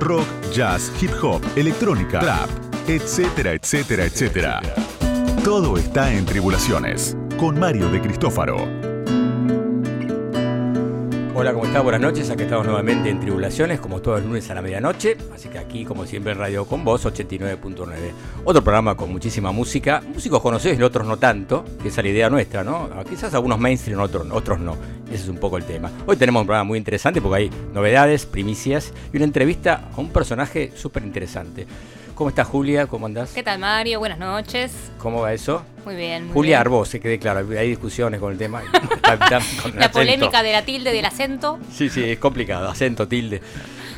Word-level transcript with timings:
rock, 0.00 0.26
jazz, 0.52 0.90
hip 1.00 1.12
hop, 1.22 1.42
electrónica, 1.56 2.20
rap, 2.20 2.50
etcétera, 2.88 3.52
etcétera, 3.52 4.04
etcétera. 4.04 4.60
Todo 5.44 5.76
está 5.76 6.12
en 6.12 6.24
Tribulaciones, 6.26 7.16
con 7.38 7.58
Mario 7.58 7.88
de 7.90 8.00
Cristófaro. 8.00 8.89
Hola, 11.40 11.54
¿cómo 11.54 11.64
está? 11.64 11.80
Buenas 11.80 12.02
noches. 12.02 12.28
Aquí 12.28 12.42
estamos 12.42 12.66
nuevamente 12.66 13.08
en 13.08 13.18
Tribulaciones, 13.18 13.80
como 13.80 14.02
todos 14.02 14.18
los 14.18 14.26
lunes 14.26 14.50
a 14.50 14.54
la 14.54 14.60
medianoche. 14.60 15.16
Así 15.34 15.48
que 15.48 15.58
aquí, 15.58 15.86
como 15.86 16.04
siempre, 16.04 16.32
en 16.32 16.38
Radio 16.38 16.66
Con 16.66 16.84
Voz 16.84 17.06
89.9. 17.06 17.86
Otro 18.44 18.62
programa 18.62 18.94
con 18.94 19.10
muchísima 19.10 19.50
música. 19.50 20.02
Músicos 20.06 20.42
conocidos 20.42 20.78
y 20.78 20.82
otros 20.82 21.06
no 21.06 21.16
tanto, 21.16 21.64
que 21.80 21.88
esa 21.88 22.02
es 22.02 22.04
la 22.04 22.10
idea 22.10 22.28
nuestra, 22.28 22.62
¿no? 22.62 22.90
Quizás 23.08 23.32
algunos 23.32 23.58
mainstream, 23.58 24.00
otros, 24.00 24.26
otros 24.30 24.60
no. 24.60 24.76
Ese 25.06 25.22
es 25.22 25.28
un 25.30 25.38
poco 25.38 25.56
el 25.56 25.64
tema. 25.64 25.90
Hoy 26.04 26.18
tenemos 26.18 26.42
un 26.42 26.46
programa 26.46 26.64
muy 26.64 26.76
interesante 26.76 27.22
porque 27.22 27.36
hay 27.36 27.50
novedades, 27.72 28.26
primicias 28.26 28.92
y 29.10 29.16
una 29.16 29.24
entrevista 29.24 29.88
a 29.96 29.98
un 29.98 30.10
personaje 30.10 30.72
súper 30.76 31.04
interesante. 31.04 31.66
¿Cómo 32.20 32.28
estás, 32.28 32.48
Julia? 32.48 32.86
¿Cómo 32.86 33.06
andás? 33.06 33.32
¿Qué 33.32 33.42
tal, 33.42 33.58
Mario? 33.58 33.98
Buenas 33.98 34.18
noches. 34.18 34.74
¿Cómo 34.98 35.22
va 35.22 35.32
eso? 35.32 35.62
Muy 35.86 35.96
bien. 35.96 36.24
Muy 36.26 36.34
Julia 36.34 36.50
bien. 36.50 36.60
Arbós, 36.60 36.90
se 36.90 37.00
quede 37.00 37.18
claro, 37.18 37.38
hay 37.58 37.70
discusiones 37.70 38.20
con 38.20 38.30
el 38.30 38.36
tema. 38.36 38.60
Con 39.62 39.76
la 39.78 39.90
polémica 39.90 40.42
de 40.42 40.52
la 40.52 40.62
tilde 40.62 40.92
del 40.92 41.06
acento. 41.06 41.58
Sí, 41.72 41.88
sí, 41.88 42.04
es 42.04 42.18
complicado, 42.18 42.68
acento, 42.68 43.08
tilde. 43.08 43.40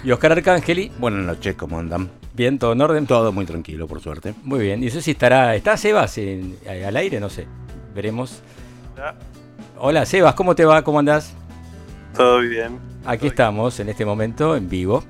Y 0.04 0.12
Oscar 0.12 0.30
Arcángeli, 0.30 0.92
Buenas 1.00 1.24
noches, 1.26 1.56
¿cómo 1.56 1.80
andan? 1.80 2.10
bien, 2.32 2.60
todo 2.60 2.74
en 2.74 2.80
orden. 2.82 3.06
Todo 3.08 3.32
muy 3.32 3.44
tranquilo, 3.44 3.88
por 3.88 4.00
suerte. 4.00 4.34
Muy 4.44 4.60
bien, 4.60 4.84
y 4.84 4.86
eso 4.86 5.00
sí 5.00 5.10
estará. 5.10 5.56
¿Está 5.56 5.76
Sebas 5.76 6.16
en- 6.18 6.56
al 6.64 6.96
aire? 6.96 7.18
No 7.18 7.28
sé. 7.28 7.48
Veremos. 7.92 8.40
Hola, 9.80 10.06
Sebas, 10.06 10.34
¿cómo 10.36 10.54
te 10.54 10.64
va? 10.64 10.82
¿Cómo 10.84 11.00
andás? 11.00 11.34
Todo 12.16 12.38
bien. 12.38 12.78
Aquí 13.04 13.26
estamos 13.26 13.80
en 13.80 13.88
este 13.88 14.04
momento 14.06 14.54
en 14.54 14.68
vivo. 14.68 15.02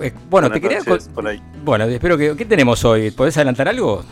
Eh, 0.00 0.12
bueno, 0.28 0.50
te 0.50 0.60
quería. 0.60 0.78
noches, 0.78 1.04
con- 1.06 1.14
por 1.14 1.28
ahí. 1.28 1.40
Bueno, 1.64 1.84
espero 1.84 2.16
que. 2.18 2.36
¿Qué 2.36 2.44
tenemos 2.44 2.84
hoy? 2.84 3.10
¿Podés 3.10 3.36
adelantar 3.36 3.68
algo? 3.68 4.02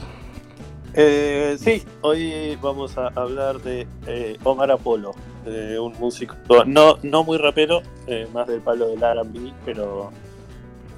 Eh, 0.95 1.57
sí, 1.59 1.83
hoy 2.03 2.57
vamos 2.61 2.99
a 2.99 3.07
hablar 3.15 3.59
de 3.63 3.87
eh, 4.07 4.37
Omar 4.45 4.71
Apolo, 4.71 5.13
de 5.45 5.79
un 5.79 5.95
músico 5.99 6.35
no, 6.67 6.99
no 7.03 7.25
muy 7.25 7.39
rapero, 7.39 7.81
eh, 8.07 8.27
más 8.35 8.47
del 8.47 8.61
palo 8.61 8.89
del 8.89 9.03
R&B, 9.03 9.53
pero, 9.65 10.11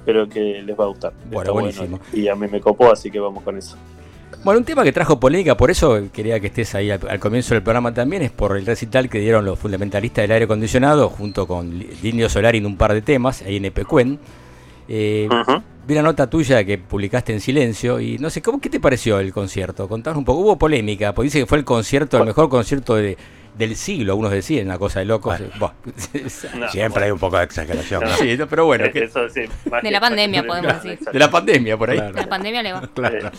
pero 0.05 0.27
que 0.27 0.61
les 0.61 0.77
va 0.77 0.83
a 0.83 0.87
gustar. 0.87 1.13
Bueno, 1.27 1.39
Está 1.41 1.51
buenísimo. 1.53 1.99
y 2.11 2.27
a 2.27 2.35
mí 2.35 2.45
me 2.49 2.59
copó, 2.59 2.91
así 2.91 3.09
que 3.09 3.21
vamos 3.21 3.41
con 3.41 3.57
eso. 3.57 3.77
Bueno, 4.43 4.59
un 4.59 4.65
tema 4.65 4.83
que 4.83 4.91
trajo 4.91 5.17
polémica, 5.17 5.55
por 5.55 5.71
eso 5.71 5.97
quería 6.11 6.41
que 6.41 6.47
estés 6.47 6.75
ahí 6.75 6.91
al, 6.91 6.99
al 7.09 7.19
comienzo 7.21 7.53
del 7.53 7.63
programa 7.63 7.93
también, 7.93 8.21
es 8.21 8.31
por 8.31 8.57
el 8.57 8.65
recital 8.65 9.09
que 9.09 9.19
dieron 9.19 9.45
los 9.45 9.57
fundamentalistas 9.57 10.23
del 10.23 10.31
aire 10.33 10.43
acondicionado 10.43 11.07
junto 11.09 11.47
con 11.47 11.69
Lindio 12.03 12.27
Solari 12.27 12.57
en 12.57 12.65
un 12.65 12.75
par 12.75 12.93
de 12.93 13.01
temas, 13.01 13.41
ahí 13.43 13.55
en 13.55 13.65
Epecuen. 13.65 14.19
Eh. 14.87 15.27
Vi 15.87 15.93
una 15.93 16.01
nota 16.01 16.27
tuya 16.29 16.63
que 16.63 16.79
publicaste 16.79 17.31
en 17.31 17.39
silencio 17.39 17.99
y 17.99 18.17
no 18.17 18.29
sé, 18.31 18.41
¿cómo, 18.41 18.59
¿qué 18.59 18.69
te 18.71 18.79
pareció 18.79 19.19
el 19.19 19.31
concierto? 19.31 19.87
Contanos 19.87 20.17
un 20.17 20.25
poco. 20.25 20.39
Hubo 20.41 20.57
polémica, 20.57 21.13
porque 21.13 21.25
dice 21.25 21.39
que 21.41 21.45
fue 21.45 21.59
el 21.59 21.63
concierto, 21.65 22.17
el 22.17 22.25
mejor 22.25 22.49
concierto 22.49 22.95
de- 22.95 23.17
del 23.55 23.75
siglo, 23.77 24.11
algunos 24.13 24.31
decían, 24.31 24.65
una 24.65 24.77
cosa 24.79 24.99
de 24.99 25.05
locos. 25.05 25.39
No, 25.59 26.69
Siempre 26.69 27.05
hay 27.05 27.11
un 27.11 27.19
poco 27.19 27.37
de 27.37 27.43
exageración. 27.45 28.03
¿no? 28.03 28.09
Sí, 28.15 28.35
pero 28.49 28.65
bueno, 28.65 28.85
Eh, 28.85 28.91
que- 28.91 29.03
Eso 29.03 29.29
sí, 29.29 29.41
más 29.69 29.81
De 29.83 29.87
que- 29.89 29.91
la 29.91 29.99
pandemia, 30.01 30.43
podemos 30.43 30.73
Claro, 30.73 30.89
decir. 30.89 31.07
de 31.11 31.19
la 31.19 31.29
pandemia 31.31 31.77
por 31.77 31.89
ahí. 31.91 31.97
Claro. 31.97 32.13
La 32.15 32.27
pandemia 32.29 32.63
le 32.63 32.73
va. 32.73 32.81
Claro. 32.95 33.31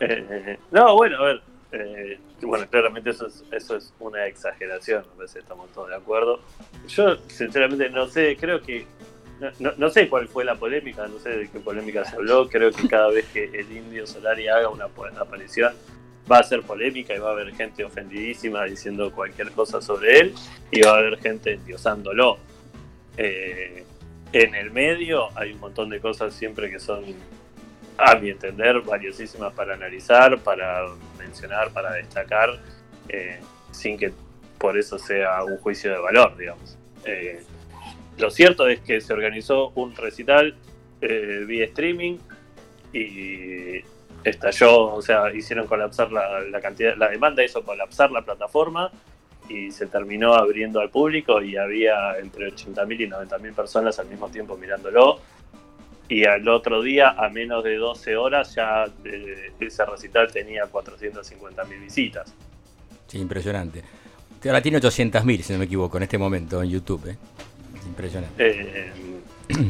Eh, 0.00 0.58
no, 0.70 0.94
bueno, 0.96 1.16
a 1.18 1.24
ver. 1.26 1.42
eh, 1.72 2.18
bueno, 2.42 2.66
claramente 2.70 3.10
eso 3.10 3.26
es, 3.26 3.44
eso 3.52 3.76
es 3.76 3.92
una 4.00 4.26
exageración, 4.26 5.04
a 5.16 5.20
veces 5.20 5.36
estamos 5.42 5.68
todos 5.72 5.88
de 5.90 5.96
acuerdo. 5.96 6.40
Yo, 6.88 7.16
sinceramente, 7.26 7.90
no 7.90 8.06
sé, 8.06 8.36
creo 8.40 8.60
que. 8.62 8.86
No, 9.60 9.72
no- 9.76 9.90
sé 9.90 10.08
cuál 10.08 10.26
fue 10.28 10.44
la 10.44 10.56
polémica, 10.56 11.06
no 11.06 11.18
sé 11.18 11.30
de 11.30 11.48
qué 11.48 11.60
polémica 11.60 12.04
se 12.04 12.16
habló. 12.16 12.48
Creo 12.48 12.72
que 12.72 12.88
cada 12.88 13.08
vez 13.08 13.26
que 13.26 13.44
el 13.44 13.70
indio 13.70 14.06
Solari 14.06 14.48
haga 14.48 14.68
una 14.68 14.86
aparición 15.20 15.72
va 16.30 16.38
a 16.38 16.42
ser 16.42 16.62
polémica 16.62 17.14
y 17.14 17.18
va 17.18 17.30
a 17.30 17.32
haber 17.32 17.54
gente 17.54 17.84
ofendidísima 17.84 18.64
diciendo 18.64 19.12
cualquier 19.12 19.50
cosa 19.52 19.80
sobre 19.80 20.18
él 20.20 20.34
y 20.70 20.82
va 20.82 20.92
a 20.94 20.98
haber 20.98 21.18
gente 21.20 21.54
endiosándolo. 21.54 22.38
Eh, 23.16 23.84
en 24.32 24.54
el 24.54 24.70
medio 24.70 25.28
hay 25.38 25.52
un 25.52 25.60
montón 25.60 25.88
de 25.88 26.00
cosas 26.00 26.34
siempre 26.34 26.70
que 26.70 26.78
son 26.78 27.04
a 27.96 28.14
mi 28.16 28.30
entender, 28.30 28.80
valiosísimas 28.82 29.52
para 29.54 29.74
analizar, 29.74 30.38
para 30.40 30.86
mencionar, 31.18 31.72
para 31.72 31.92
destacar, 31.94 32.58
eh, 33.08 33.40
sin 33.72 33.96
que 33.98 34.12
por 34.58 34.76
eso 34.78 34.98
sea 34.98 35.42
un 35.44 35.56
juicio 35.58 35.90
de 35.92 35.98
valor, 35.98 36.36
digamos. 36.36 36.76
Eh, 37.04 37.42
lo 38.18 38.30
cierto 38.30 38.68
es 38.68 38.80
que 38.80 39.00
se 39.00 39.12
organizó 39.12 39.72
un 39.74 39.94
recital 39.94 40.54
eh, 41.00 41.44
vía 41.46 41.64
streaming 41.66 42.18
y 42.92 43.82
estalló, 44.24 44.94
o 44.94 45.02
sea, 45.02 45.32
hicieron 45.32 45.66
colapsar 45.66 46.10
la, 46.10 46.60
cantidad, 46.60 46.96
la 46.96 47.08
demanda 47.08 47.44
hizo 47.44 47.62
colapsar 47.62 48.10
la 48.10 48.22
plataforma 48.22 48.90
y 49.48 49.70
se 49.70 49.86
terminó 49.86 50.34
abriendo 50.34 50.80
al 50.80 50.90
público 50.90 51.40
y 51.42 51.56
había 51.56 52.18
entre 52.18 52.52
80.000 52.52 53.00
y 53.00 53.08
90.000 53.08 53.54
personas 53.54 53.98
al 53.98 54.06
mismo 54.06 54.28
tiempo 54.28 54.56
mirándolo 54.56 55.20
y 56.08 56.24
al 56.24 56.48
otro 56.48 56.82
día, 56.82 57.10
a 57.10 57.28
menos 57.28 57.62
de 57.62 57.76
12 57.76 58.16
horas, 58.16 58.54
ya 58.54 58.86
eh, 59.04 59.52
ese 59.60 59.84
recital 59.84 60.32
tenía 60.32 60.64
450.000 60.64 61.80
visitas. 61.80 62.34
Sí, 63.06 63.18
impresionante. 63.18 63.82
Ahora 64.46 64.62
tiene 64.62 64.78
800.000, 64.78 65.42
si 65.42 65.52
no 65.52 65.58
me 65.58 65.66
equivoco, 65.66 65.98
en 65.98 66.04
este 66.04 66.16
momento 66.16 66.62
en 66.62 66.70
YouTube. 66.70 67.08
¿eh? 67.10 67.16
Es 67.88 67.88
impresionante. 67.88 68.34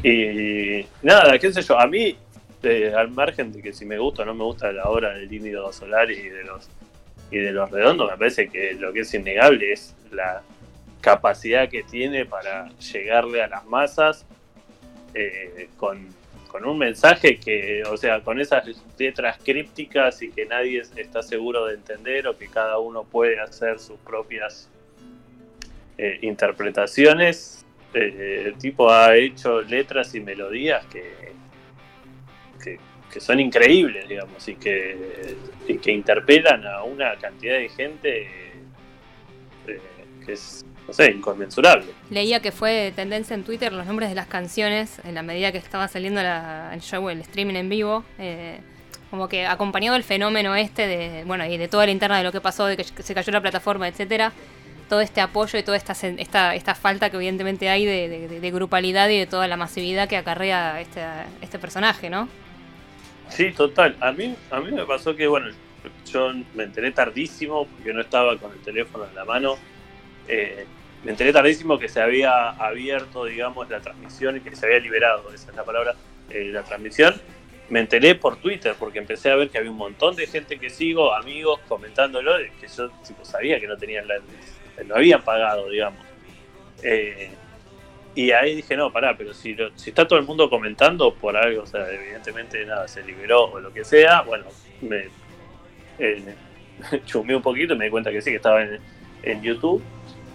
Eh, 0.03 0.83
y 0.83 1.07
nada, 1.07 1.39
qué 1.39 1.53
sé 1.53 1.63
yo, 1.63 1.79
a 1.79 1.87
mí, 1.87 2.17
eh, 2.63 2.93
al 2.97 3.11
margen 3.11 3.53
de 3.53 3.63
que 3.63 3.73
si 3.73 3.85
me 3.85 3.99
gusta 3.99 4.23
o 4.23 4.27
no 4.27 4.35
me 4.35 4.45
gusta 4.45 4.73
la 4.73 4.85
obra 4.85 5.15
del 5.15 5.33
Índigo 5.33 5.73
Solar 5.73 6.11
y 6.11 6.29
de 6.29 6.45
los 6.45 6.69
y 7.31 7.39
de 7.39 7.53
los 7.53 7.71
redondos, 7.71 8.11
me 8.11 8.17
parece 8.17 8.49
que 8.49 8.75
lo 8.75 8.93
que 8.93 9.01
es 9.01 9.13
innegable 9.13 9.73
es 9.73 9.95
la 10.11 10.43
capacidad 11.01 11.69
que 11.69 11.83
tiene 11.83 12.25
para 12.25 12.69
llegarle 12.79 13.43
a 13.43 13.49
las 13.49 13.67
masas 13.67 14.25
eh, 15.15 15.69
con, 15.77 16.09
con 16.49 16.65
un 16.65 16.79
mensaje 16.79 17.39
que, 17.39 17.83
o 17.85 17.97
sea, 17.97 18.21
con 18.21 18.41
esas 18.41 18.65
letras 18.99 19.39
crípticas 19.45 20.23
y 20.23 20.31
que 20.31 20.47
nadie 20.47 20.83
está 20.97 21.23
seguro 21.23 21.67
de 21.67 21.75
entender 21.75 22.27
o 22.27 22.37
que 22.37 22.49
cada 22.49 22.79
uno 22.79 23.05
puede 23.05 23.39
hacer 23.41 23.79
sus 23.79 23.99
propias 24.01 24.69
eh, 25.99 26.19
interpretaciones. 26.23 27.65
Eh, 27.95 28.45
el 28.47 28.59
tipo 28.59 28.91
ha 28.91 29.17
hecho 29.17 29.63
letras 29.63 30.15
y 30.15 30.21
melodías 30.21 30.85
que, 30.87 31.33
que, 32.63 32.79
son 33.21 33.41
increíbles, 33.41 34.09
digamos, 34.09 34.47
y 34.47 34.55
que, 34.55 35.37
y 35.67 35.79
que 35.79 35.91
interpelan 35.91 36.65
a 36.67 36.85
una 36.85 37.17
cantidad 37.17 37.59
de 37.59 37.69
gente 37.69 38.23
eh, 39.67 39.81
que 40.25 40.33
es, 40.35 40.65
no 40.87 40.93
sé, 40.93 41.11
inconmensurable. 41.11 41.87
Leía 42.11 42.41
que 42.41 42.53
fue 42.53 42.93
tendencia 42.95 43.35
en 43.35 43.43
Twitter 43.43 43.73
los 43.73 43.87
nombres 43.87 44.09
de 44.09 44.15
las 44.15 44.29
canciones 44.29 45.01
en 45.05 45.17
la 45.17 45.23
medida 45.23 45.51
que 45.51 45.59
estaba 45.59 45.89
saliendo 45.89 46.21
el 46.21 46.81
show, 46.81 47.09
el 47.09 47.21
streaming 47.23 47.57
en 47.57 47.69
vivo. 47.69 48.05
eh, 48.19 48.61
como 49.11 49.29
que 49.29 49.47
acompañado 49.47 49.95
del 49.95 50.05
fenómeno 50.05 50.55
este 50.55 50.87
de, 50.87 51.25
bueno, 51.25 51.47
y 51.47 51.57
de 51.57 51.69
toda 51.69 51.87
la 51.87 51.93
interna 51.93 52.19
de 52.19 52.25
lo 52.25 52.33
que 52.33 52.41
pasó, 52.41 52.67
de 52.67 52.77
que 52.77 52.85
se 52.85 53.15
cayó 53.15 53.33
la 53.33 53.41
plataforma, 53.41 53.89
etcétera, 53.89 54.33
todo 54.89 55.01
este 55.01 55.21
apoyo 55.21 55.59
y 55.59 55.63
toda 55.63 55.77
esta, 55.77 55.93
esta, 55.93 56.55
esta 56.55 56.75
falta 56.75 57.11
que 57.11 57.17
evidentemente 57.17 57.69
hay 57.69 57.85
de, 57.85 58.29
de- 58.41 58.51
grupalidad 58.51 59.09
y 59.09 59.19
de 59.19 59.27
toda 59.27 59.47
la 59.47 59.57
masividad 59.57 60.09
que 60.09 60.17
acarrea 60.17 60.81
este, 60.81 61.03
este 61.43 61.59
personaje, 61.59 62.09
¿no? 62.11 62.29
Sí, 63.29 63.53
total. 63.53 63.97
A 64.01 64.13
mí, 64.13 64.35
a 64.51 64.61
mí 64.61 64.73
me 64.73 64.85
pasó 64.87 65.15
que, 65.15 65.27
bueno, 65.27 65.49
yo 66.11 66.33
me 66.55 66.65
enteré 66.65 66.91
tardísimo 66.93 67.67
porque 67.67 67.93
no 67.93 68.01
estaba 68.01 68.37
con 68.39 68.53
el 68.53 68.59
teléfono 68.61 69.05
en 69.05 69.15
la 69.15 69.25
mano. 69.25 69.57
Eh, 70.27 70.65
me 71.05 71.11
enteré 71.13 71.33
tardísimo 71.33 71.79
que 71.79 71.89
se 71.89 72.01
había 72.01 72.51
abierto, 72.51 73.25
digamos, 73.27 73.69
la 73.69 73.81
transmisión 73.81 74.39
y 74.39 74.41
que 74.41 74.57
se 74.57 74.67
había 74.67 74.79
liberado, 74.81 75.33
esa 75.33 75.51
es 75.51 75.57
la 75.57 75.65
palabra, 75.65 75.95
eh, 76.31 76.45
la 76.53 76.63
transmisión. 76.63 77.15
Me 77.69 77.81
enteré 77.81 78.15
por 78.15 78.37
Twitter 78.39 78.75
porque 78.79 78.99
empecé 78.99 79.31
a 79.31 79.37
ver 79.37 79.51
que 79.51 79.59
había 79.59 79.71
un 79.71 79.77
montón 79.77 80.17
de 80.17 80.27
gente 80.27 80.59
que 80.59 80.71
sigo, 80.71 81.15
amigos, 81.15 81.61
comentándolo, 81.69 82.33
que 82.61 82.67
yo 82.67 82.89
tipo, 83.07 83.25
sabía 83.27 83.61
que 83.61 83.67
no 83.67 83.77
tenían 83.77 84.09
la, 84.09 84.15
lo 84.87 84.97
habían 84.97 85.23
pagado, 85.23 85.69
digamos. 85.69 86.01
Eh, 86.83 87.31
y 88.15 88.31
ahí 88.33 88.57
dije, 88.57 88.77
no, 88.77 88.93
pará, 88.93 89.17
pero 89.17 89.33
si, 89.35 89.55
lo- 89.55 89.71
si 89.77 89.91
está 89.91 90.07
todo 90.09 90.19
el 90.19 90.25
mundo 90.25 90.49
comentando 90.51 91.15
por 91.15 91.37
algo, 91.37 91.63
o 91.63 91.67
sea, 91.67 91.89
evidentemente 91.93 92.65
nada, 92.67 92.89
se 92.89 93.03
liberó 93.05 93.45
o 93.45 93.61
lo 93.61 93.73
que 93.73 93.85
sea, 93.85 94.23
bueno, 94.23 94.47
me 94.81 95.07
eh, 95.99 96.35
chumé 97.07 97.35
un 97.37 97.43
poquito 97.43 97.75
y 97.75 97.77
me 97.79 97.85
di 97.87 97.91
cuenta 97.91 98.11
que 98.11 98.21
sí, 98.23 98.31
que 98.31 98.37
estaba 98.37 98.63
en, 98.63 98.79
en 99.23 99.43
YouTube. 99.43 99.83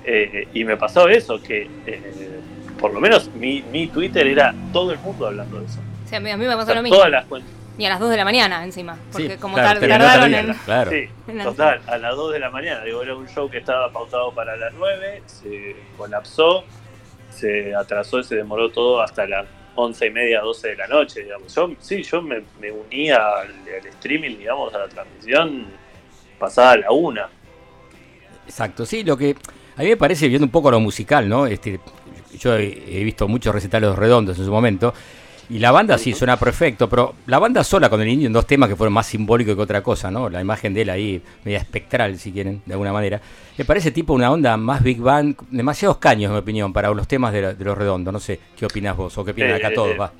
Eh, 0.06 0.48
y 0.54 0.64
me 0.66 0.76
pasó 0.78 1.08
eso, 1.08 1.42
que 1.42 1.68
eh, 1.88 2.40
por 2.80 2.94
lo 2.94 3.00
menos 3.00 3.34
mi, 3.36 3.62
mi 3.72 3.88
Twitter 3.88 4.28
era 4.28 4.54
todo 4.74 4.92
el 4.92 5.00
mundo 5.00 5.28
hablando 5.28 5.60
de 5.60 5.66
eso. 5.66 5.80
O 6.06 6.08
sea, 6.10 6.18
a 6.18 6.22
mí, 6.22 6.36
me 6.36 6.48
O 6.54 6.58
pasó 6.58 6.66
sea, 6.68 6.76
lo 6.76 6.84
mismo. 6.84 6.98
todas 6.98 7.10
las 7.12 7.26
cuentas. 7.26 7.52
Y 7.78 7.86
a 7.86 7.90
las 7.90 8.00
2 8.00 8.10
de 8.12 8.18
la 8.18 8.24
mañana 8.26 8.64
encima. 8.64 8.98
Porque 9.12 9.32
Sí, 9.32 9.38
como 9.38 9.56
claro, 9.56 9.80
tardaron 9.80 10.32
tardía, 10.32 10.40
en... 10.42 10.54
Claro. 10.54 10.92
Sí, 10.92 11.10
total, 11.44 11.82
a 11.88 11.98
las 11.98 12.16
2 12.16 12.34
de 12.34 12.40
la 12.40 12.50
mañana. 12.52 12.84
Digo, 12.84 13.02
era 13.02 13.16
un 13.16 13.28
show 13.28 13.50
que 13.50 13.58
estaba 13.58 13.92
pautado 13.92 14.32
para 14.34 14.56
las 14.56 14.74
9, 14.74 15.24
se 15.26 15.76
colapsó. 15.98 16.64
se 17.32 17.74
atrasó 17.74 18.20
y 18.20 18.24
se 18.24 18.36
demoró 18.36 18.70
todo 18.70 19.02
hasta 19.02 19.26
las 19.26 19.46
once 19.76 20.06
y 20.06 20.12
media, 20.12 20.42
12 20.42 20.68
de 20.68 20.76
la 20.76 20.88
noche, 20.88 21.24
digamos. 21.24 21.54
Yo, 21.56 21.72
sí, 21.80 22.04
yo 22.04 22.22
me, 22.22 22.44
me 22.60 22.72
unía 22.72 23.18
al, 23.18 23.48
al 23.48 23.88
streaming, 23.88 24.38
digamos, 24.38 24.72
a 24.76 24.78
la 24.80 24.88
transmisión 24.88 25.66
pasada 26.38 26.78
la 26.78 26.92
una. 26.92 27.28
Exacto, 28.46 28.86
sí, 28.86 29.04
lo 29.04 29.18
que 29.18 29.36
a 29.76 29.82
mí 29.82 29.88
me 29.90 29.98
parece, 29.98 30.28
viendo 30.28 30.46
un 30.46 30.52
poco 30.52 30.70
lo 30.70 30.80
musical, 30.80 31.28
¿no? 31.28 31.48
Este, 31.48 31.80
yo 32.38 32.56
he, 32.56 33.00
he 33.00 33.04
visto 33.04 33.28
muchos 33.28 33.54
recitales 33.56 33.96
redondos 33.96 34.38
en 34.38 34.46
su 34.46 34.52
momento, 34.52 34.94
y 35.50 35.60
la 35.60 35.72
banda 35.72 35.98
sí 35.98 36.14
suena 36.14 36.38
perfecto, 36.38 36.90
pero 36.90 37.16
la 37.28 37.38
banda 37.40 37.64
sola 37.64 37.90
con 37.90 38.02
el 38.02 38.08
indio 38.08 38.28
en 38.28 38.34
dos 38.34 38.48
temas 38.48 38.70
que 38.70 38.76
fueron 38.76 38.94
más 38.94 39.06
simbólicos 39.08 39.56
que 39.56 39.62
otra 39.62 39.84
cosa, 39.84 40.10
¿no? 40.10 40.30
La 40.30 40.42
imagen 40.42 40.74
de 40.74 40.82
él 40.84 40.90
ahí, 40.90 41.22
media 41.44 41.60
espectral, 41.60 42.18
si 42.18 42.32
quieren, 42.32 42.62
de 42.66 42.74
alguna 42.74 42.94
manera. 42.94 43.22
Me 43.58 43.66
parece 43.66 43.92
tipo 43.92 44.14
una 44.14 44.32
onda 44.32 44.56
más 44.58 44.82
Big 44.82 45.00
Bang, 45.00 45.36
demasiados 45.52 45.98
caños, 45.98 46.30
en 46.30 46.34
mi 46.34 46.40
opinión, 46.40 46.74
para 46.74 46.90
los 46.92 47.08
temas 47.08 47.34
de, 47.34 47.42
la- 47.42 47.54
de 47.54 47.66
los 47.66 47.78
redondos. 47.78 48.12
No 48.14 48.20
sé, 48.20 48.40
¿qué 48.58 48.66
opinas 48.66 48.96
vos? 48.98 49.18
¿O 49.18 49.26
qué 49.26 49.32
opinan 49.32 49.52
acá 49.52 49.70
Eh, 49.70 49.74
todos? 49.76 49.96
eh, 49.96 49.98
va? 50.00 50.12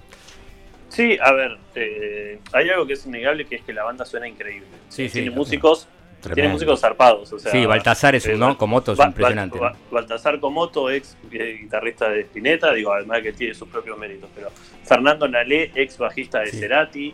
Sí, 0.90 1.18
a 1.24 1.32
ver, 1.32 1.58
eh, 1.76 2.40
hay 2.52 2.70
algo 2.70 2.86
que 2.86 2.94
es 2.94 3.06
innegable 3.08 3.46
que 3.46 3.56
es 3.56 3.64
que 3.64 3.74
la 3.74 3.84
banda 3.84 4.06
suena 4.06 4.28
increíble. 4.28 4.68
Sí, 4.90 5.08
sí. 5.10 5.14
tiene 5.22 5.32
músicos, 5.32 5.88
Tremendo. 6.24 6.54
músicos 6.54 6.80
zarpados. 6.80 7.32
O 7.34 7.40
sea, 7.40 7.52
sí, 7.52 7.66
Baltasar 7.66 8.16
es 8.16 8.26
eh, 8.26 8.34
un, 8.34 8.40
¿no? 8.40 8.48
Bal- 8.48 8.58
Comoto 8.58 8.92
es 8.94 8.98
Ba- 8.98 9.08
impresionante. 9.08 9.60
Ba- 9.60 9.72
¿no? 9.72 9.78
Baltasar 9.92 10.40
Comoto, 10.40 10.90
ex 10.90 11.18
eh, 11.32 11.58
guitarrista 11.62 12.10
de 12.10 12.22
Spinetta, 12.22 12.74
digo, 12.74 12.94
además 12.94 13.22
que 13.22 13.34
tiene 13.34 13.54
sus 13.54 13.68
propios 13.68 13.98
méritos, 13.98 14.30
pero 14.34 14.50
Fernando 14.86 15.28
Nalé, 15.28 15.72
ex 15.76 15.98
bajista 15.98 16.40
de 16.40 16.48
Sí. 16.52 16.60
Cerati, 16.60 17.14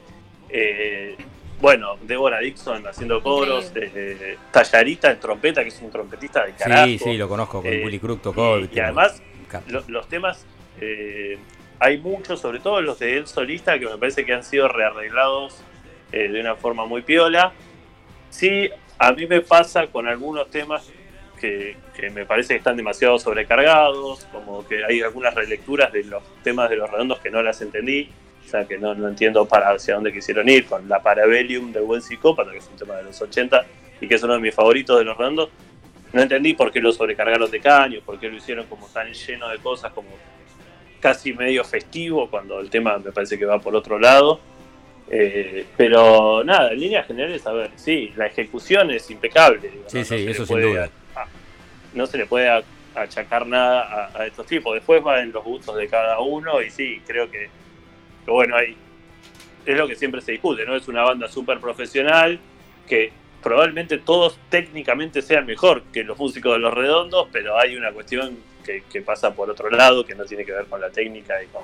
eh, 0.49 1.15
bueno, 1.61 1.97
Débora 2.03 2.39
Dixon 2.39 2.87
haciendo 2.87 3.21
coros, 3.21 3.71
eh, 3.75 4.37
Tallarita 4.51 5.11
en 5.11 5.19
trompeta, 5.19 5.61
que 5.61 5.67
es 5.69 5.81
un 5.81 5.91
trompetista 5.91 6.45
de 6.45 6.53
carajo. 6.53 6.85
Sí, 6.85 6.99
sí, 6.99 7.17
lo 7.17 7.27
conozco, 7.27 7.61
con 7.61 7.71
Eh, 7.73 7.83
Willy 7.83 7.99
Crook 7.99 8.21
tocó. 8.21 8.57
y- 8.59 8.63
y 8.63 8.67
tiene- 8.67 8.87
además, 8.87 9.21
Lo- 9.67 9.83
los 9.87 10.07
temas, 10.07 10.45
eh, 10.79 11.37
hay 11.79 11.97
muchos, 11.97 12.39
sobre 12.39 12.59
todo 12.59 12.81
los 12.81 12.99
de 12.99 13.17
él 13.17 13.25
solista, 13.27 13.79
que 13.79 13.87
me 13.87 13.97
parece 13.97 14.23
que 14.25 14.33
han 14.33 14.43
sido 14.43 14.67
rearreglados 14.67 15.63
eh, 16.11 16.27
de 16.27 16.39
una 16.39 16.55
forma 16.55 16.85
muy 16.85 17.01
piola. 17.03 17.51
Sí, 18.29 18.69
a 18.99 19.13
mí 19.13 19.25
me 19.25 19.41
pasa 19.41 19.87
con 19.87 20.07
algunos 20.07 20.49
temas 20.51 20.87
que, 21.39 21.77
me 22.13 22.25
parece 22.25 22.49
que 22.49 22.57
están 22.57 22.75
demasiado 22.75 23.17
sobrecargados, 23.17 24.25
como 24.25 24.67
que 24.67 24.83
hay 24.83 25.01
algunas 25.01 25.33
relecturas 25.33 25.91
de 25.93 26.03
los 26.03 26.21
temas 26.43 26.69
de 26.69 26.75
los 26.75 26.91
redondos 26.91 27.19
que 27.19 27.31
no 27.31 27.41
las 27.41 27.61
entendí, 27.61 28.09
o 28.45 28.49
sea 28.49 28.65
que 28.65 28.77
no, 28.77 28.91
entiendo 29.07 29.45
para 29.45 29.69
hacia 29.69 29.95
dónde 29.95 30.11
quisieron 30.11 30.49
ir, 30.49 30.65
con 30.65 30.87
la 30.89 31.01
Parabellum 31.01 31.71
de 31.71 31.79
Buen 31.79 32.01
Psicópata, 32.01 32.51
que 32.51 32.57
es 32.57 32.67
un 32.67 32.75
tema 32.75 32.95
de 32.95 33.03
los 33.03 33.21
80 33.21 33.65
y 34.01 34.07
que 34.07 34.15
es 34.15 34.23
uno 34.23 34.33
de 34.33 34.39
mis 34.39 34.53
favoritos 34.53 34.99
de 34.99 35.05
los 35.05 35.17
redondos, 35.17 35.49
no 36.11 36.21
entendí 36.21 36.53
por 36.53 36.71
qué 36.71 36.81
lo 36.81 36.91
sobrecargaron 36.91 37.49
de 37.49 37.61
caños, 37.61 38.03
por 38.03 38.19
qué 38.19 38.27
lo 38.27 38.35
hicieron 38.35 38.65
como 38.65 38.87
tan 38.87 39.13
lleno 39.13 39.47
de 39.47 39.59
cosas, 39.59 39.93
como 39.93 40.09
casi 40.99 41.31
medio 41.31 41.63
festivo, 41.63 42.29
cuando 42.29 42.59
el 42.59 42.69
tema 42.69 42.97
me 42.97 43.11
parece 43.11 43.39
que 43.39 43.45
va 43.45 43.59
por 43.59 43.75
otro 43.75 43.97
lado. 43.97 44.41
Eh, 45.11 45.65
pero 45.75 46.43
nada, 46.43 46.71
en 46.71 46.79
líneas 46.79 47.07
generales, 47.07 47.45
a 47.47 47.51
ver, 47.53 47.71
sí, 47.75 48.13
la 48.15 48.27
ejecución 48.27 48.91
es 48.91 49.09
impecable. 49.09 49.59
digo, 49.69 49.83
Sí, 49.87 50.03
sí, 50.05 50.17
le 50.25 50.31
eso 50.31 50.45
sin 50.45 50.61
duda. 50.61 50.89
a- 51.15 51.25
no 51.93 52.05
se 52.05 52.17
le 52.19 52.25
puede 52.27 52.63
achacar 52.95 53.47
nada 53.47 53.81
a, 54.13 54.21
a 54.21 54.25
estos 54.27 54.45
tipos. 54.45 54.73
Después 54.75 55.03
va 55.05 55.21
en 55.21 55.31
los 55.31 55.43
gustos 55.43 55.75
de 55.77 55.87
cada 55.87 56.19
uno 56.19 56.61
y 56.61 56.69
sí, 56.69 57.01
creo 57.07 57.29
que, 57.31 57.49
que 58.25 58.31
bueno, 58.31 58.55
hay, 58.55 58.75
es 59.65 59.77
lo 59.77 59.87
que 59.87 59.95
siempre 59.95 60.21
se 60.21 60.33
discute, 60.33 60.65
¿no? 60.65 60.75
Es 60.75 60.87
una 60.87 61.01
banda 61.03 61.27
súper 61.27 61.59
profesional 61.59 62.39
que 62.87 63.11
probablemente 63.41 63.97
todos 63.97 64.37
técnicamente 64.49 65.21
sean 65.23 65.45
mejor 65.45 65.83
que 65.93 66.03
los 66.03 66.17
músicos 66.19 66.53
de 66.53 66.59
los 66.59 66.73
redondos, 66.73 67.27
pero 67.31 67.57
hay 67.57 67.75
una 67.75 67.91
cuestión 67.91 68.37
que, 68.65 68.83
que 68.91 69.01
pasa 69.01 69.33
por 69.33 69.49
otro 69.49 69.69
lado 69.71 70.05
que 70.05 70.13
no 70.13 70.25
tiene 70.25 70.45
que 70.45 70.51
ver 70.51 70.65
con 70.65 70.79
la 70.81 70.89
técnica 70.91 71.41
y 71.41 71.47
con, 71.47 71.63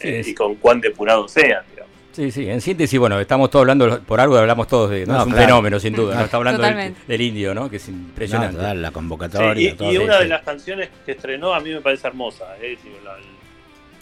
Sí, 0.00 0.08
eh, 0.08 0.22
y 0.26 0.34
con 0.34 0.56
cuán 0.56 0.80
depurados 0.80 1.30
sean, 1.30 1.62
digamos. 1.70 1.91
Sí, 2.12 2.30
sí, 2.30 2.48
en 2.48 2.60
síntesis, 2.60 2.98
bueno, 2.98 3.18
estamos 3.18 3.48
todos 3.50 3.62
hablando, 3.62 4.00
por 4.02 4.20
algo 4.20 4.36
hablamos 4.36 4.68
todos 4.68 4.90
de, 4.90 5.06
¿no? 5.06 5.14
No, 5.14 5.20
es 5.20 5.24
un 5.26 5.32
claro. 5.32 5.46
fenómeno, 5.46 5.80
sin 5.80 5.94
duda, 5.94 6.14
¿no? 6.16 6.24
Está 6.24 6.36
hablando 6.36 6.62
del, 6.62 7.20
indio, 7.20 7.54
¿no? 7.54 7.70
Que 7.70 7.76
es 7.76 7.88
No, 7.88 7.96
impresionante. 7.96 8.56
total, 8.56 8.82
la 8.82 8.88
Sí, 8.88 8.94
convocatoria, 8.94 9.70
y, 9.70 9.72
todo. 9.74 9.92
y 9.92 9.96
una 9.96 10.18
de 10.18 10.28
las 10.28 10.42
canciones 10.42 10.90
que 11.06 11.12
estrenó 11.12 11.54
a 11.54 11.60
mí 11.60 11.70
me 11.70 11.80
parece 11.80 12.06
hermosa, 12.08 12.44
eh, 12.60 12.76
digo, 12.82 12.96
la- 13.02 13.16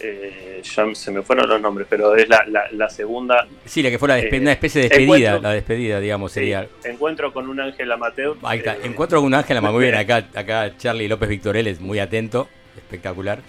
eh, 0.02 0.62
ya 0.64 0.86
se 0.94 1.10
me 1.10 1.20
fueron 1.22 1.46
los 1.48 1.60
nombres, 1.60 1.86
pero 1.88 2.16
es 2.16 2.26
la, 2.28 2.42
la, 2.48 2.62
la 2.72 2.88
segunda, 2.88 3.46
Sí, 3.66 3.82
la 3.82 3.90
que 3.90 3.98
fue 3.98 4.08
la 4.08 4.18
Eh, 4.18 4.40
una 4.40 4.52
especie 4.52 4.80
de 4.82 4.88
despedida, 4.88 5.14
encuentro- 5.34 5.42
la 5.42 5.50
despedida, 5.52 6.00
digamos, 6.00 6.32
sí, 6.32 6.40
sería. 6.40 6.66
Encuentro 6.84 7.32
con 7.32 7.48
un 7.48 7.60
ángel 7.60 7.92
amateur. 7.92 8.36
Ahí 8.42 8.58
está, 8.58 8.74
eh, 8.76 8.80
encuentro 8.84 9.18
con 9.20 9.26
un 9.26 9.34
ángel, 9.34 9.60
muy 9.60 9.82
bien, 9.84 9.94
acá, 9.96 10.24
acá 10.34 10.72
Charlie 10.78 11.06
López 11.06 11.28
Victorel 11.28 11.66
es 11.66 11.80
muy 11.80 11.98
atento, 11.98 12.48
espectacular. 12.76 13.40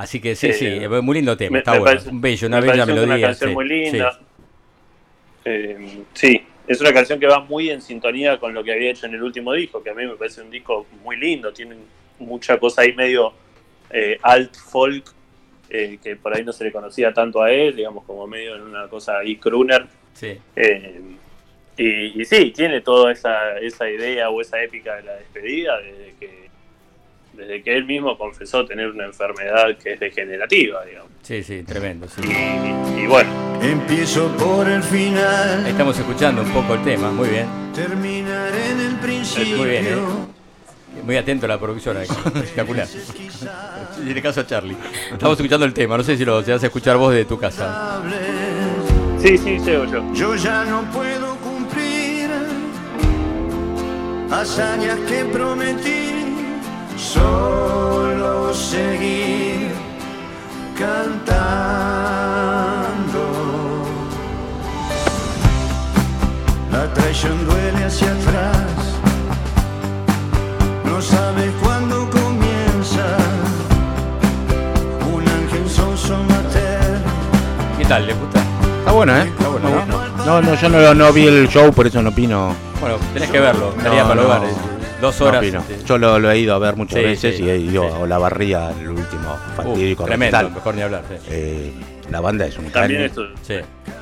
Así 0.00 0.18
que 0.18 0.34
sí, 0.34 0.46
Eh, 0.48 0.52
sí, 0.54 0.66
es 0.66 0.88
muy 1.02 1.14
lindo 1.16 1.36
tema, 1.36 1.52
me- 1.52 1.58
está 1.58 1.72
me 1.72 1.78
bueno. 1.80 1.92
parece- 1.92 2.08
un 2.10 2.20
bello, 2.22 2.46
una 2.48 2.60
me 2.62 2.66
bella 2.70 2.86
melodía. 2.86 3.14
Una 3.16 3.20
canción 3.26 3.50
sí, 3.50 3.54
muy 3.54 3.68
linda. 3.68 4.12
sí. 4.12 4.24
Eh, 5.44 6.02
sí, 6.14 6.42
es 6.66 6.80
una 6.80 6.92
canción 6.94 7.20
que 7.20 7.26
va 7.26 7.40
muy 7.40 7.68
en 7.70 7.82
sintonía 7.82 8.38
con 8.38 8.54
lo 8.54 8.64
que 8.64 8.72
había 8.72 8.90
hecho 8.92 9.04
en 9.06 9.14
el 9.14 9.22
último 9.22 9.52
disco, 9.52 9.82
que 9.82 9.90
a 9.90 9.94
mí 9.94 10.06
me 10.06 10.14
parece 10.16 10.40
un 10.40 10.50
disco 10.50 10.86
muy 11.04 11.16
lindo, 11.18 11.52
tiene 11.52 11.76
mucha 12.18 12.58
cosa 12.58 12.80
ahí 12.82 12.94
medio 12.94 13.32
eh, 13.90 14.16
alt 14.22 14.56
folk, 14.56 15.04
eh, 15.68 15.98
que 16.02 16.16
por 16.16 16.34
ahí 16.34 16.44
no 16.44 16.52
se 16.52 16.64
le 16.64 16.72
conocía 16.72 17.12
tanto 17.12 17.42
a 17.42 17.50
él, 17.52 17.76
digamos, 17.76 18.04
como 18.04 18.26
medio 18.26 18.56
en 18.56 18.62
una 18.62 18.88
cosa 18.88 19.18
ahí 19.18 19.36
crooner. 19.36 19.86
sí. 20.14 20.38
Eh, 20.56 21.00
y, 21.76 22.20
y 22.20 22.24
sí, 22.24 22.50
tiene 22.52 22.80
toda 22.82 23.10
esa, 23.12 23.58
esa 23.58 23.88
idea 23.90 24.30
o 24.30 24.40
esa 24.40 24.62
épica 24.62 24.96
de 24.96 25.02
la 25.04 25.14
despedida 25.14 25.78
desde 25.80 26.14
que, 26.20 26.49
desde 27.32 27.62
que 27.62 27.76
él 27.76 27.84
mismo 27.84 28.16
confesó 28.18 28.64
tener 28.66 28.88
una 28.90 29.06
enfermedad 29.06 29.76
que 29.82 29.94
es 29.94 30.00
degenerativa, 30.00 30.84
digamos. 30.84 31.10
Sí, 31.22 31.42
sí, 31.42 31.62
tremendo. 31.62 32.06
sí. 32.08 32.20
Y, 32.24 33.02
y 33.02 33.06
bueno, 33.06 33.30
Empiezo 33.62 34.28
por 34.38 34.66
el 34.68 34.82
Ahí 34.82 34.88
final, 34.88 35.66
estamos 35.66 35.98
escuchando 35.98 36.42
un 36.42 36.50
poco 36.50 36.74
el 36.74 36.82
tema, 36.82 37.10
muy 37.10 37.28
bien. 37.28 37.46
terminaré 37.74 38.70
en 38.70 38.80
el 38.80 38.96
principio. 38.96 39.56
Muy 39.58 39.68
bien, 39.68 39.86
¿eh? 39.86 39.96
Muy 41.04 41.16
atento 41.16 41.46
a 41.46 41.48
la 41.50 41.58
productora, 41.60 42.02
espectacular. 42.04 42.88
Tiene 44.04 44.22
caso 44.22 44.40
a 44.40 44.46
Charlie. 44.46 44.76
Estamos 45.12 45.38
escuchando 45.38 45.66
el 45.66 45.74
tema, 45.74 45.96
no 45.98 46.02
sé 46.02 46.16
si 46.16 46.24
lo 46.24 46.36
vas 46.36 46.48
a 46.48 46.54
escuchar 46.66 46.96
vos 46.96 47.12
de 47.12 47.24
tu 47.26 47.38
casa. 47.38 48.02
sí, 49.18 49.36
sí, 49.38 49.58
llego 49.58 49.84
yo. 49.84 50.12
Yo 50.14 50.34
ya 50.36 50.64
no 50.64 50.82
puedo 50.90 51.36
cumplir 51.36 52.30
hazañas 54.30 54.98
que 55.00 55.24
prometí, 55.26 56.19
solo 57.00 58.52
seguir 58.52 59.70
cantando. 60.78 61.22
La 66.70 66.92
traición 66.92 67.46
duele 67.46 67.84
hacia 67.84 68.12
atrás, 68.12 68.66
no 70.84 71.00
sabe 71.00 71.50
cuándo 71.62 72.08
comienza. 72.10 73.06
Un 75.12 75.26
ángel 75.26 75.68
sonso 75.68 76.22
mater. 76.24 77.00
¿Qué 77.78 77.84
tal? 77.86 78.06
¿Le 78.06 78.14
gusta? 78.14 78.40
Está 78.78 78.92
bueno, 78.92 79.16
¿eh? 79.16 79.22
Está 79.22 79.48
bueno, 79.48 79.70
¿no? 80.26 80.42
No, 80.42 80.54
yo 80.54 80.68
no, 80.68 80.94
no 80.94 81.12
vi 81.12 81.26
el 81.26 81.48
show, 81.48 81.72
por 81.72 81.86
eso 81.86 82.02
no 82.02 82.10
opino. 82.10 82.54
Bueno, 82.80 82.96
tenés 83.12 83.30
que 83.30 83.40
verlo, 83.40 83.74
estaría 83.76 84.02
No, 84.02 84.08
para 84.08 84.22
no. 84.22 84.79
Dos 85.00 85.20
horas. 85.20 85.42
este, 85.44 85.84
Yo 85.84 85.98
lo, 85.98 86.18
lo 86.18 86.30
he 86.30 86.38
ido 86.38 86.54
a 86.54 86.58
ver 86.58 86.76
muchas 86.76 86.98
Sí, 86.98 87.04
veces 87.04 87.36
sí, 87.36 87.44
y 87.44 87.48
he 87.50 87.56
ido 87.58 87.82
sí. 87.88 88.02
a 88.02 88.06
la 88.06 88.18
barría 88.18 88.70
el 88.70 88.88
último 88.90 89.32
uh, 89.34 89.56
fatídico 89.56 90.04
tremendo, 90.04 90.36
recital. 90.38 90.54
mejor 90.54 90.74
ni 90.74 90.82
hablar. 90.82 91.04
sí. 91.08 91.14
Eh, 91.30 91.72
la 92.10 92.20
banda 92.20 92.44
es 92.46 92.58
un 92.58 92.64
También, 92.72 93.02
estuve, 93.02 93.28
Sí, 93.42 93.54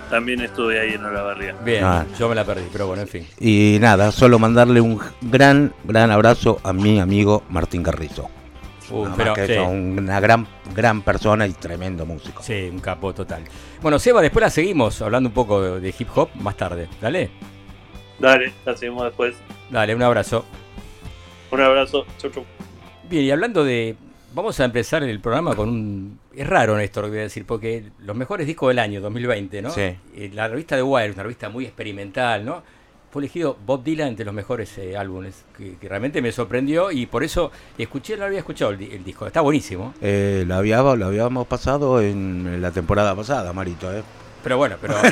también 0.09 0.41
estuve 0.41 0.81
ahí 0.81 0.95
en 0.95 1.05
Olavarría. 1.05 1.53
bien, 1.65 1.85
Ah. 1.85 2.07
yo 2.19 2.29
me 2.29 2.35
la 2.35 2.43
perdí, 2.45 2.65
pero 2.73 2.87
bueno, 2.87 3.03
en 3.03 3.09
fin. 3.09 3.27
Y 3.39 3.77
nada, 3.81 4.11
solo 4.13 4.39
mandarle 4.39 4.81
un 4.81 4.99
gran, 5.21 5.75
gran 5.85 6.11
abrazo 6.11 6.59
a 6.65 6.73
mi 6.73 6.99
amigo 7.01 7.43
Martín 7.51 7.83
Carrizo. 7.83 8.31
Uh, 8.91 9.07
pero, 9.15 9.35
que 9.35 9.47
sí, 9.47 9.53
es 9.53 9.59
una 9.69 10.19
gran, 10.19 10.47
gran 10.75 11.03
persona 11.03 11.47
y 11.47 11.53
tremendo 11.53 12.07
músico. 12.07 12.43
sí, 12.43 12.71
un 12.73 12.81
capo 12.81 13.13
total. 13.13 13.43
Bueno, 13.83 13.99
Seba, 13.99 14.23
después 14.23 14.41
la 14.43 14.49
seguimos 14.49 15.03
hablando 15.03 15.29
un 15.29 15.35
poco 15.35 15.61
de, 15.61 15.81
de 15.81 15.95
hip 15.99 16.09
hop 16.15 16.31
más 16.37 16.57
tarde. 16.57 16.89
Dale, 17.03 17.31
Dale, 18.19 18.53
la 18.65 18.75
seguimos 18.75 19.05
después. 19.05 19.37
dale, 19.69 19.95
un 19.95 20.03
abrazo. 20.03 20.47
Un 21.51 21.61
abrazo. 21.61 22.07
Chau, 22.19 22.31
chau. 22.31 22.45
Bien, 23.09 23.25
y 23.25 23.31
hablando 23.31 23.65
de. 23.65 23.97
Vamos 24.35 24.61
a 24.61 24.65
empezar 24.67 25.03
el 25.03 25.21
programa 25.21 25.55
con 25.57 25.69
un. 25.71 26.19
Es 26.37 26.47
raro, 26.47 26.77
Néstor, 26.77 27.05
lo 27.05 27.09
que 27.09 27.13
voy 27.13 27.21
a 27.21 27.23
decir, 27.25 27.45
porque 27.47 27.85
los 28.01 28.15
mejores 28.15 28.47
discos 28.47 28.69
del 28.69 28.79
año 28.79 29.01
2020, 29.01 29.63
¿no? 29.63 29.71
Sí. 29.71 29.81
Eh, 30.15 30.31
La 30.35 30.47
revista 30.49 30.77
de 30.77 30.83
Wire, 30.83 31.13
una 31.13 31.23
revista 31.23 31.49
muy 31.49 31.65
experimental, 31.65 32.45
¿no? 32.45 32.63
Fue 33.11 33.23
elegido 33.23 33.57
Bob 33.65 33.83
Dylan 33.83 34.09
entre 34.09 34.27
los 34.27 34.35
mejores 34.35 34.77
eh, 34.77 34.95
álbumes, 34.95 35.47
que, 35.57 35.77
que 35.81 35.89
realmente 35.89 36.21
me 36.21 36.31
sorprendió 36.31 36.91
y 36.93 37.07
por 37.07 37.25
eso 37.25 37.51
escuché, 37.79 38.19
no 38.19 38.27
había 38.27 38.41
escuchado 38.41 38.73
el 38.73 39.03
disco. 39.03 39.27
Está 39.27 39.41
buenísimo. 39.41 39.95
Eh, 40.03 40.45
lo, 40.47 40.57
había- 40.57 40.83
lo 40.83 41.07
habíamos 41.07 41.47
pasado 41.47 42.03
en 42.03 42.61
la 42.61 42.71
temporada 42.71 43.17
pasada, 43.17 43.51
Marito. 43.55 43.91
¿eh? 43.91 44.03
Pero 44.45 44.59
bueno, 44.59 44.77
pero, 44.79 44.95
no, 45.03 45.09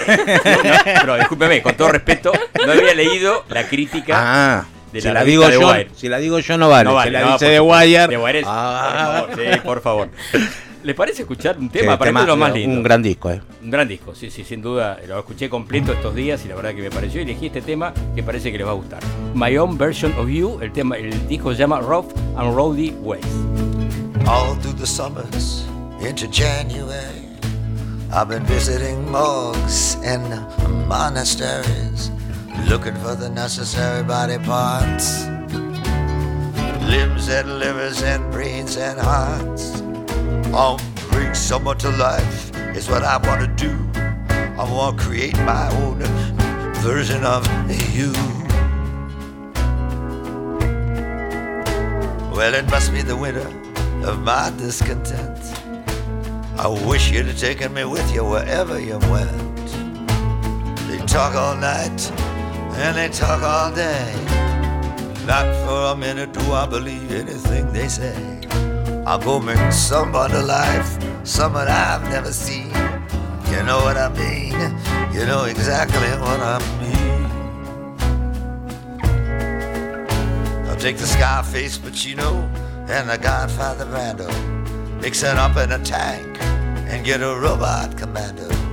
pero 1.00 1.16
discúlpeme, 1.16 1.62
con 1.62 1.74
todo 1.74 1.88
respeto, 1.88 2.32
no 2.66 2.70
había 2.72 2.94
leído 2.94 3.44
la 3.48 3.66
crítica 3.66 4.14
Ah, 4.18 4.66
de 4.96 5.02
Si 5.02 5.08
la, 5.08 5.20
revista 5.20 5.48
digo 5.48 5.50
The 5.58 5.60
yo, 5.64 5.68
Wire. 5.72 5.90
si 5.94 6.08
la 6.08 6.18
digo 6.18 6.38
yo 6.38 6.58
no 6.58 6.68
vale. 6.68 6.84
No 6.84 6.94
vale, 6.94 7.10
si 7.10 7.12
la 7.12 7.20
no, 7.20 7.32
dice 7.32 7.46
de. 7.46 7.60
Wire. 7.60 8.08
The 8.08 8.18
Wire 8.18 8.38
es- 8.40 8.46
ah, 8.48 9.26
por 9.26 9.36
favor, 9.36 9.52
sí, 9.54 9.60
por 9.64 9.80
favor. 9.82 10.08
¿Les 10.82 10.94
parece 10.94 11.22
escuchar 11.22 11.58
un 11.58 11.68
tema? 11.68 11.98
Para 11.98 12.12
mí 12.12 12.14
tema- 12.14 12.20
es 12.20 12.26
lo 12.28 12.36
más 12.36 12.52
lindo. 12.54 12.76
Un 12.76 12.82
gran 12.84 13.02
disco, 13.02 13.28
eh. 13.30 13.40
Un 13.62 13.70
gran 13.72 13.88
disco, 13.88 14.14
sí, 14.14 14.30
sí, 14.30 14.44
sin 14.44 14.62
duda. 14.62 14.98
Lo 15.08 15.18
escuché 15.18 15.48
completo 15.48 15.92
estos 15.92 16.14
días 16.14 16.44
y 16.44 16.48
la 16.48 16.54
verdad 16.54 16.74
que 16.74 16.82
me 16.82 16.90
pareció. 16.90 17.20
Y 17.20 17.24
elegí 17.24 17.46
este 17.46 17.60
tema 17.60 17.92
que 18.14 18.22
parece 18.22 18.52
que 18.52 18.58
les 18.58 18.66
va 18.66 18.70
a 18.70 18.74
gustar. 18.74 19.00
My 19.34 19.56
Own 19.58 19.76
Version 19.78 20.14
of 20.16 20.28
You. 20.28 20.58
El, 20.60 20.72
tema, 20.72 20.96
el 20.96 21.26
disco 21.26 21.50
se 21.52 21.58
llama 21.58 21.80
Rough 21.80 22.12
and 22.36 22.54
Rowdy 22.54 22.90
Ways. 23.02 23.24
all 24.28 24.56
through 24.60 24.76
the 24.76 24.86
summers 24.86 25.64
into 26.00 26.26
January. 26.28 27.22
I've 28.12 28.28
been 28.28 28.44
visiting 28.46 29.10
morgues 29.10 29.98
and 30.04 30.22
monasteries, 30.88 32.10
looking 32.64 32.94
for 32.96 33.14
the 33.14 33.28
necessary 33.28 34.02
body 34.02 34.38
parts, 34.38 35.26
limbs 36.88 37.28
and 37.28 37.58
livers 37.58 38.02
and 38.02 38.30
brains 38.32 38.76
and 38.76 38.98
hearts. 38.98 39.80
I'll 40.52 40.80
bring 41.10 41.34
someone 41.34 41.78
to 41.78 41.90
life 41.90 42.50
is 42.76 42.88
what 42.88 43.04
I 43.04 43.16
want 43.18 43.40
to 43.40 43.68
do. 43.68 43.74
I 44.58 44.64
want 44.70 44.98
to 44.98 45.04
create 45.04 45.36
my 45.38 45.70
own 45.82 45.98
version 46.82 47.24
of 47.24 47.46
you. 47.94 48.12
Well, 52.34 52.54
it 52.54 52.68
must 52.70 52.92
be 52.92 53.02
the 53.02 53.16
winter 53.16 53.48
of 54.06 54.20
my 54.20 54.52
discontent. 54.56 55.38
I 56.58 56.68
wish 56.86 57.10
you'd 57.10 57.26
have 57.26 57.38
taken 57.38 57.72
me 57.74 57.84
with 57.84 58.14
you 58.14 58.24
wherever 58.24 58.80
you 58.80 58.98
went. 59.10 59.66
They 60.88 60.98
talk 61.06 61.34
all 61.34 61.54
night 61.54 62.00
and 62.78 62.96
they 62.96 63.08
talk 63.08 63.42
all 63.42 63.74
day. 63.74 64.14
Not 65.26 65.46
for 65.64 65.92
a 65.92 65.96
minute 65.96 66.32
do 66.32 66.52
I 66.52 66.66
believe 66.66 67.10
anything 67.10 67.72
they 67.72 67.88
say. 67.88 68.16
I'm 69.06 69.20
gonna 69.20 69.44
bring 69.44 69.72
someone 69.72 70.30
to 70.30 70.42
life, 70.42 70.98
someone 71.24 71.68
I've 71.68 72.02
never 72.10 72.32
seen. 72.32 72.72
You 73.50 73.62
know 73.62 73.78
what 73.86 73.96
I 73.96 74.08
mean? 74.10 74.58
You 75.14 75.24
know 75.26 75.44
exactly 75.44 76.10
what 76.24 76.40
I 76.40 76.58
mean. 76.82 77.26
I'll 80.68 80.76
take 80.76 80.98
the 80.98 81.06
Scarface 81.06 81.78
Pacino 81.78 82.48
and 82.88 83.08
the 83.08 83.16
Godfather 83.16 83.86
Brando, 83.86 84.28
mix 85.00 85.22
it 85.22 85.36
up 85.36 85.56
in 85.56 85.72
a 85.72 85.78
tank 85.78 86.36
and 86.90 87.04
get 87.04 87.22
a 87.22 87.34
robot 87.34 87.96
commando. 87.96 88.65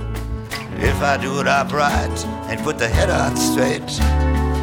If 0.78 1.00
I 1.02 1.16
do 1.16 1.40
it 1.40 1.46
upright 1.46 2.24
and 2.50 2.60
put 2.62 2.78
the 2.78 2.88
head 2.88 3.10
on 3.10 3.36
straight, 3.36 4.00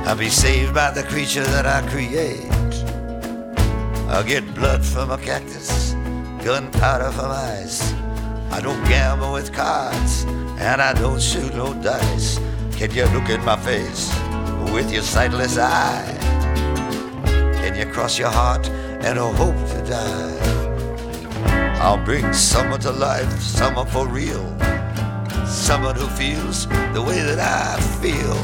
I'll 0.08 0.16
be 0.16 0.30
saved 0.30 0.74
by 0.74 0.92
the 0.92 1.04
creature 1.04 1.44
that 1.44 1.66
I 1.66 1.82
create. 1.90 2.52
I'll 4.10 4.24
get 4.24 4.54
blood 4.54 4.84
from 4.84 5.12
a 5.12 5.18
cactus, 5.18 5.94
gunpowder 6.44 7.12
from 7.12 7.32
ice. 7.32 7.94
I 8.52 8.60
don't 8.62 8.84
gamble 8.88 9.32
with 9.34 9.54
cards, 9.54 10.26
and 10.60 10.82
I 10.82 10.94
don't 10.94 11.22
shoot 11.22 11.54
no 11.56 11.74
dice. 11.76 12.40
Can 12.76 12.92
you 12.92 13.06
look 13.06 13.30
in 13.30 13.44
my 13.46 13.58
face 13.58 14.14
with 14.74 14.92
your 14.92 15.04
sightless 15.04 15.58
eye? 15.58 16.18
Can 17.62 17.76
you 17.76 17.86
cross 17.94 18.20
your 18.20 18.30
heart 18.30 18.68
and 18.70 19.18
hope 19.18 19.56
to 19.56 19.82
die? 19.88 20.38
I'll 21.80 22.04
bring 22.04 22.34
summer 22.34 22.78
to 22.80 22.92
life, 22.92 23.40
summer 23.40 23.86
for 23.86 24.08
real, 24.08 24.46
someone 25.52 25.96
who 25.96 26.08
feels 26.08 26.68
the 26.94 27.04
way 27.06 27.22
that 27.22 27.40
I 27.40 27.80
feel. 28.02 28.38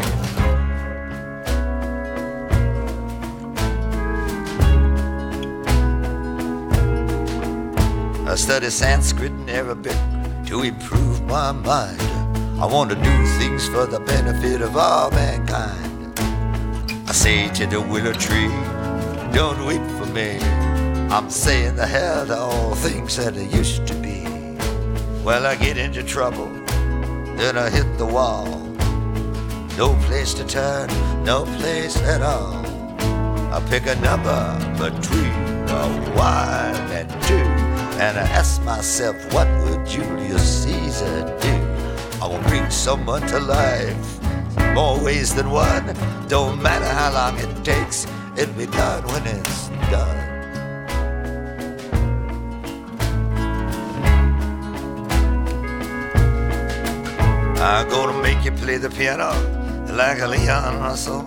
I 8.27 8.35
study 8.35 8.69
Sanskrit 8.69 9.31
and 9.31 9.49
Arabic 9.49 9.97
to 10.47 10.63
improve 10.63 11.23
my 11.25 11.51
mind. 11.53 12.01
I 12.59 12.65
want 12.65 12.89
to 12.89 12.95
do 12.95 13.25
things 13.39 13.67
for 13.69 13.85
the 13.85 13.99
benefit 13.99 14.61
of 14.61 14.75
all 14.75 15.09
mankind. 15.11 16.19
I 17.07 17.13
say 17.13 17.47
to 17.53 17.65
the 17.67 17.79
willow 17.79 18.13
tree, 18.13 18.49
don't 19.33 19.65
weep 19.65 19.81
for 19.97 20.05
me. 20.11 20.39
I'm 21.09 21.29
saying 21.29 21.77
the 21.77 21.87
hell 21.87 22.27
to 22.27 22.37
all 22.37 22.75
things 22.75 23.15
that 23.15 23.35
used 23.35 23.87
to 23.87 23.93
be. 23.95 24.25
Well, 25.23 25.45
I 25.45 25.55
get 25.55 25.77
into 25.77 26.03
trouble, 26.03 26.47
then 27.37 27.57
I 27.57 27.69
hit 27.69 27.97
the 27.97 28.05
wall. 28.05 28.45
No 29.77 29.93
place 30.07 30.33
to 30.33 30.43
turn, 30.45 30.89
no 31.23 31.45
place 31.59 31.97
at 32.01 32.21
all. 32.21 32.65
I 33.53 33.63
pick 33.69 33.85
a 33.85 33.95
number 34.01 34.41
between 34.77 35.31
a 35.69 35.87
one 36.15 36.75
and 36.91 37.09
two, 37.23 37.47
and 38.01 38.17
I 38.17 38.23
ask 38.23 38.61
myself, 38.63 39.15
what 39.33 39.47
would 39.63 39.85
Julius 39.85 40.63
Caesar 40.63 41.37
do? 41.39 41.55
I 42.21 42.27
will 42.27 42.41
bring 42.49 42.69
someone 42.71 43.21
to 43.27 43.39
life, 43.39 44.19
more 44.73 44.99
ways 44.99 45.35
than 45.35 45.51
one. 45.51 45.95
Don't 46.27 46.61
matter 46.61 46.85
how 46.85 47.13
long 47.13 47.37
it 47.37 47.63
takes, 47.63 48.07
it'll 48.35 48.55
be 48.55 48.65
done 48.65 49.03
when 49.07 49.27
it's 49.27 49.69
done. 49.91 50.26
I'm 57.69 57.89
gonna 57.89 58.21
make 58.21 58.45
you 58.45 58.53
play 58.53 58.77
the 58.77 58.89
piano 58.89 59.29
like 59.91 60.21
a 60.21 60.27
Leon 60.27 60.79
Russell, 60.79 61.23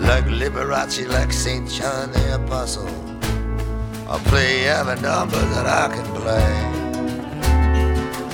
like 0.00 0.26
Liberace, 0.26 1.08
like 1.08 1.32
St. 1.32 1.66
John 1.66 2.12
the 2.12 2.34
Apostle. 2.34 2.90
I'll 4.06 4.18
play 4.28 4.66
every 4.68 5.00
number 5.00 5.40
that 5.54 5.64
I 5.64 5.94
can 5.94 6.04
play. 6.20 6.50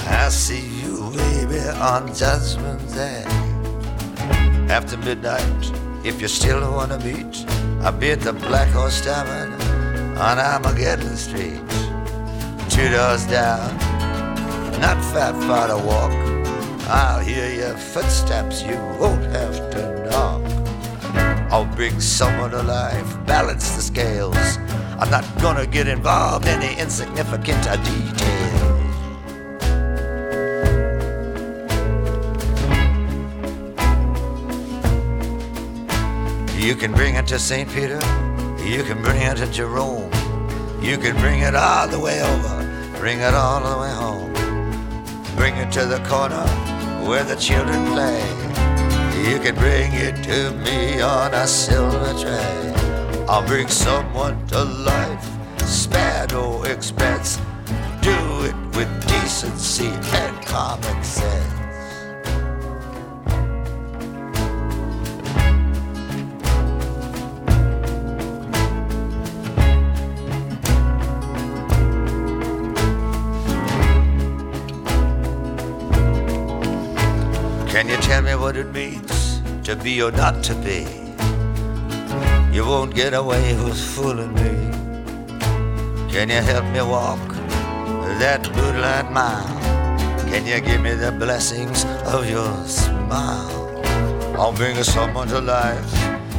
I 0.09 0.29
see 0.31 0.67
you, 0.83 1.13
baby, 1.15 1.61
on 1.79 2.13
Judgment 2.13 2.83
Day. 2.93 3.23
After 4.69 4.97
midnight, 4.97 5.73
if 6.05 6.21
you 6.21 6.27
still 6.27 6.61
wanna 6.73 6.99
meet, 7.05 7.47
I'll 7.83 7.93
be 7.93 8.11
at 8.11 8.21
the 8.21 8.33
Black 8.33 8.69
Horse 8.71 9.01
Tavern 9.01 9.53
on 10.19 10.41
Armageddon 10.41 11.17
Street. 11.17 11.63
Two 12.69 12.89
doors 12.91 13.27
down, 13.27 13.77
not 14.81 14.99
far 15.13 15.33
far 15.47 15.69
to 15.69 15.79
walk. 15.87 16.40
I'll 16.93 17.21
hear 17.21 17.49
your 17.55 17.77
footsteps, 17.77 18.65
you 18.65 18.75
won't 18.99 19.23
have 19.27 19.71
to 19.71 20.11
knock. 20.11 20.43
I'll 21.53 21.65
bring 21.77 22.01
someone 22.01 22.53
alive, 22.53 23.07
balance 23.27 23.77
the 23.77 23.83
scales. 23.83 24.59
I'm 24.99 25.09
not 25.09 25.25
gonna 25.41 25.69
get 25.69 25.87
involved 25.87 26.49
in 26.49 26.59
the 26.59 26.77
insignificant 26.81 27.63
details. 27.63 28.97
You 36.57 36.75
can 36.75 36.91
bring 36.91 37.15
it 37.15 37.29
to 37.29 37.39
St. 37.39 37.71
Peter, 37.71 38.01
you 38.65 38.83
can 38.83 39.01
bring 39.01 39.23
it 39.23 39.37
to 39.37 39.47
Jerome, 39.47 40.11
you 40.83 40.99
can 40.99 41.15
bring 41.19 41.43
it 41.43 41.55
all 41.55 41.87
the 41.87 42.01
way 42.01 42.21
over, 42.21 42.99
bring 42.99 43.21
it 43.21 43.33
all 43.33 43.61
the 43.61 43.81
way 43.81 43.93
home. 43.93 44.31
Bring 45.37 45.57
it 45.57 45.73
to 45.73 45.87
the 45.87 45.99
corner 46.01 46.45
where 47.07 47.25
the 47.25 47.37
children 47.37 47.87
play. 47.93 48.21
You 49.29 49.39
can 49.39 49.55
bring 49.55 49.93
it 49.93 50.23
to 50.25 50.53
me 50.65 51.01
on 51.01 51.35
a 51.35 51.47
silver 51.47 52.13
tray. 52.19 52.75
I'll 53.29 53.47
bring 53.47 53.69
someone 53.69 54.47
to 54.49 54.65
life, 54.65 55.29
spare 55.65 56.27
no 56.31 56.63
expense. 56.65 57.39
Do 58.01 58.17
it 58.45 58.57
with 58.77 58.91
decency 59.07 59.89
and 59.89 60.47
common 60.47 61.05
sense. 61.05 61.50
Be 79.83 80.03
or 80.03 80.13
not 80.13 80.43
to 80.45 80.55
be? 80.55 80.87
You 82.55 82.67
won't 82.67 82.95
get 82.95 83.15
away 83.15 83.55
with 83.65 83.79
fooling 83.79 84.35
me. 84.35 84.71
Can 86.13 86.29
you 86.29 86.43
help 86.43 86.65
me 86.67 86.83
walk 86.83 87.19
that 88.19 88.43
moonlight 88.55 89.11
mile? 89.11 89.59
Can 90.29 90.47
you 90.47 90.61
give 90.61 90.83
me 90.83 90.93
the 90.93 91.13
blessings 91.13 91.85
of 92.05 92.29
your 92.29 92.53
smile? 92.67 93.83
I'll 94.39 94.53
bring 94.53 94.77
someone 94.83 95.29
to 95.29 95.41
life. 95.41 95.95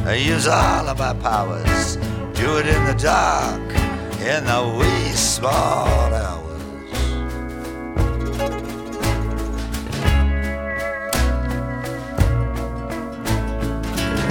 I 0.06 0.14
use 0.14 0.46
all 0.46 0.88
of 0.88 0.98
my 0.98 1.14
powers. 1.14 1.96
Do 2.34 2.58
it 2.58 2.66
in 2.66 2.84
the 2.84 2.94
dark, 2.94 3.62
in 4.20 4.44
the 4.44 4.76
wee 4.78 5.10
small 5.12 6.14
hours. 6.14 6.41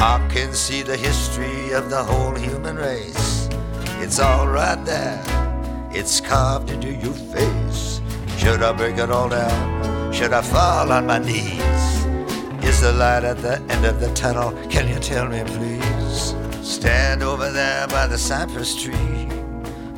I 0.03 0.17
can 0.29 0.51
see 0.55 0.81
the 0.81 0.97
history 0.97 1.73
of 1.73 1.91
the 1.91 2.03
whole 2.03 2.33
human 2.33 2.75
race. 2.75 3.47
It's 3.99 4.17
all 4.17 4.47
right 4.47 4.83
there. 4.83 5.23
It's 5.91 6.19
carved 6.19 6.71
into 6.71 6.91
your 6.91 7.13
face. 7.13 8.01
Should 8.39 8.63
I 8.63 8.73
break 8.73 8.97
it 8.97 9.11
all 9.11 9.29
down? 9.29 10.11
Should 10.11 10.33
I 10.33 10.41
fall 10.41 10.91
on 10.91 11.05
my 11.05 11.19
knees? 11.19 11.61
Is 12.65 12.81
the 12.81 12.93
light 12.93 13.23
at 13.23 13.43
the 13.43 13.61
end 13.69 13.85
of 13.85 13.99
the 13.99 14.11
tunnel? 14.15 14.53
Can 14.71 14.87
you 14.87 14.97
tell 14.99 15.27
me, 15.27 15.43
please? 15.45 16.33
Stand 16.67 17.21
over 17.21 17.51
there 17.51 17.87
by 17.87 18.07
the 18.07 18.17
cypress 18.17 18.81
tree, 18.81 19.27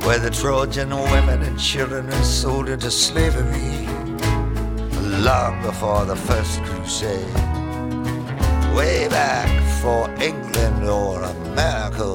where 0.04 0.18
the 0.18 0.28
Trojan 0.28 0.90
women 0.90 1.40
and 1.40 1.58
children 1.58 2.10
are 2.10 2.24
sold 2.24 2.68
into 2.68 2.90
slavery, 2.90 3.86
long 5.24 5.62
before 5.62 6.04
the 6.04 6.16
first 6.16 6.62
crusade. 6.62 7.34
Way 8.76 9.08
back 9.08 9.63
for 9.84 10.08
England 10.18 10.88
or 10.88 11.22
America 11.22 12.08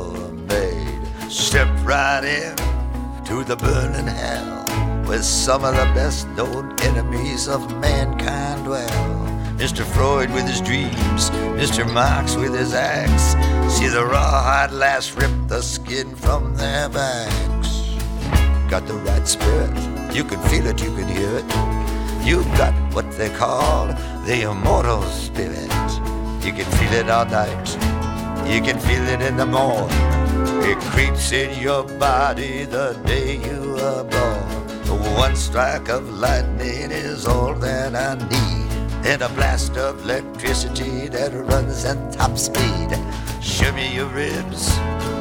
made. 0.49 1.05
Step 1.29 1.67
right 1.83 2.23
in 2.23 2.55
to 3.25 3.43
the 3.43 3.55
burning 3.57 4.07
hell, 4.07 4.65
where 5.05 5.21
some 5.21 5.63
of 5.63 5.75
the 5.75 5.85
best 5.93 6.27
known 6.29 6.75
enemies 6.81 7.47
of 7.47 7.61
mankind 7.79 8.65
dwell. 8.65 8.89
Mr. 9.61 9.85
Freud 9.85 10.31
with 10.31 10.47
his 10.47 10.61
dreams, 10.61 11.29
Mr. 11.61 11.85
Marx 11.93 12.35
with 12.35 12.57
his 12.57 12.73
axe. 12.73 13.35
See 13.71 13.87
the 13.87 14.03
rawhide 14.03 14.71
lass 14.71 15.11
rip 15.11 15.31
the 15.45 15.61
skin 15.61 16.15
from 16.15 16.55
their 16.55 16.89
backs. 16.89 17.69
Got 18.67 18.87
the 18.87 18.95
right 18.95 19.27
spirit, 19.27 19.77
you 20.11 20.23
can 20.23 20.41
feel 20.49 20.65
it, 20.65 20.81
you 20.81 20.89
can 20.95 21.07
hear 21.07 21.37
it. 21.37 22.25
You've 22.25 22.51
got 22.57 22.73
what 22.95 23.11
they 23.11 23.29
call 23.29 23.85
the 24.25 24.49
immortal 24.49 25.03
spirit. 25.03 25.88
You 26.49 26.55
can 26.55 26.71
feel 26.79 26.93
it 26.93 27.09
all 27.11 27.25
night, 27.25 27.69
you 28.51 28.59
can 28.59 28.79
feel 28.79 29.07
it 29.07 29.21
in 29.21 29.37
the 29.37 29.45
morn. 29.45 29.87
It 30.63 30.79
creeps 30.79 31.31
in 31.31 31.61
your 31.61 31.83
body 31.83 32.65
the 32.65 32.99
day 33.05 33.35
you 33.35 33.77
are 33.77 34.03
born. 34.03 35.13
One 35.15 35.35
strike 35.35 35.89
of 35.89 36.09
lightning 36.09 36.89
is 36.89 37.27
all 37.27 37.53
that 37.53 37.93
I 37.93 38.15
need 38.15 39.05
and 39.05 39.21
a 39.21 39.29
blast 39.29 39.77
of 39.77 40.03
electricity 40.05 41.07
that 41.09 41.35
runs 41.35 41.85
at 41.85 42.13
top 42.13 42.35
speed. 42.35 42.97
Show 43.43 43.71
me 43.73 43.93
your 43.93 44.07
ribs, 44.07 44.71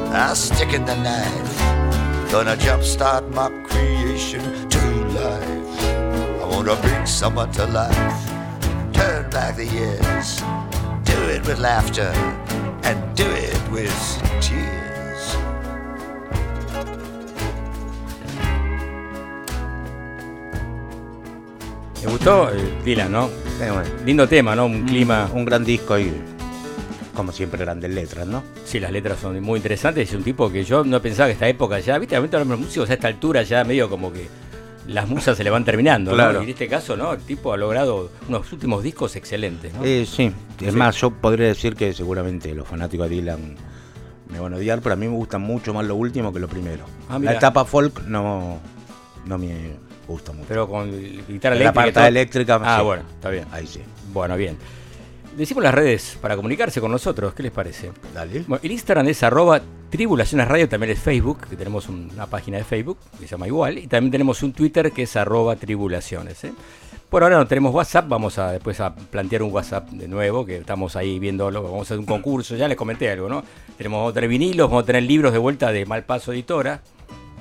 I'll 0.09 0.33
stick 0.33 0.73
in 0.73 0.83
the 0.83 0.95
knife. 0.95 2.31
Gonna 2.31 2.55
jumpstart 2.55 3.31
my 3.35 3.49
creation 3.67 4.67
to 4.67 4.83
life. 5.13 5.81
I 6.41 6.45
wanna 6.49 6.75
bring 6.77 7.05
someone 7.05 7.51
to 7.51 7.67
life. 7.67 8.25
Turn 8.93 9.29
back 9.29 9.57
the 9.57 9.65
years, 9.65 10.41
it 11.39 11.47
with 11.47 11.59
laughter, 11.59 12.11
and 12.83 13.15
do 13.15 13.23
it 13.23 13.57
with 13.71 13.91
tears. 14.41 15.37
¿Te 22.01 22.07
gustó 22.07 22.49
eh, 22.51 22.81
Dylan, 22.83 23.11
no? 23.11 23.29
Eh, 23.61 23.69
bueno, 23.71 23.83
Lindo 24.05 24.27
tema, 24.27 24.55
¿no? 24.55 24.65
Un 24.65 24.85
clima. 24.85 25.29
un 25.33 25.45
gran 25.45 25.63
disco 25.63 25.99
y 25.99 26.11
como 27.13 27.31
siempre 27.31 27.59
grandes 27.59 27.91
letras, 27.91 28.25
¿no? 28.25 28.43
Sí, 28.65 28.79
las 28.79 28.91
letras 28.91 29.19
son 29.19 29.41
muy 29.41 29.57
interesantes. 29.57 30.09
Es 30.09 30.15
un 30.15 30.23
tipo 30.23 30.51
que 30.51 30.63
yo 30.63 30.83
no 30.83 31.01
pensaba 31.01 31.27
que 31.27 31.33
esta 31.33 31.47
época 31.47 31.79
ya, 31.79 31.97
viste, 31.97 32.15
ahorita 32.15 32.39
los 32.39 32.59
músicos 32.59 32.89
a 32.89 32.93
esta 32.93 33.07
altura 33.07 33.43
ya 33.43 33.63
medio 33.63 33.89
como 33.89 34.11
que 34.11 34.27
las 34.89 35.07
musas 35.07 35.37
se 35.37 35.43
le 35.43 35.49
van 35.49 35.63
terminando, 35.65 36.11
¿no? 36.11 36.15
Claro. 36.17 36.41
Y 36.41 36.43
en 36.45 36.49
este 36.49 36.67
caso, 36.67 36.97
¿no? 36.97 37.13
El 37.13 37.19
tipo 37.21 37.53
ha 37.53 37.57
logrado 37.57 38.11
unos 38.27 38.51
últimos 38.51 38.83
discos 38.83 39.15
excelentes, 39.15 39.73
¿no? 39.73 39.83
Eh, 39.85 40.05
sí, 40.05 40.31
es 40.61 40.71
Sí. 40.73 40.77
más, 40.77 40.95
yo 40.99 41.11
podría 41.11 41.47
decir 41.47 41.75
que 41.75 41.93
seguramente 41.93 42.53
los 42.53 42.67
fanáticos 42.67 43.09
de 43.09 43.15
Dylan 43.15 43.55
me 44.29 44.39
van 44.39 44.53
a 44.53 44.57
odiar, 44.57 44.81
pero 44.81 44.93
a 44.93 44.95
mí 44.95 45.07
me 45.07 45.15
gusta 45.15 45.37
mucho 45.37 45.73
más 45.73 45.85
lo 45.85 45.95
último 45.95 46.31
que 46.33 46.39
lo 46.39 46.47
primero. 46.47 46.85
Ah, 47.09 47.17
la 47.19 47.33
etapa 47.33 47.65
folk 47.65 48.01
no, 48.05 48.59
no 49.25 49.37
me 49.37 49.73
gusta 50.07 50.31
mucho. 50.31 50.45
Pero 50.47 50.67
con 50.67 50.91
guitarra 51.27 51.55
la 51.55 51.61
eléctrica. 51.61 51.69
y 51.89 51.91
parte 51.93 52.07
eléctrica, 52.07 52.59
Ah, 52.63 52.77
sí. 52.79 52.85
bueno, 52.85 53.03
está 53.15 53.29
bien. 53.29 53.45
Ahí 53.51 53.67
sí. 53.67 53.81
Bueno, 54.13 54.35
bien. 54.37 54.57
Decimos 55.39 55.63
las 55.63 55.73
redes 55.73 56.17
para 56.21 56.35
comunicarse 56.35 56.81
con 56.81 56.91
nosotros, 56.91 57.33
¿qué 57.33 57.43
les 57.43 57.51
parece? 57.53 57.91
Dale. 58.13 58.43
Bueno, 58.45 58.59
el 58.61 58.71
Instagram 58.73 59.07
es 59.07 59.23
arroba 59.23 59.61
tribulaciones 59.89 60.47
radio, 60.49 60.67
también 60.67 60.91
es 60.91 60.99
Facebook, 60.99 61.47
que 61.49 61.55
tenemos 61.55 61.87
un- 61.87 62.09
una 62.13 62.25
página 62.27 62.57
de 62.57 62.65
Facebook 62.65 62.97
que 63.17 63.25
se 63.25 63.31
llama 63.31 63.47
igual, 63.47 63.77
y 63.77 63.87
también 63.87 64.11
tenemos 64.11 64.43
un 64.43 64.51
Twitter 64.51 64.91
que 64.91 65.03
es 65.03 65.15
arroba 65.15 65.55
tribulaciones. 65.55 66.43
¿eh? 66.43 66.51
Por 67.09 67.23
ahora 67.23 67.37
no 67.37 67.47
tenemos 67.47 67.73
WhatsApp, 67.73 68.09
vamos 68.09 68.37
a 68.37 68.51
después 68.51 68.81
a 68.81 68.93
plantear 68.93 69.41
un 69.41 69.53
WhatsApp 69.53 69.89
de 69.91 70.09
nuevo, 70.09 70.45
que 70.45 70.57
estamos 70.57 70.97
ahí 70.97 71.17
viéndolo, 71.19 71.63
vamos 71.63 71.79
a 71.79 71.81
hacer 71.83 71.99
un 71.99 72.05
concurso, 72.05 72.57
ya 72.57 72.67
les 72.67 72.75
comenté 72.77 73.09
algo, 73.09 73.29
¿no? 73.29 73.41
Tenemos 73.77 73.97
vamos 73.99 74.11
a 74.11 74.13
tener 74.15 74.29
vinilos, 74.29 74.69
vamos 74.69 74.83
a 74.83 74.85
tener 74.85 75.03
libros 75.03 75.31
de 75.31 75.39
vuelta 75.39 75.71
de 75.71 75.85
Malpaso 75.85 76.33
Editora, 76.33 76.81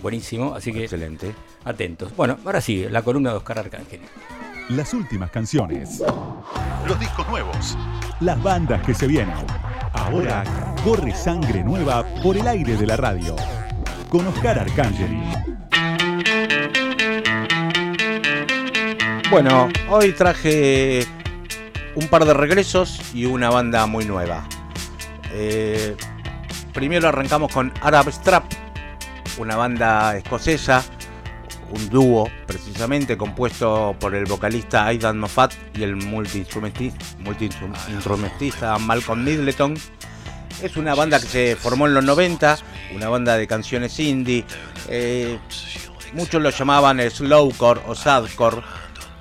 buenísimo, 0.02 0.54
así 0.54 0.72
que 0.72 0.84
Excelente. 0.84 1.34
atentos. 1.64 2.14
Bueno, 2.16 2.38
ahora 2.46 2.60
sí, 2.60 2.86
la 2.88 3.02
columna 3.02 3.30
de 3.32 3.36
Oscar 3.38 3.58
Arcángel. 3.58 4.00
Las 4.68 4.92
últimas 4.92 5.30
canciones. 5.30 6.02
Los 6.86 7.00
discos 7.00 7.26
nuevos. 7.28 7.74
Las 8.20 8.42
bandas 8.42 8.82
que 8.82 8.92
se 8.92 9.06
vienen. 9.06 9.34
Ahora 9.94 10.44
corre 10.84 11.14
sangre 11.14 11.64
nueva 11.64 12.04
por 12.22 12.36
el 12.36 12.46
aire 12.46 12.76
de 12.76 12.86
la 12.86 12.98
radio. 12.98 13.34
Con 14.10 14.26
Oscar 14.26 14.58
Arcangeli. 14.58 15.22
Bueno, 19.30 19.70
hoy 19.88 20.12
traje 20.12 21.06
un 21.94 22.06
par 22.08 22.26
de 22.26 22.34
regresos 22.34 23.14
y 23.14 23.24
una 23.24 23.48
banda 23.48 23.86
muy 23.86 24.04
nueva. 24.04 24.46
Eh, 25.32 25.96
primero 26.74 27.08
arrancamos 27.08 27.50
con 27.50 27.72
Arab 27.80 28.12
Strap, 28.12 28.44
una 29.38 29.56
banda 29.56 30.14
escocesa, 30.18 30.84
un 31.70 31.88
dúo 31.90 32.28
precisamente 32.46 33.16
compuesto 33.16 33.94
por 33.98 34.14
el 34.14 34.24
vocalista 34.24 34.86
Aidan 34.86 35.18
Moffat 35.18 35.52
y 35.74 35.82
el 35.82 35.96
multiinstrumenti- 35.96 36.92
multiinstrumentista 37.18 38.78
Malcolm 38.78 39.24
Middleton. 39.24 39.74
Es 40.62 40.76
una 40.76 40.94
banda 40.94 41.20
que 41.20 41.26
se 41.26 41.56
formó 41.56 41.86
en 41.86 41.94
los 41.94 42.04
90, 42.04 42.58
una 42.94 43.08
banda 43.08 43.36
de 43.36 43.46
canciones 43.46 43.98
indie. 44.00 44.44
eh, 44.88 45.38
muchos 46.14 46.40
lo 46.40 46.50
llamaban 46.50 47.00
slowcore 47.10 47.80
o 47.86 47.94
sadcore 47.94 48.62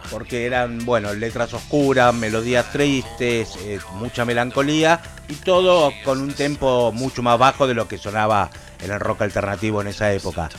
porque 0.10 0.46
eran, 0.46 0.86
bueno, 0.86 1.14
letras 1.14 1.54
oscuras, 1.54 2.14
melodías 2.14 2.72
tristes, 2.72 3.58
eh, 3.66 3.78
mucha 3.96 4.24
melancolía 4.24 5.02
y 5.28 5.34
todo 5.36 5.92
con 6.06 6.22
un 6.22 6.34
tempo 6.34 6.94
mucho 6.94 7.22
más 7.22 7.38
bajo 7.38 7.68
de 7.68 7.74
lo 7.74 7.90
que 7.90 7.98
sonaba 7.98 8.50
en 8.82 8.90
el 8.92 9.00
rock 9.02 9.24
alternativo 9.24 9.82
en 9.82 9.88
esa 9.88 10.14
época. 10.14 10.50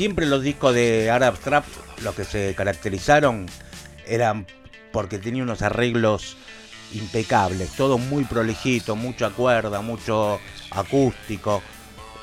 Siempre 0.00 0.24
los 0.24 0.42
discos 0.42 0.74
de 0.74 1.10
Arab 1.10 1.36
Strap, 1.36 1.66
los 2.02 2.14
que 2.14 2.24
se 2.24 2.54
caracterizaron, 2.54 3.44
eran 4.06 4.46
porque 4.92 5.18
tenía 5.18 5.42
unos 5.42 5.60
arreglos 5.60 6.38
impecables, 6.94 7.76
todo 7.76 7.98
muy 7.98 8.24
prolijito, 8.24 8.96
mucha 8.96 9.28
cuerda, 9.28 9.82
mucho 9.82 10.40
acústico. 10.70 11.62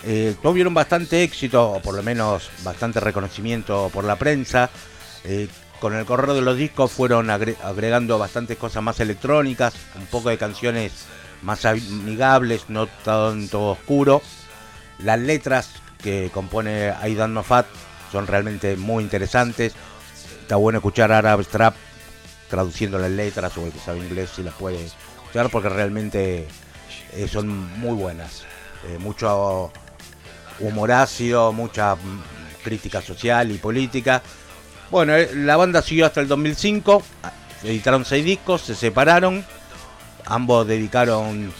Eh, 0.01 0.33
tuvieron 0.41 0.73
bastante 0.73 1.21
éxito, 1.21 1.69
o 1.73 1.79
por 1.79 1.93
lo 1.93 2.01
menos 2.01 2.49
bastante 2.63 2.99
reconocimiento 2.99 3.91
por 3.93 4.05
la 4.05 4.15
prensa. 4.15 4.71
Eh, 5.23 5.47
con 5.79 5.93
el 5.93 6.03
correr 6.05 6.31
de 6.31 6.41
los 6.41 6.57
discos 6.57 6.91
fueron 6.91 7.27
agre- 7.29 7.57
agregando 7.61 8.17
bastantes 8.17 8.57
cosas 8.57 8.81
más 8.81 8.99
electrónicas, 9.01 9.75
un 9.93 10.07
poco 10.07 10.29
de 10.29 10.39
canciones 10.39 11.05
más 11.43 11.63
amigables, 11.63 12.69
no 12.69 12.87
tanto 12.87 13.65
oscuro. 13.69 14.23
Las 14.97 15.19
letras 15.19 15.69
que 16.01 16.29
compone 16.33 16.91
Aidan 16.91 17.33
Moffat 17.33 17.65
son 18.11 18.27
realmente 18.27 18.75
muy 18.77 19.03
interesantes. 19.03 19.73
Está 20.41 20.55
bueno 20.55 20.79
escuchar 20.79 21.11
Arab 21.11 21.43
Strap 21.43 21.75
traduciendo 22.49 22.97
las 22.97 23.11
letras 23.11 23.57
o 23.57 23.65
el 23.65 23.71
que 23.71 23.79
sabe 23.79 23.99
inglés 23.99 24.31
si 24.35 24.43
las 24.43 24.53
puede 24.53 24.85
escuchar 24.85 25.49
porque 25.49 25.69
realmente 25.69 26.47
eh, 27.13 27.27
son 27.27 27.47
muy 27.79 27.95
buenas. 27.95 28.43
Eh, 28.87 28.97
mucho 28.99 29.71
humor 30.59 30.91
ácido, 30.91 31.51
mucha 31.51 31.95
crítica 32.63 33.01
social 33.01 33.51
y 33.51 33.57
política. 33.57 34.21
Bueno, 34.89 35.15
eh, 35.15 35.31
la 35.33 35.57
banda 35.57 35.81
siguió 35.81 36.05
hasta 36.05 36.21
el 36.21 36.27
2005, 36.27 37.03
ah, 37.23 37.31
editaron 37.63 38.05
seis 38.05 38.23
discos, 38.23 38.61
se 38.61 38.75
separaron, 38.75 39.45
ambos 40.25 40.67
dedicaron 40.67 41.51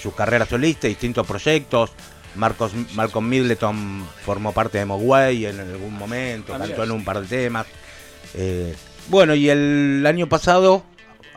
sus 0.00 0.14
carreras 0.14 0.48
solistas, 0.48 0.88
distintos 0.88 1.26
proyectos. 1.26 1.92
Marcos, 2.36 2.72
Malcolm 2.94 3.28
Middleton 3.28 4.06
formó 4.24 4.52
parte 4.52 4.78
de 4.78 4.84
Mogwai 4.84 5.46
en 5.46 5.60
algún 5.60 5.94
momento, 5.94 6.54
Ah, 6.54 6.58
cantó 6.58 6.84
en 6.84 6.90
un 6.90 7.04
par 7.04 7.20
de 7.20 7.26
temas. 7.26 7.66
Eh, 8.34 8.74
bueno, 9.08 9.34
y 9.34 9.48
el 9.48 10.04
año 10.06 10.28
pasado, 10.28 10.84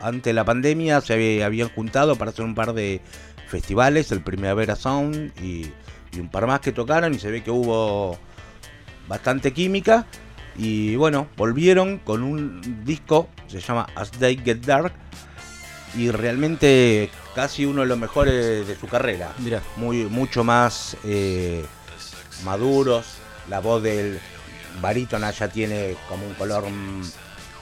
ante 0.00 0.32
la 0.32 0.44
pandemia, 0.44 1.00
se 1.00 1.12
había- 1.14 1.46
habían 1.46 1.68
juntado 1.70 2.16
para 2.16 2.30
hacer 2.30 2.44
un 2.44 2.54
par 2.54 2.72
de 2.74 3.00
festivales, 3.48 4.12
el 4.12 4.20
Primavera 4.22 4.76
Sound 4.76 5.32
y, 5.42 5.70
y 6.12 6.20
un 6.20 6.28
par 6.28 6.46
más 6.46 6.60
que 6.60 6.72
tocaron 6.72 7.14
y 7.14 7.18
se 7.18 7.30
ve 7.30 7.42
que 7.42 7.50
hubo 7.50 8.18
bastante 9.08 9.52
química. 9.52 10.06
Y 10.56 10.96
bueno, 10.96 11.28
volvieron 11.36 11.98
con 11.98 12.22
un 12.22 12.84
disco, 12.84 13.28
se 13.46 13.60
llama 13.60 13.86
As 13.94 14.10
They 14.10 14.36
Get 14.36 14.58
Dark. 14.66 14.92
Y 15.96 16.10
realmente 16.10 17.10
casi 17.34 17.64
uno 17.64 17.82
de 17.82 17.86
los 17.86 17.98
mejores 17.98 18.66
de 18.66 18.76
su 18.76 18.86
carrera. 18.86 19.32
Mira. 19.38 19.62
Muy, 19.76 20.04
mucho 20.04 20.44
más 20.44 20.96
eh, 21.04 21.64
maduros. 22.44 23.06
La 23.48 23.60
voz 23.60 23.82
del 23.82 24.20
barítona 24.80 25.30
ya 25.30 25.48
tiene 25.48 25.96
como 26.08 26.26
un 26.26 26.34
color 26.34 26.64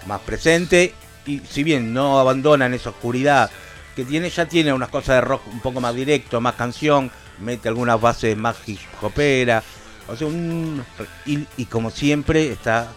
más 0.07 0.21
presente. 0.21 0.95
Y 1.27 1.41
si 1.41 1.63
bien 1.63 1.93
no 1.93 2.19
abandonan 2.19 2.75
esa 2.75 2.91
oscuridad 2.91 3.51
que 3.95 4.05
tiene, 4.05 4.31
ya 4.31 4.47
tiene 4.47 4.73
unas 4.73 4.89
cosas 4.89 5.17
de 5.17 5.21
rock 5.23 5.43
un 5.49 5.61
poco 5.61 5.81
más 5.81 5.95
directo, 5.95 6.41
más 6.41 6.55
canción, 6.55 7.11
mete 7.41 7.69
algunas 7.69 8.01
bases 8.01 8.37
más 8.37 8.57
hip 8.67 8.81
hopera. 9.03 9.63
O 10.09 10.17
sea, 10.17 10.27
un, 10.27 10.85
y, 11.27 11.47
y 11.57 11.67
como 11.67 11.91
siempre 11.91 12.51
está 12.51 12.89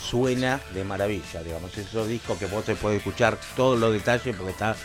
suena 0.00 0.60
de 0.72 0.84
maravilla, 0.84 1.42
digamos, 1.42 1.76
esos 1.76 2.08
discos 2.08 2.38
que 2.38 2.46
vos 2.46 2.64
te 2.64 2.76
puedes 2.76 2.98
escuchar 2.98 3.36
todos 3.56 3.78
los 3.78 3.92
detalles 3.92 4.36
porque 4.36 4.52
está 4.52 4.76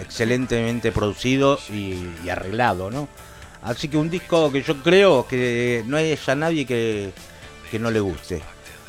excelentemente 0.00 0.92
producido 0.92 1.58
y, 1.70 1.98
y 2.24 2.28
arreglado, 2.28 2.90
¿no? 2.90 3.08
Así 3.62 3.88
que 3.88 3.96
un 3.96 4.10
disco 4.10 4.52
que 4.52 4.62
yo 4.62 4.76
creo 4.82 5.26
que 5.26 5.82
no 5.86 5.96
hay 5.96 6.16
ya 6.16 6.34
nadie 6.34 6.66
que, 6.66 7.12
que 7.70 7.78
no 7.78 7.90
le 7.90 8.00
guste. 8.00 8.42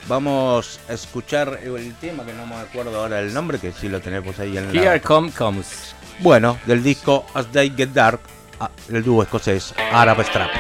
Vamos 0.08 0.80
a 0.88 0.94
escuchar 0.94 1.60
el 1.64 1.96
tema 1.96 2.26
que 2.26 2.34
no 2.34 2.46
me 2.46 2.56
acuerdo 2.56 3.00
ahora 3.00 3.20
el 3.22 3.34
nombre, 3.34 3.58
que 3.58 3.72
sí 3.72 3.90
lo 3.90 4.02
tenemos 4.02 4.38
ahí 4.38 4.58
en 4.58 4.74
la... 4.74 4.82
Here 4.82 5.02
Come 5.02 5.32
Comes. 5.32 5.96
Bueno, 6.20 6.60
del 6.66 6.84
disco 6.84 7.26
As 7.34 7.48
They 7.48 7.72
Get 7.76 7.90
Dark, 7.90 8.20
ah, 8.60 8.70
el 8.90 9.04
dúo 9.04 9.24
escocés 9.24 9.74
Arab 9.92 10.24
Strap. 10.24 10.52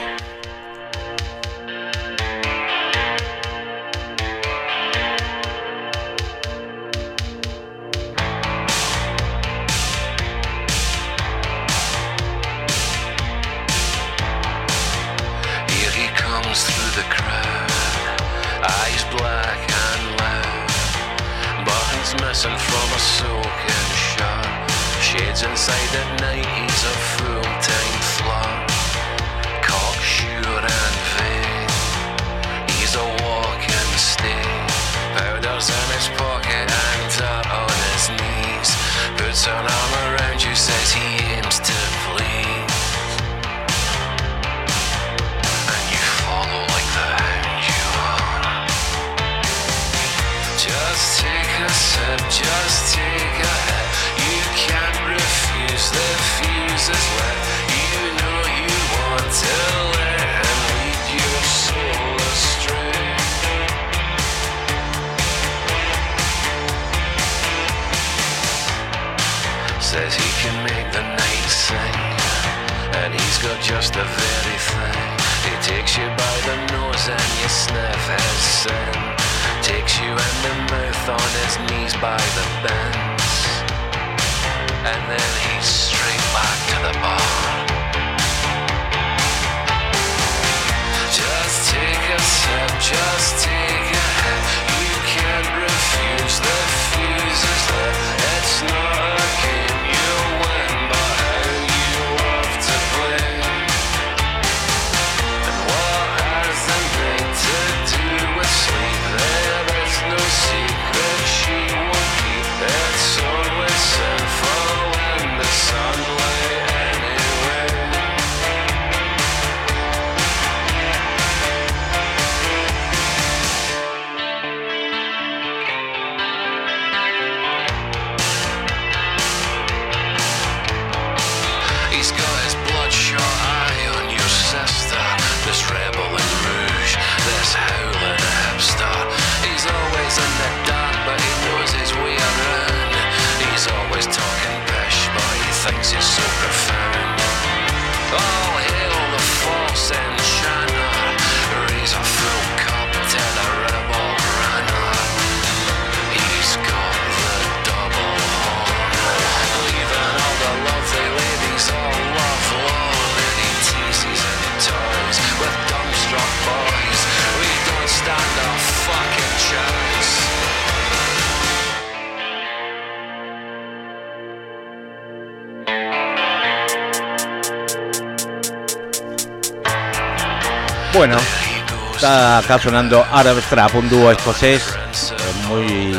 Acá 182.45 182.60
sonando 182.60 183.03
Arab 183.12 183.39
Strap, 183.41 183.73
un 183.75 183.89
dúo 183.89 184.12
escocés 184.12 184.63
eh, 184.69 185.47
muy 185.47 185.95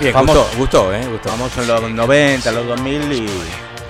Bien, 0.00 0.12
Vamos. 0.12 0.36
gustó, 0.36 0.56
gustó, 0.58 0.92
¿eh? 0.94 1.06
Gustó. 1.06 1.28
famoso 1.28 1.62
en 1.62 1.68
los 1.68 1.90
90, 1.92 2.50
los 2.50 2.66
2000 2.66 3.12
y 3.12 3.30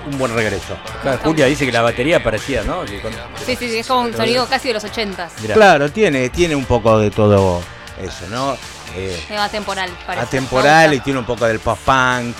un 0.07 0.19
buen 0.19 0.35
regreso. 0.35 0.77
Claro, 1.01 1.19
Julia 1.25 1.47
dice 1.47 1.65
que 1.65 1.73
la 1.73 1.81
batería 1.81 2.23
parecía, 2.23 2.63
¿no? 2.63 2.85
Que 2.85 3.01
con- 3.01 3.11
Sí, 3.47 3.57
sí, 3.57 3.71
sí, 3.71 3.79
es 3.79 3.87
como 3.87 4.03
un 4.03 4.15
sonido 4.15 4.47
casi 4.47 4.69
de 4.69 4.75
los 4.75 4.85
80s. 4.85 5.31
Mirá. 5.41 5.55
Claro, 5.55 5.91
tiene, 5.91 6.29
tiene 6.29 6.55
un 6.55 6.67
poco 6.67 6.99
de 6.99 7.11
todo 7.11 7.63
eso, 7.99 8.27
¿no? 8.29 8.55
Eh, 8.95 9.19
atemporal, 9.39 9.89
parece. 10.07 10.27
atemporal 10.27 10.93
y 10.93 11.01
tiene 11.01 11.19
un 11.21 11.25
poco 11.25 11.47
del 11.47 11.59
post-punk, 11.59 12.37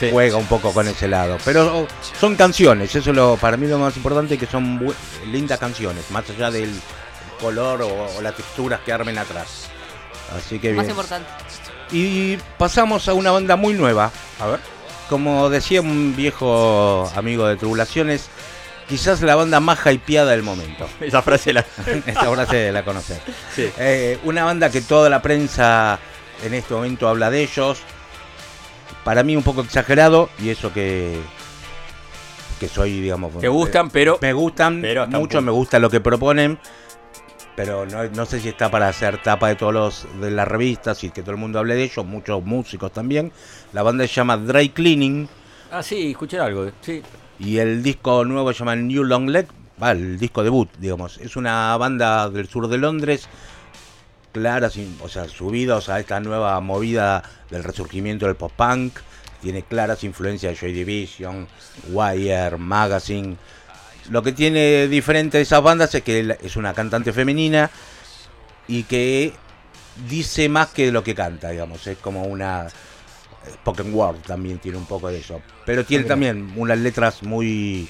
Sí. 0.00 0.08
juega 0.10 0.36
un 0.36 0.46
poco 0.46 0.72
con 0.72 0.88
ese 0.88 1.06
lado. 1.06 1.38
Pero 1.44 1.78
oh, 1.78 1.86
son 2.20 2.34
canciones, 2.34 2.92
eso 2.94 3.10
es 3.10 3.16
lo, 3.16 3.36
para 3.36 3.56
mí 3.56 3.68
lo 3.68 3.78
más 3.78 3.96
importante, 3.96 4.36
que 4.36 4.46
son 4.46 4.94
lindas 5.26 5.60
canciones, 5.60 6.10
más 6.10 6.28
allá 6.28 6.50
del 6.50 6.74
color 7.40 7.82
o, 7.82 7.88
o 8.18 8.22
las 8.22 8.34
texturas 8.34 8.80
que 8.80 8.92
armen 8.92 9.18
atrás. 9.18 9.68
Así 10.36 10.58
que 10.58 10.72
Más 10.72 10.86
bien. 10.86 10.90
importante. 10.96 11.28
Y 11.92 12.36
pasamos 12.58 13.08
a 13.08 13.14
una 13.14 13.30
banda 13.30 13.56
muy 13.56 13.74
nueva. 13.74 14.10
A 14.40 14.46
ver. 14.46 14.60
Como 15.08 15.48
decía 15.50 15.80
un 15.80 16.14
viejo 16.16 17.08
amigo 17.14 17.46
de 17.46 17.56
Tribulaciones, 17.56 18.28
quizás 18.88 19.22
la 19.22 19.36
banda 19.36 19.60
más 19.60 19.78
hypeada 19.86 20.32
del 20.32 20.42
momento. 20.42 20.88
Esa 21.00 21.22
frase 21.22 21.52
la. 21.52 21.64
Esta 22.06 22.28
hora 22.28 22.44
se 22.46 22.72
la 22.72 22.84
conocer. 22.84 23.20
Sí. 23.54 23.70
Eh, 23.78 24.18
una 24.24 24.44
banda 24.44 24.70
que 24.70 24.80
toda 24.80 25.08
la 25.08 25.22
prensa 25.22 25.98
en 26.44 26.54
este 26.54 26.74
momento 26.74 27.08
habla 27.08 27.30
de 27.30 27.42
ellos. 27.42 27.78
Para 29.04 29.22
mí 29.22 29.36
un 29.36 29.44
poco 29.44 29.60
exagerado 29.60 30.28
y 30.40 30.48
eso 30.50 30.72
que 30.72 31.20
que 32.58 32.68
soy, 32.68 33.00
digamos, 33.00 33.38
Te 33.38 33.48
gustan, 33.48 33.90
pero. 33.90 34.18
me 34.20 34.32
gustan 34.32 34.80
Pero 34.80 35.06
mucho, 35.06 35.42
me 35.42 35.50
gusta 35.52 35.78
lo 35.78 35.90
que 35.90 36.00
proponen, 36.00 36.58
pero 37.56 37.86
no, 37.86 38.04
no 38.04 38.26
sé 38.26 38.38
si 38.40 38.48
está 38.50 38.70
para 38.70 38.88
hacer 38.88 39.20
tapa 39.22 39.48
de 39.48 39.56
todos 39.56 39.72
los 39.74 40.06
de 40.20 40.30
las 40.30 40.46
revistas 40.46 41.02
y 41.04 41.10
que 41.10 41.22
todo 41.22 41.32
el 41.32 41.38
mundo 41.38 41.58
hable 41.58 41.74
de 41.74 41.84
ellos, 41.84 42.04
muchos 42.04 42.44
músicos 42.44 42.92
también. 42.92 43.32
La 43.72 43.82
banda 43.82 44.06
se 44.06 44.12
llama 44.14 44.36
Dry 44.36 44.68
Cleaning 44.68 45.28
Ah, 45.70 45.82
sí, 45.82 46.12
escuché 46.12 46.38
algo. 46.38 46.70
Sí. 46.80 47.02
Y 47.40 47.58
el 47.58 47.82
disco 47.82 48.24
nuevo 48.24 48.52
se 48.52 48.60
llama 48.60 48.76
New 48.76 49.02
Long 49.02 49.28
Leg, 49.28 49.48
va, 49.82 49.90
el 49.90 50.16
disco 50.18 50.44
debut, 50.44 50.70
digamos. 50.78 51.18
Es 51.18 51.34
una 51.36 51.76
banda 51.76 52.30
del 52.30 52.48
sur 52.48 52.68
de 52.68 52.78
Londres, 52.78 53.28
clara, 54.32 54.70
sin- 54.70 54.96
o 55.02 55.08
sea, 55.08 55.26
subidos 55.28 55.88
a 55.88 55.98
esta 55.98 56.20
nueva 56.20 56.60
movida 56.60 57.22
del 57.50 57.64
resurgimiento 57.64 58.26
del 58.26 58.36
pop-punk. 58.36 58.98
Tiene 59.42 59.62
claras 59.62 60.02
influencias 60.04 60.52
de 60.52 60.58
Joy 60.58 60.72
Division, 60.72 61.46
Wire, 61.90 62.56
Magazine. 62.58 63.36
Lo 64.10 64.22
que 64.22 64.32
tiene 64.32 64.88
diferente 64.88 65.38
de 65.38 65.42
esas 65.42 65.62
bandas 65.62 65.94
es 65.94 66.02
que 66.02 66.36
es 66.42 66.56
una 66.56 66.72
cantante 66.74 67.12
femenina 67.12 67.70
y 68.68 68.84
que 68.84 69.32
dice 70.08 70.48
más 70.48 70.68
que 70.68 70.92
lo 70.92 71.02
que 71.02 71.14
canta, 71.14 71.50
digamos. 71.50 71.86
Es 71.86 71.98
como 71.98 72.22
una 72.24 72.66
eh, 72.66 73.50
spoken 73.54 73.94
word 73.94 74.18
también 74.26 74.58
tiene 74.58 74.78
un 74.78 74.86
poco 74.86 75.08
de 75.08 75.18
eso. 75.18 75.40
Pero 75.64 75.84
tiene 75.84 76.04
también 76.04 76.52
unas 76.56 76.78
letras 76.78 77.22
muy 77.22 77.88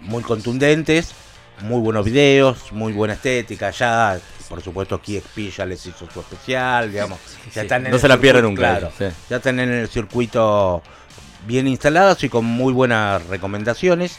muy 0.00 0.22
contundentes, 0.22 1.12
muy 1.60 1.80
buenos 1.80 2.04
videos, 2.04 2.72
muy 2.72 2.92
buena 2.92 3.14
estética. 3.14 3.70
Ya, 3.70 4.18
por 4.48 4.60
supuesto, 4.62 5.00
KXP 5.00 5.38
ya 5.56 5.64
les 5.66 5.84
hizo 5.86 6.08
su 6.12 6.20
especial, 6.20 6.90
digamos. 6.90 7.18
Ya 7.46 7.52
Sí, 7.52 7.60
están 7.60 7.86
en 7.86 7.92
no 7.92 7.98
se 7.98 8.08
la 8.08 8.18
pierden 8.18 8.44
nunca, 8.44 8.78
Claro, 8.78 8.92
sí. 8.98 9.04
ya 9.30 9.36
están 9.36 9.60
en 9.60 9.70
el 9.70 9.88
circuito 9.88 10.82
bien 11.46 11.66
instalados 11.68 12.22
y 12.24 12.28
con 12.28 12.44
muy 12.44 12.72
buenas 12.72 13.24
recomendaciones. 13.26 14.16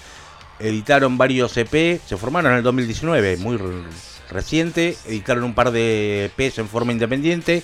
Editaron 0.64 1.18
varios 1.18 1.56
EP, 1.58 2.00
se 2.08 2.18
formaron 2.18 2.52
en 2.54 2.58
el 2.60 2.64
2019, 2.64 3.38
muy 3.38 3.58
re- 3.58 3.84
reciente. 4.30 4.96
Editaron 5.06 5.44
un 5.44 5.54
par 5.54 5.72
de 5.72 6.32
EPs 6.36 6.60
en 6.60 6.68
forma 6.70 6.92
independiente. 6.94 7.64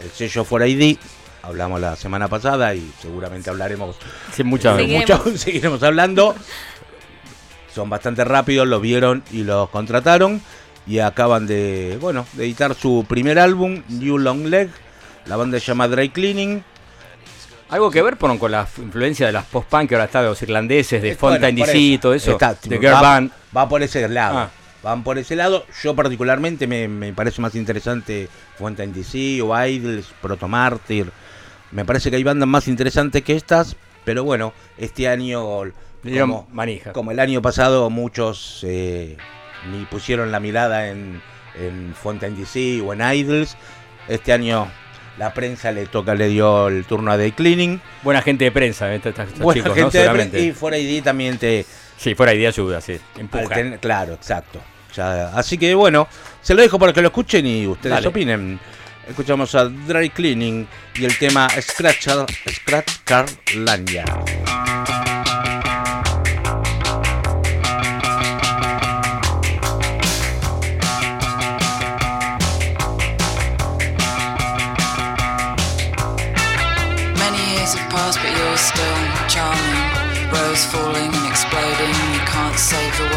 El 0.00 0.10
sello 0.10 0.44
For 0.44 0.66
ID, 0.66 0.96
hablamos 1.42 1.80
la 1.80 1.94
semana 1.96 2.26
pasada 2.28 2.74
y 2.74 2.90
seguramente 3.02 3.50
hablaremos 3.50 3.96
Sí, 4.34 4.44
muchas 4.44 4.76
Seguiremos. 4.78 5.26
mucho, 5.26 5.38
seguiremos 5.38 5.82
hablando. 5.82 6.34
Son 7.74 7.90
bastante 7.90 8.24
rápidos, 8.24 8.66
lo 8.66 8.80
vieron 8.80 9.22
y 9.30 9.44
los 9.44 9.68
contrataron. 9.70 10.40
Y 10.86 11.00
acaban 11.00 11.46
de, 11.46 11.98
bueno, 12.00 12.26
de 12.32 12.44
editar 12.46 12.74
su 12.74 13.04
primer 13.06 13.38
álbum, 13.38 13.82
New 13.88 14.16
Long 14.16 14.46
Leg. 14.46 14.70
La 15.26 15.36
banda 15.36 15.60
se 15.60 15.66
llama 15.66 15.86
Dry 15.86 16.08
Cleaning. 16.08 16.64
¿Algo 17.68 17.90
que 17.90 18.00
ver 18.02 18.16
con 18.16 18.38
la 18.50 18.66
influencia 18.78 19.26
de 19.26 19.32
las 19.32 19.44
post-punk 19.44 19.88
que 19.90 19.94
ahora 19.94 20.06
está 20.06 20.22
de 20.22 20.28
los 20.28 20.40
irlandeses, 20.40 21.02
de 21.02 21.10
Eh, 21.10 21.16
bueno, 21.20 21.36
Fontaine 21.36 21.58
por 21.58 21.66
DC 21.66 21.78
y 21.78 21.98
todo 21.98 22.14
eso? 22.14 22.32
Está, 22.32 22.54
de 22.54 22.76
va, 22.76 22.80
Girl 22.80 23.02
Band. 23.02 23.30
va 23.56 23.68
por 23.68 23.82
ese 23.82 24.08
lado. 24.08 24.38
Ah. 24.38 24.50
Van 24.82 25.02
por 25.02 25.18
ese 25.18 25.36
lado. 25.36 25.66
Yo 25.82 25.94
particularmente 25.94 26.66
me, 26.66 26.88
me 26.88 27.12
parece 27.12 27.42
más 27.42 27.54
interesante 27.54 28.28
Fontaine 28.56 28.92
DC 28.92 29.42
o 29.42 29.66
Idols, 29.66 30.06
Proto 30.22 30.48
Martyr. 30.48 31.10
Me 31.72 31.84
parece 31.84 32.10
que 32.10 32.16
hay 32.16 32.24
bandas 32.24 32.48
más 32.48 32.68
interesantes 32.68 33.22
que 33.22 33.36
estas. 33.36 33.76
Pero 34.04 34.24
bueno, 34.24 34.54
este 34.78 35.08
año, 35.08 35.42
como, 36.02 36.48
manija. 36.50 36.92
como 36.92 37.10
el 37.10 37.18
año 37.20 37.42
pasado, 37.42 37.90
muchos 37.90 38.64
eh, 38.66 39.18
ni 39.70 39.84
pusieron 39.84 40.32
la 40.32 40.40
mirada 40.40 40.88
en, 40.88 41.20
en 41.54 41.94
Fontaine 41.94 42.36
DC 42.36 42.80
o 42.80 42.94
en 42.94 43.02
Idols. 43.02 43.56
Este 44.08 44.32
año 44.32 44.68
la 45.18 45.34
prensa 45.34 45.72
le 45.72 45.86
toca, 45.86 46.14
le 46.14 46.28
dio 46.28 46.68
el 46.68 46.84
turno 46.84 47.10
a 47.12 47.18
The 47.18 47.32
Cleaning. 47.32 47.80
Buena 48.02 48.22
gente 48.22 48.44
de 48.44 48.52
prensa, 48.52 48.92
¿eh? 48.92 48.96
estos, 48.96 49.18
estos 49.18 49.38
Buena 49.40 49.60
chicos, 49.62 49.76
¿no? 49.76 49.82
gente 49.82 49.98
de 49.98 50.04
pre- 50.04 50.12
Seguramente. 50.22 50.40
y 50.40 50.52
fuera 50.52 50.78
ID 50.78 51.02
también 51.02 51.38
te, 51.38 51.64
Sí, 51.96 52.14
fuera 52.14 52.32
idea 52.32 52.48
ayuda, 52.50 52.80
sí. 52.80 52.96
Empuja. 53.16 53.54
ten- 53.54 53.78
claro, 53.78 54.14
exacto. 54.14 54.60
Ya, 54.94 55.28
así 55.36 55.58
que 55.58 55.74
bueno, 55.74 56.06
se 56.40 56.54
lo 56.54 56.62
dejo 56.62 56.78
para 56.78 56.92
que 56.92 57.02
lo 57.02 57.08
escuchen 57.08 57.44
y 57.46 57.66
ustedes 57.66 57.94
Dale. 57.96 58.06
opinen. 58.08 58.58
Escuchamos 59.08 59.54
a 59.54 59.64
Dry 59.64 60.10
Cleaning 60.10 60.66
y 60.94 61.04
el 61.04 61.16
tema 61.18 61.48
Scratch, 61.60 62.08
Scratch 62.50 62.92
Car 63.04 63.26
Lanyard. 63.56 65.17
Falling 80.66 81.14
and 81.14 81.26
exploding. 81.26 81.94
You 82.12 82.20
can't 82.26 82.58
save 82.58 82.98
the 82.98 83.07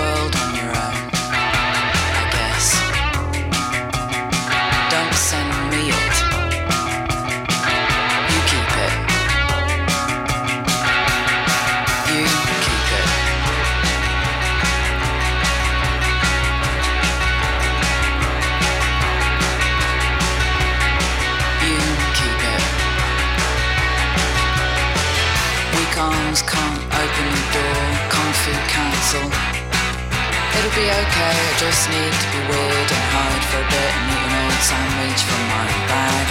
It'll 30.57 30.75
be 30.75 30.87
okay. 30.87 31.35
I 31.47 31.53
just 31.57 31.87
need 31.87 32.11
to 32.11 32.27
be 32.35 32.41
weird 32.51 32.89
and 32.91 33.05
hide 33.15 33.45
for 33.47 33.59
a 33.63 33.67
bit 33.71 33.91
and 33.95 34.05
eat 34.11 34.23
an 34.27 34.33
old 34.43 34.61
sandwich 34.61 35.21
from 35.23 35.43
my 35.47 35.67
bag. 35.87 36.27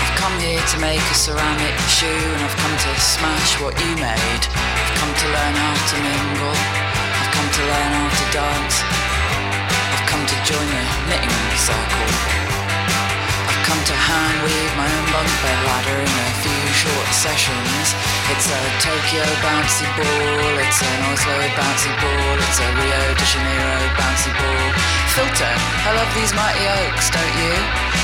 I've 0.00 0.14
come 0.16 0.36
here 0.40 0.64
to 0.72 0.76
make 0.80 1.04
a 1.04 1.16
ceramic 1.16 1.76
shoe 1.92 2.08
and 2.08 2.42
I've 2.42 2.56
come 2.56 2.74
to 2.74 2.90
smash 3.00 3.60
what 3.60 3.74
you 3.76 3.90
made. 4.00 4.44
I've 4.48 4.94
come 4.96 5.12
to 5.12 5.26
learn 5.36 5.54
how 5.54 5.74
to 5.76 5.96
mingle. 6.00 6.56
I've 7.20 7.30
come 7.36 7.48
to 7.60 7.62
learn 7.68 7.90
how 7.92 8.08
to 8.08 8.26
dance. 8.32 8.76
I've 9.92 10.06
come 10.08 10.24
to 10.24 10.36
join 10.48 10.68
the 10.72 10.84
knitting 11.12 11.38
circle. 11.60 12.53
Come 13.64 13.80
to 13.80 13.96
hand 13.96 14.44
weave 14.44 14.74
my 14.76 14.84
own 14.84 15.06
bunk 15.08 15.30
bed 15.40 15.60
ladder 15.64 15.96
in 15.96 16.16
a 16.20 16.30
few 16.44 16.64
short 16.76 17.08
sessions. 17.16 17.96
It's 18.28 18.44
a 18.52 18.60
Tokyo 18.76 19.24
bouncy 19.40 19.88
ball, 19.96 20.52
it's 20.60 20.84
an 20.84 21.00
Oslo 21.08 21.32
bouncy 21.56 21.92
ball, 21.96 22.36
it's 22.44 22.60
a 22.60 22.68
Rio 22.76 23.02
de 23.16 23.24
Janeiro 23.24 23.88
bouncy 23.96 24.32
ball. 24.36 24.68
Filter, 25.16 25.54
I 25.88 25.96
love 25.96 26.12
these 26.12 26.36
mighty 26.36 26.60
oaks, 26.76 27.08
don't 27.08 27.36
you? 27.40 27.56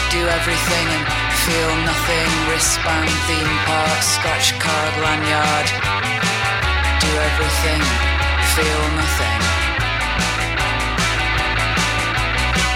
Do 0.09 0.21
everything 0.33 0.87
and 0.97 1.05
feel 1.45 1.73
nothing. 1.85 2.31
Wristband, 2.49 3.13
theme 3.29 3.57
park, 3.69 4.01
scratch 4.01 4.57
card, 4.57 4.93
lanyard. 5.05 5.69
Do 7.05 7.11
everything, 7.29 7.83
feel 8.57 8.83
nothing. 8.97 9.41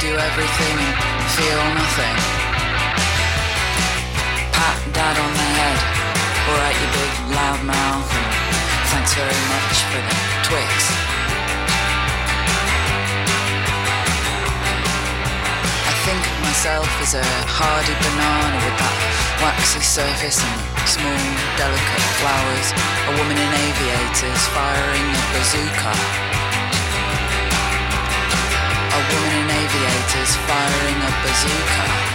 Do 0.05 0.11
everything 0.21 0.77
and 0.85 1.27
feel 1.33 1.65
nothing. 1.81 2.44
Pat 4.65 4.81
dad 4.97 5.17
on 5.21 5.33
the 5.37 5.49
head. 5.61 5.79
Alright, 6.49 6.77
you 6.81 6.89
big 6.97 7.13
loud 7.37 7.61
mouth. 7.69 8.09
Thanks 8.89 9.13
very 9.13 9.41
much 9.53 9.77
for 9.93 10.01
the 10.01 10.17
Twix. 10.41 10.73
I 15.85 15.93
think 16.09 16.17
of 16.17 16.37
myself 16.49 16.89
as 17.05 17.13
a 17.13 17.27
hardy 17.45 17.93
banana 18.09 18.57
with 18.65 18.77
that 18.81 18.97
waxy 19.45 19.85
surface 19.85 20.41
and 20.41 20.57
small, 20.89 21.25
delicate 21.61 22.07
flowers. 22.25 22.69
A 23.05 23.13
woman 23.21 23.37
in 23.37 23.51
aviators 23.69 24.43
firing 24.57 25.09
a 25.13 25.25
bazooka. 25.37 25.93
A 28.97 29.01
woman 29.13 29.33
in 29.45 29.49
aviators 29.61 30.33
firing 30.49 30.99
a 31.05 31.13
bazooka. 31.21 32.15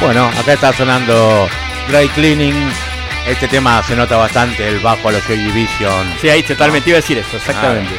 Bueno, 0.00 0.26
acá 0.38 0.52
está 0.52 0.72
sonando 0.72 1.48
Dry 1.88 2.08
Cleaning. 2.08 2.70
Este 3.26 3.48
tema 3.48 3.82
se 3.82 3.96
nota 3.96 4.16
bastante, 4.18 4.68
el 4.68 4.80
bajo 4.80 5.08
a 5.08 5.12
los 5.12 5.22
Joy 5.26 5.38
Division. 5.38 6.14
Sí, 6.20 6.28
ahí 6.28 6.42
totalmente 6.42 6.90
iba 6.90 6.98
a 6.98 7.00
decir 7.00 7.16
eso, 7.18 7.36
exactamente. 7.38 7.94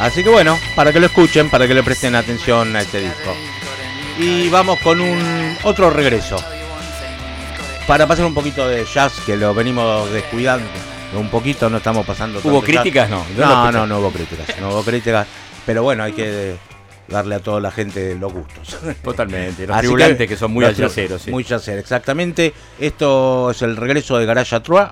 Así 0.00 0.24
que 0.24 0.30
bueno, 0.30 0.58
para 0.74 0.92
que 0.92 1.00
lo 1.00 1.06
escuchen, 1.06 1.50
para 1.50 1.68
que 1.68 1.74
le 1.74 1.82
presten 1.82 2.14
atención 2.14 2.74
a 2.74 2.80
este 2.80 3.00
disco. 3.00 3.34
Y 4.18 4.48
vamos 4.48 4.78
con 4.80 5.00
un 5.00 5.56
otro 5.64 5.90
regreso. 5.90 6.36
Para 7.86 8.06
pasar 8.06 8.24
un 8.24 8.32
poquito 8.32 8.66
de 8.66 8.86
jazz, 8.86 9.12
que 9.26 9.36
lo 9.36 9.52
venimos 9.52 10.10
descuidando 10.10 10.66
un 11.14 11.28
poquito, 11.28 11.68
no 11.68 11.76
estamos 11.76 12.06
pasando 12.06 12.38
¿Hubo 12.42 12.60
tanto 12.60 12.72
jazz. 12.72 12.80
críticas? 12.82 13.10
No, 13.10 13.24
No, 13.36 13.70
no 13.70 13.86
no, 13.86 13.98
hubo 13.98 14.10
críticas. 14.10 14.46
No 14.60 14.70
hubo 14.70 14.82
críticas. 14.82 15.26
Pero 15.66 15.82
bueno, 15.82 16.04
hay 16.04 16.12
que 16.12 16.56
darle 17.08 17.34
a 17.36 17.38
toda 17.40 17.60
la 17.60 17.70
gente 17.70 18.14
los 18.16 18.32
gustos. 18.32 18.78
Totalmente. 19.02 19.66
Los 19.66 19.78
tribulantes 19.78 20.28
que, 20.28 20.36
son 20.36 20.52
muy 20.52 20.64
yaceros, 20.64 21.20
sí. 21.22 21.30
Muy 21.30 21.44
yaceros, 21.44 21.80
exactamente. 21.80 22.52
Esto 22.78 23.50
es 23.50 23.62
el 23.62 23.76
regreso 23.76 24.18
de 24.18 24.26
Garage 24.26 24.54
à 24.56 24.62
Trois, 24.62 24.90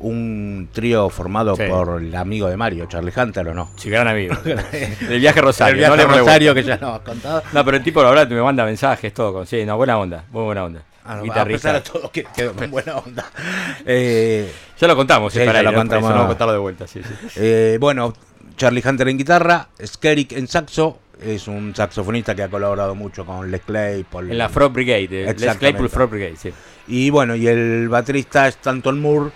un 0.00 0.68
trío 0.72 1.08
formado 1.08 1.56
Sí. 1.56 1.62
por 1.68 2.02
el 2.02 2.14
amigo 2.14 2.48
de 2.48 2.56
Mario, 2.56 2.86
Charlie 2.86 3.12
Hunter, 3.16 3.48
¿o 3.48 3.54
no? 3.54 3.70
Sí, 3.76 3.88
gran 3.90 4.06
amigo. 4.08 4.34
Del 4.44 5.20
viaje 5.20 5.38
a 5.38 5.42
Rosario. 5.42 5.72
El 5.74 5.78
viaje 5.78 6.06
no 6.08 6.14
a 6.14 6.18
Rosario, 6.18 6.54
que 6.54 6.62
ya 6.62 6.76
nos 6.76 6.94
has 6.96 7.00
contado. 7.00 7.42
No, 7.52 7.64
pero 7.64 7.76
el 7.78 7.82
tipo, 7.82 8.02
la 8.02 8.10
verdad, 8.10 8.28
me 8.28 8.42
manda 8.42 8.64
mensajes, 8.64 9.12
todo. 9.14 9.32
Con, 9.32 9.46
sí, 9.46 9.64
no, 9.64 9.76
buena 9.76 9.98
onda. 9.98 10.24
Muy 10.30 10.44
buena 10.44 10.64
onda. 10.64 10.82
Ah, 11.06 11.20
no, 11.22 11.32
a 11.32 11.44
pesar 11.44 11.74
de 11.74 11.80
todo, 11.82 12.10
que 12.10 12.24
quedó 12.24 12.52
con 12.54 12.70
buena 12.70 12.96
onda. 12.96 13.24
Eh, 13.86 14.50
Ya 14.80 14.88
lo 14.88 14.96
contamos, 14.96 15.32
Sí, 15.32 15.40
para 15.40 15.58
ya 15.58 15.62
lo 15.64 15.70
ir, 15.70 15.74
¿no? 15.76 15.80
contamos. 15.80 16.04
Eso 16.04 16.08
no 16.10 16.14
vamos 16.14 16.24
a 16.24 16.28
contarlo 16.28 16.52
de 16.54 16.58
vuelta, 16.58 16.86
sí, 16.86 17.00
sí. 17.02 17.28
eh, 17.36 17.76
bueno, 17.80 18.14
Charlie 18.56 18.82
Hunter 18.86 19.08
en 19.08 19.18
guitarra, 19.18 19.68
Skerik 19.84 20.32
en 20.32 20.48
saxo, 20.48 20.98
es 21.20 21.48
un 21.48 21.74
saxofonista 21.74 22.34
que 22.34 22.42
ha 22.42 22.48
colaborado 22.48 22.94
mucho 22.94 23.24
con 23.24 23.50
Les 23.50 23.60
Claypool. 23.62 24.30
En 24.30 24.38
la 24.38 24.48
Frog 24.48 24.72
Brigade, 24.72 25.34
Les. 25.36 25.56
Claypool 25.56 25.88
Frog 25.88 26.10
Brigade, 26.10 26.36
sí. 26.36 26.52
Y 26.88 27.10
bueno, 27.10 27.34
y 27.34 27.46
el 27.46 27.88
baterista 27.88 28.46
es 28.48 28.56
Stanton 28.56 29.00
Moore, 29.00 29.30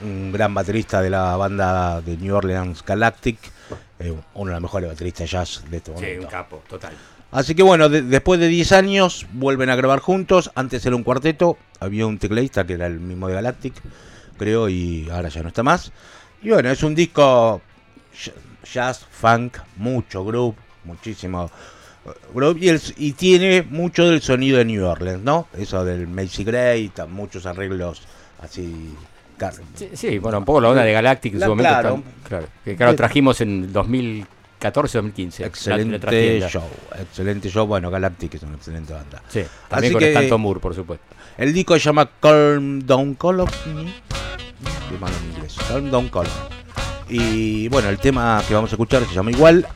un 0.00 0.32
gran 0.32 0.54
baterista 0.54 1.00
de 1.02 1.10
la 1.10 1.36
banda 1.36 2.00
de 2.00 2.16
New 2.16 2.34
Orleans 2.34 2.84
Galactic, 2.84 3.38
eh, 3.98 4.14
uno 4.34 4.50
de 4.50 4.54
los 4.54 4.62
mejores 4.62 4.88
bateristas 4.88 5.20
de 5.20 5.26
jazz 5.26 5.64
de 5.70 5.76
este 5.76 5.90
Sí, 5.92 6.00
momento. 6.02 6.24
un 6.26 6.30
capo, 6.30 6.62
total. 6.68 6.92
Así 7.30 7.54
que 7.54 7.62
bueno, 7.62 7.88
de- 7.88 8.02
después 8.02 8.40
de 8.40 8.48
10 8.48 8.72
años 8.72 9.26
vuelven 9.32 9.68
a 9.70 9.76
grabar 9.76 9.98
juntos. 10.00 10.50
Antes 10.54 10.86
era 10.86 10.96
un 10.96 11.02
cuarteto, 11.02 11.58
había 11.78 12.06
un 12.06 12.18
tecladista 12.18 12.66
que 12.66 12.72
era 12.74 12.86
el 12.86 13.00
mismo 13.00 13.28
de 13.28 13.34
Galactic, 13.34 13.74
creo, 14.38 14.68
y 14.68 15.08
ahora 15.10 15.28
ya 15.28 15.42
no 15.42 15.48
está 15.48 15.62
más. 15.62 15.92
Y 16.42 16.50
bueno, 16.50 16.70
es 16.70 16.82
un 16.82 16.94
disco 16.94 17.60
jazz, 18.72 19.04
funk, 19.10 19.58
mucho 19.76 20.24
groove, 20.24 20.56
muchísimo 20.88 21.50
eh, 22.06 22.10
groove, 22.34 22.58
y, 22.60 22.68
el- 22.68 22.82
y 22.96 23.12
tiene 23.12 23.62
mucho 23.62 24.08
del 24.08 24.20
sonido 24.22 24.58
de 24.58 24.64
New 24.64 24.84
Orleans, 24.84 25.22
¿no? 25.22 25.46
Eso 25.56 25.84
del 25.84 26.08
Macy 26.08 26.42
Gray, 26.44 26.90
muchos 27.10 27.46
arreglos 27.46 28.02
así. 28.42 28.94
Sí, 29.76 29.90
sí, 29.94 30.18
bueno, 30.18 30.38
un 30.38 30.44
poco 30.44 30.60
la 30.60 30.70
onda 30.70 30.82
de 30.82 30.92
Galactic 30.92 31.34
en 31.34 31.38
La- 31.40 31.46
su 31.46 31.50
momento. 31.52 31.70
claro. 31.70 31.90
tan- 31.90 32.04
claro. 32.28 32.46
Que 32.64 32.74
claro, 32.74 32.96
trajimos 32.96 33.40
en 33.40 33.72
2014-2015. 33.72 35.44
Excelente 35.46 36.40
show, 36.48 36.64
excelente 36.98 37.48
show. 37.48 37.64
Bueno, 37.66 37.88
Galactic 37.88 38.34
es 38.34 38.42
una 38.42 38.56
excelente 38.56 38.92
banda. 38.92 39.22
Sí, 39.28 39.40
Así 39.40 39.48
también 39.68 39.92
con 39.92 40.00
que- 40.00 40.08
Stanton 40.12 40.40
Moore, 40.40 40.58
por 40.60 40.74
supuesto. 40.74 41.06
El 41.36 41.52
disco 41.52 41.74
se 41.74 41.80
llama 41.80 42.10
Calm 42.20 42.80
Down 42.84 43.14
Column. 43.14 43.48
En 43.78 45.30
inglés. 45.36 45.56
Calm 45.68 45.88
Down 45.90 46.08
Column. 46.08 46.32
Y 47.08 47.68
bueno, 47.68 47.88
el 47.90 47.98
tema 47.98 48.42
que 48.48 48.54
vamos 48.54 48.70
a 48.72 48.74
escuchar 48.74 49.04
se 49.06 49.14
llama 49.14 49.30
igual. 49.30 49.66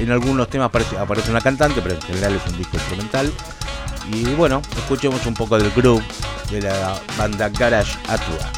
En 0.00 0.10
algunos 0.10 0.48
temas 0.48 0.68
aparece, 0.68 0.96
aparece 0.96 1.30
una 1.30 1.42
cantante, 1.42 1.82
pero 1.82 1.94
en 1.94 2.00
general 2.00 2.34
es 2.34 2.50
un 2.50 2.56
disco 2.56 2.76
instrumental. 2.76 3.30
Y 4.10 4.24
bueno, 4.34 4.62
escuchemos 4.78 5.26
un 5.26 5.34
poco 5.34 5.58
del 5.58 5.70
groove 5.72 6.02
de 6.50 6.62
la 6.62 6.98
banda 7.18 7.50
Garage 7.50 7.98
Atua. 8.08 8.50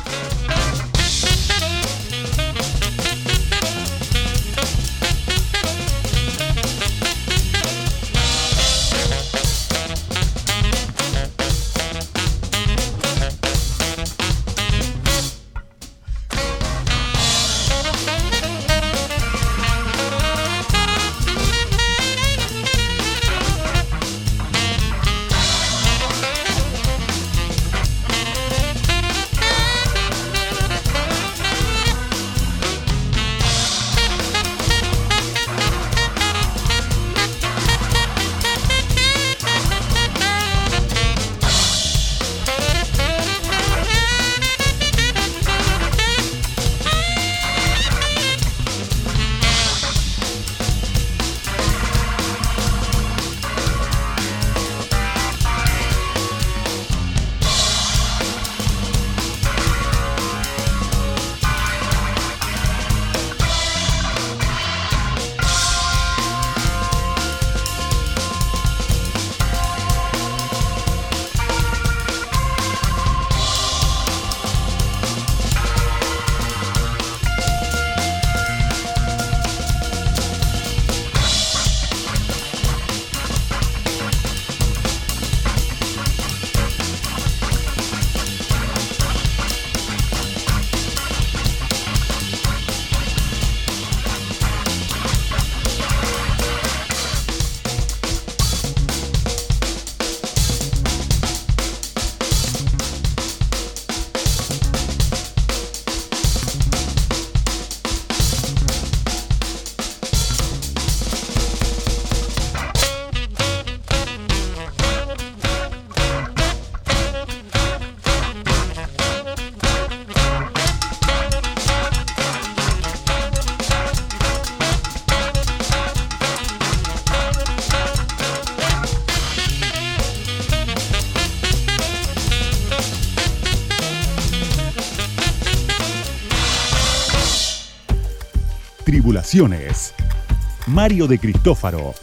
Mario 140.66 141.06
de 141.06 141.18
Cristófaro. 141.18 141.94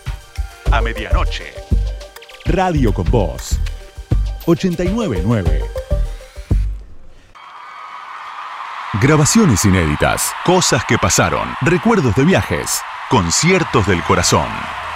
A 0.72 0.82
medianoche. 0.82 1.54
Radio 2.46 2.92
con 2.92 3.06
Voz. 3.12 3.60
899. 4.48 5.62
Grabaciones 9.00 9.64
inéditas, 9.64 10.32
cosas 10.44 10.84
que 10.86 10.98
pasaron, 10.98 11.48
recuerdos 11.62 12.16
de 12.16 12.26
viajes, 12.26 12.82
conciertos 13.12 13.86
del 13.86 14.02
corazón. 14.06 14.48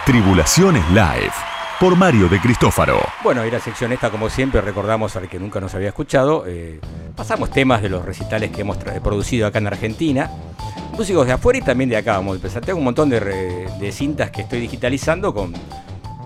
Tribulaciones 0.04 0.90
Live. 0.90 1.34
por 1.80 1.96
Mario 1.96 2.30
de 2.30 2.40
Cristófaro. 2.40 3.00
Bueno, 3.24 3.46
y 3.46 3.52
la 3.52 3.60
sección 3.60 3.92
esta, 3.92 4.10
como 4.10 4.32
siempre, 4.32 4.60
recordamos 4.62 5.16
al 5.18 5.30
que 5.30 5.38
nunca 5.38 5.60
nos 5.60 5.76
había 5.76 5.90
escuchado. 5.90 6.46
eh, 6.48 6.80
pasamos 7.16 7.52
temas 7.52 7.84
de 7.84 7.90
los 7.90 8.04
recitales 8.04 8.50
que 8.50 8.62
hemos 8.62 8.78
producido 8.78 9.46
acá 9.46 9.60
en 9.60 9.68
Argentina. 9.68 10.32
Músicos 10.98 11.26
de 11.26 11.34
afuera 11.34 11.60
y 11.60 11.62
también 11.62 11.90
de 11.90 11.98
acá. 11.98 12.14
Vamos 12.18 12.34
a 12.34 12.36
empezar. 12.36 12.64
Tengo 12.64 12.78
un 12.80 12.86
montón 12.86 13.10
de, 13.10 13.20
re- 13.20 13.68
de 13.80 13.92
cintas 13.92 14.30
que 14.32 14.42
estoy 14.42 14.60
digitalizando 14.60 15.34
con 15.34 15.54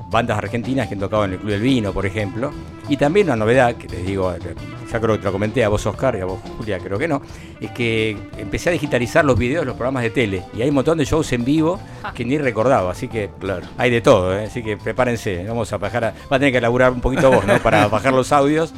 bandas 0.10 0.38
argentinas 0.38 0.88
que 0.88 0.94
han 0.94 1.00
tocado 1.00 1.26
en 1.26 1.34
el 1.34 1.40
Club 1.40 1.52
del 1.52 1.62
Vino, 1.62 1.94
por 1.94 2.06
ejemplo. 2.06 2.52
Y 2.90 2.98
también 2.98 3.28
una 3.28 3.36
novedad 3.38 3.76
que 3.76 3.88
te 3.88 3.98
digo, 3.98 4.32
eh, 4.34 4.40
ya 4.92 5.00
creo 5.00 5.16
que 5.16 5.20
te 5.20 5.26
lo 5.26 5.32
comenté 5.34 5.64
a 5.64 5.70
vos, 5.70 5.86
Oscar, 5.86 6.16
y 6.16 6.22
a 6.22 6.26
vos, 6.26 6.40
Julia, 6.58 6.80
creo 6.80 6.98
que 6.98 7.08
no, 7.08 7.22
es 7.60 7.72
que 7.72 8.18
empecé 8.38 8.70
a 8.70 8.72
digitalizar 8.72 9.26
los 9.26 9.38
videos 9.38 9.62
de 9.64 9.66
los 9.68 9.76
programas 9.76 10.04
de 10.04 10.10
tele. 10.12 10.44
Y 10.56 10.62
hay 10.62 10.70
un 10.70 10.76
montón 10.76 10.98
de 10.98 11.04
shows 11.04 11.32
en 11.34 11.44
vivo 11.44 11.80
que 12.14 12.24
ni 12.24 12.38
recordaba, 12.38 12.92
así 12.92 13.10
que 13.10 13.30
Claro. 13.40 13.66
hay 13.78 13.90
de 13.92 14.00
todo, 14.00 14.38
¿eh? 14.38 14.46
así 14.46 14.64
que 14.64 14.78
prepárense. 14.78 15.46
Vamos 15.46 15.72
a 15.74 15.78
bajar, 15.78 16.06
a, 16.06 16.12
va 16.32 16.38
a 16.38 16.40
tener 16.40 16.52
que 16.54 16.60
elaborar 16.60 16.92
un 16.94 17.02
poquito 17.02 17.30
vos, 17.30 17.46
¿no? 17.46 17.58
Para 17.64 17.88
bajar 17.88 18.14
los 18.14 18.32
audios. 18.32 18.74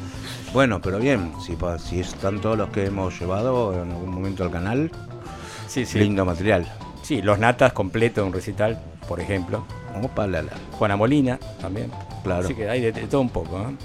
Bueno, 0.52 0.80
pero 0.80 0.98
bien, 0.98 1.32
si, 1.46 1.56
si 1.88 2.00
están 2.00 2.40
todos 2.40 2.58
los 2.58 2.70
que 2.70 2.86
hemos 2.86 3.20
llevado 3.20 3.72
en 3.80 3.92
algún 3.92 4.10
momento 4.10 4.42
al 4.42 4.50
canal, 4.50 4.90
Sí, 5.70 5.86
sí. 5.86 6.00
lindo 6.00 6.24
material. 6.24 6.66
Sí, 7.02 7.22
los 7.22 7.38
natas 7.38 7.72
completo 7.72 8.26
un 8.26 8.32
recital, 8.32 8.80
por 9.06 9.20
ejemplo. 9.20 9.64
Opa, 10.02 10.26
la, 10.26 10.42
la. 10.42 10.52
Juana 10.72 10.96
Molina 10.96 11.38
también. 11.60 11.92
Claro. 12.24 12.44
Así 12.44 12.54
que 12.54 12.68
hay 12.68 12.80
de, 12.80 12.90
de 12.90 13.02
todo 13.02 13.20
un 13.20 13.30
poco, 13.30 13.56
¿no? 13.56 13.76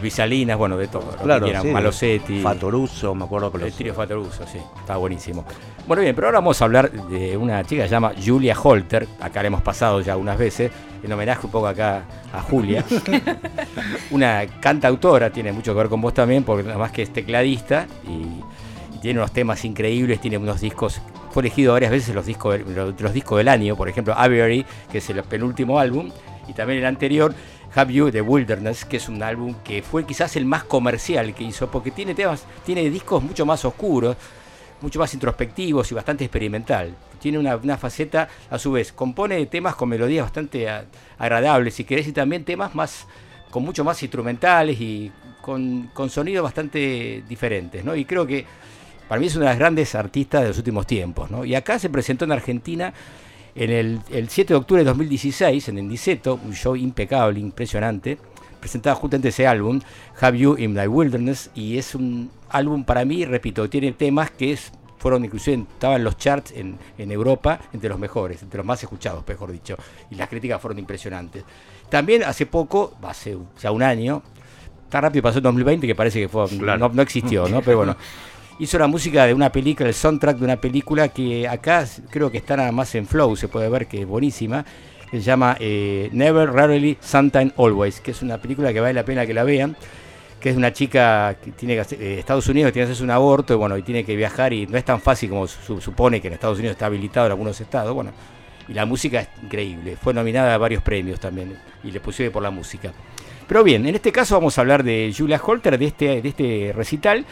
Luis 0.00 0.14
Salinas, 0.14 0.56
bueno, 0.56 0.78
de 0.78 0.88
todo. 0.88 1.10
lo 1.12 1.22
Claro, 1.22 1.46
sí. 1.60 1.68
Malosetti. 1.68 2.40
Fatoruso, 2.40 3.14
me 3.14 3.24
acuerdo 3.24 3.50
que 3.50 3.58
El 3.58 3.64
los... 3.64 3.74
trío 3.74 3.92
Fatoruso, 3.94 4.46
sí, 4.46 4.58
está 4.78 4.96
buenísimo. 4.96 5.44
Bueno, 5.86 6.02
bien, 6.02 6.14
pero 6.14 6.28
ahora 6.28 6.38
vamos 6.38 6.60
a 6.60 6.64
hablar 6.64 6.90
de 6.90 7.36
una 7.36 7.62
chica 7.64 7.82
que 7.82 7.88
se 7.88 7.94
llama 7.94 8.12
Julia 8.24 8.58
Holter. 8.58 9.06
Acá 9.20 9.42
la 9.42 9.48
hemos 9.48 9.62
pasado 9.62 10.00
ya 10.00 10.16
unas 10.16 10.38
veces, 10.38 10.70
en 11.02 11.12
homenaje 11.12 11.44
un 11.44 11.52
poco 11.52 11.66
acá 11.66 12.04
a 12.32 12.40
Julia. 12.40 12.82
una 14.10 14.46
cantautora, 14.60 15.30
tiene 15.30 15.52
mucho 15.52 15.72
que 15.72 15.78
ver 15.78 15.88
con 15.88 16.00
vos 16.00 16.14
también, 16.14 16.44
porque 16.44 16.62
nada 16.62 16.78
más 16.78 16.92
que 16.92 17.02
es 17.02 17.12
tecladista 17.12 17.86
y 18.06 18.98
tiene 19.00 19.20
unos 19.20 19.32
temas 19.32 19.64
increíbles, 19.64 20.20
tiene 20.20 20.38
unos 20.38 20.60
discos. 20.60 21.00
Fue 21.36 21.42
elegido 21.42 21.74
varias 21.74 21.90
veces 21.90 22.14
los 22.14 22.24
discos, 22.24 22.58
los, 22.66 23.12
discos 23.12 23.36
del 23.36 23.48
año, 23.48 23.76
por 23.76 23.90
ejemplo, 23.90 24.14
Aviary, 24.16 24.64
que 24.90 24.96
es 24.96 25.10
el 25.10 25.22
penúltimo 25.22 25.78
álbum, 25.78 26.10
y 26.48 26.54
también 26.54 26.78
el 26.78 26.86
anterior, 26.86 27.34
Have 27.74 27.92
You 27.92 28.10
the 28.10 28.22
Wilderness, 28.22 28.86
que 28.86 28.96
es 28.96 29.06
un 29.10 29.22
álbum 29.22 29.54
que 29.62 29.82
fue 29.82 30.06
quizás 30.06 30.34
el 30.36 30.46
más 30.46 30.64
comercial 30.64 31.34
que 31.34 31.44
hizo, 31.44 31.70
porque 31.70 31.90
tiene 31.90 32.14
temas, 32.14 32.46
tiene 32.64 32.88
discos 32.88 33.22
mucho 33.22 33.44
más 33.44 33.62
oscuros, 33.66 34.16
mucho 34.80 34.98
más 34.98 35.12
introspectivos 35.12 35.92
y 35.92 35.94
bastante 35.94 36.24
experimental. 36.24 36.96
Tiene 37.20 37.38
una, 37.38 37.54
una 37.56 37.76
faceta, 37.76 38.30
a 38.48 38.58
su 38.58 38.72
vez, 38.72 38.92
compone 38.92 39.44
temas 39.44 39.74
con 39.74 39.90
melodías 39.90 40.24
bastante 40.24 40.66
agradables, 41.18 41.74
si 41.74 41.84
querés, 41.84 42.08
y 42.08 42.12
también 42.12 42.46
temas 42.46 42.74
más 42.74 43.06
con 43.50 43.62
mucho 43.62 43.84
más 43.84 44.02
instrumentales 44.02 44.80
y 44.80 45.12
con, 45.42 45.90
con 45.92 46.08
sonidos 46.08 46.44
bastante 46.44 47.24
diferentes, 47.28 47.84
¿no? 47.84 47.94
Y 47.94 48.06
creo 48.06 48.26
que 48.26 48.46
para 49.08 49.20
mí 49.20 49.26
es 49.26 49.36
una 49.36 49.46
de 49.46 49.50
las 49.52 49.58
grandes 49.58 49.94
artistas 49.94 50.42
de 50.42 50.48
los 50.48 50.58
últimos 50.58 50.86
tiempos, 50.86 51.30
¿no? 51.30 51.44
Y 51.44 51.54
acá 51.54 51.78
se 51.78 51.88
presentó 51.90 52.24
en 52.24 52.32
Argentina 52.32 52.92
en 53.54 53.70
el, 53.70 54.00
el 54.10 54.28
7 54.28 54.52
de 54.52 54.58
octubre 54.58 54.82
de 54.82 54.88
2016 54.88 55.68
en 55.68 55.78
Endiceto, 55.78 56.38
un 56.44 56.52
show 56.54 56.76
impecable, 56.76 57.40
impresionante. 57.40 58.18
Presentaba 58.60 58.96
justamente 58.96 59.28
ese 59.28 59.46
álbum, 59.46 59.80
Have 60.20 60.38
You 60.38 60.56
in 60.58 60.72
My 60.74 60.86
Wilderness, 60.86 61.50
y 61.54 61.78
es 61.78 61.94
un 61.94 62.30
álbum 62.48 62.84
para 62.84 63.04
mí, 63.04 63.24
repito, 63.24 63.68
tiene 63.70 63.92
temas 63.92 64.30
que 64.30 64.52
es, 64.52 64.72
fueron 64.98 65.24
inclusive, 65.24 65.64
estaban 65.72 65.98
en 65.98 66.04
los 66.04 66.16
charts 66.18 66.52
en, 66.52 66.76
en 66.98 67.10
Europa 67.12 67.60
entre 67.72 67.88
los 67.88 67.98
mejores, 67.98 68.42
entre 68.42 68.58
los 68.58 68.66
más 68.66 68.82
escuchados, 68.82 69.24
mejor 69.28 69.52
dicho, 69.52 69.76
y 70.10 70.16
las 70.16 70.28
críticas 70.28 70.60
fueron 70.60 70.78
impresionantes. 70.78 71.44
También 71.88 72.24
hace 72.24 72.46
poco, 72.46 72.94
hace 73.02 73.36
ya 73.62 73.70
un 73.70 73.82
año, 73.82 74.22
tan 74.88 75.02
rápido 75.02 75.22
pasó 75.22 75.38
el 75.38 75.44
2020 75.44 75.86
que 75.86 75.94
parece 75.94 76.20
que 76.20 76.28
fue, 76.28 76.48
Claro. 76.48 76.88
no, 76.88 76.94
no 76.94 77.02
existió, 77.02 77.48
¿no? 77.48 77.62
Pero 77.62 77.76
bueno, 77.78 77.96
hizo 78.58 78.78
la 78.78 78.86
música 78.86 79.26
de 79.26 79.34
una 79.34 79.50
película, 79.50 79.88
el 79.88 79.94
soundtrack 79.94 80.38
de 80.38 80.44
una 80.44 80.56
película 80.56 81.08
que 81.08 81.46
acá 81.46 81.86
creo 82.10 82.30
que 82.30 82.38
está 82.38 82.56
nada 82.56 82.72
más 82.72 82.94
en 82.94 83.06
flow, 83.06 83.36
se 83.36 83.48
puede 83.48 83.68
ver 83.68 83.86
que 83.86 84.00
es 84.00 84.06
buenísima, 84.06 84.64
que 85.10 85.18
se 85.18 85.22
llama 85.22 85.56
eh, 85.60 86.08
Never, 86.12 86.50
Rarely, 86.50 86.98
Sometime, 87.00 87.52
Always, 87.56 88.00
que 88.00 88.10
es 88.12 88.22
una 88.22 88.38
película 88.38 88.72
que 88.72 88.80
vale 88.80 88.94
la 88.94 89.04
pena 89.04 89.26
que 89.26 89.34
la 89.34 89.44
vean, 89.44 89.76
que 90.40 90.50
es 90.50 90.56
una 90.56 90.72
chica 90.72 91.36
que 91.42 91.52
tiene 91.52 91.74
que 91.74 91.80
hacer, 91.80 92.02
eh, 92.02 92.18
Estados 92.18 92.46
Unidos 92.48 92.72
tiene 92.72 92.86
que 92.86 92.90
hacerse 92.92 93.04
un 93.04 93.10
aborto 93.10 93.54
y 93.54 93.56
bueno, 93.56 93.76
y 93.76 93.82
tiene 93.82 94.04
que 94.04 94.16
viajar 94.16 94.52
y 94.52 94.66
no 94.66 94.76
es 94.78 94.84
tan 94.84 95.00
fácil 95.00 95.30
como 95.30 95.46
su- 95.46 95.80
supone 95.80 96.20
que 96.20 96.28
en 96.28 96.34
Estados 96.34 96.58
Unidos 96.58 96.72
está 96.74 96.86
habilitado 96.86 97.26
en 97.26 97.32
algunos 97.32 97.60
estados, 97.60 97.94
bueno, 97.94 98.12
y 98.68 98.72
la 98.74 98.84
música 98.84 99.20
es 99.20 99.28
increíble, 99.42 99.96
fue 99.96 100.12
nominada 100.12 100.54
a 100.54 100.58
varios 100.58 100.82
premios 100.82 101.20
también 101.20 101.56
y 101.84 101.90
le 101.90 102.00
pusieron 102.00 102.32
por 102.32 102.42
la 102.42 102.50
música. 102.50 102.92
Pero 103.46 103.62
bien, 103.62 103.86
en 103.86 103.94
este 103.94 104.10
caso 104.10 104.34
vamos 104.34 104.58
a 104.58 104.60
hablar 104.62 104.82
de 104.82 105.14
Julia 105.16 105.40
Holter, 105.44 105.78
de 105.78 105.84
este, 105.86 106.20
de 106.20 106.28
este 106.28 106.72
recital, 106.74 107.24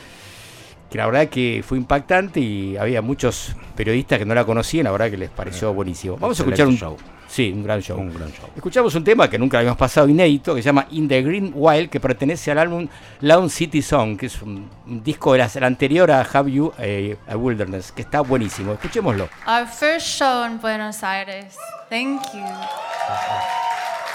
que 0.94 0.98
la 0.98 1.06
verdad 1.06 1.28
que 1.28 1.64
fue 1.66 1.76
impactante 1.76 2.38
y 2.38 2.76
había 2.76 3.02
muchos 3.02 3.56
periodistas 3.74 4.16
que 4.16 4.24
no 4.24 4.32
la 4.32 4.44
conocían, 4.44 4.84
la 4.84 4.92
verdad 4.92 5.10
que 5.10 5.16
les 5.16 5.28
pareció 5.28 5.74
buenísimo. 5.74 6.16
Vamos 6.18 6.38
a 6.38 6.44
escuchar 6.44 6.68
un 6.68 6.76
show. 6.76 6.96
Sí, 7.26 7.50
un 7.52 7.64
gran 7.64 7.80
show. 7.80 7.98
Un 7.98 8.14
gran 8.14 8.30
show. 8.30 8.48
Escuchamos 8.54 8.94
un 8.94 9.02
tema 9.02 9.28
que 9.28 9.36
nunca 9.36 9.58
habíamos 9.58 9.76
pasado 9.76 10.08
inédito, 10.08 10.54
que 10.54 10.62
se 10.62 10.66
llama 10.66 10.86
In 10.92 11.08
the 11.08 11.20
Green 11.20 11.50
Wild, 11.52 11.90
que 11.90 11.98
pertenece 11.98 12.52
al 12.52 12.58
álbum 12.58 12.86
Lawn 13.22 13.50
City 13.50 13.82
Song, 13.82 14.16
que 14.16 14.26
es 14.26 14.40
un, 14.40 14.70
un 14.86 15.02
disco 15.02 15.32
de 15.32 15.38
la, 15.40 15.66
anterior 15.66 16.12
a 16.12 16.20
Have 16.20 16.52
You 16.52 16.72
eh, 16.78 17.16
a 17.26 17.36
Wilderness, 17.36 17.90
que 17.90 18.02
está 18.02 18.20
buenísimo. 18.20 18.74
Escuchémoslo. 18.74 19.28
Our 19.48 19.66
first 19.66 20.06
show 20.06 20.46
in 20.46 20.60
Buenos 20.60 21.02
Aires. 21.02 21.56
Thank 21.90 22.22
you. 22.32 22.38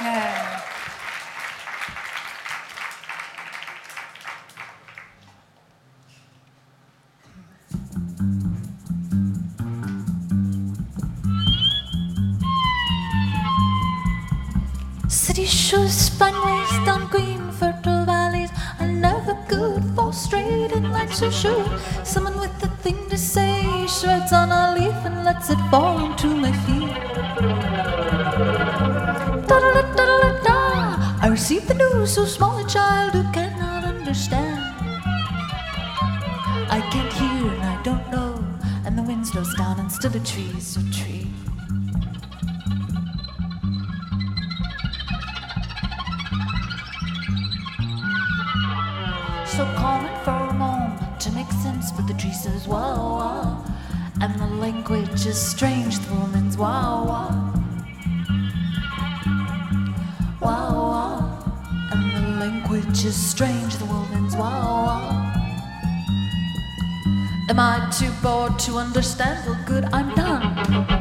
Yeah. 0.02 0.59
Shoes, 15.46 15.94
spine 15.94 16.34
down 16.86 17.08
green, 17.10 17.52
fertile 17.52 18.06
valleys 18.06 18.50
are 18.80 18.88
never 18.88 19.38
good 19.48 19.84
for 19.96 20.12
straight 20.12 20.72
and 20.72 20.92
lines 20.92 21.22
of 21.22 21.34
shoe. 21.34 21.66
Someone 22.04 22.40
with 22.40 22.64
a 22.64 22.68
thing 22.84 23.10
to 23.10 23.18
say 23.18 23.64
shreds 23.88 24.34
on 24.34 24.52
a 24.52 24.74
leaf 24.76 24.96
and 25.06 25.24
lets 25.24 25.50
it 25.50 25.60
fall 25.72 25.98
into 26.06 26.28
my 26.28 26.52
feet. 26.66 26.94
Da-da-da-da-da-da. 29.48 31.20
I 31.22 31.28
received 31.30 31.68
the 31.68 31.76
news 31.76 32.14
so 32.14 32.26
small 32.26 32.58
a 32.58 32.68
child 32.68 33.14
who 33.14 33.24
cannot 33.32 33.86
understand. 33.86 34.60
I 36.70 36.82
can't 36.92 37.14
hear 37.14 37.52
and 37.54 37.64
I 37.64 37.82
don't 37.84 38.10
know, 38.12 38.44
and 38.86 38.98
the 38.98 39.04
wind 39.04 39.28
slows 39.28 39.54
down 39.56 39.80
and 39.80 39.92
still 39.92 40.12
the 40.12 40.20
trees 40.20 40.78
are 40.78 40.92
trees. 40.92 41.09
Sense, 51.52 51.92
but 51.92 52.08
the 52.08 52.14
tree 52.14 52.34
says 52.34 52.68
wow 52.68 53.18
wow, 53.18 53.64
uh, 53.66 54.22
and 54.22 54.40
the 54.40 54.48
language 54.56 55.26
is 55.26 55.38
strange. 55.40 56.00
The 56.00 56.14
woman's 56.14 56.58
wow 56.58 57.04
uh, 57.04 57.06
wow, 57.06 57.54
wow 60.42 60.74
wow, 60.92 61.20
and 61.92 62.12
the 62.16 62.22
language 62.46 63.06
is 63.06 63.16
strange. 63.16 63.76
The 63.78 63.86
woman's 63.86 64.36
wow 64.36 64.86
wow. 64.88 65.30
Am 67.50 67.60
I 67.60 67.90
too 67.92 68.12
bored 68.22 68.60
to 68.60 68.78
understand? 68.78 69.40
Well, 69.48 69.60
good, 69.66 69.86
I'm 69.92 70.14
done. 70.14 70.44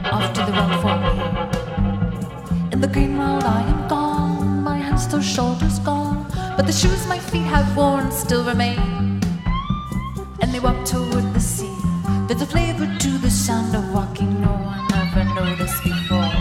Off 0.07 0.33
to 0.33 0.41
the 0.47 0.53
well 0.53 0.81
for 0.81 0.97
me. 1.05 1.13
In 2.73 2.81
the 2.81 2.89
green 2.89 3.19
world, 3.19 3.45
I 3.45 3.63
am 3.63 3.89
gone. 3.89 4.63
My 4.63 4.79
hands 4.79 5.07
to 5.09 5.21
shoulders 5.21 5.79
gone. 5.81 6.27
But 6.57 6.67
the 6.67 6.73
shoes 6.73 7.07
my 7.07 7.19
feet 7.19 7.45
have 7.45 7.77
worn 7.77 8.11
still 8.11 8.45
remain. 8.45 9.18
And 10.59 10.65
they 10.65 10.71
walk 10.71 10.85
toward 10.85 11.35
the 11.35 11.41
sea. 11.41 11.77
There's 12.27 12.43
a 12.43 12.47
flavor 12.47 12.87
to 12.99 13.11
the 13.19 13.31
sound 13.31 13.77
of 13.77 13.93
walking 13.95 14.41
no 14.41 14.49
one 14.49 14.93
ever 14.93 15.23
noticed 15.35 15.85
before. 15.85 16.35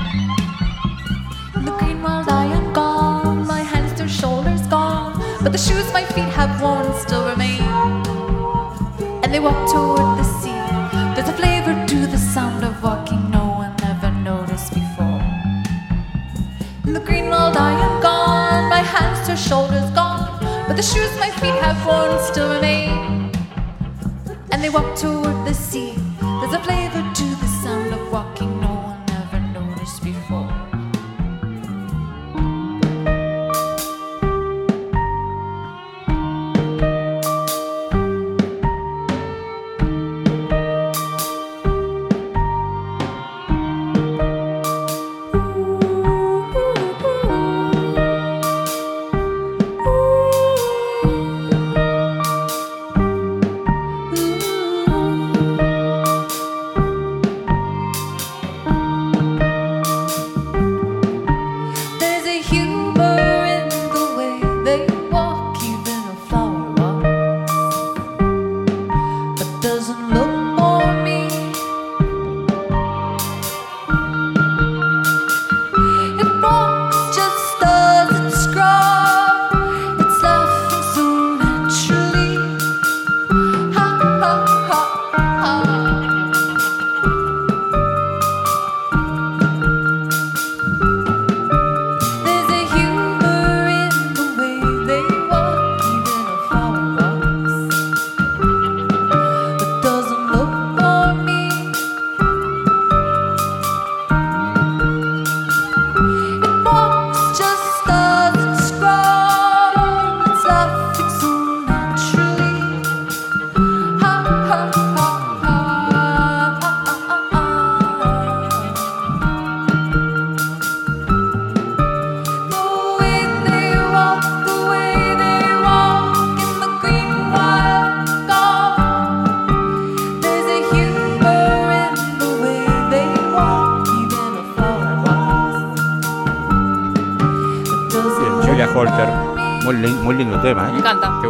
In 1.56 1.66
the 1.66 1.76
green 1.78 2.02
world, 2.02 2.28
I 2.28 2.46
am 2.46 2.74
gone. 2.74 3.46
My 3.46 3.62
hands 3.62 3.94
to 4.00 4.08
shoulders 4.08 4.66
gone. 4.68 5.22
But 5.44 5.52
the 5.52 5.60
shoes 5.60 5.86
my 5.94 6.04
feet 6.04 6.32
have 6.34 6.60
worn 6.60 6.92
still 7.00 7.28
remain 7.28 7.62
and 9.22 9.32
they 9.32 9.40
walk 9.40 9.70
toward 9.70 10.18
the 10.18 10.24
sea. 10.24 10.62
There's 11.14 11.30
a 11.30 11.34
flavor 11.34 11.76
to 11.86 12.08
the 12.08 12.18
sound 12.18 12.64
of 12.64 12.82
walking 12.82 13.30
no 13.30 13.46
one 13.46 13.76
ever 13.84 14.10
noticed 14.10 14.74
before. 14.74 15.22
In 16.86 16.94
the 16.94 17.04
green 17.06 17.30
world, 17.30 17.56
I 17.56 17.74
am 17.74 18.02
gone, 18.02 18.68
my 18.70 18.82
hands 18.82 19.28
to 19.28 19.38
shoulders 19.38 19.92
gone, 19.92 20.40
but 20.68 20.76
the 20.76 20.82
shoes 20.82 21.14
my 21.20 21.30
feet 21.30 21.60
have 21.62 21.78
worn 21.86 22.18
still 22.24 22.52
remain. 22.56 23.07
And 24.58 24.64
they 24.64 24.70
walk 24.70 24.96
toward 24.96 25.46
the 25.46 25.54
sea. 25.54 25.94
There's 26.20 26.54
a 26.54 26.60
flavor 26.64 27.08
to 27.14 27.37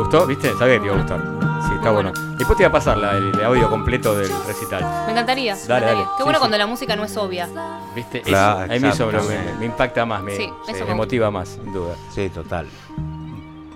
gustó? 0.10 0.28
¿Viste? 0.28 0.53
Sabía 0.58 0.76
que 0.76 0.80
te 0.80 0.86
iba 0.86 0.95
a 0.95 0.97
gustar. 0.99 1.22
Sí, 1.68 1.74
está 1.76 1.91
bueno. 1.91 2.12
Después 2.38 2.58
te 2.58 2.64
voy 2.64 2.66
a 2.66 2.72
pasar 2.72 2.97
la- 2.97 3.18
el, 3.18 3.28
el 3.38 3.43
audio 3.43 3.70
completo 3.70 4.16
del 4.16 4.30
recital. 4.45 4.84
Me 5.05 5.12
encantaría. 5.12 5.55
me 5.55 5.62
Dale, 5.62 5.86
encantaría. 5.86 5.93
dale. 5.93 6.03
Qué 6.03 6.18
Sí, 6.18 6.24
bueno 6.24 6.38
sí. 6.38 6.39
cuando 6.39 6.58
la 6.58 6.68
música 6.68 6.95
no 6.95 7.03
es 7.03 7.18
obvia. 7.18 7.49
¿Viste? 7.95 8.22
Claro, 8.22 8.64
eso, 8.66 8.74
a 8.74 8.80
mí 8.80 8.88
eso 8.88 9.12
me, 9.60 9.66
impacta 9.66 10.05
más, 10.05 10.22
me, 10.24 10.36
Sí, 10.36 10.43
eso 10.43 10.51
me 10.66 10.74
me 10.74 10.80
gusta. 10.82 10.95
motiva 10.95 11.32
más, 11.32 11.49
sin 11.49 11.74
duda. 11.74 11.95
Sí, 12.14 12.30
total. 12.30 12.68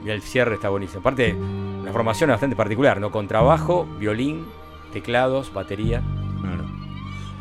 Y 0.06 0.10
el 0.10 0.22
cierre 0.22 0.56
está 0.56 0.70
buenísimo. 0.70 1.00
Aparte, 1.00 1.34
una 1.34 1.92
formación 1.92 2.30
bastante 2.30 2.56
particular, 2.56 3.00
¿no? 3.00 3.12
Con 3.12 3.28
trabajo, 3.28 3.86
violín, 4.00 4.48
teclados, 4.94 5.52
batería. 5.54 6.02
Claro. 6.42 6.64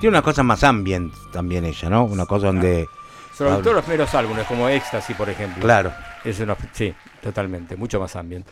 Tiene 0.01 0.15
una 0.17 0.23
cosa 0.23 0.43
más 0.43 0.65
ambient 0.65 1.13
también 1.33 1.65
ella, 1.65 1.89
¿no? 1.91 2.05
Una 2.05 2.27
cosa 2.27 2.47
donde... 2.49 2.89
Sobre 3.37 3.63
todo 3.63 3.75
los 3.75 3.85
primeros 3.85 4.15
álbumes, 4.15 4.47
como 4.47 4.69
Ecstasy, 4.69 5.15
por 5.15 5.31
ejemplo. 5.31 5.63
Claro. 5.63 5.93
Es 6.25 6.41
una- 6.41 6.57
sí, 6.73 6.93
totalmente, 7.23 7.77
mucho 7.77 7.99
más 8.01 8.15
ambient. 8.17 8.47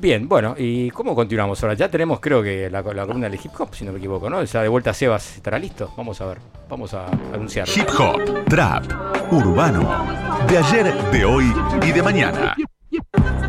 Bien, 0.00 0.28
bueno, 0.28 0.54
¿y 0.56 0.90
cómo 0.92 1.12
continuamos 1.12 1.60
ahora? 1.60 1.74
Ya 1.74 1.88
tenemos, 1.88 2.20
creo 2.20 2.40
que, 2.40 2.70
la, 2.70 2.82
la 2.82 3.04
columna 3.04 3.28
de 3.28 3.34
hip 3.36 3.50
hop, 3.58 3.74
si 3.74 3.84
no 3.84 3.90
me 3.90 3.98
equivoco, 3.98 4.30
¿no? 4.30 4.44
Ya 4.44 4.62
de 4.62 4.68
vuelta 4.68 4.94
Sebas 4.94 5.36
estará 5.36 5.58
listo. 5.58 5.92
Vamos 5.96 6.20
a 6.20 6.26
ver, 6.26 6.38
vamos 6.68 6.94
a 6.94 7.06
anunciarlo. 7.34 7.74
Hip 7.74 7.88
hop, 7.98 8.44
trap, 8.48 8.84
urbano, 9.32 10.06
de 10.48 10.58
ayer, 10.58 10.94
de 11.10 11.24
hoy 11.24 11.52
y 11.84 11.90
de 11.90 12.00
mañana. 12.00 12.54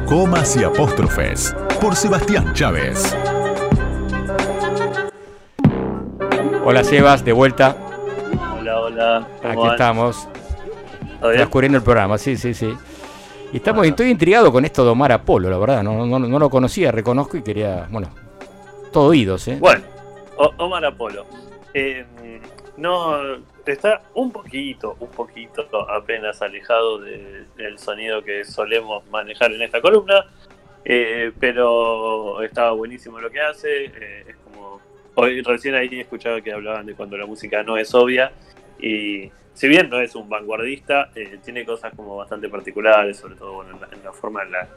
Comas 0.08 0.58
y 0.58 0.64
apóstrofes 0.64 1.56
por 1.80 1.96
Sebastián 1.96 2.52
Chávez. 2.56 3.16
Hola 6.66 6.84
Sebas, 6.84 7.24
de 7.24 7.32
vuelta. 7.32 7.76
Hola, 8.60 8.80
hola. 8.80 9.28
¿cómo 9.38 9.52
Aquí 9.52 9.62
van? 9.62 9.72
estamos, 9.72 10.28
transcurriendo 11.22 11.78
el 11.78 11.84
programa, 11.84 12.18
sí, 12.18 12.38
sí, 12.38 12.56
sí. 12.56 12.74
Y 13.52 13.58
estamos, 13.58 13.86
estoy 13.88 14.10
intrigado 14.12 14.52
con 14.52 14.64
esto 14.64 14.84
de 14.84 14.92
Omar 14.92 15.12
Apolo, 15.12 15.50
la 15.50 15.58
verdad, 15.58 15.82
no, 15.84 16.06
no, 16.06 16.20
no 16.20 16.40
lo 16.40 16.50
conocía, 16.50 16.92
reconozco 16.92 17.38
y 17.38 17.42
quería, 17.42 17.88
bueno, 17.90 18.10
todo 18.94 19.06
oídos, 19.10 19.48
¿eh? 19.48 19.58
Bueno, 19.60 19.84
Omar 20.58 20.86
Apolo. 20.86 21.26
Eh, 21.74 22.06
no, 22.78 23.18
está 23.66 24.04
un 24.14 24.32
poquito, 24.32 24.98
un 25.00 25.10
poquito 25.10 25.68
apenas 25.90 26.42
alejado 26.42 27.00
de- 27.00 27.46
del 27.58 27.80
sonido 27.80 28.24
que 28.24 28.44
solemos 28.46 29.04
manejar 29.10 29.52
en 29.52 29.64
esta 29.64 29.82
columna, 29.82 30.26
eh, 30.86 31.32
pero 31.40 32.42
estaba 32.44 32.72
buenísimo 32.72 33.20
lo 33.20 33.30
que 33.32 33.42
hace. 33.42 33.86
eh, 33.86 34.26
es 34.30 34.36
como 34.44 34.80
hoy 35.16 35.42
recién 35.42 35.74
ahí 35.76 35.90
escuchaba 36.00 36.40
que 36.42 36.54
hablaban 36.54 36.86
de 36.86 36.94
cuando 36.94 37.18
la 37.18 37.26
música 37.26 37.64
no 37.64 37.78
es 37.78 37.94
obvia 37.96 38.32
y 38.80 39.32
si 39.54 39.68
bien 39.68 39.90
no 39.90 40.00
es 40.00 40.16
un 40.16 40.30
vanguardista, 40.30 41.12
eh, 41.16 41.40
tiene 41.44 41.66
cosas 41.66 41.94
como 41.96 42.16
bastante 42.18 42.48
particulares, 42.50 43.18
sobre 43.18 43.36
todo 43.36 43.54
bueno, 43.56 43.78
en, 43.92 44.04
la, 44.04 44.14
forma 44.14 44.44
en 44.44 44.52
la, 44.52 44.68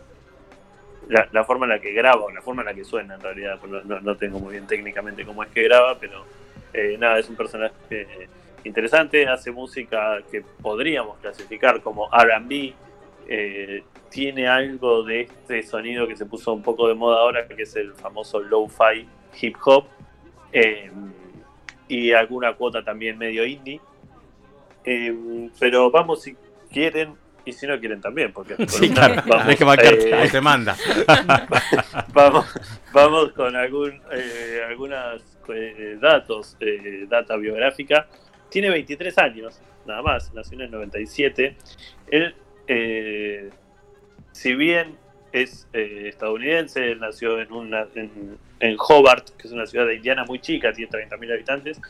la, 1.33 1.45
forma 1.45 1.67
en 1.67 1.71
la 1.71 1.79
que 1.81 1.93
graba 1.93 2.23
o 2.23 2.31
la 2.31 2.43
forma 2.43 2.63
en 2.63 2.67
la 2.67 2.75
que 2.75 2.85
suena 2.85 3.15
en 3.15 3.21
realidad. 3.21 3.59
pues 3.61 3.85
No, 3.85 4.01
no- 4.01 4.17
tengo 4.17 4.39
muy 4.41 4.53
bien 4.53 4.67
técnicamente 4.67 5.25
cómo 5.25 5.43
es 5.43 5.51
que 5.51 5.63
graba, 5.63 5.99
pero 5.99 6.25
eh, 6.73 6.97
nada, 6.99 7.19
es 7.19 7.29
un 7.29 7.37
personaje 7.37 8.29
interesante, 8.65 9.27
hace 9.29 9.51
música 9.51 10.21
que 10.31 10.43
podríamos 10.63 11.19
clasificar 11.19 11.81
como 11.81 12.09
RB. 12.13 12.75
eh, 13.29 13.85
tiene 14.11 14.47
algo 14.47 15.03
de 15.05 15.23
este 15.23 15.63
sonido 15.63 16.07
que 16.07 16.17
se 16.17 16.27
puso 16.27 16.53
un 16.53 16.63
poco 16.63 16.87
de 16.89 16.95
moda 16.95 17.21
ahora, 17.21 17.47
que 17.49 17.63
es 17.63 17.75
el 17.77 17.95
famoso 17.95 18.41
lo-fi 18.41 19.07
hip 19.41 19.57
hop. 19.65 19.87
eh, 20.53 20.91
y 21.89 22.13
alguna 22.13 22.55
cuota 22.55 22.83
también 22.85 23.19
medio 23.19 23.45
indie. 23.47 23.81
Eh, 24.85 25.49
pero 25.59 25.91
vamos 25.91 26.23
si 26.23 26.37
quieren 26.71 27.15
y 27.45 27.53
si 27.53 27.67
no 27.67 27.79
quieren 27.79 28.01
también, 28.01 28.33
porque 28.33 28.55
Sí, 28.69 28.91
claro, 28.91 29.23
vamos, 29.27 29.47
hay 29.47 29.57
que 29.57 30.25
eh, 30.25 30.29
te 30.31 30.41
manda. 30.41 30.77
vamos, 32.13 32.47
vamos 32.93 33.33
con 33.33 33.57
algún, 33.57 34.01
eh, 34.13 34.61
algunos 34.69 35.23
datos, 36.01 36.57
eh, 36.61 37.07
data 37.09 37.37
biográfica. 37.37 38.09
Tiene 38.49 38.71
23 38.71 39.19
años, 39.19 39.61
nada 39.87 40.03
más, 40.03 40.33
nació 40.35 40.57
en 40.57 40.63
el 40.63 40.71
97. 40.71 41.57
Él, 42.09 42.35
eh, 42.67 43.51
si 44.33 44.55
bien 44.55 44.97
es 45.33 45.69
eh, 45.73 46.05
estadounidense, 46.09 46.93
él 46.93 47.01
nació 47.01 47.41
en, 47.41 47.53
una, 47.53 47.87
en, 47.95 48.39
en 48.63 48.77
Hobart, 48.79 49.31
que 49.37 49.49
es 49.49 49.53
una 49.53 49.67
ciudad 49.67 49.87
de 49.87 49.97
Indiana 49.97 50.25
muy 50.25 50.39
chica, 50.41 50.73
tiene 50.73 50.91
30.000 50.91 51.33
habitantes. 51.35 51.81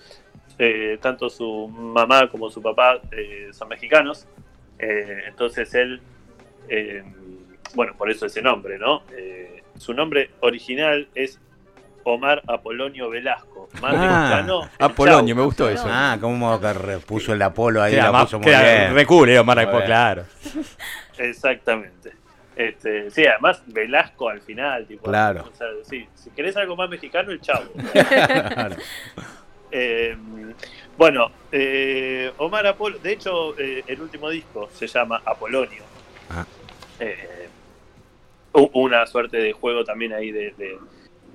Eh, 0.58 0.98
tanto 1.00 1.28
su 1.30 1.68
mamá 1.68 2.28
como 2.28 2.50
su 2.50 2.60
papá 2.62 3.00
eh, 3.10 3.48
son 3.52 3.68
mexicanos. 3.68 4.26
Eh, 4.78 5.24
entonces 5.28 5.72
él, 5.74 6.00
eh, 6.68 7.02
bueno, 7.74 7.94
por 7.96 8.10
eso 8.10 8.26
ese 8.26 8.40
nombre, 8.42 8.78
¿no? 8.78 9.02
Eh, 9.16 9.62
su 9.78 9.92
nombre 9.94 10.30
original 10.40 11.08
es 11.14 11.38
Omar 12.04 12.42
Apolonio 12.48 13.10
Velasco. 13.10 13.68
Más 13.80 13.94
Ah, 13.96 14.68
Apolonio, 14.78 15.34
Chau. 15.34 15.36
me 15.36 15.44
gustó 15.44 15.68
eso. 15.70 15.84
Ah, 15.88 16.16
como 16.20 16.58
que 16.60 16.72
re- 16.72 16.98
puso 16.98 17.32
el 17.32 17.42
Apolo 17.42 17.82
ahí, 17.82 17.94
la 17.96 18.10
más- 18.12 18.24
puso 18.24 18.38
muy 18.40 18.50
bien. 18.50 18.94
Omar 19.38 19.56
Muy 19.56 19.64
Apolo, 19.64 19.78
bien. 19.78 19.86
claro. 19.86 20.24
Exactamente. 21.18 22.12
Este, 22.56 23.10
sí, 23.10 23.24
además 23.26 23.62
Velasco 23.66 24.28
al 24.28 24.40
final, 24.42 24.86
tipo, 24.86 25.04
Claro. 25.04 25.48
o 25.52 25.56
sea, 25.56 25.68
sí, 25.84 26.06
si 26.14 26.30
querés 26.30 26.56
algo 26.56 26.76
más 26.76 26.88
mexicano, 26.90 27.30
el 27.32 27.40
chavo. 27.40 27.70
Claro. 27.92 28.76
Eh, 29.70 30.14
bueno, 30.98 31.30
eh, 31.50 32.30
Omar 32.36 32.66
Apolo, 32.66 32.98
de 32.98 33.12
hecho, 33.12 33.58
eh, 33.58 33.82
el 33.86 34.02
último 34.02 34.28
disco 34.28 34.68
se 34.70 34.86
llama 34.86 35.22
Apolonio. 35.24 35.82
Ah. 36.28 36.44
Eh, 37.00 37.48
una 38.52 39.06
suerte 39.06 39.38
de 39.38 39.52
juego 39.52 39.82
también 39.84 40.12
ahí 40.12 40.30
de, 40.30 40.52
de- 40.58 40.78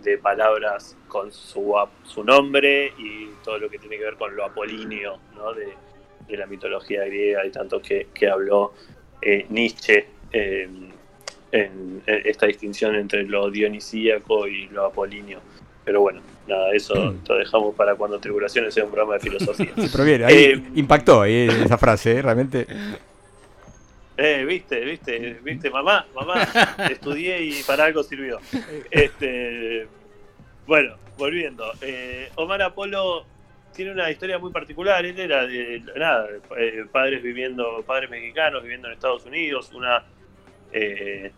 de 0.04 0.18
palabras 0.20 0.96
con 1.08 1.32
su, 1.32 1.74
su 2.04 2.24
nombre 2.24 2.94
y 3.00 3.30
todo 3.44 3.58
lo 3.58 3.68
que 3.70 3.80
tiene 3.80 3.98
que 3.98 4.04
ver 4.04 4.16
con 4.16 4.36
lo 4.36 4.46
apolíneo, 4.46 5.18
¿no? 5.36 5.52
de, 5.54 5.74
de 6.28 6.38
la 6.38 6.46
mitología 6.46 7.04
griega 7.06 7.44
y 7.44 7.50
tanto 7.50 7.82
que, 7.82 8.08
que 8.14 8.30
habló 8.30 8.76
eh, 9.20 9.48
Nietzsche 9.50 10.08
eh, 10.32 10.70
en, 11.52 12.02
esta 12.06 12.46
distinción 12.48 12.96
entre 12.96 13.24
lo 13.24 13.50
dionisíaco 13.50 14.48
y 14.48 14.68
lo 14.68 14.86
apolíneo. 14.86 15.40
Pero 15.86 16.02
bueno, 16.02 16.22
nada, 16.48 16.74
eso 16.74 17.16
lo 17.28 17.38
dejamos 17.38 17.74
para 17.76 17.96
cuando 17.96 18.20
Tribulaciones 18.20 18.74
sea 18.74 18.84
un 18.84 18.92
programa 18.92 19.14
de 19.16 19.20
filosofía. 19.22 19.72
Pero 19.92 20.04
bien, 20.04 20.24
ahí 20.26 20.36
Eh, 20.36 20.64
impactó 20.76 21.22
ahí 21.22 21.48
esa 21.48 21.78
frase, 21.78 22.18
eh, 22.18 22.22
realmente. 22.22 22.68
Eh, 24.18 24.44
viste, 24.46 24.80
viste, 24.82 25.40
viste, 25.44 25.70
mamá, 25.70 26.06
mamá, 26.16 26.42
estudié 26.90 27.42
y 27.44 27.64
para 27.64 27.86
algo 27.86 28.04
sirvió. 28.04 28.40
Este, 28.90 29.88
bueno, 30.66 30.96
volviendo. 31.18 31.72
eh, 31.82 32.30
Omar 32.36 32.62
Apolo 32.64 33.26
tiene 33.76 33.92
una 33.92 34.10
historia 34.10 34.40
muy 34.40 34.52
particular. 34.52 35.06
Él 35.06 35.20
era 35.20 35.46
de 35.46 35.84
nada, 35.96 36.28
eh, 36.58 36.86
padres 36.92 37.22
viviendo, 37.22 37.84
padres 37.86 38.10
mexicanos 38.10 38.64
viviendo 38.64 38.88
en 38.88 38.96
Estados 38.96 39.26
Unidos, 39.26 39.72
una 39.74 40.04
eh, 40.72 41.32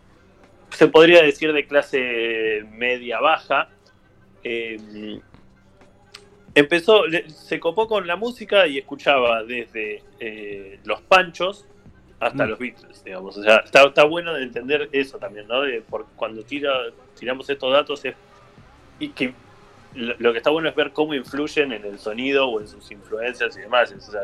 se 0.72 0.88
podría 0.88 1.24
decir 1.24 1.54
de 1.54 1.66
clase 1.66 2.66
media 2.72 3.20
baja. 3.20 3.70
Eh, 4.44 5.20
empezó, 6.56 7.04
se 7.28 7.60
copó 7.60 7.88
con 7.88 8.08
la 8.08 8.16
música 8.16 8.68
y 8.68 8.78
escuchaba 8.78 9.44
desde 9.44 10.04
eh, 10.20 10.80
los 10.84 11.02
Panchos 11.02 11.66
hasta 12.20 12.46
Mm. 12.46 12.50
los 12.50 12.60
Beatles, 12.60 13.04
digamos. 13.04 13.38
O 13.38 13.44
sea, 13.44 13.58
está, 13.58 13.84
está 13.84 14.04
bueno 14.04 14.34
de 14.34 14.44
entender 14.44 14.90
eso 14.92 15.18
también, 15.18 15.48
¿no? 15.48 15.62
De 15.62 15.82
por, 15.82 16.06
cuando 16.16 16.44
tira, 16.44 16.72
tiramos 17.18 17.50
estos 17.50 17.72
datos 17.72 18.04
es 18.06 18.16
y 19.00 19.10
que 19.10 19.34
lo, 19.96 20.14
lo 20.20 20.32
que 20.34 20.40
está 20.40 20.50
bueno 20.50 20.68
es 20.70 20.76
ver 20.76 20.92
cómo 20.92 21.14
influyen 21.14 21.72
en 21.72 21.86
el 21.86 21.98
sonido 22.00 22.48
o 22.50 22.60
en 22.60 22.68
sus 22.68 22.92
influencias 22.92 23.56
y 23.58 23.62
demás. 23.62 23.94
O 23.94 24.12
sea, 24.12 24.22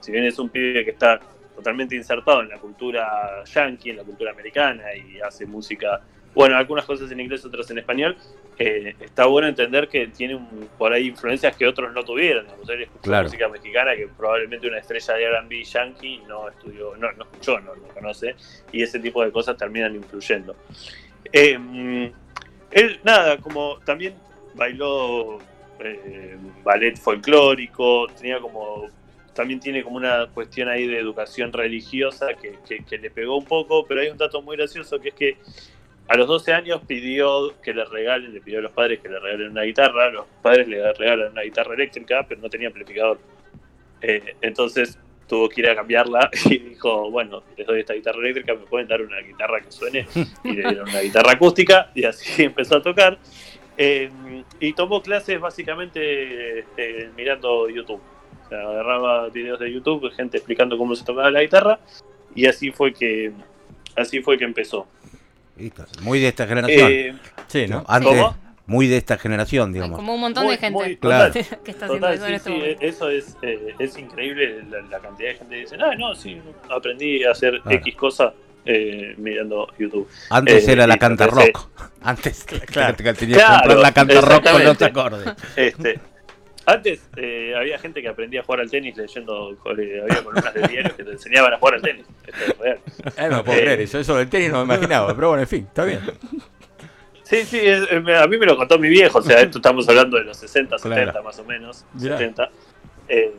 si 0.00 0.12
bien 0.12 0.24
es 0.24 0.38
un 0.38 0.48
pibe 0.48 0.84
que 0.84 0.90
está 0.92 1.20
totalmente 1.54 1.94
insertado 1.96 2.42
en 2.42 2.48
la 2.48 2.58
cultura 2.58 3.44
yankee, 3.44 3.90
en 3.90 3.96
la 3.98 4.04
cultura 4.04 4.30
americana 4.32 4.84
y 4.94 5.20
hace 5.20 5.46
música, 5.46 6.00
bueno, 6.34 6.56
algunas 6.56 6.84
cosas 6.84 7.10
en 7.12 7.20
inglés, 7.20 7.44
otras 7.44 7.70
en 7.70 7.78
español, 7.78 8.16
eh, 8.58 8.94
está 9.00 9.26
bueno 9.26 9.48
entender 9.48 9.88
que 9.88 10.06
tiene 10.08 10.34
un- 10.36 10.68
por 10.78 10.92
ahí 10.92 11.08
influencias 11.08 11.56
que 11.56 11.66
otros 11.66 11.92
no 11.92 12.04
tuvieron. 12.04 12.46
Él 12.68 12.82
escuchó 12.82 13.02
Claro. 13.02 13.24
música 13.24 13.48
mexicana 13.48 13.94
que 13.96 14.06
probablemente 14.08 14.66
una 14.68 14.78
estrella 14.78 15.14
de 15.14 15.24
R&B 15.24 15.64
yankee 15.64 16.22
no 16.28 16.48
estudió, 16.48 16.96
no, 16.96 17.10
no 17.12 17.24
escuchó, 17.24 17.58
no, 17.60 17.74
no 17.74 17.88
conoce, 17.88 18.34
y 18.72 18.82
ese 18.82 18.98
tipo 19.00 19.24
de 19.24 19.30
cosas 19.32 19.56
terminan 19.56 19.94
influyendo. 19.94 20.54
Eh, 21.32 21.58
mm, 21.58 22.12
él, 22.72 23.00
nada, 23.04 23.38
como 23.38 23.78
también 23.84 24.14
bailó 24.54 25.38
eh, 25.80 26.36
ballet 26.62 26.96
folclórico, 26.96 28.06
tenía 28.16 28.38
como 28.40 28.86
también 29.34 29.60
tiene 29.60 29.82
como 29.82 29.96
una 29.96 30.26
cuestión 30.32 30.68
ahí 30.68 30.86
de 30.86 30.98
educación 30.98 31.52
religiosa 31.52 32.34
que, 32.34 32.58
que- 32.68 32.84
que 32.84 32.98
le 32.98 33.10
pegó 33.10 33.36
un 33.36 33.44
poco, 33.44 33.84
pero 33.86 34.00
hay 34.00 34.08
un 34.08 34.16
dato 34.18 34.40
muy 34.42 34.56
gracioso 34.56 35.00
que 35.00 35.08
es 35.10 35.14
que 35.14 35.36
a 36.08 36.16
los 36.16 36.26
12 36.28 36.52
años 36.52 36.80
pidió 36.86 37.54
que 37.62 37.72
le 37.74 37.84
regalen, 37.84 38.32
le 38.34 38.40
pidió 38.40 38.58
a 38.58 38.62
los 38.62 38.72
padres 38.72 39.00
que 39.00 39.08
le 39.08 39.18
regalen 39.18 39.50
una 39.50 39.62
guitarra, 39.62 40.10
los 40.10 40.26
padres 40.42 40.68
le 40.68 40.92
regalan 40.92 41.32
una 41.32 41.42
guitarra 41.42 41.74
eléctrica, 41.74 42.24
pero 42.28 42.40
no 42.40 42.48
tenía 42.50 42.68
amplificador. 42.68 43.18
Eh, 44.02 44.36
entonces 44.42 44.98
tuvo 45.26 45.48
que 45.48 45.62
ir 45.62 45.68
a 45.70 45.74
cambiarla 45.74 46.30
y 46.50 46.58
dijo, 46.58 47.10
bueno, 47.10 47.42
les 47.56 47.66
doy 47.66 47.80
esta 47.80 47.94
guitarra 47.94 48.18
eléctrica, 48.18 48.52
me 48.54 48.66
pueden 48.66 48.86
dar 48.86 49.00
una 49.00 49.18
guitarra 49.20 49.60
que 49.62 49.72
suene 49.72 50.06
y 50.44 50.52
le 50.52 50.62
dieron 50.68 50.88
una 50.88 51.00
guitarra 51.00 51.32
acústica 51.32 51.90
y 51.94 52.04
así 52.04 52.42
empezó 52.44 52.76
a 52.76 52.82
tocar. 52.82 53.18
Eh, 53.78 54.10
y 54.60 54.72
tomó 54.74 55.02
clases 55.02 55.40
básicamente 55.40 56.60
eh, 56.76 57.10
mirando 57.16 57.68
YouTube. 57.68 58.00
Sea, 58.54 58.68
agarraba 58.70 59.28
videos 59.30 59.58
de 59.58 59.72
YouTube, 59.72 60.10
gente 60.14 60.36
explicando 60.36 60.78
cómo 60.78 60.94
se 60.94 61.04
tocaba 61.04 61.30
la 61.30 61.42
guitarra 61.42 61.78
y 62.34 62.46
así 62.46 62.70
fue 62.70 62.92
que 62.92 63.32
así 63.96 64.20
fue 64.22 64.38
que 64.38 64.44
empezó. 64.44 64.86
Muy 66.02 66.20
de 66.20 66.28
esta 66.28 66.46
generación. 66.46 66.90
Eh, 66.90 67.14
Sí, 67.46 67.66
¿no? 67.68 67.84
Antes, 67.86 68.10
¿Cómo? 68.10 68.36
muy 68.66 68.88
de 68.88 68.96
esta 68.96 69.16
generación, 69.18 69.72
digamos. 69.72 69.96
Como 69.96 70.14
un 70.14 70.20
montón 70.20 70.44
Muy, 70.44 70.54
de 70.54 70.58
gente 70.58 70.72
muy- 70.84 70.96
Claro. 70.96 71.32
que 71.32 71.40
está 71.40 71.86
haciendo 71.86 71.94
Total, 72.08 72.14
eso 72.14 72.26
en 72.26 72.34
este 72.34 72.50
sí, 72.50 72.56
momento. 72.56 72.80
eso 72.84 73.10
es, 73.10 73.36
eh, 73.42 73.74
es 73.78 73.98
increíble 73.98 74.64
la, 74.70 74.80
la 74.82 74.98
cantidad 75.00 75.28
de 75.28 75.34
gente 75.36 75.54
que 75.54 75.60
dice, 75.60 75.76
ah, 75.80 75.94
no, 75.96 76.14
sí, 76.14 76.40
aprendí 76.70 77.22
a 77.24 77.30
hacer 77.32 77.60
Claro. 77.60 77.76
X 77.78 77.94
cosa 77.96 78.34
eh, 78.66 79.14
mirando 79.18 79.68
YouTube. 79.78 80.08
Antes 80.30 80.66
Eh, 80.66 80.72
era 80.72 80.86
la 80.86 80.96
canta 80.96 81.26
rock. 81.26 81.68
Antes 82.02 82.44
Claro. 82.72 82.96
que 82.96 83.12
tenías 83.14 83.38
que 83.38 83.44
Claro, 83.44 83.58
comprar 83.60 83.78
la 83.78 83.92
canta 83.92 84.20
rock 84.22 84.50
con 84.50 84.64
los 84.64 84.82
acordes. 84.82 85.28
Este, 85.56 86.00
antes 86.66 87.08
eh, 87.16 87.54
había 87.56 87.78
gente 87.78 88.00
que 88.02 88.08
aprendía 88.08 88.40
a 88.40 88.44
jugar 88.44 88.60
al 88.60 88.70
tenis 88.70 88.96
leyendo, 88.96 89.52
eh, 89.78 90.02
había 90.02 90.22
columnas 90.24 90.54
de 90.54 90.62
diarios 90.68 90.94
que 90.94 91.04
te 91.04 91.10
enseñaban 91.12 91.52
a 91.54 91.58
jugar 91.58 91.74
al 91.74 91.82
tenis. 91.82 92.06
Esto 92.26 92.44
es 92.52 92.58
real. 92.58 92.78
Eh, 93.16 93.28
no 93.30 93.44
puedo 93.44 93.58
Eh, 93.58 93.62
creer 93.62 93.80
eso. 93.80 93.98
Eso 93.98 94.16
del 94.16 94.28
tenis 94.28 94.50
no 94.50 94.64
me 94.64 94.74
imaginaba. 94.74 95.14
Pero 95.14 95.28
bueno, 95.28 95.42
en 95.42 95.48
fin, 95.48 95.64
está 95.68 95.84
bien. 95.84 96.00
Sí, 97.22 97.42
sí, 97.44 97.58
es- 97.58 97.88
eh, 97.90 98.16
a 98.16 98.26
mí 98.26 98.36
me 98.38 98.46
lo 98.46 98.56
contó 98.56 98.78
mi 98.78 98.88
viejo, 98.88 99.18
o 99.18 99.22
sea, 99.22 99.40
esto 99.40 99.58
estamos 99.58 99.88
hablando 99.88 100.18
de 100.18 100.24
los 100.24 100.36
60, 100.36 100.76
70 100.78 101.04
Claro. 101.12 101.24
más 101.24 101.38
o 101.38 101.44
menos, 101.44 101.84
Mirá. 101.94 102.18
70. 102.18 102.50
Eh, 103.08 103.32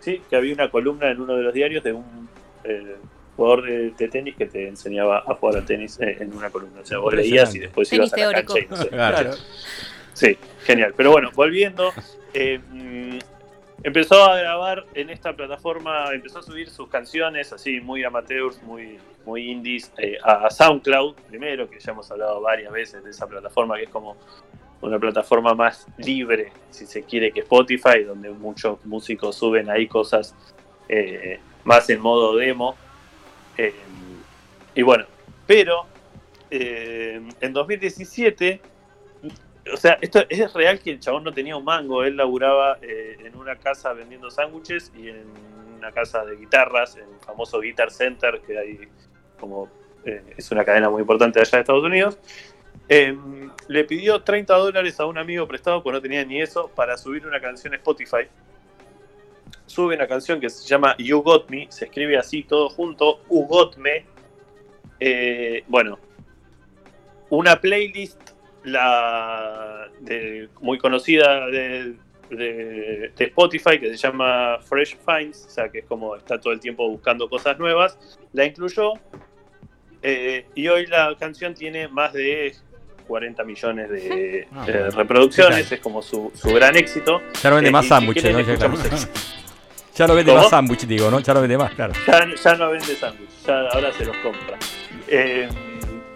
sí, 0.00 0.20
que 0.28 0.36
había 0.36 0.52
una 0.54 0.70
columna 0.70 1.10
en 1.10 1.20
uno 1.20 1.34
de 1.36 1.42
los 1.42 1.54
diarios 1.54 1.82
de 1.82 1.92
un 1.94 2.28
eh, 2.64 2.96
jugador 3.36 3.62
de, 3.64 3.90
de 3.92 4.08
tenis 4.08 4.36
que 4.36 4.44
te 4.44 4.68
enseñaba 4.68 5.24
a 5.26 5.34
jugar 5.34 5.56
al 5.56 5.64
tenis 5.64 5.98
eh, 6.00 6.18
en 6.20 6.34
una 6.36 6.50
columna. 6.50 6.80
O 6.82 6.84
sea, 6.86 6.98
vos 6.98 7.14
leías 7.14 7.54
y 7.54 7.60
después 7.60 7.88
Tenis 7.88 8.12
ibas 8.12 8.12
a 8.12 8.16
la 8.32 8.44
teórico. 8.44 8.54
cancha 8.54 8.66
y 8.66 8.70
no 8.70 8.76
sé. 8.82 8.88
Claro. 8.90 9.30
Sí, 10.12 10.36
genial. 10.64 10.94
Pero 10.96 11.12
bueno, 11.12 11.30
volviendo, 11.34 11.92
eh, 12.34 12.60
mm, 12.68 13.18
empezó 13.82 14.24
a 14.24 14.38
grabar 14.38 14.84
en 14.94 15.10
esta 15.10 15.32
plataforma, 15.34 16.12
empezó 16.12 16.40
a 16.40 16.42
subir 16.42 16.68
sus 16.70 16.88
canciones 16.88 17.52
así 17.52 17.80
muy 17.80 18.04
amateurs, 18.04 18.62
muy, 18.62 18.98
muy 19.24 19.50
indies, 19.50 19.92
eh, 19.98 20.18
a 20.22 20.50
SoundCloud 20.50 21.14
primero, 21.28 21.68
que 21.68 21.78
ya 21.80 21.92
hemos 21.92 22.10
hablado 22.10 22.40
varias 22.40 22.72
veces 22.72 23.04
de 23.04 23.10
esa 23.10 23.26
plataforma, 23.26 23.76
que 23.76 23.84
es 23.84 23.90
como 23.90 24.16
una 24.80 24.98
plataforma 24.98 25.54
más 25.54 25.86
libre, 25.98 26.52
si 26.70 26.86
se 26.86 27.02
quiere, 27.02 27.32
que 27.32 27.40
Spotify, 27.40 28.02
donde 28.04 28.30
muchos 28.30 28.84
músicos 28.86 29.36
suben 29.36 29.68
ahí 29.68 29.86
cosas 29.86 30.34
eh, 30.88 31.38
más 31.64 31.88
en 31.90 32.00
modo 32.00 32.36
demo. 32.36 32.76
Y 34.74 34.80
bueno, 34.80 35.04
pero 35.46 35.84
en 36.50 37.52
2017 37.52 38.62
o 39.72 39.76
sea, 39.76 39.98
esto 40.00 40.24
es 40.28 40.52
real 40.52 40.80
que 40.80 40.92
el 40.92 41.00
chabón 41.00 41.24
no 41.24 41.32
tenía 41.32 41.56
un 41.56 41.64
mango. 41.64 42.02
Él 42.04 42.16
laburaba 42.16 42.78
eh, 42.82 43.16
en 43.24 43.36
una 43.36 43.56
casa 43.56 43.92
vendiendo 43.92 44.30
sándwiches 44.30 44.92
y 44.96 45.08
en 45.08 45.24
una 45.76 45.92
casa 45.92 46.24
de 46.24 46.36
guitarras, 46.36 46.96
en 46.96 47.02
el 47.04 47.20
famoso 47.20 47.60
Guitar 47.60 47.90
Center, 47.90 48.40
que 48.46 48.58
hay 48.58 48.88
como 49.38 49.68
eh, 50.04 50.22
es 50.36 50.50
una 50.50 50.64
cadena 50.64 50.88
muy 50.88 51.00
importante 51.00 51.40
allá 51.40 51.50
de 51.50 51.60
Estados 51.60 51.84
Unidos. 51.84 52.18
Eh, 52.88 53.16
le 53.68 53.84
pidió 53.84 54.22
30 54.22 54.54
dólares 54.54 54.98
a 55.00 55.06
un 55.06 55.18
amigo 55.18 55.46
prestado, 55.46 55.82
pues 55.82 55.94
no 55.94 56.00
tenía 56.00 56.24
ni 56.24 56.40
eso, 56.40 56.70
para 56.74 56.96
subir 56.96 57.26
una 57.26 57.40
canción 57.40 57.72
a 57.72 57.76
Spotify. 57.76 58.28
Sube 59.66 59.94
una 59.94 60.08
canción 60.08 60.40
que 60.40 60.50
se 60.50 60.66
llama 60.66 60.96
You 60.98 61.22
Got 61.22 61.48
Me, 61.50 61.66
se 61.70 61.84
escribe 61.84 62.16
así 62.16 62.42
todo 62.42 62.68
junto, 62.68 63.20
You 63.30 63.46
Got 63.46 63.76
Me. 63.76 64.04
Eh, 64.98 65.64
bueno, 65.68 65.98
una 67.30 67.60
playlist 67.60 68.29
la 68.64 69.88
de- 70.00 70.48
muy 70.60 70.78
conocida 70.78 71.46
de, 71.46 71.94
de- 72.30 73.10
de 73.16 73.24
Spotify 73.26 73.78
que 73.80 73.88
se 73.90 73.96
llama 73.96 74.58
Fresh 74.62 74.96
Finds, 75.06 75.46
o 75.46 75.50
sea 75.50 75.68
que 75.68 75.80
es 75.80 75.84
como 75.86 76.16
está 76.16 76.38
todo 76.40 76.52
el 76.52 76.60
tiempo 76.60 76.88
buscando 76.88 77.28
cosas 77.28 77.58
nuevas, 77.58 77.98
la 78.32 78.44
incluyó 78.44 78.92
eh, 80.02 80.46
y 80.54 80.68
hoy 80.68 80.86
la 80.86 81.14
canción 81.18 81.54
tiene 81.54 81.88
más 81.88 82.12
de 82.12 82.54
40 83.06 83.42
millones 83.44 83.90
de 83.90 84.46
Ah, 84.52 84.64
eh, 84.68 84.88
reproducciones, 84.94 85.68
¿Qué 85.68 85.74
es 85.74 85.80
como 85.80 86.00
su, 86.00 86.30
su 86.34 86.52
gran 86.54 86.76
éxito. 86.76 87.20
Ya 87.42 87.50
no 87.50 87.56
vende 87.56 87.70
Eh, 87.70 87.72
más 87.72 87.86
sándwiches, 87.88 88.32
¿no? 88.32 88.40
Ya, 88.40 90.06
no 90.06 90.14
vende 90.14 90.30
¿Cómo? 90.32 90.42
más 90.42 90.50
sándwiches, 90.50 90.88
digo, 90.88 91.10
¿no? 91.10 91.18
Ya 91.20 91.34
no 91.34 91.40
vende 91.40 91.58
más, 91.58 91.72
claro. 91.74 91.92
ya, 92.06 92.24
ya 92.34 92.54
no 92.54 92.70
vende 92.70 92.94
sándwich, 92.94 93.30
ya 93.46 93.60
ahora 93.68 93.92
se 93.92 94.04
los 94.04 94.16
compra. 94.18 94.56
Eh, 95.08 95.48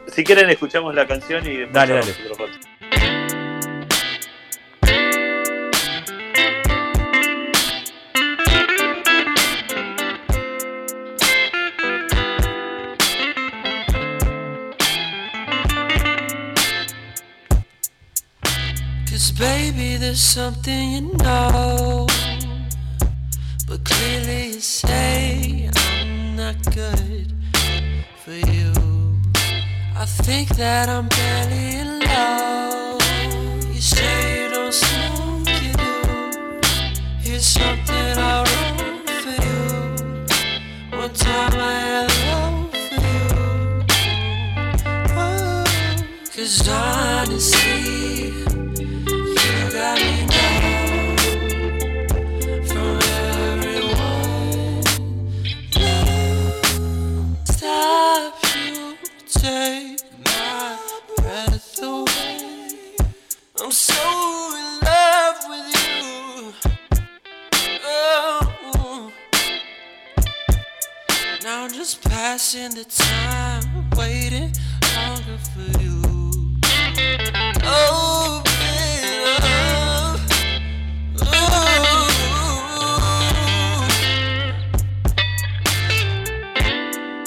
si 0.09 0.24
quieren 0.24 0.50
escuchamos 0.50 0.94
la 0.94 1.07
canción 1.07 1.44
y 1.46 1.57
después 1.57 1.72
Dale, 1.72 1.94
dale. 1.94 2.12
otro 2.30 2.46
rato. 2.46 2.59
Cause 19.09 19.30
baby, 19.32 19.96
there's 19.96 20.20
something 20.20 20.92
you 20.92 21.00
know. 21.18 22.07
But 23.68 23.84
clearly 23.84 24.46
you 24.55 24.61
say 24.61 25.70
I'm 25.74 26.36
not 26.36 26.57
good 26.74 27.32
for 28.24 28.32
you. 28.32 28.74
I 30.05 30.07
think 30.07 30.48
that 30.57 30.90
I'm 30.90 31.09
barely 31.09 31.76
in 31.76 32.00
love. 32.00 33.00
You 33.74 33.80
say 33.80 34.42
you 34.42 34.50
don't 34.50 34.70
smoke, 34.70 35.48
you 35.62 35.72
do. 35.72 36.61
Here's 37.20 37.46
something 37.46 38.18
I 38.18 38.44
wrote 38.44 39.09
for 39.24 39.36
you. 39.46 39.62
One 40.98 41.14
time 41.14 41.55
I 41.55 41.72
had 41.88 42.11
love 42.28 42.68
for 42.90 43.00
you. 43.16 43.32
Oh, 45.16 45.64
Cause 46.36 46.68
honestly, 46.68 47.53
passing 72.25 72.70
the 72.70 72.85
time, 72.87 73.91
waiting 73.99 74.51
longer 74.97 75.37
for 75.53 75.68
you. 75.83 76.01
Oh, 77.62 78.43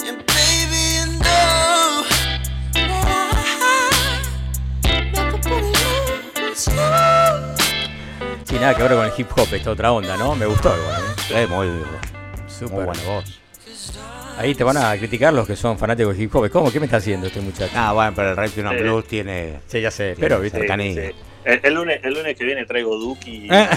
And 0.04 0.18
baby, 0.26 0.82
you 0.98 1.06
know 1.22 2.02
that 2.74 4.26
I 4.84 4.86
never 5.14 5.38
put 5.38 5.62
it 5.62 5.78
you. 5.78 5.94
Sí, 8.46 8.54
nada 8.58 8.74
que 8.74 8.82
ver 8.82 8.92
con 8.96 9.04
el 9.06 9.12
hip 9.16 9.30
hop, 9.36 9.46
esta 9.54 9.70
otra 9.70 9.92
onda, 9.92 10.16
¿no? 10.16 10.34
Me 10.34 10.46
gustó 10.46 10.76
igual, 10.76 11.02
¿eh? 11.30 11.46
Muy, 11.46 11.68
Súper. 12.48 12.74
muy 12.74 12.84
buena 12.86 13.02
voz. 13.04 13.38
Ahí 14.38 14.54
te 14.54 14.62
van 14.64 14.76
a 14.76 14.96
criticar 14.96 15.32
los 15.34 15.46
que 15.46 15.56
son 15.56 15.76
fanáticos 15.78 16.16
de 16.16 16.22
hip 16.24 16.34
hop. 16.34 16.48
¿Cómo? 16.50 16.70
¿Qué 16.70 16.78
me 16.78 16.86
está 16.86 16.98
haciendo 16.98 17.26
este 17.26 17.40
muchacho? 17.40 17.72
Ah, 17.74 17.92
bueno, 17.92 18.12
pero 18.14 18.30
el 18.30 18.36
Rap 18.36 18.50
Eh, 18.56 18.82
Blues 18.82 19.04
tiene. 19.06 19.54
Sí, 19.66 19.80
ya 19.80 19.90
sé, 19.90 20.14
pero 20.18 20.40
viste. 20.40 20.60
Sí, 20.60 20.94
sí. 20.94 21.00
El, 21.44 21.60
el 21.62 21.74
lunes, 21.74 22.00
el 22.02 22.14
lunes 22.14 22.36
que 22.36 22.44
viene 22.44 22.64
traigo 22.66 22.96
Duki 22.98 23.46
y 23.46 23.48
Eh, 23.52 23.68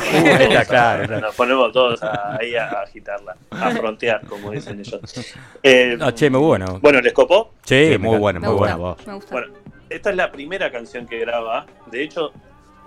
está 0.49 0.65
claro, 0.65 1.07
claro. 1.07 1.21
nos 1.27 1.35
ponemos 1.35 1.71
todos 1.71 2.03
a- 2.03 2.37
ahí 2.39 2.53
a, 2.55 2.67
agitarla, 2.81 3.35
a 3.49 3.71
frontear, 3.71 4.21
como 4.27 4.51
dicen 4.51 4.79
ellos. 4.79 4.99
Eh, 5.63 5.95
No, 5.97 6.11
che, 6.11 6.29
muy 6.29 6.41
bueno. 6.41 6.79
Bueno, 6.81 7.01
¿les 7.01 7.13
copó? 7.13 7.53
Sí, 7.63 7.95
muy 7.97 8.19
Me 8.33 8.39
muy 8.39 8.49
gusta, 8.49 8.75
voz. 8.75 9.07
me 9.07 9.13
gusta. 9.15 9.31
Bueno, 9.31 9.53
esta 9.89 10.09
es 10.09 10.15
la 10.15 10.31
primera 10.31 10.71
canción 10.71 11.07
que 11.07 11.19
graba. 11.19 11.65
De 11.91 12.03
hecho, 12.03 12.33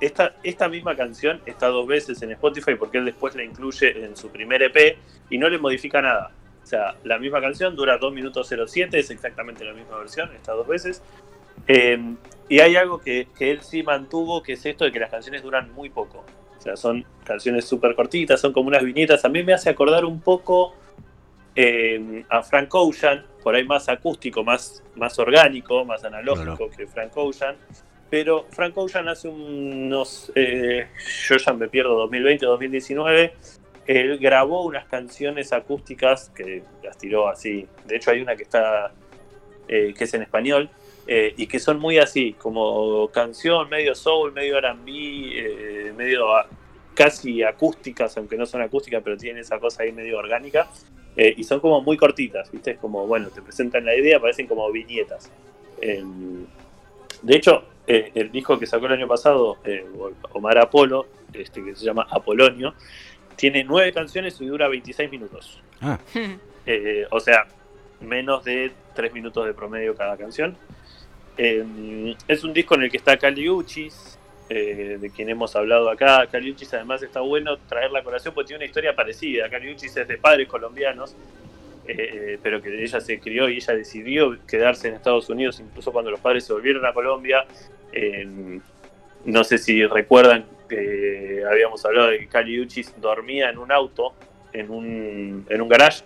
esta, 0.01 0.35
esta 0.43 0.69
misma 0.69 0.95
canción 0.97 1.41
está 1.47 1.69
dos 1.69 1.87
veces 1.87 2.21
en 2.23 2.33
Spotify 2.33 2.75
porque 2.79 2.99
él 2.99 3.05
después 3.07 3.35
la 3.35 3.43
incluye 3.43 4.05
en 4.05 4.17
su 4.17 4.29
primer 4.29 4.63
EP 4.63 4.97
y 5.31 5.39
no 5.39 5.49
le 5.49 5.59
modifica 5.59 6.03
nada. 6.03 6.31
O 6.65 6.67
sea, 6.67 6.97
la 7.05 7.19
misma 7.19 7.43
canción 7.43 7.77
dura 7.77 7.99
2 7.99 8.13
minutos 8.15 8.49
07, 8.49 8.99
es 8.99 9.11
exactamente 9.11 9.65
la 9.67 9.75
misma 9.75 9.99
versión, 9.99 10.35
está 10.35 10.53
dos 10.53 10.67
veces. 10.67 11.03
Eh, 11.69 12.17
y 12.49 12.61
hay 12.61 12.77
algo 12.77 12.99
que, 12.99 13.29
que 13.37 13.51
él 13.51 13.61
sí 13.61 13.83
mantuvo, 13.83 14.43
que 14.43 14.55
es 14.55 14.65
esto 14.65 14.87
de 14.87 14.91
que 14.91 14.99
las 14.99 15.11
canciones 15.11 15.43
duran 15.43 15.71
muy 15.75 15.91
poco. 15.91 16.25
O 16.57 16.61
sea, 16.63 16.75
son 16.77 17.05
canciones 17.23 17.67
súper 17.67 17.95
cortitas, 17.95 18.41
son 18.41 18.55
como 18.55 18.69
unas 18.69 18.83
viñetas. 18.83 19.27
A 19.27 19.29
mí 19.29 19.43
me 19.43 19.53
hace 19.53 19.69
acordar 19.69 20.07
un 20.07 20.23
poco 20.23 20.75
eh, 21.55 22.25
a 22.31 22.43
Frank 22.43 22.75
Ocean, 22.75 23.27
por 23.43 23.55
ahí 23.55 23.65
más 23.65 23.91
acústico, 23.91 24.43
más, 24.43 24.83
más 24.95 25.19
orgánico, 25.19 25.85
más 25.85 26.03
analógico 26.03 26.71
que 26.71 26.87
Frank 26.87 27.13
Ocean. 27.15 27.57
Pero 28.09 28.47
Frank 28.49 28.77
Ocean 28.79 29.07
hace 29.09 29.29
unos, 29.29 30.33
eh, 30.35 30.89
yo 31.29 31.37
ya 31.37 31.53
me 31.53 31.69
pierdo, 31.69 31.95
2020, 31.99 32.47
2019, 32.47 33.35
él 33.87 34.19
grabó 34.19 34.65
unas 34.65 34.87
canciones 34.87 35.53
acústicas 35.53 36.31
que 36.35 36.63
las 36.83 36.97
tiró 36.97 37.29
así. 37.29 37.67
De 37.87 37.97
hecho 37.97 38.11
hay 38.11 38.23
una 38.23 38.37
que 38.37 38.45
está, 38.45 38.93
eh, 39.69 39.95
que 39.97 40.05
es 40.05 40.15
en 40.15 40.23
español, 40.23 40.71
eh, 41.07 41.35
y 41.37 41.47
que 41.47 41.59
son 41.59 41.79
muy 41.79 41.99
así, 41.99 42.33
como 42.35 43.09
canción, 43.09 43.69
medio 43.69 43.95
soul, 43.95 44.33
medio 44.33 44.59
RB, 44.59 44.87
eh, 44.87 45.93
medio 45.97 46.27
casi 46.95 47.43
acústicas, 47.43 48.17
aunque 48.17 48.37
no 48.37 48.47
son 48.47 48.63
acústicas, 48.63 49.03
pero 49.03 49.17
tienen 49.17 49.43
esa 49.43 49.59
cosa 49.59 49.83
ahí 49.83 49.93
medio 49.93 50.19
orgánica. 50.19 50.69
y 51.17 51.45
son 51.45 51.61
como 51.61 51.81
muy 51.81 51.97
cortitas, 51.97 52.51
¿viste? 52.51 52.73
Es 52.73 52.79
como, 52.79 53.07
bueno, 53.07 53.29
te 53.29 53.41
presentan 53.41 53.85
la 53.85 53.95
idea, 53.95 54.19
parecen 54.19 54.49
como 54.49 54.69
viñetas. 54.73 55.31
Em, 55.81 56.45
de 57.23 57.37
hecho, 57.37 57.63
el 57.87 58.33
disco 58.33 58.59
que 58.59 58.67
sacó 58.67 58.87
el 58.87 58.95
año 58.95 59.07
pasado, 59.07 59.59
Omar 60.33 60.59
Apolo, 60.59 61.07
este, 61.33 61.63
que 61.63 61.77
se 61.77 61.85
llama 61.85 62.09
Apolonio, 62.11 62.75
tiene 63.37 63.65
nueve 63.65 63.93
canciones 63.93 64.41
y 64.41 64.47
dura 64.47 64.69
26 64.69 65.11
minutos. 65.11 65.61
Ah, 65.81 65.99
Eh, 66.67 67.07
o 67.11 67.21
sea, 67.21 67.47
menos 68.01 68.43
de 68.43 68.73
3 68.95 69.13
minutos 69.13 69.45
de 69.45 69.53
promedio 69.53 69.95
cada 69.95 70.17
canción. 70.17 70.57
Eh, 71.37 72.17
es 72.27 72.43
un 72.43 72.55
disco 72.55 72.75
en 72.75 72.85
el 72.85 72.91
que 72.91 72.97
está 72.97 73.19
Cali 73.19 73.51
Uchis, 73.51 74.19
eh, 74.49 74.99
de 75.01 75.11
quien 75.11 75.29
hemos 75.29 75.55
hablado 75.57 75.91
acá. 75.91 76.27
Cali 76.31 76.51
Uchis 76.51 76.73
además 76.75 77.03
está 77.03 77.21
bueno 77.21 77.59
traer 77.69 77.91
la 77.91 78.03
colación 78.03 78.33
porque 78.33 78.49
tiene 78.49 78.59
una 78.61 78.67
historia 78.67 78.95
parecida. 78.95 79.51
Cali 79.51 79.73
Uchis 79.73 79.97
es 79.97 80.09
de 80.09 80.17
padres 80.17 80.49
colombianos, 80.49 81.15
eh, 81.87 82.39
pero 82.43 82.63
que 82.63 82.83
ella 82.83 83.01
se 83.01 83.21
crió 83.21 83.49
y 83.49 83.57
ella 83.57 83.75
decidió 83.75 84.39
quedarse 84.47 84.89
en 84.89 84.95
Estados 84.95 85.29
Unidos 85.29 85.61
incluso 85.61 85.93
cuando 85.93 86.11
los 86.11 86.21
padres 86.21 86.45
se 86.45 86.53
volvieron 86.53 86.87
a 86.87 86.93
Colombia. 86.93 87.45
Eh, 87.93 88.61
no 89.25 89.45
sé 89.45 89.59
si 89.59 89.85
recuerdan 89.87 90.45
que 90.69 91.43
habíamos 91.49 91.85
hablado 91.85 92.09
de 92.09 92.19
que 92.21 92.29
Cali 92.29 92.61
Uchis 92.61 92.95
dormía 93.01 93.51
en 93.51 93.59
un 93.59 93.71
auto, 93.73 94.15
en 94.53 94.71
un, 94.71 95.47
en 95.49 95.61
un 95.61 95.69
garage, 95.69 96.05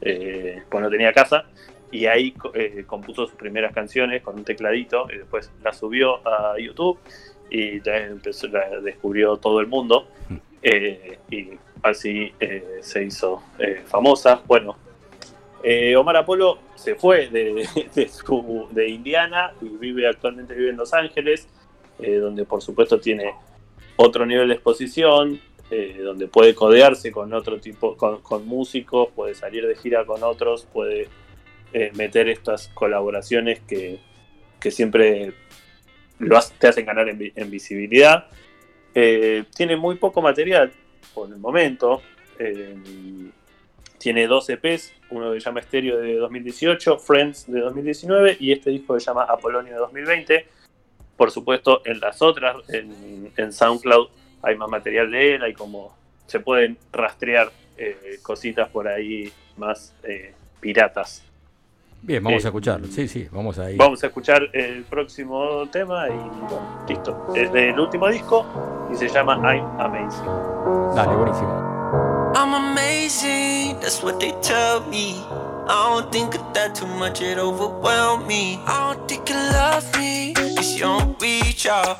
eh, 0.00 0.62
cuando 0.70 0.88
tenía 0.90 1.12
casa, 1.12 1.44
y 1.90 2.06
ahí 2.06 2.34
eh, 2.54 2.84
compuso 2.86 3.26
sus 3.26 3.34
primeras 3.34 3.72
canciones 3.72 4.22
con 4.22 4.36
un 4.36 4.44
tecladito, 4.44 5.06
y 5.12 5.18
después 5.18 5.50
las 5.62 5.78
subió 5.78 6.26
a 6.26 6.58
YouTube 6.58 6.98
y 7.50 7.80
ya 7.80 7.96
empezó, 7.96 8.46
la 8.48 8.80
descubrió 8.80 9.36
todo 9.38 9.60
el 9.60 9.66
mundo, 9.66 10.06
eh, 10.62 11.18
y 11.30 11.50
así 11.82 12.32
eh, 12.40 12.78
se 12.82 13.04
hizo 13.04 13.42
famosa. 13.86 14.42
Bueno, 14.46 14.76
Omar 15.98 16.16
Apolo 16.18 16.58
se 16.74 16.94
fue 16.94 17.28
de, 17.28 17.66
de, 17.94 18.08
su- 18.08 18.68
de 18.70 18.88
Indiana 18.88 19.52
y 19.60 19.68
vive 19.68 20.06
actualmente 20.06 20.54
vive 20.54 20.70
en 20.70 20.76
Los 20.76 20.92
Ángeles, 20.94 21.48
donde 21.98 22.44
por 22.44 22.62
supuesto 22.62 23.00
tiene 23.00 23.34
otro 23.98 24.24
nivel 24.24 24.48
de 24.48 24.54
exposición, 24.54 25.40
eh, 25.70 26.00
donde 26.02 26.28
puede 26.28 26.54
codearse 26.54 27.10
con 27.12 27.32
otro 27.34 27.58
tipo, 27.60 27.96
con, 27.96 28.46
músicos, 28.46 29.08
puede 29.14 29.34
salir 29.34 29.66
de 29.66 29.74
gira 29.76 30.06
con 30.06 30.22
otros, 30.22 30.66
puede 30.72 31.08
eh, 31.72 31.90
meter 31.94 32.28
estas 32.28 32.68
colaboraciones 32.68 33.60
que, 33.68 33.98
que 34.60 34.70
siempre 34.70 35.34
lo 36.20 36.38
te 36.58 36.68
hacen 36.68 36.86
ganar 36.86 37.08
en, 37.08 37.18
vi- 37.18 37.32
en 37.34 37.50
visibilidad. 37.50 38.28
Eh, 38.94 39.44
tiene 39.54 39.76
muy 39.76 39.96
poco 39.96 40.22
material 40.22 40.72
por 41.12 41.28
el 41.28 41.36
momento. 41.38 42.00
tiene 43.98 44.26
dos 44.28 44.48
EPs, 44.48 44.94
uno 45.10 45.32
que 45.32 45.40
se 45.40 45.46
llama 45.46 45.60
Stereo 45.62 45.98
de 45.98 46.14
2018, 46.14 46.98
Friends 46.98 47.50
de 47.50 47.60
2019 47.60 48.36
y 48.38 48.52
este 48.52 48.70
disco 48.70 48.94
que 48.94 49.00
se 49.00 49.06
llama 49.06 49.24
Apolonio 49.24 49.72
de 49.72 49.78
2020. 49.80 50.46
Por 51.18 51.30
supuesto, 51.30 51.82
en 51.84 52.00
las 52.00 52.22
otras, 52.22 52.56
en, 52.68 53.30
en 53.36 53.52
SoundCloud, 53.52 54.08
hay 54.42 54.56
más 54.56 54.70
material 54.70 55.10
de 55.10 55.34
él, 55.34 55.42
hay 55.42 55.52
como 55.52 55.92
se 56.26 56.40
pueden 56.40 56.78
rastrear 56.92 57.50
eh, 57.76 58.18
cositas 58.22 58.68
por 58.70 58.88
ahí 58.88 59.30
más 59.56 59.92
eh, 60.04 60.32
piratas. 60.60 61.22
bien, 62.02 62.22
vamos 62.22 62.44
Eh, 62.44 62.46
a 62.46 62.48
escucharlo. 62.50 62.86
Sí, 62.86 63.08
sí, 63.08 63.28
vamos 63.32 63.58
ahí. 63.58 63.76
Vamos 63.76 64.02
a 64.04 64.06
escuchar 64.06 64.48
el 64.52 64.84
próximo 64.84 65.68
tema 65.70 66.06
y 66.08 66.12
bueno, 66.12 66.84
listo. 66.88 67.32
Es 67.34 67.52
del 67.52 67.78
último 67.80 68.06
disco 68.08 68.46
y 68.92 68.94
se 68.96 69.08
llama 69.08 69.34
I'm 69.42 69.66
Amazing. 69.80 70.94
Dale, 70.94 71.16
buenísimo. 71.16 72.32
I'm 72.36 72.54
amazing, 72.54 73.80
that's 73.80 74.02
what 74.04 74.18
they 74.20 74.32
tell 74.42 74.80
me. 74.88 75.16
I 75.70 76.00
don't 76.00 76.10
think 76.10 76.34
of 76.34 76.54
that 76.54 76.74
too 76.74 76.86
much, 76.86 77.20
it 77.20 77.36
overwhelmed 77.36 78.26
me. 78.26 78.56
I 78.66 78.94
don't 78.94 79.06
think 79.06 79.28
you 79.28 79.34
love 79.34 79.84
me, 79.98 80.32
cause 80.32 80.72
you 80.72 80.80
don't 80.80 81.20
reach 81.20 81.66
out. 81.66 81.98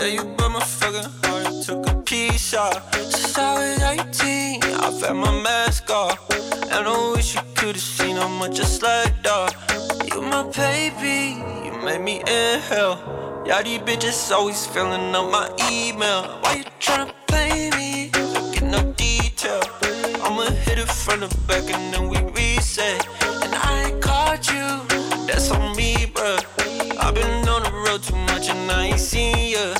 Yeah, 0.00 0.06
you 0.06 0.22
broke 0.36 0.52
my 0.52 0.60
fucking 0.60 1.10
heart, 1.24 1.64
took 1.64 1.84
a 1.88 1.94
piece 2.02 2.54
out. 2.54 2.94
Since 2.94 3.36
I 3.36 3.54
was 3.58 3.82
18, 3.82 4.62
I've 4.62 5.00
had 5.00 5.14
my 5.14 5.32
mask 5.42 5.90
off. 5.90 6.30
And 6.30 6.86
I 6.86 7.12
wish 7.16 7.34
you 7.34 7.40
could've 7.56 7.82
seen 7.82 8.16
how 8.16 8.28
much 8.28 8.60
I 8.60 8.64
slept 8.64 9.26
off. 9.26 9.52
You 10.06 10.22
my 10.22 10.44
baby, 10.50 11.42
you 11.66 11.72
made 11.84 12.00
me 12.00 12.20
inhale. 12.20 13.42
Yeah, 13.44 13.62
these 13.62 13.80
bitches 13.80 14.30
always 14.30 14.64
filling 14.64 15.12
up 15.12 15.28
my 15.32 15.50
email. 15.72 16.22
Why 16.42 16.58
you 16.58 16.64
tryna 16.78 17.12
play 17.26 17.70
me? 17.70 18.10
Look 18.14 18.58
at 18.58 18.62
no 18.62 18.92
detail. 18.92 19.62
I'ma 20.22 20.50
hit 20.50 20.78
it 20.78 20.88
from 20.88 21.20
the 21.20 21.28
back 21.48 21.64
and 21.74 21.92
then 21.92 22.08
we 22.08 22.18
reset. 22.68 23.06
And 23.44 23.54
I 23.54 23.88
ain't 23.88 24.02
caught 24.02 24.46
you, 24.52 24.66
that's 25.26 25.50
on 25.50 25.76
me, 25.76 25.94
bruh. 26.14 26.42
I've 27.00 27.14
been 27.14 27.48
on 27.48 27.62
the 27.62 27.72
road 27.72 28.02
too 28.02 28.16
much 28.30 28.48
and 28.48 28.70
I 28.70 28.86
ain't 28.86 29.00
seen 29.00 29.52
ya. 29.54 29.74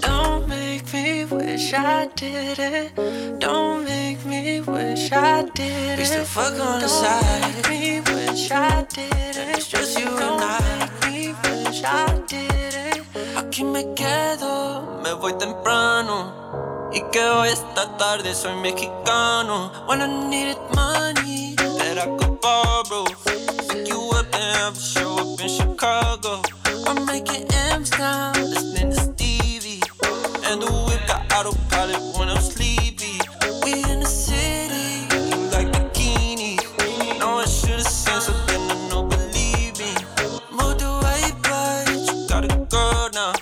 Don't 0.00 0.48
make 0.48 0.92
me 0.92 1.24
wish 1.24 1.72
I 1.74 2.06
did 2.16 2.58
it. 2.58 3.38
Don't 3.38 3.84
make 3.84 4.24
me 4.24 4.60
wish 4.60 5.12
I 5.12 5.42
did 5.54 5.92
it. 5.92 5.98
We 5.98 6.04
still 6.04 6.24
fuck 6.24 6.58
on 6.60 6.80
the 6.80 6.88
side. 6.88 7.22
Don't 7.22 7.68
make 7.68 7.68
me 7.68 8.00
wish 8.00 8.50
I 8.50 8.82
did 8.88 9.36
it. 9.36 9.56
It's 9.56 9.68
just 9.68 9.98
you 9.98 10.08
and 10.08 10.40
I. 10.40 10.58
Don't 10.58 10.78
make 10.80 11.12
me 11.12 11.34
wish 11.44 11.82
I 11.84 12.06
did 12.26 12.74
it. 12.86 13.02
Aquí 13.36 13.64
me 13.64 13.82
quedo, 13.94 15.00
me 15.02 15.12
voy 15.14 15.34
temprano. 15.38 16.90
Y 16.92 17.02
que 17.10 17.24
hoy 17.24 17.48
esta 17.48 17.96
tarde 17.96 18.34
soy 18.34 18.54
mexicano. 18.56 19.72
When 19.88 20.02
I 20.02 20.28
needed 20.28 20.58
money 20.74 21.51
I 22.02 22.06
could 22.18 22.40
borrow. 22.40 23.04
Pick 23.68 23.86
you 23.86 24.10
up 24.14 24.26
and 24.34 24.56
have 24.56 24.76
a 24.76 24.80
show 24.80 25.14
up 25.18 25.40
in 25.40 25.48
Chicago. 25.48 26.42
I'm 26.88 27.06
making 27.06 27.46
M's 27.70 27.92
now, 27.92 28.32
listening 28.32 28.90
to 28.90 28.96
Stevie. 28.96 29.80
And 30.46 30.60
the 30.60 30.66
whip 30.66 31.06
got 31.06 31.32
autopilot 31.32 32.02
when 32.18 32.28
I'm 32.28 32.42
sleepy. 32.42 33.20
We 33.62 33.84
in 33.88 34.00
the 34.00 34.06
city, 34.06 35.06
you 35.30 35.46
like 35.54 35.68
bikinis. 35.70 37.20
Know 37.20 37.38
I 37.38 37.44
should've 37.44 37.86
seen 37.86 38.20
something 38.20 38.62
I 38.68 38.88
know, 38.90 39.04
believe 39.04 39.78
me. 39.78 39.94
Moved 40.50 40.82
away, 40.82 41.30
but 41.40 41.88
you 41.88 42.26
got 42.26 42.44
a 42.44 42.66
girl 42.66 43.10
now. 43.14 43.32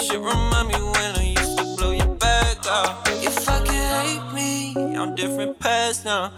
Shit 0.00 0.20
remind 0.20 0.68
me 0.68 0.74
when 0.74 1.10
I 1.18 1.34
used 1.36 1.58
to 1.58 1.64
blow 1.76 1.90
your 1.90 2.14
back 2.14 2.64
out. 2.68 3.08
You 3.20 3.30
fucking 3.30 3.74
hate 3.74 4.32
me, 4.32 4.94
I'm 4.94 5.16
different 5.16 5.58
past 5.58 6.04
now. 6.04 6.30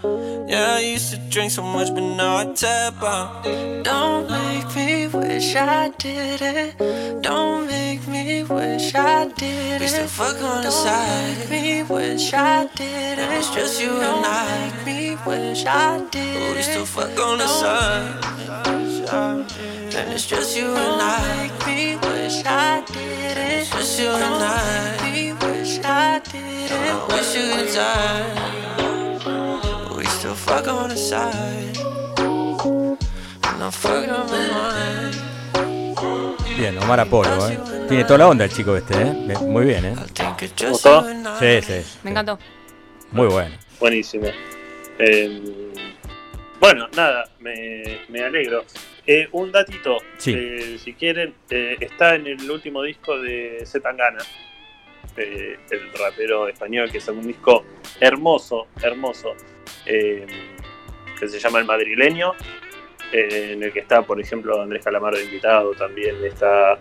Yeah, 0.49 0.77
I 0.77 0.81
used 0.81 1.13
to 1.13 1.26
drink 1.37 1.51
so 1.51 1.63
much, 1.63 1.93
but 1.93 2.01
now 2.01 2.39
I 2.39 2.45
tap 2.55 3.03
out. 3.03 3.45
Don't 3.85 4.27
make 4.31 4.75
me 4.75 5.07
wish 5.07 5.55
I 5.55 5.91
did 5.99 6.41
it. 6.41 7.23
Don't 7.23 7.67
make 7.67 8.09
me 8.09 8.43
wish 8.43 8.95
I 8.95 9.29
did 9.29 9.75
it. 9.75 9.81
We 9.83 9.87
still 9.87 10.07
fuck 10.07 10.41
on 10.43 10.63
the 10.63 10.71
side. 10.71 11.37
Don't 11.37 11.51
Make 11.51 11.63
me 11.63 11.83
wish 11.83 12.33
I 12.33 12.65
did 12.75 13.19
it. 13.19 13.33
It's 13.37 13.55
just 13.55 13.83
you 13.83 13.91
and 13.91 14.25
I. 14.25 14.71
Don't 14.71 14.87
Make 14.87 14.87
me 14.87 15.17
wish 15.27 15.67
I 15.67 15.99
did 16.11 16.37
it. 16.37 16.57
We 16.57 16.63
still 16.63 16.87
fuck 16.87 17.19
on 17.21 17.37
the 17.37 17.47
side. 17.47 18.25
And 19.95 20.13
it's 20.15 20.27
just 20.27 20.57
you 20.57 20.69
and 20.69 21.03
I. 21.03 21.19
Don't 21.21 21.37
Make 21.37 21.67
me 21.67 21.97
wish 21.97 22.47
I 22.47 22.83
did 22.87 23.37
it. 23.37 23.61
It's 23.61 23.71
just 23.73 24.01
you 24.01 24.09
and 24.09 24.43
I. 24.43 24.97
Don't 24.97 25.03
Make 25.03 25.13
me 25.13 25.33
wish 25.35 25.85
I 25.85 26.19
did 26.21 26.71
it. 26.71 26.73
I 26.73 27.07
wish 27.09 27.37
you 27.37 27.45
could 27.53 27.75
die. 27.75 28.96
Fuck 30.35 30.69
on 30.69 30.89
the 30.91 30.97
side. 30.97 31.77
And 32.19 33.63
I'm 33.63 33.71
fucking 33.71 34.11
on 34.11 34.27
my 34.31 34.49
mind. 34.49 35.17
Bien, 36.59 36.79
Omar 36.79 37.01
Apolo, 37.01 37.49
¿eh? 37.49 37.59
Tiene 37.89 38.05
toda 38.05 38.19
la 38.19 38.29
onda 38.29 38.45
el 38.45 38.51
chico 38.51 38.77
este, 38.77 38.95
¿eh? 39.01 39.35
Muy 39.43 39.67
bien, 39.67 39.85
¿eh? 39.85 39.95
¿Gustó? 40.69 41.05
Sí, 41.39 41.63
sí. 41.63 41.97
Me 42.03 42.11
encantó. 42.11 42.39
Muy 43.13 43.27
bueno. 43.29 43.55
Buenísimo. 43.79 44.27
Eh, 44.99 45.43
bueno, 46.61 46.89
nada, 46.97 47.29
me, 47.41 48.01
me 48.09 48.23
alegro. 48.25 48.65
Eh, 49.07 49.29
un 49.33 49.53
datito, 49.53 49.99
Sí. 50.19 50.35
eh, 50.37 50.79
si 50.83 50.95
quieren, 50.95 51.35
eh, 51.51 51.77
está 51.81 52.15
en 52.15 52.27
el 52.27 52.51
último 52.51 52.83
disco 52.83 53.19
de 53.21 53.63
Zetangana, 53.67 54.19
eh, 55.17 55.59
el 55.71 55.93
rapero 55.99 56.49
español, 56.49 56.91
que 56.91 56.99
es 56.99 57.09
un 57.09 57.27
disco 57.27 57.65
hermoso, 58.01 58.67
hermoso. 58.83 59.35
Eh, 59.87 60.27
que 61.19 61.29
se 61.29 61.39
llama 61.39 61.59
El 61.61 61.65
Madrileño, 61.65 62.33
eh, 63.13 63.51
en 63.55 63.63
el 63.63 63.73
que 63.73 63.81
está, 63.81 64.03
por 64.03 64.21
ejemplo, 64.21 64.61
Andrés 64.61 64.85
Calamaro 64.85 65.17
de 65.17 65.25
invitado, 65.25 65.73
también 65.73 66.17
está... 66.25 66.79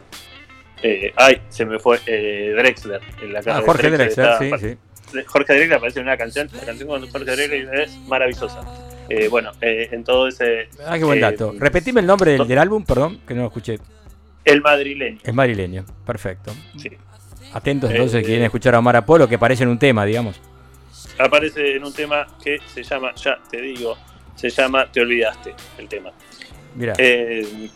eh, 0.83 1.13
ay, 1.15 1.41
se 1.49 1.65
me 1.65 1.79
fue 1.79 1.99
eh, 2.05 2.53
Drexler. 2.57 3.01
En 3.21 3.31
la 3.33 3.39
casa 3.39 3.57
Ah, 3.57 3.59
de 3.61 3.65
Jorge 3.65 3.89
Drexler, 3.91 4.27
está- 4.29 4.57
sí, 4.59 4.77
sí. 5.11 5.21
Jorge 5.25 5.53
Drexler 5.53 5.77
aparece 5.77 5.99
en 5.99 6.05
una 6.07 6.17
canción, 6.17 6.49
la 6.53 6.65
canción 6.65 6.89
con 6.89 7.07
Jorge 7.09 7.35
Drexler 7.35 7.79
es 7.81 7.97
maravillosa. 8.07 8.61
Bueno, 9.29 9.51
en 9.61 10.03
todo 10.03 10.27
ese... 10.27 10.67
Ah, 10.85 10.97
qué 10.97 11.03
buen 11.03 11.21
dato. 11.21 11.53
Repetime 11.57 12.01
el 12.01 12.07
nombre 12.07 12.31
del, 12.31 12.47
del 12.47 12.57
álbum, 12.57 12.83
perdón, 12.83 13.19
que 13.27 13.35
no 13.35 13.41
lo 13.41 13.47
escuché. 13.47 13.77
El 14.43 14.61
Madrileño. 14.61 15.19
Es 15.23 15.33
madrileño, 15.33 15.85
perfecto. 16.05 16.51
Sí. 16.77 16.89
Atentos 17.53 17.89
entonces, 17.91 18.21
eh. 18.21 18.25
quieren 18.25 18.43
escuchar 18.45 18.75
a 18.75 18.79
Omar 18.79 18.95
Apolo, 18.95 19.27
que 19.29 19.35
aparece 19.35 19.63
en 19.63 19.69
un 19.69 19.79
tema, 19.79 20.05
digamos. 20.05 20.41
Aparece 21.17 21.75
en 21.75 21.83
un 21.83 21.93
tema 21.93 22.27
que 22.43 22.59
se 22.73 22.83
llama, 22.83 23.13
ya 23.15 23.39
te 23.49 23.61
digo, 23.61 23.97
se 24.35 24.49
llama 24.49 24.91
Te 24.91 25.01
olvidaste, 25.01 25.55
el 25.77 25.87
tema. 25.87 26.11
Mira. 26.75 26.93
Eh, 26.97 27.69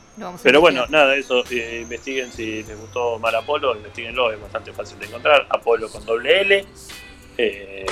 pero 0.43 0.59
bueno, 0.59 0.85
nada, 0.87 1.15
eso, 1.15 1.43
eh, 1.49 1.79
investiguen 1.83 2.31
si 2.31 2.63
les 2.63 2.77
gustó 2.79 3.17
Mar 3.19 3.35
Apolo, 3.35 3.75
investiguenlo, 3.75 4.31
es 4.31 4.41
bastante 4.41 4.73
fácil 4.73 4.99
de 4.99 5.05
encontrar. 5.05 5.47
Apolo 5.49 5.89
con 5.89 6.05
doble 6.05 6.41
L. 6.41 6.65
Eh, 7.37 7.85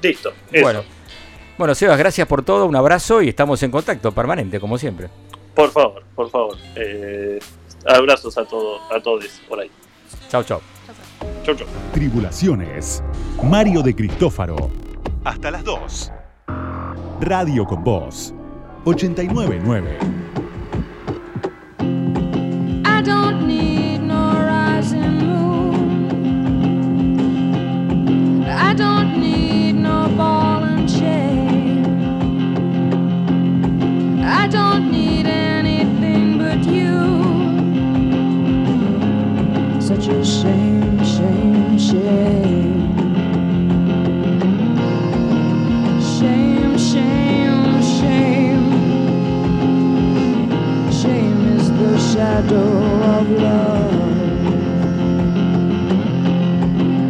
listo, 0.00 0.32
eso. 0.50 0.64
Bueno. 0.64 0.84
Bueno, 1.58 1.74
Sebas, 1.74 1.98
gracias 1.98 2.26
por 2.26 2.42
todo, 2.42 2.64
un 2.64 2.74
abrazo 2.74 3.20
y 3.20 3.28
estamos 3.28 3.62
en 3.62 3.70
contacto 3.70 4.12
permanente, 4.12 4.58
como 4.58 4.78
siempre. 4.78 5.10
Por 5.54 5.70
favor, 5.70 6.02
por 6.14 6.30
favor. 6.30 6.56
eh, 6.74 7.38
abrazos 7.84 8.38
a, 8.38 8.46
todos 8.46 8.80
a 8.90 8.98
todos 9.00 9.26
por 9.46 9.60
ahí. 9.60 9.70
Chau, 10.30 10.42
chau. 10.42 10.62
Chau, 11.44 11.54
chau. 11.54 11.66
Tribulaciones. 11.92 13.02
Mario 13.42 13.82
de 13.82 13.94
Cristófaro. 13.94 14.70
Hasta 15.24 15.50
las 15.50 15.64
2. 15.64 16.12
Radio 17.20 17.64
con 17.66 17.84
Voz. 17.84 18.34
899. 18.84 19.98
I 22.84 23.02
don't 23.02 23.46
need 23.46 24.00
no 24.00 24.32
rising 24.32 25.18
moon. 25.26 26.10
I 28.46 28.74
don't 28.74 29.18
need 29.20 29.74
no 29.74 30.08
ball 30.16 30.64
and 30.64 30.88
chain. 30.88 31.84
I 34.24 34.48
don't 34.48 34.90
need 34.90 35.26
anything 35.26 36.38
but 36.38 36.64
you. 36.66 37.00
Such 39.80 40.08
a 40.08 40.24
shame, 40.24 40.79
shadow 52.20 52.70
of 53.16 53.30
love. 53.30 53.92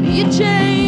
You 0.04 0.24
changed 0.30 0.79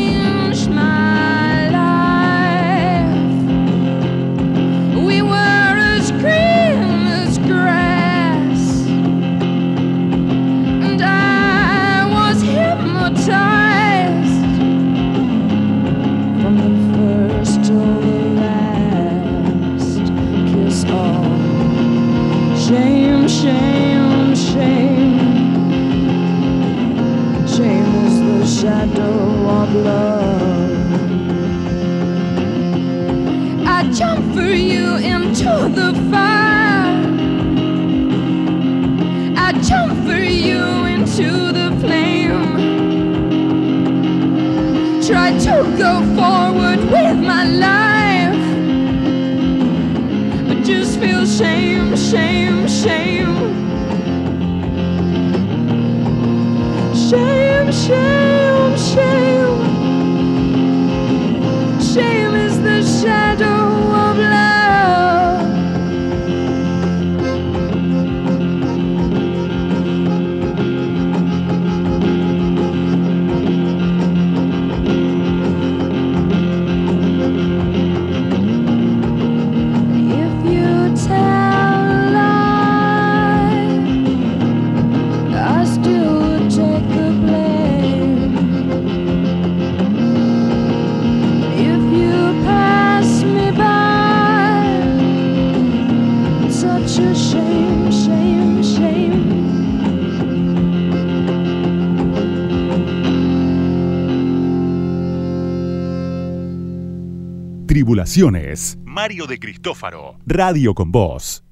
Tribulaciones. 108.12 108.76
Mario 108.84 109.26
de 109.26 109.38
Cristófaro. 109.38 110.16
Radio 110.26 110.74
con 110.74 110.92
Voz. 110.92 111.44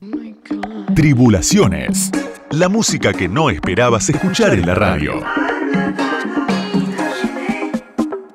Tribulaciones. 0.95 2.11
La 2.51 2.69
música 2.69 3.15
que 3.15 3.29
no 3.29 3.49
esperabas 3.49 4.11
escuchar 4.11 4.53
en 4.53 4.67
la 4.67 4.75
radio. 4.75 5.23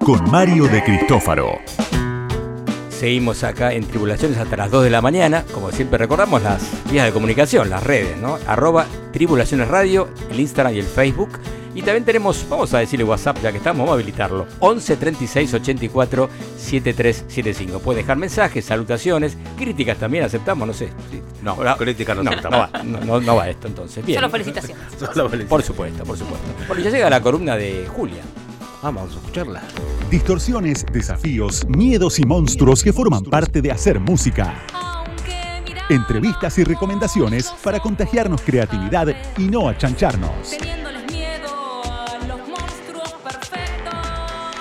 Con 0.03 0.31
Mario 0.31 0.63
de 0.63 0.83
Cristófaro. 0.83 1.59
Seguimos 2.89 3.43
acá 3.43 3.73
en 3.73 3.85
Tribulaciones 3.85 4.39
hasta 4.39 4.57
las 4.57 4.71
2 4.71 4.85
de 4.85 4.89
la 4.89 5.03
mañana. 5.03 5.45
Como 5.53 5.71
siempre 5.71 5.99
recordamos 5.99 6.41
las 6.41 6.63
vías 6.91 7.05
de 7.05 7.11
comunicación, 7.11 7.69
las 7.69 7.83
redes, 7.83 8.17
¿no? 8.17 8.39
Arroba 8.47 8.87
Tribulaciones 9.13 9.67
Radio, 9.67 10.09
el 10.31 10.39
Instagram 10.39 10.73
y 10.73 10.79
el 10.79 10.87
Facebook. 10.87 11.39
Y 11.75 11.81
también 11.81 12.05
tenemos, 12.05 12.45
vamos 12.49 12.73
a 12.73 12.79
decirle 12.79 13.03
WhatsApp 13.03 13.37
ya 13.43 13.51
que 13.51 13.57
estamos, 13.57 13.79
vamos 13.79 13.91
a 13.91 13.93
habilitarlo. 13.95 14.47
11 14.59 14.95
36 14.95 15.53
84 15.53 16.29
7375. 16.65 17.79
Puede 17.79 17.99
dejar 18.01 18.17
mensajes, 18.17 18.65
salutaciones, 18.65 19.37
críticas 19.57 19.97
también 19.97 20.23
aceptamos, 20.23 20.67
no 20.67 20.73
sé. 20.73 20.87
Sí. 21.11 21.21
No, 21.41 21.57
Ah, 21.65 21.75
críticas 21.77 22.15
no 22.17 22.23
no, 22.23 22.31
aceptamos. 22.31 22.71
no 22.71 22.79
va, 22.79 22.83
no, 22.83 22.99
no- 23.05 23.21
no 23.21 23.35
va 23.35 23.49
esto 23.49 23.67
entonces. 23.67 24.05
Bien. 24.05 24.19
Solo 24.19 24.31
felicitaciones. 24.31 24.85
Por 25.47 25.61
supuesto, 25.63 26.03
por 26.03 26.17
supuesto. 26.17 26.47
Bueno, 26.67 26.83
ya 26.83 26.89
llega 26.89 27.09
la 27.09 27.21
columna 27.21 27.55
de 27.55 27.87
Julia. 27.87 28.21
Vamos 28.81 29.11
a 29.11 29.15
escucharla. 29.15 29.61
Distorsiones, 30.11 30.85
desafíos, 30.91 31.65
miedos 31.67 32.19
y 32.19 32.23
monstruos 32.25 32.83
que 32.83 32.93
forman 32.93 33.23
parte 33.23 33.61
de 33.61 33.71
hacer 33.71 33.99
música. 33.99 34.61
Entrevistas 35.89 36.57
y 36.57 36.63
recomendaciones 36.63 37.51
para 37.63 37.79
contagiarnos 37.79 38.41
creatividad 38.41 39.07
y 39.37 39.43
no 39.43 39.69
achancharnos. 39.69 40.55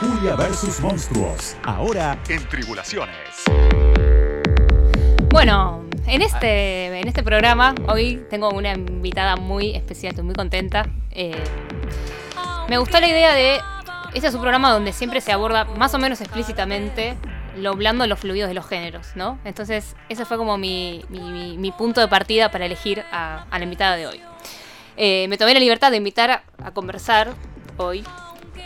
Julia 0.05 0.37
versus 0.37 0.81
monstruos. 0.81 1.57
Ahora 1.63 2.19
en 2.29 2.47
Tribulaciones. 2.49 3.17
Bueno, 5.31 5.85
en 6.07 6.21
este, 6.21 7.01
en 7.01 7.09
este 7.09 7.23
programa 7.23 7.75
hoy 7.89 8.23
tengo 8.29 8.51
una 8.51 8.75
invitada 8.75 9.37
muy 9.37 9.75
especial, 9.75 10.11
estoy 10.11 10.25
muy 10.25 10.35
contenta. 10.35 10.87
Eh, 11.11 11.33
me 12.69 12.77
gustó 12.77 13.01
la 13.01 13.09
idea 13.09 13.33
de, 13.33 13.61
este 14.13 14.29
es 14.29 14.35
un 14.35 14.43
programa 14.43 14.71
donde 14.73 14.93
siempre 14.93 15.23
se 15.23 15.33
aborda 15.33 15.65
más 15.65 15.95
o 15.95 15.99
menos 15.99 16.21
explícitamente 16.21 17.17
lo 17.57 17.73
blando, 17.75 18.07
los 18.07 18.19
fluidos 18.19 18.49
de 18.49 18.55
los 18.55 18.67
géneros, 18.67 19.13
¿no? 19.15 19.39
Entonces 19.45 19.97
ese 20.11 20.27
fue 20.27 20.37
como 20.37 20.59
mi, 20.59 21.03
mi- 21.09 21.73
punto 21.73 22.03
de 22.03 22.09
partida 22.09 22.51
para 22.51 22.67
elegir 22.67 23.05
a, 23.11 23.47
la 23.51 23.63
invitada 23.63 23.97
de 23.97 24.07
hoy. 24.07 24.21
Eh, 24.99 25.27
me 25.29 25.39
tomé 25.39 25.55
la 25.55 25.61
libertad 25.61 25.91
de 25.91 25.97
invitar 25.97 26.43
a 26.63 26.71
conversar 26.73 27.33
hoy 27.79 28.05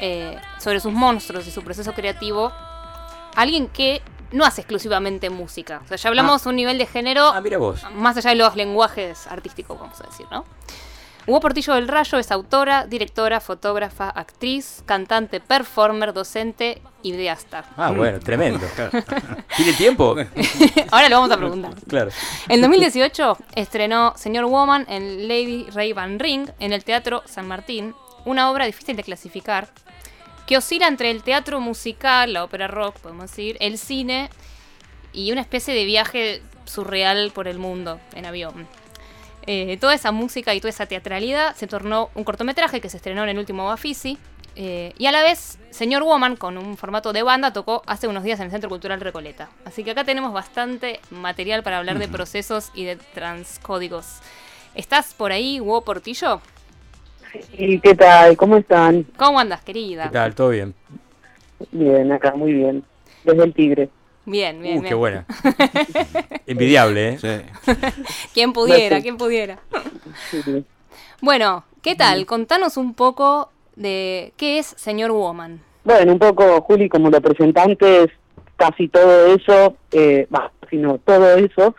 eh, 0.01 0.37
sobre 0.59 0.81
sus 0.81 0.93
monstruos 0.93 1.47
y 1.47 1.51
su 1.51 1.63
proceso 1.63 1.93
creativo 1.93 2.47
a 2.47 3.41
alguien 3.41 3.69
que 3.69 4.03
no 4.33 4.45
hace 4.45 4.61
exclusivamente 4.61 5.31
música. 5.31 5.81
O 5.85 5.89
sea, 5.89 5.97
ya 5.97 6.09
hablamos 6.09 6.45
un 6.47 6.57
nivel 6.57 6.77
de 6.79 6.87
género 6.87 7.29
Ah, 7.29 7.41
mira 7.41 7.57
vos. 7.59 7.83
más 7.95 8.17
allá 8.17 8.31
de 8.31 8.37
los 8.37 8.57
lenguajes 8.57 9.27
artísticos, 9.27 9.79
vamos 9.79 10.01
a 10.01 10.05
decir, 10.05 10.27
¿no? 10.31 10.45
Hugo 11.27 11.41
Portillo 11.41 11.75
del 11.75 11.89
Rayo 11.89 12.17
es 12.19 12.31
autora, 12.33 12.87
directora, 12.87 13.41
fotógrafa, 13.41 14.09
actriz, 14.09 14.83
cantante, 14.87 15.41
performer, 15.41 16.15
docente 16.15 16.81
y 17.03 17.13
videasta. 17.13 17.65
Ah, 17.77 17.91
bueno, 17.91 18.19
tremendo. 18.19 18.67
¿Tiene 19.57 19.73
tiempo? 19.75 20.17
Ahora 20.91 21.09
lo 21.11 21.17
vamos 21.17 21.31
a 21.31 21.37
preguntar. 21.37 21.75
Claro. 21.87 22.11
En 22.49 22.63
2018 22.63 23.37
estrenó 23.57 24.15
Señor 24.17 24.47
Woman 24.47 24.87
en 24.89 25.29
Lady 25.29 25.67
Ray 25.71 25.93
Van 25.93 26.19
Ring 26.19 26.49
en 26.61 26.73
el 26.73 26.83
Teatro 26.83 27.23
San 27.27 27.47
Martín, 27.47 27.95
una 28.29 28.51
obra 28.51 28.67
difícil 28.67 28.95
de 28.95 29.03
clasificar, 29.03 29.69
que 30.47 30.57
oscila 30.57 30.87
entre 30.87 31.11
el 31.11 31.23
teatro 31.23 31.61
musical, 31.61 32.35
la 32.35 32.45
ópera 32.45 32.69
rock, 32.69 32.99
podemos 33.01 33.31
decir, 33.31 33.57
el 33.61 33.79
cine 33.79 34.29
y 35.13 35.33
una 35.33 35.41
especie 35.41 35.75
de 35.75 35.85
viaje 35.85 36.43
surreal 36.67 37.31
por 37.35 37.49
el 37.49 37.59
mundo 37.59 37.99
en 38.15 38.27
avión. 38.27 38.67
Eh, 39.47 39.79
toda 39.81 39.95
esa 39.95 40.13
música 40.13 40.55
y 40.55 40.61
toda 40.61 40.69
esa 40.69 40.85
teatralidad 40.85 41.57
se 41.57 41.67
tornó 41.67 42.11
un 42.15 42.25
cortometraje 42.25 42.83
que 42.83 42.91
se 42.91 42.99
estrenó 42.99 43.23
en 43.23 43.31
el 43.31 43.39
último 43.39 43.65
Bafisi. 43.65 44.19
eh, 44.57 44.93
y 44.99 45.07
a 45.07 45.13
la 45.13 45.23
vez, 45.23 45.59
Señor 45.71 46.03
Woman, 46.03 46.37
con 46.37 46.59
un 46.59 46.77
formato 46.77 47.13
de 47.13 47.23
banda, 47.23 47.53
tocó 47.53 47.83
hace 47.87 48.09
unos 48.09 48.25
días 48.25 48.41
en 48.41 48.47
el 48.47 48.51
Centro 48.51 48.69
Cultural 48.69 49.01
Recoleta. 49.01 49.49
Así 49.65 49.85
que 49.85 49.93
acá 49.93 50.05
tenemos 50.05 50.33
bastante 50.33 51.01
material 51.11 51.63
para 51.63 51.79
hablar 51.79 51.99
de 51.99 52.09
procesos 52.09 52.71
y 52.75 52.85
de 52.85 52.97
transcódigos. 52.97 54.07
¿Estás 54.75 55.15
por 55.15 55.33
ahí, 55.33 55.61
Hugo 55.61 55.83
Portillo? 55.83 56.43
¿Y 57.53 57.81
qué 57.81 57.95
tal? 57.95 58.37
¿Cómo 58.37 58.57
están? 58.57 59.05
¿Cómo 59.17 59.39
andas, 59.41 59.63
querida? 59.63 60.05
¿Qué 60.05 60.11
tal? 60.11 60.35
¿Todo 60.35 60.51
bien? 60.51 60.75
Bien, 61.73 62.11
acá, 62.13 62.35
muy 62.35 62.53
bien. 62.53 62.85
Desde 63.25 63.45
el 63.45 63.55
Tigre. 63.55 63.89
Bien, 64.25 64.61
bien, 64.61 64.79
Uh, 64.79 64.81
bien. 64.83 64.91
qué 64.91 64.95
buena. 64.95 65.27
Envidiable, 66.47 67.19
¿eh? 67.23 67.47
¿Quién 68.35 68.53
pudiera? 68.53 68.79
Gracias. 68.81 69.03
¿Quién 69.03 69.17
pudiera? 69.17 69.59
Sí. 70.31 70.65
Bueno, 71.21 71.65
¿qué 71.83 71.95
tal? 71.97 72.27
Contanos 72.27 72.77
un 72.77 72.95
poco 72.95 73.51
de 73.77 74.33
qué 74.37 74.59
es 74.59 74.67
Señor 74.77 75.13
Woman. 75.13 75.61
Bueno, 75.85 76.13
un 76.13 76.19
poco, 76.19 76.61
Juli, 76.63 76.89
como 76.89 77.11
lo 77.11 77.21
presentante 77.21 78.05
es 78.05 78.11
casi 78.57 78.89
todo 78.89 79.35
eso, 79.35 79.77
eh, 79.93 80.27
bah, 80.31 80.53
sino 80.69 80.99
todo 80.99 81.35
eso. 81.37 81.75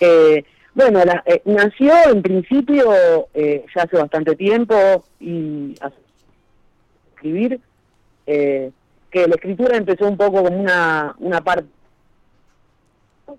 Eh, 0.00 0.44
bueno, 0.80 1.04
la- 1.04 1.22
eh, 1.26 1.42
nació 1.44 1.92
en 2.12 2.22
principio 2.22 3.28
eh, 3.34 3.64
ya 3.74 3.82
hace 3.82 3.96
bastante 3.96 4.34
tiempo 4.36 4.74
y 5.18 5.74
hace- 5.80 5.96
escribir, 7.14 7.60
eh, 8.26 8.70
que 9.10 9.26
la 9.26 9.34
escritura 9.34 9.76
empezó 9.76 10.08
un 10.08 10.16
poco 10.16 10.42
como 10.44 10.56
una, 10.58 11.14
una 11.18 11.40
parte, 11.42 11.66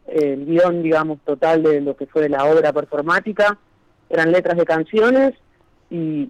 el 0.08 0.46
guion, 0.46 0.84
digamos, 0.84 1.20
total 1.26 1.64
de 1.64 1.82
lo 1.82 1.96
que 1.96 2.06
fue 2.06 2.30
la 2.30 2.46
obra 2.46 2.72
performática, 2.74 3.58
eran 4.10 4.32
letras 4.32 4.58
de 4.58 4.66
canciones 4.66 5.34
y 5.90 6.30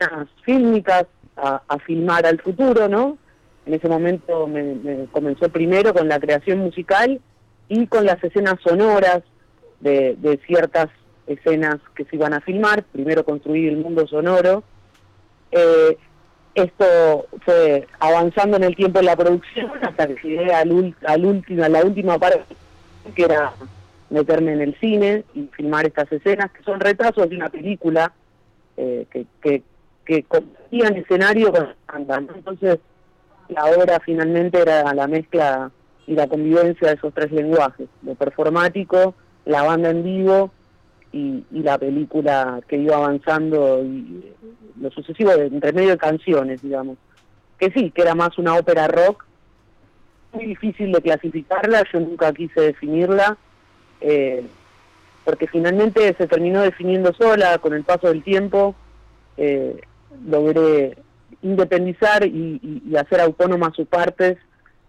unas 0.00 0.28
fílmicas 0.44 1.06
a, 1.36 1.62
a 1.68 1.78
filmar 1.78 2.26
al 2.26 2.40
futuro, 2.40 2.88
¿no? 2.88 3.18
En 3.66 3.74
ese 3.74 3.88
momento 3.88 4.46
me, 4.46 4.62
me 4.74 5.06
comenzó 5.12 5.48
primero 5.48 5.94
con 5.94 6.08
la 6.08 6.18
creación 6.20 6.58
musical 6.58 7.20
y 7.68 7.86
con 7.86 8.04
las 8.04 8.22
escenas 8.22 8.56
sonoras 8.62 9.22
de, 9.82 10.40
ciertas 10.46 10.88
escenas 11.26 11.76
que 11.94 12.04
se 12.04 12.16
iban 12.16 12.32
a 12.32 12.40
filmar, 12.40 12.84
primero 12.84 13.24
construir 13.24 13.68
el 13.68 13.78
mundo 13.78 14.06
sonoro. 14.06 14.62
Eh, 15.50 15.96
esto 16.54 17.26
fue 17.44 17.86
avanzando 17.98 18.56
en 18.56 18.64
el 18.64 18.76
tiempo 18.76 18.98
de 18.98 19.06
la 19.06 19.16
producción 19.16 19.70
hasta 19.82 20.06
que 20.06 20.28
llegué 20.28 20.52
al, 20.52 20.94
al 21.06 21.24
último, 21.24 21.64
a 21.64 21.68
la 21.68 21.84
última 21.84 22.18
parte, 22.18 22.54
que 23.14 23.24
era 23.24 23.52
meterme 24.10 24.52
en 24.52 24.60
el 24.60 24.78
cine 24.78 25.24
y 25.34 25.48
filmar 25.56 25.86
estas 25.86 26.12
escenas, 26.12 26.50
que 26.52 26.62
son 26.62 26.80
retazos 26.80 27.28
de 27.30 27.36
una 27.36 27.48
película 27.48 28.12
eh, 28.76 29.06
que, 29.10 29.62
compartían 30.28 30.96
escenario 30.96 31.52
con 31.52 32.06
banda. 32.06 32.34
Entonces, 32.34 32.78
la 33.48 33.64
obra 33.66 33.98
finalmente 34.04 34.60
era 34.60 34.92
la 34.92 35.06
mezcla 35.06 35.70
y 36.06 36.14
la 36.14 36.26
convivencia 36.26 36.88
de 36.88 36.94
esos 36.94 37.14
tres 37.14 37.32
lenguajes, 37.32 37.88
lo 38.02 38.14
performático, 38.14 39.14
la 39.44 39.62
banda 39.62 39.90
en 39.90 40.02
vivo 40.04 40.50
y, 41.12 41.44
y 41.50 41.60
la 41.62 41.78
película 41.78 42.60
que 42.68 42.76
iba 42.76 42.96
avanzando 42.96 43.82
y 43.84 44.32
lo 44.80 44.90
sucesivo 44.90 45.30
de, 45.36 45.46
entre 45.46 45.72
medio 45.72 45.90
de 45.90 45.98
canciones, 45.98 46.62
digamos. 46.62 46.96
Que 47.58 47.70
sí, 47.70 47.90
que 47.90 48.02
era 48.02 48.14
más 48.14 48.38
una 48.38 48.54
ópera 48.56 48.88
rock, 48.88 49.24
muy 50.32 50.46
difícil 50.46 50.92
de 50.92 51.02
clasificarla, 51.02 51.84
yo 51.92 52.00
nunca 52.00 52.32
quise 52.32 52.60
definirla, 52.60 53.36
eh, 54.00 54.44
porque 55.24 55.46
finalmente 55.46 56.14
se 56.16 56.26
terminó 56.26 56.62
definiendo 56.62 57.12
sola 57.12 57.58
con 57.58 57.74
el 57.74 57.84
paso 57.84 58.08
del 58.08 58.22
tiempo, 58.24 58.74
eh, 59.36 59.80
logré 60.26 60.96
independizar 61.42 62.24
y, 62.26 62.58
y- 62.62 62.82
y 62.90 62.96
hacer 62.96 63.20
autónomas 63.20 63.74
sus 63.76 63.86
partes, 63.86 64.38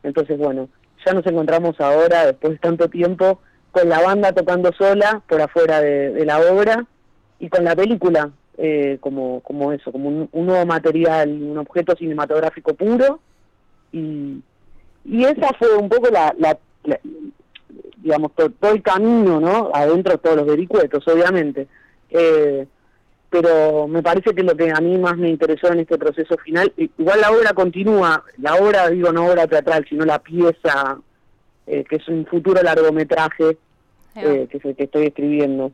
entonces 0.04 0.38
bueno, 0.38 0.70
ya 1.06 1.14
nos 1.14 1.26
encontramos 1.26 1.80
ahora, 1.82 2.26
después 2.28 2.54
de 2.54 2.60
tanto 2.60 2.90
tiempo, 2.90 3.42
con 3.74 3.90
la 3.90 4.00
banda 4.02 4.32
tocando 4.32 4.72
sola 4.72 5.22
por 5.28 5.42
afuera 5.42 5.82
de, 5.82 6.24
la 6.26 6.40
obra 6.40 6.86
y 7.40 7.50
con 7.50 7.64
la 7.66 7.76
película 7.76 8.30
eh, 8.58 9.00
como, 9.02 9.42
como 9.42 9.74
eso, 9.74 9.92
como 9.92 10.28
un, 10.32 10.46
nuevo 10.46 10.66
material, 10.66 11.30
un 11.30 11.58
objeto 11.58 11.96
cinematográfico 11.96 12.76
puro 12.76 13.20
y, 13.92 14.42
y 15.06 15.24
esa 15.26 15.52
fue 15.58 15.76
un 15.76 15.90
poco 15.90 16.10
la, 16.12 16.34
la- 16.38 16.60
digamos, 17.98 18.32
to- 18.36 18.52
todo 18.52 18.72
el 18.74 18.84
camino, 18.84 19.40
¿no? 19.40 19.72
Adentro 19.74 20.18
todos 20.20 20.38
los 20.38 20.46
vericuetos, 20.46 21.08
obviamente. 21.08 21.68
Eh, 22.12 22.68
pero 23.30 23.88
me 23.88 24.04
parece 24.04 24.36
que 24.36 24.44
lo 24.44 24.56
que 24.56 24.70
a 24.72 24.80
mí 24.80 24.98
más 25.00 25.18
me 25.18 25.30
interesó 25.30 25.72
en 25.72 25.80
este 25.80 25.98
proceso 25.98 26.38
final, 26.38 26.72
igual 26.78 27.22
la 27.22 27.32
obra 27.32 27.54
continúa, 27.54 28.24
la 28.38 28.56
obra, 28.56 28.90
digo, 28.90 29.12
no 29.12 29.26
obra 29.26 29.48
teatral, 29.48 29.84
sino 29.90 30.06
la 30.06 30.20
pieza, 30.20 31.00
eh, 31.68 31.84
que 31.84 31.98
es 31.98 32.08
un 32.08 32.26
futuro 32.26 32.62
largometraje 32.62 33.58
eh, 34.16 34.48
que 34.50 34.58
es 34.58 34.66
el 34.66 34.76
que 34.76 34.84
estoy 34.84 35.08
escribiendo. 35.08 35.72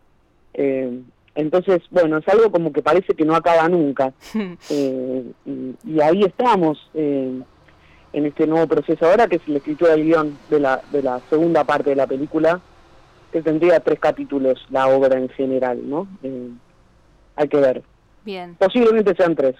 Eh, 0.53 1.01
entonces, 1.35 1.81
bueno, 1.91 2.17
es 2.17 2.27
algo 2.27 2.51
como 2.51 2.71
que 2.71 2.81
parece 2.81 3.13
que 3.13 3.25
no 3.25 3.35
acaba 3.35 3.67
nunca. 3.67 4.13
Eh, 4.69 5.23
y, 5.45 5.75
y 5.85 6.01
ahí 6.01 6.23
estamos 6.23 6.77
en 8.13 8.25
este 8.25 8.47
nuevo 8.47 8.67
proceso 8.67 9.05
ahora, 9.05 9.27
que 9.27 9.37
es 9.37 9.47
la 9.47 9.57
escritura 9.57 9.91
del 9.91 10.05
guion 10.05 10.37
de 10.49 10.59
la, 10.59 10.81
de 10.91 11.03
la 11.03 11.21
segunda 11.29 11.63
parte 11.63 11.91
de 11.91 11.95
la 11.95 12.07
película, 12.07 12.59
que 13.31 13.41
tendría 13.41 13.79
tres 13.79 13.99
capítulos 13.99 14.65
la 14.69 14.87
obra 14.87 15.19
en 15.19 15.29
general, 15.29 15.87
¿no? 15.87 16.07
Eh, 16.23 16.49
hay 17.35 17.47
que 17.47 17.57
ver. 17.57 17.83
Bien, 18.25 18.55
Posiblemente 18.55 19.15
sean 19.15 19.35
tres. 19.35 19.55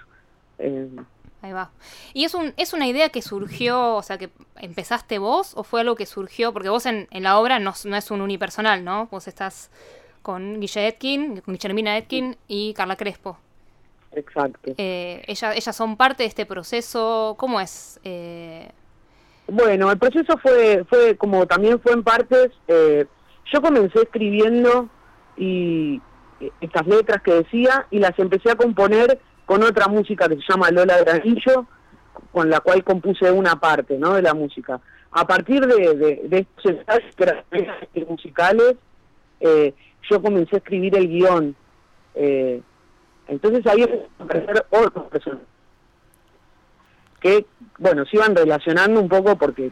Ahí 1.42 1.54
va. 1.54 1.70
¿Y 2.14 2.26
es, 2.26 2.34
un, 2.34 2.54
es 2.58 2.74
una 2.74 2.86
idea 2.88 3.10
que 3.10 3.22
surgió, 3.22 3.96
o 3.96 4.04
sea, 4.04 4.18
que 4.18 4.30
empezaste 4.58 5.20
vos 5.20 5.54
o 5.56 5.64
fue 5.64 5.82
algo 5.82 5.96
que 5.96 6.06
surgió? 6.06 6.52
Porque 6.52 6.68
vos 6.70 6.86
en, 6.86 7.08
en 7.12 7.24
la 7.24 7.40
obra 7.40 7.60
no, 7.60 7.74
no 7.86 7.96
es 7.96 8.12
un 8.12 8.20
unipersonal, 8.22 8.84
¿no? 8.84 9.08
Vos 9.10 9.28
estás 9.30 9.72
con 10.22 10.60
Guille 10.60 10.88
Etkin, 10.90 11.40
con 11.42 11.54
Guillermina 11.54 11.98
Etkin 11.98 12.36
y 12.50 12.74
Carla 12.74 12.98
Crespo. 12.98 13.38
exacto. 14.12 14.72
Eh, 14.78 15.24
ella- 15.28 15.54
ellas 15.56 15.76
son 15.76 15.96
parte 15.96 16.24
de 16.24 16.28
este 16.28 16.46
proceso. 16.46 17.36
¿Cómo 17.40 17.62
es? 17.62 18.00
Eh, 18.04 18.70
Bueno, 19.48 19.90
el 19.92 19.98
proceso 19.98 20.38
fue, 20.40 20.84
fue 20.90 21.16
como 21.16 21.48
también 21.48 21.80
fue 21.80 21.94
en 21.94 22.04
partes. 22.04 22.52
eh, 22.68 23.06
yo 23.52 23.62
comencé 23.62 24.00
escribiendo 24.02 24.90
y 25.38 26.02
eh, 26.42 26.52
estas 26.62 26.86
letras 26.86 27.22
que 27.24 27.34
decía 27.34 27.88
y 27.90 27.98
las 28.00 28.18
empecé 28.20 28.52
a 28.52 28.56
componer 28.56 29.20
con 29.50 29.64
otra 29.64 29.88
música 29.88 30.30
que 30.30 30.36
se 30.36 30.44
llama 30.48 30.70
Lola 30.70 31.00
Granillo, 31.00 31.66
con 32.32 32.52
la 32.52 32.60
cual 32.60 32.84
compuse 32.84 33.32
una 33.32 33.60
parte, 33.60 33.98
¿no? 33.98 34.14
De 34.14 34.22
la 34.22 34.36
música. 34.36 34.80
A 35.10 35.26
partir 35.26 35.66
de, 35.66 35.96
de, 36.30 36.38
estos 36.38 36.66
ensayos 36.66 38.08
musicales, 38.08 38.76
eh, 39.40 39.74
yo 40.08 40.22
comencé 40.22 40.56
a 40.56 40.60
escribir 40.60 40.96
el 40.96 41.08
guion. 41.08 41.56
eh, 42.14 42.62
entonces 43.28 43.66
ahí 43.66 43.88
aparecer 44.20 44.68
otros 44.70 45.06
personajes 45.08 45.48
que, 47.20 47.48
bueno, 47.80 48.06
se 48.06 48.18
iban 48.18 48.36
relacionando 48.36 49.02
un 49.02 49.10
poco 49.10 49.36
porque 49.36 49.66
eh, 49.66 49.72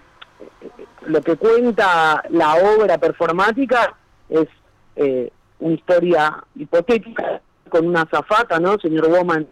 lo 1.06 1.22
que 1.22 1.36
cuenta 1.36 2.24
la 2.32 2.56
obra 2.56 2.98
performática 2.98 3.96
es 4.28 4.48
eh, 4.96 5.32
una 5.60 5.74
historia 5.76 6.44
hipotética 6.56 7.42
con 7.70 7.86
una 7.86 8.08
zafata, 8.08 8.60
¿no? 8.60 8.80
Señor 8.80 9.08
Woman 9.10 9.48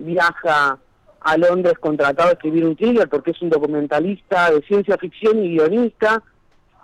viaja 0.00 0.78
a 1.20 1.36
Londres 1.36 1.74
contratado 1.78 2.30
a 2.30 2.32
escribir 2.32 2.64
un 2.64 2.76
thriller 2.76 3.08
porque 3.08 3.32
es 3.32 3.42
un 3.42 3.50
documentalista 3.50 4.50
de 4.50 4.62
ciencia 4.62 4.96
ficción 4.98 5.44
y 5.44 5.50
guionista 5.50 6.22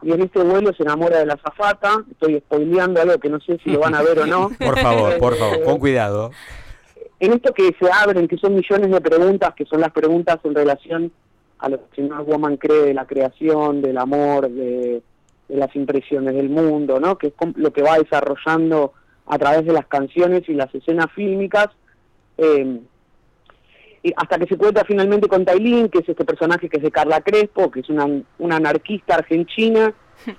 y 0.03 0.13
en 0.13 0.23
este 0.23 0.41
vuelo 0.43 0.73
se 0.75 0.83
enamora 0.83 1.19
de 1.19 1.27
la 1.27 1.39
zafata, 1.39 2.05
estoy 2.11 2.39
spoileando 2.41 3.01
algo 3.01 3.19
que 3.19 3.31
no 3.31 3.41
sé 3.41 3.59
si 3.65 3.71
lo 3.71 3.81
van 3.81 3.95
a 3.95 4.03
ver 4.03 4.19
o 4.21 4.27
no. 4.27 4.51
Por 4.59 4.79
favor, 4.79 5.19
por 5.19 5.35
favor, 5.37 5.65
con 5.65 5.79
cuidado. 5.79 6.31
en 7.19 7.33
esto 7.33 7.53
que 7.55 7.75
se 7.81 7.91
abren, 7.91 8.29
que 8.29 8.37
son 8.37 8.55
millones 8.55 8.91
de 8.91 9.01
preguntas, 9.01 9.55
que 9.55 9.65
son 9.65 9.81
las 9.81 9.93
preguntas 9.93 10.39
en 10.45 10.55
relación 10.55 11.13
a 11.59 11.71
lo 11.71 11.79
que 11.89 11.97
Señor 11.97 12.25
Woman 12.25 12.59
cree 12.59 12.83
de 12.83 12.95
la 12.95 13.07
creación, 13.07 13.81
del 13.81 13.97
amor, 13.97 14.51
de, 14.51 15.03
de 15.49 15.57
las 15.57 15.75
impresiones 15.75 16.35
del 16.35 16.51
mundo, 16.51 17.01
¿no? 17.01 17.17
Que 17.17 17.29
es 17.29 17.33
lo 17.55 17.73
que 17.73 17.81
va 17.83 17.99
desarrollando 17.99 18.93
a 19.27 19.39
través 19.39 19.65
de 19.65 19.73
las 19.73 19.87
canciones 19.87 20.47
y 20.49 20.53
las 20.53 20.73
escenas 20.75 21.07
fílmicas. 21.15 21.69
eh, 22.37 22.81
hasta 24.17 24.39
que 24.39 24.47
se 24.47 24.57
cuenta 24.57 24.85
finalmente 24.85 25.29
con 25.29 25.45
Tailín, 25.45 25.89
que 25.89 25.99
es 25.99 26.09
este 26.09 26.25
personaje 26.25 26.69
que 26.69 26.77
es 26.77 26.83
de 26.83 26.91
Carla 26.91 27.21
Crespo, 27.21 27.71
que 27.71 27.81
es 27.81 27.89
una, 27.89 28.07
una 28.39 28.57
anarquista 28.57 29.17
argentina 29.17 29.95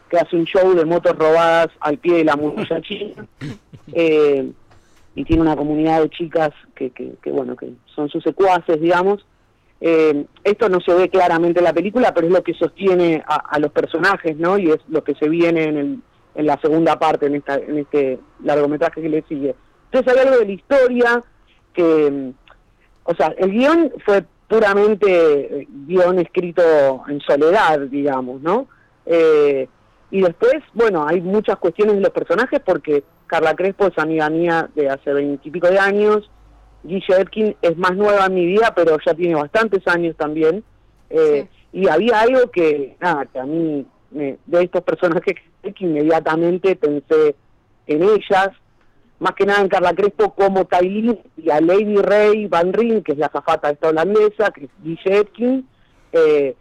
que 0.10 0.18
hace 0.18 0.36
un 0.36 0.46
show 0.46 0.74
de 0.74 0.86
motos 0.86 1.16
robadas 1.18 1.70
al 1.80 1.98
pie 1.98 2.18
de 2.18 2.24
la 2.26 2.36
muralla 2.36 2.82
china. 2.82 3.26
Eh, 3.94 4.52
y 5.16 5.24
tiene 5.24 5.44
una 5.44 5.56
comunidad 5.56 6.02
de 6.02 6.10
chicas 6.10 6.50
que, 6.76 6.90
que, 6.90 7.14
que, 7.24 7.32
bueno, 7.32 7.56
que 7.56 7.72
son 7.96 8.10
sus 8.10 8.22
secuaces, 8.22 8.82
digamos. 8.82 9.26
Eh, 9.80 10.26
esto 10.44 10.68
no 10.68 10.82
se 10.82 10.94
ve 10.94 11.08
claramente 11.08 11.62
en 11.62 11.64
la 11.64 11.72
película, 11.72 12.14
pero 12.14 12.28
es 12.28 12.34
lo 12.34 12.44
que 12.44 12.54
sostiene 12.54 13.24
a, 13.26 13.36
a 13.36 13.60
los 13.60 13.72
personajes, 13.72 14.36
¿no? 14.36 14.58
Y 14.58 14.72
es 14.72 14.80
lo 14.90 15.06
que 15.06 15.16
se 15.16 15.30
viene 15.30 15.64
en, 15.64 15.78
el, 15.78 16.00
en 16.36 16.46
la 16.46 16.60
segunda 16.60 17.00
parte, 17.00 17.28
en, 17.28 17.36
esta, 17.36 17.56
en 17.56 17.78
este 17.78 18.20
largometraje 18.44 19.02
que 19.02 19.10
le 19.10 19.24
sigue. 19.24 19.56
Entonces 19.92 20.14
hay 20.14 20.28
algo 20.28 20.40
de 20.40 20.46
la 20.46 20.52
historia 20.52 21.24
que, 21.74 22.34
o 23.08 23.16
sea, 23.16 23.34
el 23.38 23.52
guion 23.52 23.92
fue 24.06 24.24
puramente 24.48 25.08
eh, 25.62 25.68
guion 25.88 26.20
escrito 26.20 26.62
en 27.08 27.20
soledad, 27.22 27.80
digamos, 27.80 28.42
¿no? 28.42 28.68
Eh, 29.06 29.68
y 30.12 30.22
después, 30.22 30.56
bueno, 30.74 31.06
hay 31.08 31.20
muchas 31.22 31.58
cuestiones 31.58 31.96
de 31.96 32.02
los 32.02 32.12
personajes 32.12 32.60
porque 32.66 33.04
Carla 33.28 33.54
Crespo 33.56 33.88
es 33.88 33.98
amiga 33.98 34.30
mía 34.30 34.70
de 34.76 34.90
hace 34.90 35.12
veintipico 35.14 35.68
de 35.68 35.80
años, 35.80 36.30
Guille 36.84 37.16
Etkin 37.22 37.56
es 37.62 37.76
más 37.78 37.96
nueva 37.96 38.28
en 38.28 38.36
mi 38.36 38.46
vida, 38.46 38.74
pero 38.76 38.98
ya 39.06 39.14
tiene 39.14 39.36
bastantes 39.36 39.86
años 39.88 40.16
también. 40.16 40.64
Eh, 41.10 41.48
Y 41.74 41.88
había 41.90 42.22
algo 42.22 42.50
que, 42.50 42.96
nada, 43.02 43.26
que 43.26 43.40
a 43.40 43.46
mí, 43.46 43.86
me- 44.12 44.38
de 44.46 44.64
estos 44.64 44.82
personajes 44.84 45.36
que 45.62 45.86
inmediatamente 45.86 46.76
pensé 46.78 47.36
en 47.88 48.04
ellas, 48.04 48.50
más 49.20 49.34
que 49.34 49.46
nada 49.46 49.62
en 49.62 49.70
Carla 49.70 49.94
Crespo 49.94 50.34
como 50.34 50.66
Tailín 50.66 51.20
y 51.38 51.50
a 51.50 51.60
Lady 51.60 51.98
Ray 51.98 52.48
Van 52.48 52.74
Ryn, 52.74 53.04
que 53.04 53.14
es 53.14 53.18
la 53.18 53.30
zafata 53.30 53.70
esta 53.70 53.90
holandesa, 53.90 54.52
que 54.52 54.66
es 54.66 54.72
Guille 54.84 55.20
Etkin. 55.20 55.68
Eh, 56.12 56.56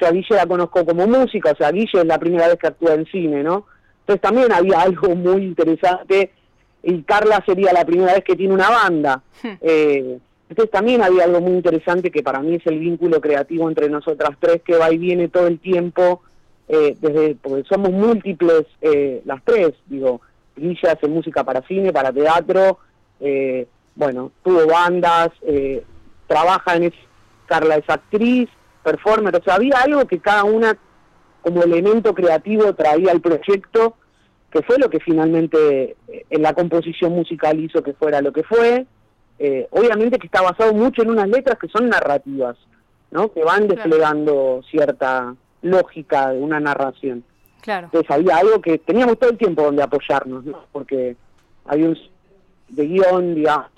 yo 0.00 0.06
a 0.06 0.10
Guille 0.10 0.36
la 0.36 0.46
conozco 0.46 0.84
como 0.84 1.06
música, 1.06 1.52
o 1.52 1.56
sea, 1.56 1.70
Guille 1.70 2.00
es 2.00 2.06
la 2.06 2.18
primera 2.18 2.48
vez 2.48 2.58
que 2.58 2.66
actúa 2.66 2.94
en 2.94 3.06
cine, 3.06 3.42
¿no? 3.42 3.66
Entonces 4.00 4.20
también 4.20 4.52
había 4.52 4.80
algo 4.82 5.14
muy 5.14 5.44
interesante 5.44 6.32
y 6.82 7.02
Carla 7.02 7.42
sería 7.46 7.72
la 7.72 7.84
primera 7.84 8.12
vez 8.12 8.24
que 8.24 8.36
tiene 8.36 8.54
una 8.54 8.70
banda. 8.70 9.22
Eh, 9.60 10.18
entonces 10.48 10.70
también 10.70 11.02
había 11.02 11.24
algo 11.24 11.40
muy 11.40 11.52
interesante 11.52 12.10
que 12.10 12.22
para 12.22 12.40
mí 12.40 12.56
es 12.56 12.66
el 12.66 12.78
vínculo 12.78 13.22
creativo 13.22 13.68
entre 13.68 13.88
nosotras 13.88 14.36
tres 14.38 14.60
que 14.62 14.76
va 14.76 14.92
y 14.92 14.98
viene 14.98 15.28
todo 15.28 15.46
el 15.46 15.58
tiempo, 15.58 16.20
eh, 16.68 16.94
desde 17.00 17.36
porque 17.36 17.64
somos 17.66 17.90
múltiples 17.90 18.64
eh, 18.82 19.22
las 19.24 19.42
tres, 19.44 19.72
digo, 19.86 20.20
Guille 20.56 20.88
hace 20.88 21.08
música 21.08 21.44
para 21.44 21.62
cine, 21.66 21.92
para 21.92 22.12
teatro, 22.12 22.78
eh, 23.20 23.66
bueno, 23.94 24.32
tuvo 24.42 24.66
bandas, 24.66 25.30
eh, 25.42 25.84
trabaja 26.26 26.76
en 26.76 26.84
es, 26.84 26.94
Carla 27.46 27.76
es 27.76 27.88
actriz, 27.88 28.48
performer, 28.82 29.36
o 29.36 29.42
sea, 29.42 29.54
había 29.54 29.76
algo 29.78 30.06
que 30.06 30.18
cada 30.18 30.44
una 30.44 30.76
como 31.42 31.62
elemento 31.62 32.14
creativo 32.14 32.72
traía 32.74 33.10
al 33.10 33.20
proyecto, 33.20 33.96
que 34.50 34.62
fue 34.62 34.78
lo 34.78 34.90
que 34.90 35.00
finalmente 35.00 35.96
eh, 36.08 36.26
en 36.30 36.42
la 36.42 36.52
composición 36.52 37.12
musical 37.12 37.58
hizo 37.58 37.82
que 37.82 37.94
fuera 37.94 38.20
lo 38.20 38.32
que 38.32 38.44
fue. 38.44 38.86
Eh, 39.38 39.66
obviamente 39.70 40.18
que 40.18 40.26
está 40.26 40.42
basado 40.42 40.72
mucho 40.72 41.02
en 41.02 41.10
unas 41.10 41.28
letras 41.28 41.58
que 41.58 41.68
son 41.68 41.88
narrativas, 41.88 42.56
¿no? 43.10 43.32
Que 43.32 43.42
van 43.42 43.66
desplegando 43.66 44.62
cierta 44.70 45.34
lógica 45.62 46.30
de 46.30 46.38
una 46.38 46.60
narración. 46.60 47.24
Claro. 47.62 47.86
Entonces 47.86 48.10
había 48.10 48.36
algo 48.36 48.60
que 48.60 48.76
teníamos 48.78 49.18
todo 49.18 49.30
el 49.30 49.38
tiempo 49.38 49.62
donde 49.62 49.82
apoyarnos, 49.82 50.44
¿no? 50.44 50.66
Porque 50.72 51.16
había 51.64 51.86
un 51.88 51.98
de 52.68 52.86
guion, 52.86 53.34
digamos. 53.34 53.70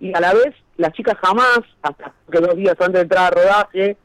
Y 0.00 0.14
a 0.14 0.20
la 0.20 0.32
vez, 0.34 0.54
las 0.76 0.92
chicas 0.92 1.16
jamás, 1.20 1.60
hasta 1.82 2.12
que 2.30 2.38
dos 2.40 2.56
días 2.56 2.76
antes 2.78 2.92
de 2.94 3.00
entrar 3.00 3.26
a 3.26 3.30
rodaje, 3.30 3.96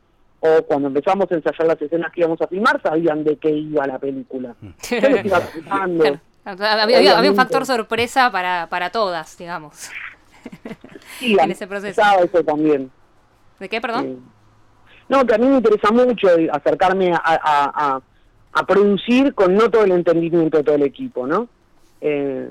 o 0.42 0.64
cuando 0.64 0.88
empezamos 0.88 1.30
a 1.32 1.36
ensayar 1.36 1.68
las 1.68 1.82
escenas 1.82 2.12
que 2.12 2.22
íbamos 2.22 2.42
a 2.42 2.48
filmar, 2.48 2.82
sabían 2.82 3.24
de 3.24 3.38
qué 3.38 3.50
iba 3.50 3.86
la 3.86 4.00
película. 4.00 4.56
Yo 4.90 5.00
les 5.10 5.26
iba 5.26 5.40
contando. 5.42 6.20
Había, 6.46 6.84
había- 6.84 7.18
había 7.18 7.30
un 7.32 7.36
factor 7.36 7.66
sorpresa 7.66 8.32
para, 8.32 8.68
para 8.70 8.90
todas, 8.92 9.38
digamos. 9.38 9.90
Sí, 11.20 11.38
en 11.40 11.52
ese 11.52 11.68
proceso. 11.68 12.02
eso 12.24 12.44
también. 12.44 12.90
¿De 13.60 13.68
qué, 13.70 13.82
perdón? 13.82 14.04
Sí. 14.06 14.18
No, 15.10 15.26
que 15.26 15.36
a 15.36 15.38
mí 15.38 15.48
me 15.48 15.58
interesa 15.58 15.92
mucho 15.92 16.30
acercarme 16.52 17.12
a, 17.14 17.18
a, 17.24 17.96
a, 17.96 18.02
a 18.54 18.66
producir 18.66 19.34
con 19.34 19.56
no 19.56 19.70
todo 19.70 19.84
el 19.84 19.92
entendimiento 19.92 20.58
de 20.58 20.64
todo 20.64 20.76
el 20.76 20.84
equipo, 20.84 21.28
¿no? 21.28 21.48
Eh, 22.02 22.50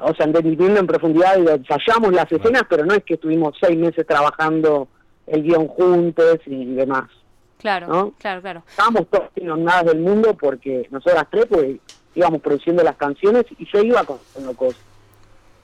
o 0.00 0.14
sea, 0.14 0.26
entendimiento 0.26 0.80
en 0.80 0.86
profundidad, 0.86 1.36
digo, 1.36 1.50
ensayamos 1.50 2.12
las 2.12 2.30
escenas, 2.30 2.62
pero 2.68 2.84
no 2.84 2.94
es 2.94 3.04
que 3.04 3.14
estuvimos 3.14 3.56
seis 3.60 3.76
meses 3.78 4.06
trabajando 4.06 4.88
el 5.26 5.42
guion 5.42 5.68
juntos 5.68 6.40
y 6.46 6.74
demás. 6.74 7.10
Claro, 7.58 7.88
¿no? 7.88 8.14
claro, 8.18 8.40
claro. 8.40 8.62
Estábamos 8.68 9.06
todos 9.08 9.28
inundadas 9.36 9.84
del 9.84 10.00
mundo 10.00 10.34
porque 10.34 10.88
nosotras 10.90 11.26
tres 11.30 11.46
pues 11.46 11.76
íbamos 12.14 12.40
produciendo 12.40 12.82
las 12.82 12.96
canciones 12.96 13.44
y 13.58 13.66
yo 13.70 13.80
iba 13.80 14.02
contando 14.04 14.54
cosas. 14.54 14.80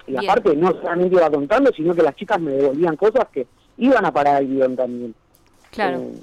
Y 0.06 0.12
Bien. 0.12 0.30
aparte 0.30 0.54
no 0.54 0.72
solamente 0.72 1.16
iba 1.16 1.30
contando, 1.30 1.72
sino 1.72 1.94
que 1.94 2.02
las 2.02 2.14
chicas 2.14 2.38
me 2.38 2.52
devolvían 2.52 2.96
cosas 2.96 3.26
que 3.32 3.46
iban 3.78 4.04
a 4.04 4.12
parar 4.12 4.42
el 4.42 4.48
guion 4.48 4.76
también. 4.76 5.14
Claro. 5.70 5.98
Eh, 5.98 6.14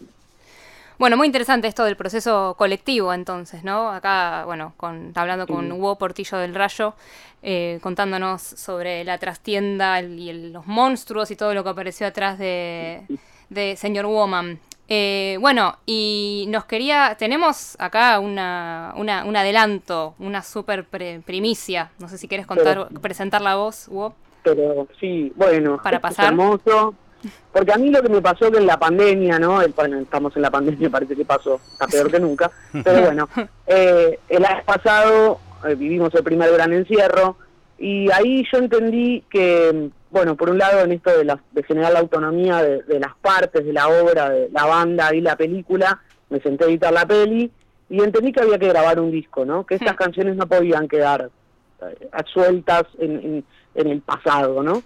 Bueno, 0.99 1.17
muy 1.17 1.27
interesante 1.27 1.67
esto 1.67 1.83
del 1.83 1.95
proceso 1.95 2.55
colectivo, 2.57 3.13
entonces, 3.13 3.63
¿no? 3.63 3.89
Acá, 3.89 4.43
bueno, 4.45 4.73
con, 4.77 5.11
hablando 5.15 5.47
con 5.47 5.65
Sí. 5.65 5.71
Hugo 5.71 5.97
Portillo 5.97 6.37
del 6.37 6.53
Rayo, 6.55 6.93
eh, 7.41 7.79
contándonos 7.81 8.41
sobre 8.41 9.03
la 9.03 9.17
trastienda 9.17 10.01
y 10.01 10.29
el- 10.29 10.53
los 10.53 10.65
monstruos 10.67 11.31
y 11.31 11.35
todo 11.35 11.53
lo 11.53 11.63
que 11.63 11.69
apareció 11.71 12.07
atrás 12.07 12.37
de, 12.37 13.01
de 13.49 13.75
Señor 13.75 14.05
Woman. 14.05 14.59
Eh, 14.87 15.37
bueno, 15.41 15.77
y 15.85 16.45
nos 16.49 16.65
quería, 16.65 17.15
tenemos 17.17 17.75
acá 17.79 18.19
una, 18.19 18.93
una- 18.95 19.23
un 19.25 19.35
adelanto, 19.35 20.13
una 20.19 20.43
super 20.43 20.85
pre- 20.85 21.21
primicia. 21.25 21.89
No 21.99 22.07
sé 22.07 22.17
si 22.17 22.27
quieres 22.27 22.45
contar, 22.45 22.89
presentar 23.01 23.41
la 23.41 23.55
voz, 23.55 23.87
Hugo. 23.87 24.13
pero 24.43 24.87
sí, 24.99 25.31
bueno, 25.35 25.77
Para 25.81 25.97
esto 25.97 26.07
es 26.09 26.15
pasar. 26.15 26.25
hermoso. 26.33 26.93
Porque 27.51 27.71
a 27.71 27.77
mí 27.77 27.89
lo 27.89 28.01
que 28.01 28.09
me 28.09 28.21
pasó 28.21 28.51
que 28.51 28.57
en 28.57 28.65
la 28.67 28.77
pandemia, 28.77 29.39
¿no? 29.39 29.61
El- 29.61 29.73
bueno, 29.73 29.99
estamos 29.99 30.35
en 30.35 30.41
la 30.41 30.51
pandemia, 30.51 30.89
parece 30.91 31.15
que 31.15 31.25
pasó, 31.25 31.59
está 31.71 31.87
peor 31.87 32.09
que 32.11 32.19
nunca. 32.19 32.51
Pero 32.83 33.01
bueno, 33.01 33.29
eh, 33.67 34.19
el 34.29 34.45
año 34.45 34.63
pasado 34.65 35.39
eh, 35.67 35.75
vivimos 35.75 36.13
el 36.15 36.23
primer 36.23 36.51
gran 36.51 36.73
encierro 36.73 37.37
y 37.77 38.09
ahí 38.11 38.43
yo 38.51 38.59
entendí 38.59 39.23
que, 39.29 39.89
bueno, 40.11 40.35
por 40.35 40.49
un 40.49 40.57
lado 40.57 40.81
en 40.81 40.91
esto 40.93 41.15
de, 41.17 41.25
la, 41.25 41.39
de 41.51 41.63
generar 41.63 41.93
la 41.93 41.99
autonomía 41.99 42.61
de, 42.61 42.81
de 42.83 42.99
las 42.99 43.15
partes 43.21 43.65
de 43.65 43.73
la 43.73 43.87
obra, 43.87 44.29
de 44.29 44.49
la 44.51 44.65
banda 44.65 45.13
y 45.13 45.21
la 45.21 45.35
película, 45.35 45.99
me 46.29 46.39
senté 46.39 46.63
a 46.65 46.67
editar 46.67 46.93
la 46.93 47.05
peli 47.05 47.51
y 47.89 48.01
entendí 48.01 48.31
que 48.31 48.41
había 48.41 48.57
que 48.57 48.67
grabar 48.69 48.99
un 48.99 49.11
disco, 49.11 49.45
¿no? 49.45 49.65
Que 49.65 49.75
estas 49.75 49.95
canciones 49.95 50.35
no 50.35 50.47
podían 50.47 50.87
quedar 50.87 51.29
eh, 51.81 52.07
sueltas 52.33 52.83
en, 52.99 53.11
en, 53.19 53.45
en 53.75 53.87
el 53.87 54.01
pasado, 54.01 54.63
¿no? 54.63 54.83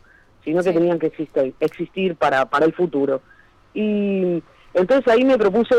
Sino 0.47 0.63
que 0.63 0.71
tenían 0.71 0.97
que 0.97 1.07
existir, 1.07 1.53
existir 1.59 2.15
para, 2.15 2.45
para 2.45 2.65
el 2.65 2.71
futuro. 2.73 3.21
Y 3.73 4.41
entonces 4.73 5.05
ahí 5.09 5.25
me 5.25 5.37
propuse 5.37 5.75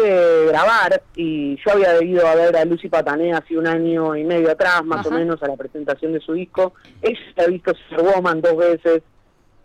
grabar 0.47 1.03
y 1.17 1.57
yo 1.65 1.73
había 1.73 2.03
ido 2.05 2.27
a 2.27 2.35
ver 2.35 2.55
a 2.55 2.67
Lucy 2.67 2.91
Patané 2.91 3.33
hace 3.33 3.57
un 3.57 3.67
año 3.67 4.15
y 4.15 4.25
medio 4.25 4.51
atrás, 4.51 4.85
más 4.85 5.07
o 5.07 5.11
menos, 5.11 5.43
a 5.43 5.49
la 5.49 5.57
presentación 5.57 6.13
de 6.13 6.21
su 6.21 6.35
disco. 6.35 6.75
Ella 7.01 7.19
ha 7.39 7.47
visto 7.47 7.73
Super 7.89 8.05
Woman 8.15 8.43
dos 8.43 8.59
veces. 8.59 9.03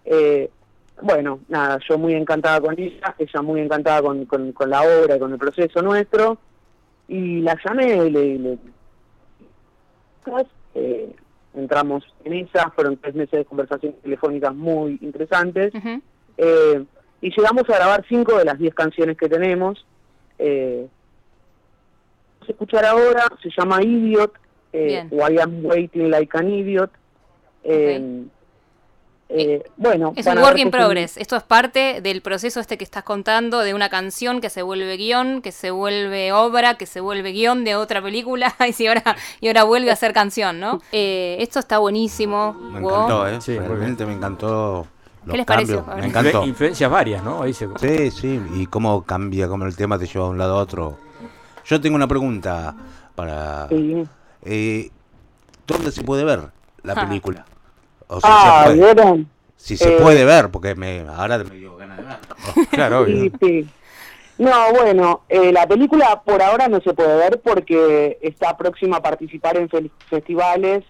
Eh, 0.05 0.49
bueno, 1.01 1.41
nada, 1.49 1.79
yo 1.89 1.97
muy 1.97 2.13
encantada 2.13 2.61
con 2.61 2.79
ella, 2.79 3.13
ella 3.19 3.41
muy 3.41 3.59
encantada 3.59 4.01
con, 4.01 4.25
con, 4.25 4.53
con 4.53 4.69
la 4.69 4.83
obra 4.83 5.17
y 5.17 5.19
con 5.19 5.33
el 5.33 5.37
proceso 5.37 5.81
nuestro. 5.81 6.37
Y 7.09 7.41
la 7.41 7.57
llamé 7.65 8.05
y 8.05 8.09
le, 8.09 8.39
le- 8.39 8.57
eh, 10.75 11.13
entramos 11.55 12.03
en 12.23 12.33
esa, 12.33 12.71
fueron 12.71 12.97
tres 12.97 13.15
meses 13.15 13.39
de 13.39 13.45
conversaciones 13.45 14.01
telefónicas 14.01 14.53
muy 14.55 14.97
interesantes. 15.01 15.73
Eh, 16.37 16.83
y 17.21 17.29
llegamos 17.29 17.63
a 17.69 17.75
grabar 17.75 18.05
cinco 18.09 18.37
de 18.37 18.45
las 18.45 18.57
diez 18.57 18.73
canciones 18.73 19.17
que 19.17 19.29
tenemos. 19.29 19.85
Eh, 20.39 20.87
vamos 22.33 22.49
a 22.49 22.51
escuchar 22.51 22.85
ahora, 22.85 23.27
se 23.41 23.49
llama 23.57 23.81
Idiot, 23.81 24.33
eh, 24.73 25.07
o 25.11 25.29
I 25.29 25.39
Am 25.39 25.65
Waiting 25.65 26.09
Like 26.09 26.37
an 26.37 26.51
Idiot. 26.51 26.91
Eh, 27.63 28.25
eh, 29.29 29.63
bueno, 29.77 30.13
Es 30.15 30.27
un 30.27 30.37
work 30.37 30.57
in 30.59 30.69
progress. 30.69 31.17
Esto 31.17 31.35
es 31.35 31.43
parte 31.43 32.01
del 32.01 32.21
proceso 32.21 32.59
este 32.59 32.77
que 32.77 32.83
estás 32.83 33.03
contando 33.03 33.59
de 33.61 33.73
una 33.73 33.89
canción 33.89 34.41
que 34.41 34.49
se 34.49 34.61
vuelve 34.61 34.95
guion, 34.97 35.41
que 35.41 35.51
se 35.51 35.71
vuelve 35.71 36.31
obra, 36.33 36.75
que 36.77 36.85
se 36.85 36.99
vuelve 36.99 37.31
guion 37.31 37.63
de 37.63 37.75
otra 37.75 38.01
película 38.01 38.53
y, 38.67 38.73
si 38.73 38.85
ahora, 38.87 39.15
y 39.41 39.47
ahora 39.47 39.63
vuelve 39.63 39.89
a 39.91 39.95
ser 39.95 40.13
canción, 40.13 40.59
¿no? 40.59 40.81
Eh, 40.91 41.37
esto 41.39 41.59
está 41.59 41.79
buenísimo. 41.79 42.53
Me 42.53 42.79
encantó, 42.79 43.27
¿eh? 43.27 43.41
Sí, 43.41 43.57
Realmente 43.57 44.05
me 44.05 44.13
encantó 44.13 44.85
los 45.25 45.37
les 45.37 45.45
pareció? 45.45 45.77
cambios, 45.77 45.95
ver. 45.95 46.03
Me 46.03 46.09
encantó. 46.09 46.45
Influencias 46.45 46.91
varias, 46.91 47.23
¿no? 47.23 47.41
Ahí 47.43 47.53
se... 47.53 47.67
Sí, 47.79 48.11
sí, 48.11 48.41
y 48.55 48.65
cómo 48.67 49.03
cambia, 49.03 49.47
cómo 49.47 49.65
el 49.65 49.75
tema 49.75 49.97
te 49.97 50.05
lleva 50.05 50.25
de 50.25 50.31
un 50.31 50.37
lado 50.37 50.57
a 50.57 50.61
otro. 50.61 50.97
Yo 51.65 51.79
tengo 51.81 51.95
una 51.95 52.07
pregunta 52.07 52.75
para... 53.15 53.67
Sí. 53.69 54.03
Eh, 54.43 54.91
¿Dónde 55.65 55.91
se 55.91 56.03
puede 56.03 56.23
ver 56.25 56.51
la 56.83 56.93
Ah. 56.93 57.07
película? 57.07 57.45
O 58.07 58.19
Ah, 58.23 58.67
se 58.67 59.05
si 59.55 59.77
se 59.77 59.89
Eh, 59.89 59.97
puede 60.01 60.25
ver, 60.25 60.49
porque 60.51 60.75
me, 60.75 61.01
ahora 61.01 61.37
me 61.39 61.55
dio 61.55 61.75
ganas 61.77 61.97
de 61.97 62.03
ver. 62.03 62.17
Claro, 62.71 63.05
Sí, 63.05 63.31
sí. 63.41 63.67
No, 64.37 64.73
bueno, 64.73 65.21
eh, 65.29 65.51
la 65.53 65.67
película 65.67 66.21
por 66.25 66.41
ahora 66.41 66.67
no 66.67 66.81
se 66.81 66.93
puede 66.93 67.15
ver 67.15 67.39
porque 67.43 68.17
está 68.21 68.57
próxima 68.57 68.97
a 68.97 69.01
participar 69.01 69.57
en 69.57 69.69
fel- 69.69 69.91
festivales, 70.09 70.83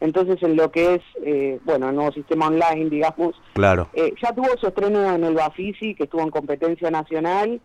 entonces 0.00 0.42
en 0.42 0.56
lo 0.56 0.70
que 0.72 0.94
es, 0.94 1.02
eh, 1.22 1.60
bueno, 1.64 1.90
el 1.90 1.94
nuevo 1.94 2.10
sistema 2.12 2.46
online, 2.46 2.88
digamos, 2.88 3.34
Claro. 3.54 3.88
eh, 3.92 4.14
ya 4.20 4.32
tuvo 4.34 4.48
su 4.58 4.66
estreno 4.66 5.14
en 5.14 5.24
el 5.24 5.34
Bafisi, 5.34 5.94
que 5.94 6.04
estuvo 6.04 6.22
en 6.22 6.30
competencia 6.30 6.90
nacional, 6.90 7.60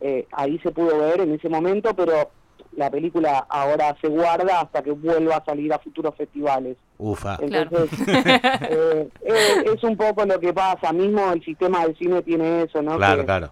eh, 0.00 0.26
ahí 0.32 0.58
se 0.60 0.70
pudo 0.70 0.98
ver 0.98 1.20
en 1.20 1.34
ese 1.34 1.48
momento, 1.50 1.94
pero 1.94 2.30
la 2.76 2.90
película 2.90 3.46
ahora 3.48 3.96
se 4.00 4.08
guarda 4.08 4.60
hasta 4.60 4.82
que 4.82 4.92
vuelva 4.92 5.36
a 5.36 5.44
salir 5.44 5.72
a 5.72 5.78
futuros 5.78 6.14
festivales. 6.14 6.76
Ufa. 6.98 7.38
Entonces, 7.40 7.88
eh, 8.08 9.08
eh, 9.22 9.64
es 9.74 9.82
un 9.82 9.96
poco 9.96 10.24
lo 10.24 10.38
que 10.38 10.52
pasa, 10.52 10.92
mismo 10.92 11.32
el 11.32 11.44
sistema 11.44 11.84
del 11.84 11.96
cine 11.96 12.22
tiene 12.22 12.62
eso, 12.62 12.80
¿no? 12.82 12.96
Claro, 12.96 13.20
Que, 13.20 13.26
claro. 13.26 13.50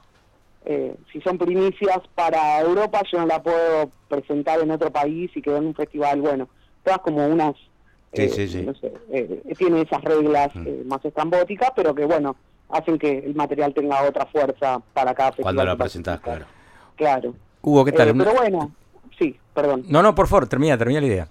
eh, 0.64 0.94
si 1.12 1.20
son 1.20 1.38
primicias 1.38 1.98
para 2.14 2.60
Europa, 2.60 3.00
yo 3.12 3.18
no 3.20 3.26
la 3.26 3.42
puedo 3.42 3.90
presentar 4.08 4.60
en 4.60 4.70
otro 4.70 4.90
país 4.90 5.30
y 5.34 5.42
quedó 5.42 5.56
en 5.58 5.66
un 5.66 5.74
festival, 5.74 6.20
bueno, 6.20 6.48
todas 6.84 7.00
como 7.00 7.26
unas, 7.26 7.54
Sí, 8.14 8.22
eh, 8.22 8.28
sí, 8.30 8.48
sí. 8.48 8.62
no 8.62 8.72
sé, 8.74 8.90
eh, 9.12 9.42
tiene 9.58 9.82
esas 9.82 10.02
reglas 10.02 10.48
eh, 10.56 10.82
más 10.86 11.04
estrambóticas, 11.04 11.70
pero 11.76 11.94
que 11.94 12.06
bueno, 12.06 12.36
hacen 12.70 12.98
que 12.98 13.18
el 13.18 13.34
material 13.34 13.74
tenga 13.74 14.02
otra 14.02 14.24
fuerza 14.26 14.80
para 14.94 15.12
cada 15.14 15.30
festival. 15.30 15.54
Cuando 15.54 15.64
la 15.64 15.72
que 15.72 15.78
presentás, 15.82 16.20
claro. 16.20 16.46
Claro. 16.96 17.34
Hugo, 17.60 17.84
¿qué 17.84 17.92
tal? 17.92 18.08
Eh, 18.08 18.14
pero 18.16 18.32
bueno, 18.32 18.70
perdón. 19.62 19.84
No, 19.88 20.02
no, 20.02 20.14
por 20.14 20.28
favor, 20.28 20.46
termina, 20.46 20.78
termina 20.78 21.00
la 21.00 21.06
idea. 21.06 21.28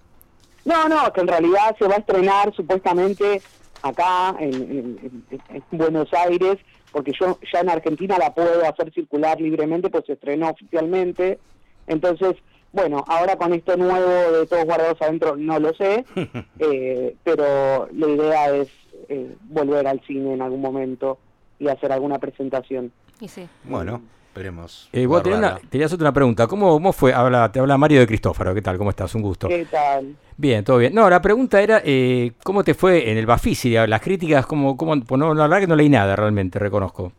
No, 0.65 0.89
no, 0.89 1.13
que 1.13 1.21
en 1.21 1.27
realidad 1.27 1.75
se 1.79 1.87
va 1.87 1.95
a 1.95 1.99
estrenar 1.99 2.53
supuestamente 2.53 3.41
acá 3.81 4.35
en, 4.39 4.53
en- 4.53 5.23
en- 5.31 5.63
en 5.71 5.77
Buenos 5.77 6.09
Aires, 6.13 6.57
porque 6.91 7.13
yo 7.19 7.39
ya 7.53 7.61
en 7.61 7.69
Argentina 7.69 8.17
la 8.17 8.33
puedo 8.33 8.65
hacer 8.67 8.91
circular 8.93 9.39
libremente, 9.39 9.89
pues 9.89 10.05
se 10.05 10.13
estrenó 10.13 10.49
oficialmente. 10.49 11.39
Entonces, 11.87 12.35
bueno, 12.73 13.05
ahora 13.07 13.37
con 13.37 13.53
esto 13.53 13.77
nuevo 13.77 14.09
de 14.39 14.45
todos 14.45 14.65
guardados 14.65 15.01
adentro 15.01 15.37
no 15.37 15.57
lo 15.59 15.73
sé, 15.73 16.03
eh, 16.59 17.15
pero 17.23 17.87
la 17.93 18.07
idea 18.07 18.55
es 18.55 18.67
eh, 19.09 19.35
volver 19.43 19.87
al 19.87 20.01
cine 20.01 20.33
en 20.33 20.41
algún 20.41 20.59
momento 20.61 21.17
y 21.59 21.69
hacer 21.69 21.91
alguna 21.93 22.19
presentación. 22.19 22.91
Y 23.21 23.29
sí. 23.29 23.47
Bueno, 23.63 24.01
esperemos. 24.38 24.89
Eh, 24.93 25.05
vos 25.05 25.23
tenías, 25.23 25.39
una, 25.39 25.59
tenías 25.69 25.91
otra 25.91 26.11
pregunta. 26.11 26.47
¿Cómo, 26.47 26.72
cómo 26.72 26.93
fue? 26.93 27.14
Habla, 27.14 27.51
te 27.51 27.59
habla 27.59 27.77
Mario 27.77 27.99
de 27.99 28.07
Cristófaro. 28.07 28.53
¿Qué 28.53 28.61
tal? 28.61 28.77
¿Cómo 28.77 28.91
estás? 28.91 29.14
Un 29.15 29.23
gusto. 29.23 29.47
¿Qué 29.47 29.65
tal? 29.65 30.15
Bien, 30.38 30.64
todo 30.64 30.77
bien. 30.77 30.93
No, 30.93 31.09
la 31.09 31.22
pregunta 31.22 31.61
era, 31.61 31.81
eh, 31.84 32.34
¿cómo 32.43 32.64
te 32.64 32.73
fue 32.73 33.09
en 33.09 33.18
el 33.18 33.26
Bafisi? 33.26 33.72
Las 33.72 34.01
críticas, 34.01 34.45
¿cómo, 34.45 34.77
cómo, 34.77 34.99
pues 35.01 35.19
no, 35.19 35.34
la 35.34 35.43
verdad 35.43 35.59
que 35.61 35.68
no 35.68 35.76
leí 35.76 35.89
nada 35.89 36.15
realmente, 36.15 36.59
reconozco. 36.59 37.11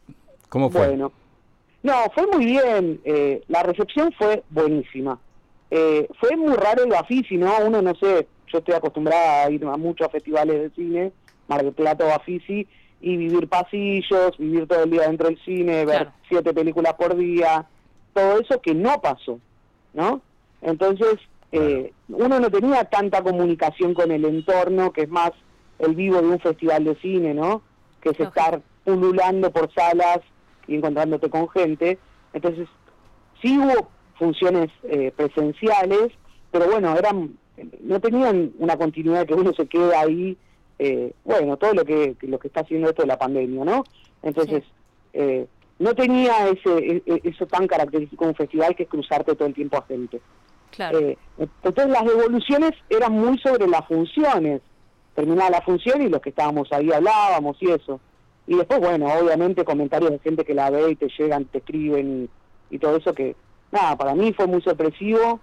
¿Cómo 0.49 0.71
fue? 0.71 0.87
Bueno, 0.89 1.13
no, 1.83 1.95
fue 2.15 2.27
muy 2.29 2.47
bien. 2.47 3.01
eh, 3.05 3.43
la 3.49 3.63
recepción 3.63 4.13
fue 4.17 4.45
buenísima. 4.51 5.19
Eh, 5.71 6.09
fue 6.19 6.37
muy 6.37 6.55
raro 6.55 6.85
el 6.85 6.91
Bafisi, 6.91 7.37
¿no? 7.37 7.53
Uno, 7.65 7.83
no 7.83 7.95
sé, 7.97 8.27
yo 8.47 8.59
estoy 8.59 8.75
acostumbrada 8.75 9.45
a 9.45 9.51
ir 9.51 9.65
a 9.65 9.77
muchos 9.77 10.11
festivales 10.11 10.61
de 10.63 10.71
cine, 10.71 11.13
Mar 11.49 11.63
del 11.63 11.73
Plata 11.73 12.05
o 12.05 12.09
Bafisi, 12.09 12.67
y 13.01 13.17
vivir 13.17 13.49
pasillos, 13.49 14.37
vivir 14.39 14.67
todo 14.67 14.85
el 14.85 14.91
día 14.91 15.03
dentro 15.03 15.29
del 15.29 15.39
cine, 15.45 15.85
ver 15.85 15.97
Claro. 15.97 16.13
siete 16.29 16.53
películas 16.53 16.95
por 16.95 17.17
día, 17.17 17.67
todo 18.13 18.41
eso 18.41 18.61
que 18.61 18.75
no 18.75 19.01
pasó, 19.01 19.39
¿no? 19.95 20.21
Entonces, 20.63 21.17
eh, 21.53 21.93
uno 22.09 22.41
no 22.41 22.51
tenía 22.51 22.85
tanta 22.85 23.23
comunicación 23.23 23.95
con 23.95 24.11
el 24.11 24.25
entorno, 24.25 24.93
que 24.93 25.03
es 25.03 25.09
más 25.09 25.31
el 25.79 25.95
vivo 25.95 26.21
de 26.21 26.29
un 26.29 26.41
festival 26.41 26.85
de 26.85 26.97
cine, 26.97 27.35
¿no? 27.35 27.63
Que 28.01 28.11
es 28.11 28.21
estar 28.21 28.61
pululando 28.85 29.51
por 29.51 29.73
salas 29.73 30.21
y 30.67 30.75
encontrándote 30.77 31.31
con 31.31 31.49
gente. 31.51 31.99
Entonces, 32.33 32.69
sí 33.41 33.59
hubo 33.59 33.89
funciones 34.19 34.71
eh, 34.83 35.13
presenciales, 35.17 36.09
pero 36.51 36.67
bueno, 36.67 36.97
eran 36.97 37.39
no 37.81 38.01
tenían 38.01 38.53
una 38.59 38.77
continuidad 38.77 39.27
que 39.27 39.35
uno 39.35 39.53
se 39.53 39.67
quede 39.67 39.95
ahí, 39.97 40.37
eh, 40.79 41.13
bueno, 41.25 41.57
todo 41.57 41.75
lo 41.75 41.85
que, 41.85 42.17
lo 42.23 42.39
que 42.39 42.49
está 42.49 42.61
haciendo 42.61 42.89
esto 42.89 43.03
de 43.03 43.09
la 43.09 43.19
pandemia, 43.19 43.65
¿no? 43.65 43.85
Entonces, 44.23 44.65
eh, 45.13 45.47
no 45.79 45.95
tenía 45.95 46.49
ese 46.49 46.79
e- 46.79 47.03
e- 47.07 47.21
eso 47.25 47.47
tan 47.47 47.67
característico 47.67 48.25
de 48.25 48.31
un 48.31 48.37
festival 48.37 48.75
que 48.75 48.85
es 48.85 48.89
cruzarte 48.89 49.35
todo 49.35 49.49
el 49.49 49.55
tiempo 49.55 49.77
a 49.77 49.83
gente. 49.83 50.21
Claro. 50.71 50.99
Eh, 50.99 51.19
entonces 51.39 51.89
las 51.89 52.05
devoluciones 52.05 52.73
eran 52.91 53.13
muy 53.13 53.39
sobre 53.39 53.67
las 53.67 53.87
funciones. 53.87 54.61
Terminaba 55.15 55.51
la 55.51 55.63
función 55.63 56.03
y 56.03 56.09
los 56.09 56.21
que 56.21 56.31
estábamos 56.31 56.71
ahí 56.73 56.93
hablábamos 56.93 57.57
y 57.61 57.71
eso. 57.71 58.01
Y 58.47 58.57
después, 58.57 58.81
bueno, 58.81 59.07
obviamente 59.07 59.65
comentarios 59.65 60.11
de 60.11 60.19
gente 60.21 60.45
que 60.45 60.55
la 60.55 60.71
ve 60.71 60.93
y 60.93 60.97
te 60.97 61.09
llegan, 61.19 61.45
te 61.47 61.59
escriben 61.59 62.29
y, 62.71 62.75
y 62.77 62.79
todo 62.79 62.97
eso 62.97 63.13
que, 63.13 63.37
nada, 63.71 63.97
para 63.97 64.15
mí 64.15 64.33
fue 64.33 64.47
muy 64.47 64.63
sorpresivo. 64.63 65.41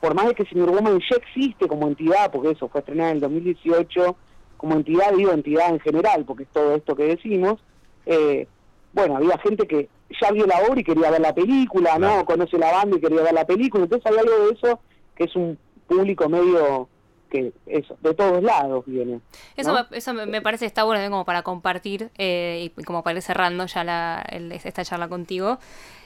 Por 0.00 0.14
más 0.14 0.26
de 0.28 0.34
que 0.34 0.44
Senior 0.44 0.70
Woman 0.70 1.00
ya 1.10 1.16
existe 1.16 1.66
como 1.66 1.88
entidad, 1.88 2.30
porque 2.30 2.50
eso 2.50 2.68
fue 2.68 2.80
estrenada 2.80 3.10
en 3.10 3.16
el 3.16 3.20
2018, 3.22 4.16
como 4.56 4.74
entidad, 4.74 5.12
digo 5.14 5.32
entidad 5.32 5.68
en 5.70 5.80
general, 5.80 6.24
porque 6.24 6.44
es 6.44 6.48
todo 6.50 6.74
esto 6.74 6.94
que 6.96 7.04
decimos, 7.04 7.60
eh, 8.06 8.46
bueno, 8.92 9.16
había 9.16 9.36
gente 9.38 9.66
que 9.66 9.88
ya 10.20 10.30
vio 10.30 10.46
la 10.46 10.60
obra 10.68 10.80
y 10.80 10.84
quería 10.84 11.10
ver 11.10 11.20
la 11.20 11.34
película, 11.34 11.98
¿no? 11.98 12.24
Conoce 12.24 12.56
la 12.58 12.72
banda 12.72 12.96
y 12.96 13.00
quería 13.00 13.22
ver 13.22 13.34
la 13.34 13.44
película, 13.46 13.84
entonces 13.84 14.10
hay 14.10 14.18
algo 14.18 14.46
de 14.46 14.52
eso 14.54 14.80
que 15.14 15.24
es 15.24 15.36
un 15.36 15.58
público 15.86 16.28
medio 16.28 16.88
que 17.28 17.52
eso, 17.66 17.96
de 18.02 18.14
todos 18.14 18.40
lados 18.42 18.84
viene. 18.86 19.20
Eso, 19.56 19.72
me, 19.72 19.96
eso 19.98 20.14
me- 20.14 20.40
parece 20.42 20.64
está 20.64 20.84
bueno 20.84 21.02
¿eh? 21.02 21.10
como 21.10 21.24
para 21.24 21.42
compartir 21.42 22.10
eh, 22.18 22.70
y 22.76 22.82
como 22.84 23.02
para 23.02 23.16
ir 23.16 23.22
cerrando 23.22 23.66
ya 23.66 23.82
la, 23.82 24.24
el- 24.30 24.52
esta 24.52 24.84
charla 24.84 25.08
contigo. 25.08 25.58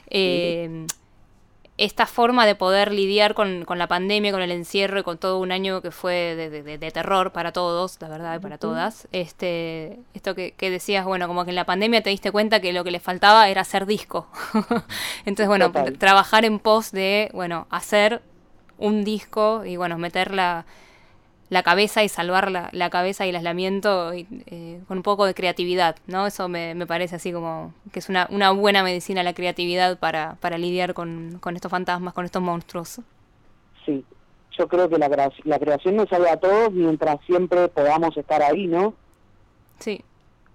Eh, 0.09 0.85
esta 1.83 2.05
forma 2.05 2.45
de 2.45 2.55
poder 2.55 2.91
lidiar 2.93 3.33
con, 3.33 3.65
con 3.65 3.77
la 3.79 3.87
pandemia, 3.87 4.31
con 4.31 4.41
el 4.41 4.51
encierro 4.51 4.99
y 4.99 5.03
con 5.03 5.17
todo 5.17 5.39
un 5.39 5.51
año 5.51 5.81
que 5.81 5.91
fue 5.91 6.13
de, 6.35 6.49
de- 6.49 6.61
de- 6.63 6.77
de 6.77 6.91
terror 6.91 7.31
para 7.31 7.51
todos, 7.51 7.97
la 8.01 8.07
verdad, 8.07 8.35
y 8.37 8.39
para 8.39 8.57
todas. 8.57 9.07
Este, 9.11 9.97
esto 10.13 10.35
que, 10.35 10.51
que 10.51 10.69
decías, 10.69 11.05
bueno, 11.05 11.27
como 11.27 11.43
que 11.43 11.49
en 11.51 11.55
la 11.55 11.65
pandemia 11.65 12.03
te 12.03 12.09
diste 12.11 12.31
cuenta 12.31 12.59
que 12.61 12.71
lo 12.71 12.83
que 12.83 12.91
le 12.91 12.99
faltaba 12.99 13.49
era 13.49 13.61
hacer 13.61 13.85
disco. 13.85 14.27
Entonces, 15.25 15.47
bueno, 15.47 15.67
Total. 15.71 15.97
trabajar 15.97 16.45
en 16.45 16.59
pos 16.59 16.91
de, 16.91 17.29
bueno, 17.33 17.67
hacer 17.69 18.21
un 18.77 19.03
disco 19.03 19.63
y, 19.65 19.75
bueno, 19.77 19.97
meter 19.97 20.33
la, 20.33 20.65
la 21.51 21.63
cabeza 21.63 22.01
y 22.01 22.07
salvar 22.07 22.49
la, 22.49 22.69
la 22.71 22.89
cabeza 22.89 23.25
y 23.25 23.29
el 23.29 23.35
aislamiento 23.35 24.13
y, 24.13 24.25
eh, 24.45 24.79
con 24.87 24.99
un 24.99 25.03
poco 25.03 25.25
de 25.25 25.33
creatividad, 25.33 25.97
¿no? 26.07 26.25
Eso 26.25 26.47
me, 26.47 26.75
me 26.75 26.87
parece 26.87 27.17
así 27.17 27.33
como 27.33 27.73
que 27.91 27.99
es 27.99 28.07
una, 28.07 28.25
una 28.31 28.51
buena 28.51 28.83
medicina 28.83 29.21
la 29.21 29.33
creatividad 29.33 29.99
para, 29.99 30.37
para 30.39 30.57
lidiar 30.57 30.93
con, 30.93 31.39
con 31.41 31.57
estos 31.57 31.69
fantasmas, 31.69 32.13
con 32.13 32.23
estos 32.23 32.41
monstruos. 32.41 33.01
Sí, 33.85 34.05
yo 34.57 34.69
creo 34.69 34.87
que 34.87 34.97
la, 34.97 35.09
la 35.43 35.59
creación 35.59 35.97
nos 35.97 36.07
salva 36.07 36.31
a 36.31 36.37
todos 36.37 36.71
mientras 36.71 37.19
siempre 37.25 37.67
podamos 37.67 38.15
estar 38.15 38.41
ahí, 38.41 38.67
¿no? 38.67 38.93
Sí, 39.79 40.05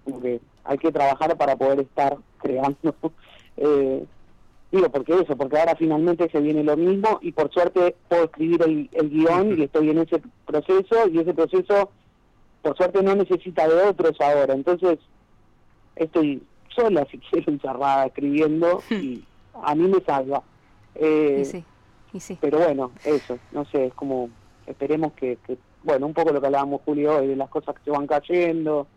Como 0.03 0.19
que 0.19 0.41
hay 0.63 0.77
que 0.79 0.91
trabajar 0.91 1.37
para 1.37 1.55
poder 1.55 1.81
estar 1.81 2.17
creando. 2.39 2.95
Eh, 3.59 4.05
digo, 4.71 4.89
porque 4.91 5.13
eso, 5.13 5.35
porque 5.37 5.57
ahora 5.59 5.75
finalmente 5.77 6.29
se 6.29 6.39
viene 6.41 6.63
lo 6.63 6.75
mismo 6.75 7.19
y 7.21 7.31
por 7.31 7.51
suerte 7.53 7.95
puedo 8.09 8.25
escribir 8.25 8.61
el, 8.63 8.89
el 8.93 9.09
guion 9.09 9.57
y 9.57 9.63
estoy 9.63 9.89
en 9.89 9.99
ese 9.99 10.21
proceso 10.45 11.07
y 11.11 11.19
ese 11.19 11.33
proceso, 11.33 11.91
por 12.61 12.75
suerte, 12.75 13.01
no 13.01 13.15
necesita 13.15 13.67
de 13.67 13.75
otros 13.87 14.19
ahora. 14.19 14.53
Entonces, 14.53 14.99
estoy 15.95 16.43
sola, 16.75 17.05
si 17.11 17.17
quiero, 17.19 17.51
encerrada 17.51 18.05
escribiendo 18.07 18.83
y 18.89 19.23
a 19.63 19.73
mí 19.75 19.87
me 19.87 20.01
salva. 20.01 20.43
Eh, 20.95 21.41
y 21.41 21.45
sí, 21.45 21.63
y 22.13 22.19
sí. 22.19 22.37
pero 22.41 22.59
bueno, 22.59 22.91
eso, 23.03 23.39
no 23.51 23.65
sé, 23.65 23.85
es 23.85 23.93
como, 23.93 24.29
esperemos 24.65 25.13
que, 25.13 25.37
que, 25.45 25.57
bueno, 25.83 26.07
un 26.07 26.13
poco 26.13 26.31
lo 26.31 26.41
que 26.41 26.47
hablábamos 26.47 26.81
Julio 26.85 27.17
hoy, 27.17 27.27
de 27.27 27.35
las 27.35 27.49
cosas 27.49 27.75
que 27.75 27.83
se 27.85 27.91
van 27.91 28.07
cayendo, 28.07 28.87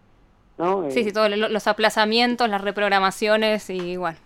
¿no? 0.58 0.90
Sí, 0.90 1.00
Eh, 1.00 1.04
sí, 1.04 1.12
todos 1.12 1.30
lo- 1.36 1.48
los 1.48 1.66
aplazamientos, 1.66 2.48
las 2.48 2.60
reprogramaciones 2.62 3.70
y 3.70 3.96
bueno. 3.96 4.18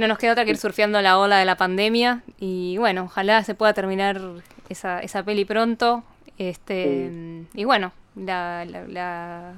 No 0.00 0.08
nos 0.08 0.18
queda 0.18 0.32
otra 0.32 0.44
que 0.44 0.50
ir 0.50 0.56
surfeando 0.56 1.00
la 1.02 1.18
ola 1.18 1.38
de 1.38 1.44
la 1.44 1.56
pandemia 1.56 2.22
y 2.38 2.76
bueno, 2.78 3.04
ojalá 3.04 3.44
se 3.44 3.54
pueda 3.54 3.74
terminar 3.74 4.20
esa, 4.68 5.00
esa 5.00 5.22
peli 5.22 5.44
pronto. 5.44 6.02
Este, 6.38 7.10
Y 7.54 7.64
bueno, 7.64 7.92
la, 8.16 8.64
la, 8.64 8.82
la, 8.88 9.52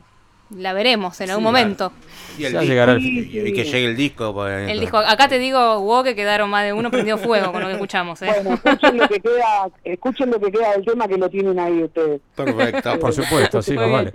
la 0.50 0.72
veremos 0.72 1.20
en 1.20 1.30
algún 1.30 1.44
momento. 1.44 1.92
Y, 2.36 2.44
el 2.46 2.52
Ya 2.54 2.60
disco- 2.60 2.70
llegará 2.72 2.92
el- 2.94 3.02
y- 3.06 3.20
y 3.48 3.52
que 3.52 3.64
llegue 3.64 3.86
el 3.86 3.96
disco. 3.96 4.34
pues, 4.34 4.68
El 4.68 4.80
disco, 4.80 4.98
acá 4.98 5.28
te 5.28 5.38
digo, 5.38 5.78
Hugo, 5.78 6.02
que 6.02 6.16
quedaron 6.16 6.50
más 6.50 6.64
de 6.64 6.72
uno 6.72 6.90
prendido 6.90 7.18
fuego 7.18 7.52
con 7.52 7.60
lo 7.62 7.68
que 7.68 7.74
escuchamos. 7.74 8.20
¿eh? 8.22 8.26
Bueno, 8.26 8.54
escuchen 8.54 8.96
lo 8.98 9.08
que 9.08 9.20
queda, 9.20 9.68
escuchen 9.84 10.30
lo 10.30 10.40
que 10.40 10.50
queda 10.50 10.72
del 10.72 10.84
tema 10.84 11.06
que 11.06 11.16
lo 11.18 11.30
tienen 11.30 11.58
ahí 11.60 11.84
ustedes. 11.84 12.20
Perfecto. 12.34 12.98
Por 12.98 13.12
supuesto, 13.12 13.62
sí, 13.62 13.74
más 13.74 13.90
vale. 13.90 14.12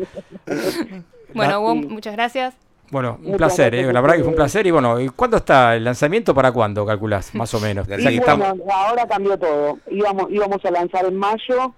Bueno, 1.34 1.62
Hugo, 1.62 1.76
muchas 1.76 2.14
gracias. 2.14 2.54
Bueno, 2.89 3.15
un 3.19 3.23
Muchas 3.23 3.38
placer, 3.38 3.76
eh, 3.76 3.91
la 3.91 3.99
verdad 4.01 4.15
que 4.15 4.22
fue 4.23 4.30
un 4.30 4.35
placer. 4.35 4.65
Y 4.68 4.72
bueno, 4.72 4.99
¿y 4.99 5.09
¿cuándo 5.09 5.38
está 5.38 5.76
el 5.76 5.84
lanzamiento? 5.84 6.34
¿Para 6.34 6.51
cuándo 6.51 6.85
calculás? 6.85 7.34
Más 7.35 7.53
o 7.53 7.59
menos. 7.59 7.88
Que 7.88 7.95
estamos- 7.95 8.47
ahora 8.72 9.05
cambió 9.07 9.38
todo. 9.38 9.77
Íbamos, 9.91 10.31
íbamos 10.31 10.64
a 10.64 10.72
lanzar 10.72 11.05
en 11.05 11.15
mayo 11.18 11.73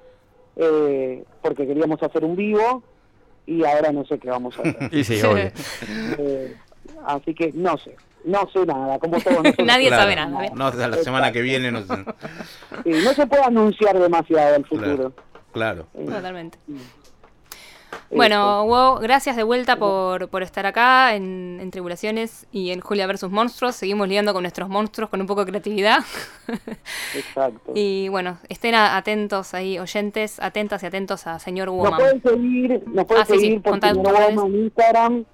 eh, 0.56 1.24
porque 1.42 1.66
queríamos 1.66 2.02
hacer 2.04 2.24
un 2.24 2.36
vivo 2.36 2.84
y 3.48 3.64
ahora 3.64 3.92
no 3.92 4.06
sé 4.06 4.20
qué 4.20 4.30
vamos 4.30 4.56
a 4.58 4.62
hacer. 4.62 4.90
Y 4.94 5.04
sí, 5.04 5.22
obvio. 5.24 5.52
Eh, 6.20 6.56
así 7.06 7.34
que 7.34 7.52
no 7.54 7.78
sé, 7.78 7.96
no 8.26 8.48
sé 8.52 8.66
nada, 8.66 9.00
como 9.00 9.20
todos 9.22 9.38
nosotros. 9.44 9.66
Nadie 9.68 9.88
Claro. 9.88 10.04
sabe 10.04 10.16
nada. 10.16 10.46
¿eh? 10.46 10.52
No, 10.54 10.68
hasta 10.68 10.88
la 10.88 10.98
semana 10.98 11.32
que 11.32 11.42
viene 11.42 11.72
no 11.72 11.82
sé. 11.82 11.96
Sí, 12.84 12.92
no 13.04 13.14
se 13.14 13.26
puede 13.26 13.44
anunciar 13.44 13.98
demasiado 13.98 14.56
el 14.56 14.66
futuro. 14.66 15.14
Claro. 15.54 15.88
Totalmente. 16.06 16.58
Bueno, 18.12 18.66
Wow, 18.66 19.00
gracias 19.00 19.36
de 19.36 19.44
vuelta 19.44 19.76
por, 19.78 20.30
por 20.30 20.42
estar 20.44 20.66
acá 20.66 21.16
en, 21.16 21.60
en 21.62 21.70
Tribulaciones 21.72 22.48
y 22.52 22.72
en 22.72 22.80
Julia 22.82 23.06
versus 23.08 23.30
Monstruos. 23.32 23.76
Seguimos 23.76 24.08
lidiando 24.08 24.34
con 24.34 24.44
nuestros 24.44 24.68
monstruos 24.70 25.10
con 25.10 25.22
un 25.22 25.28
poco 25.28 25.46
de 25.46 25.52
creatividad. 25.52 26.00
Exacto. 27.16 27.72
Y 27.76 28.10
bueno, 28.10 28.38
estén 28.50 28.76
atentos 28.76 29.54
ahí, 29.54 29.78
oyentes, 29.80 30.40
atentas 30.40 30.82
y 30.84 30.86
atentos 30.88 31.28
a 31.28 31.40
señor 31.40 31.68
Nos 31.68 31.78
Woman. 31.78 32.00
pueden 32.00 32.22
seguir, 32.24 32.84
nos 32.88 33.06
pueden 33.06 33.24
Ah, 33.24 33.26
sí, 33.26 33.34
sí, 33.34 33.40
seguir 33.42 33.62
por 33.62 33.80
Señor. 33.80 33.98
Woman 33.98 34.48
en 34.48 34.64
Instagram, 34.64 35.26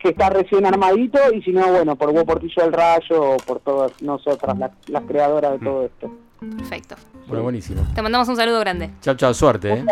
que 0.00 0.08
está 0.10 0.30
recién 0.30 0.66
armadito, 0.66 1.18
y 1.32 1.42
si 1.42 1.50
no, 1.52 1.66
bueno, 1.72 1.96
por 1.96 2.10
Hugo 2.10 2.24
Portillo 2.24 2.62
del 2.64 2.72
Rayo 2.72 3.22
o 3.22 3.36
por 3.38 3.60
todas 3.60 3.92
nosotras, 4.02 4.58
las, 4.58 4.70
las 4.88 5.02
creadoras 5.04 5.52
de 5.52 5.58
todo 5.64 5.84
esto. 5.84 6.10
Perfecto. 6.40 6.96
Bueno, 7.26 7.42
buenísimo. 7.42 7.82
Te 7.94 8.02
mandamos 8.02 8.28
un 8.28 8.36
saludo 8.36 8.60
grande. 8.60 8.90
Chao, 9.00 9.14
chao, 9.16 9.34
suerte. 9.34 9.72
¿eh? 9.72 9.84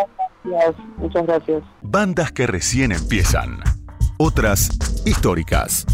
Muchas 0.99 1.27
gracias. 1.27 1.63
Bandas 1.83 2.33
que 2.33 2.47
recién 2.47 2.93
empiezan. 2.93 3.61
Otras 4.19 4.71
históricas. 5.05 5.87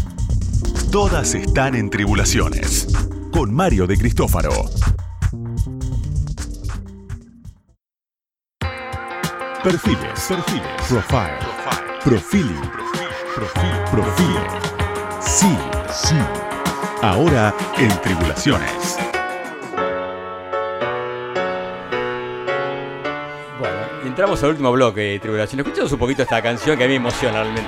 Todas 0.91 1.33
están 1.35 1.75
en 1.75 1.89
tribulaciones. 1.89 2.87
Con 3.31 3.53
Mario 3.53 3.87
de 3.87 3.97
Cristófaro. 3.97 4.51
Perfiles. 9.63 10.25
Perfiles. 10.27 10.63
Profile. 10.89 11.37
Profiling. 12.03 12.61
Profil. 13.35 13.71
Profile. 13.91 14.39
Sí. 15.21 15.57
Sí. 15.89 16.17
Ahora 17.01 17.53
en 17.77 17.89
tribulaciones. 18.01 19.12
Entramos 24.13 24.43
al 24.43 24.51
último 24.51 24.71
bloque 24.71 25.01
de 25.01 25.19
Tribulación. 25.19 25.61
Escuchamos 25.61 25.91
un 25.91 25.97
poquito 25.97 26.21
esta 26.21 26.39
canción 26.39 26.77
que 26.77 26.83
a 26.83 26.87
mí 26.87 26.91
me 26.91 26.97
emociona 26.97 27.41
realmente. 27.41 27.67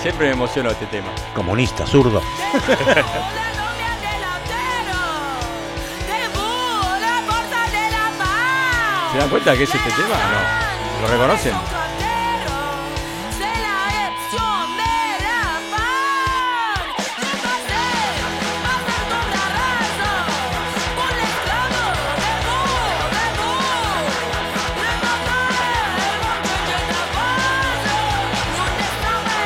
Siempre 0.00 0.28
me 0.28 0.32
emocionó 0.32 0.70
este 0.70 0.86
tema. 0.86 1.08
Comunista, 1.34 1.86
zurdo. 1.86 2.22
¿Se 9.12 9.18
dan 9.18 9.28
cuenta 9.28 9.54
que 9.54 9.64
es 9.64 9.74
este 9.74 9.90
tema? 9.90 10.16
No. 10.32 11.02
¿Lo 11.02 11.08
reconocen? 11.12 11.52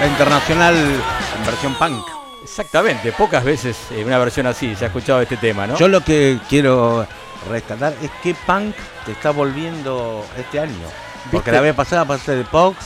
La 0.00 0.06
internacional 0.06 0.74
en 0.76 1.46
versión 1.46 1.74
punk. 1.74 2.04
Exactamente, 2.42 3.12
pocas 3.12 3.44
veces 3.44 3.76
eh, 3.90 4.04
una 4.04 4.18
versión 4.18 4.46
así 4.46 4.74
se 4.76 4.84
ha 4.84 4.88
escuchado 4.88 5.20
este 5.20 5.36
tema, 5.36 5.66
¿no? 5.66 5.76
Yo 5.76 5.88
lo 5.88 6.00
que 6.02 6.38
quiero 6.48 7.06
rescatar 7.50 7.94
es 8.00 8.10
que 8.22 8.34
punk 8.46 8.74
te 9.04 9.12
está 9.12 9.30
volviendo 9.30 10.24
este 10.36 10.60
año. 10.60 10.86
Porque 11.32 11.50
la 11.52 11.60
vez 11.60 11.74
pasada 11.74 12.04
pasaste 12.04 12.36
de 12.36 12.44
Pox, 12.44 12.76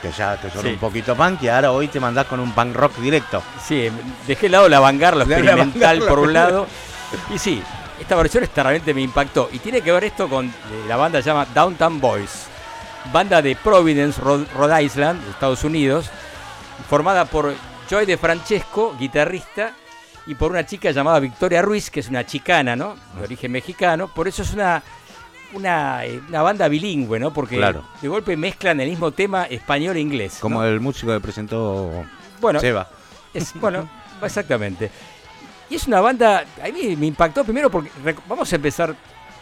que 0.00 0.10
ya 0.12 0.36
te 0.36 0.48
sonó 0.48 0.62
Sí. 0.62 0.68
un 0.68 0.78
poquito 0.78 1.14
punk, 1.16 1.42
y 1.42 1.48
ahora 1.48 1.72
hoy 1.72 1.88
te 1.88 1.98
mandás 2.00 2.26
con 2.26 2.38
un 2.40 2.52
punk 2.52 2.74
rock 2.74 2.96
directo. 2.98 3.42
Sí, 3.62 3.90
dejé 4.26 4.42
de 4.46 4.50
lado 4.50 4.68
la 4.68 4.80
vanguard, 4.80 5.16
lo 5.16 5.24
experimental 5.24 5.98
por 6.00 6.20
un 6.20 6.32
la- 6.32 6.44
lado. 6.44 6.66
Y 7.34 7.38
sí, 7.38 7.62
esta 8.00 8.14
versión 8.16 8.44
esta 8.44 8.62
realmente 8.62 8.94
me 8.94 9.02
impactó. 9.02 9.50
Y 9.52 9.58
tiene 9.58 9.80
que 9.82 9.90
ver 9.92 10.04
esto 10.04 10.28
con 10.28 10.46
eh, 10.46 10.52
la 10.88 10.96
banda 10.96 11.20
se 11.20 11.26
llama 11.28 11.46
Downtown 11.52 12.00
Boys. 12.00 12.46
Banda 13.12 13.42
de 13.42 13.54
Providence, 13.56 14.18
Rhode 14.20 14.82
Island, 14.82 15.20
Estados 15.28 15.62
Unidos. 15.64 16.06
Formada 16.88 17.24
por 17.24 17.54
Joy 17.88 18.06
de 18.06 18.16
Francesco, 18.16 18.94
guitarrista, 18.98 19.72
y 20.26 20.34
por 20.34 20.50
una 20.50 20.64
chica 20.64 20.90
llamada 20.90 21.20
Victoria 21.20 21.62
Ruiz, 21.62 21.90
que 21.90 22.00
es 22.00 22.08
una 22.08 22.24
chicana, 22.24 22.74
¿no? 22.76 22.96
De 23.16 23.24
origen 23.24 23.52
mexicano. 23.52 24.08
Por 24.08 24.26
eso 24.26 24.42
es 24.42 24.52
una, 24.54 24.82
una, 25.52 26.04
eh, 26.06 26.20
una 26.28 26.42
banda 26.42 26.66
bilingüe, 26.68 27.18
¿no? 27.20 27.32
Porque 27.32 27.56
Claro. 27.56 27.84
de 28.00 28.08
golpe 28.08 28.36
mezclan 28.36 28.80
el 28.80 28.88
mismo 28.88 29.10
tema 29.12 29.44
español 29.44 29.96
e 29.96 30.00
inglés. 30.00 30.38
Como 30.40 30.60
¿no? 30.60 30.66
el 30.66 30.80
músico 30.80 31.12
que 31.12 31.20
presentó 31.20 32.04
Bueno, 32.40 32.60
Seba. 32.60 32.88
es, 33.34 33.52
bueno, 33.60 33.88
exactamente. 34.22 34.90
Y 35.68 35.74
es 35.76 35.86
una 35.86 36.00
banda, 36.00 36.44
a 36.62 36.68
mí 36.68 36.96
me 36.96 37.06
impactó 37.06 37.44
primero 37.44 37.70
porque, 37.70 37.90
vamos 38.26 38.50
a 38.52 38.56
empezar 38.56 38.94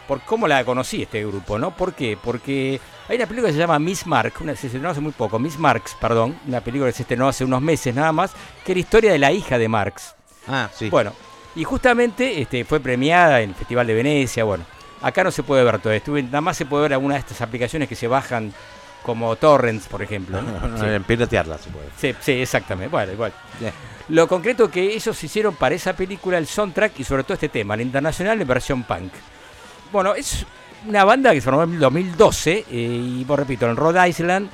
por 0.07 0.21
cómo 0.21 0.47
la 0.47 0.63
conocí 0.63 1.03
este 1.03 1.25
grupo, 1.25 1.57
¿no? 1.57 1.75
¿Por 1.75 1.93
qué? 1.93 2.17
Porque 2.21 2.79
hay 3.07 3.17
una 3.17 3.25
película 3.25 3.49
que 3.49 3.53
se 3.53 3.59
llama 3.59 3.79
Miss 3.79 4.05
Mark, 4.05 4.33
una, 4.41 4.55
se 4.55 4.67
estrenó 4.67 4.89
hace 4.89 5.01
muy 5.01 5.11
poco, 5.11 5.39
Miss 5.39 5.57
Marks, 5.57 5.95
perdón, 5.99 6.37
una 6.47 6.61
película 6.61 6.89
que 6.89 6.97
se 6.97 7.03
estrenó 7.03 7.27
hace 7.27 7.43
unos 7.43 7.61
meses 7.61 7.93
nada 7.93 8.11
más, 8.11 8.31
que 8.65 8.71
era 8.71 8.77
la 8.77 8.81
historia 8.81 9.11
de 9.11 9.19
la 9.19 9.31
hija 9.31 9.57
de 9.57 9.67
Marx. 9.67 10.15
Ah, 10.47 10.69
sí. 10.73 10.89
Bueno, 10.89 11.13
y 11.55 11.63
justamente 11.63 12.41
este, 12.41 12.65
fue 12.65 12.79
premiada 12.79 13.41
en 13.41 13.49
el 13.49 13.55
Festival 13.55 13.87
de 13.87 13.93
Venecia, 13.93 14.43
bueno, 14.43 14.65
acá 15.01 15.23
no 15.23 15.31
se 15.31 15.43
puede 15.43 15.63
ver 15.63 15.79
todo 15.79 15.93
esto, 15.93 16.11
nada 16.13 16.41
más 16.41 16.57
se 16.57 16.65
puede 16.65 16.83
ver 16.83 16.93
alguna 16.93 17.15
de 17.15 17.21
estas 17.21 17.41
aplicaciones 17.41 17.87
que 17.87 17.95
se 17.95 18.07
bajan 18.07 18.53
como 19.03 19.35
torrents, 19.35 19.87
por 19.87 20.01
ejemplo. 20.01 20.41
¿no? 20.41 20.77
Sí. 20.79 20.85
En 20.85 21.03
piratearla 21.03 21.57
se 21.57 21.69
puede. 21.69 21.87
Sí, 21.97 22.15
sí, 22.19 22.31
exactamente. 22.41 22.89
Bueno, 22.89 23.11
igual. 23.11 23.33
Lo 24.09 24.27
concreto 24.27 24.71
que 24.71 24.81
ellos 24.81 25.23
hicieron 25.23 25.55
para 25.55 25.75
esa 25.75 25.93
película, 25.93 26.37
el 26.37 26.47
soundtrack 26.47 26.99
y 26.99 27.03
sobre 27.03 27.23
todo 27.23 27.35
este 27.35 27.49
tema, 27.49 27.75
la 27.75 27.83
internacional 27.83 28.41
en 28.41 28.47
versión 28.47 28.83
punk. 28.83 29.13
Bueno, 29.93 30.13
es 30.15 30.45
una 30.87 31.05
banda 31.05 31.31
que 31.31 31.39
se 31.39 31.45
formó 31.45 31.63
en 31.63 31.73
el 31.75 31.79
2012 31.79 32.51
eh, 32.51 32.63
y, 32.69 33.23
vos 33.23 33.39
repito, 33.39 33.69
en 33.69 33.77
Rhode 33.77 34.09
Island. 34.09 34.49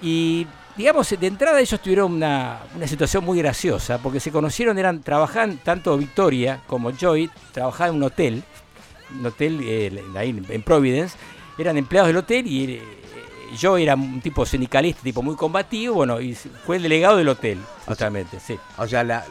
Y, 0.00 0.46
digamos, 0.76 1.10
de 1.10 1.26
entrada 1.26 1.60
ellos 1.60 1.80
tuvieron 1.80 2.12
una, 2.12 2.60
una 2.76 2.86
situación 2.86 3.24
muy 3.24 3.38
graciosa 3.38 3.98
porque 3.98 4.20
se 4.20 4.30
conocieron, 4.30 4.78
eran 4.78 5.02
trabajaban 5.02 5.58
tanto 5.58 5.98
Victoria 5.98 6.60
como 6.66 6.92
Joy, 6.92 7.28
trabajaban 7.52 7.90
en 7.96 7.96
un 7.96 8.02
hotel, 8.04 8.42
un 9.18 9.26
hotel 9.26 9.60
eh, 9.64 10.02
ahí 10.16 10.30
en- 10.30 10.46
en 10.48 10.62
Providence, 10.62 11.16
eran 11.58 11.76
empleados 11.76 12.06
del 12.08 12.18
hotel 12.18 12.46
y 12.46 12.74
eh, 12.74 12.82
yo 13.58 13.76
era 13.76 13.96
un 13.96 14.20
tipo 14.20 14.46
sindicalista, 14.46 15.02
tipo 15.02 15.22
muy 15.22 15.34
combativo, 15.34 15.96
bueno, 15.96 16.20
y 16.20 16.34
fue 16.34 16.76
el 16.76 16.82
delegado 16.84 17.16
del 17.16 17.28
hotel, 17.30 17.58
justamente, 17.84 18.38
sí. 18.38 18.56
O 18.76 18.86
sea, 18.86 19.02
la, 19.02 19.24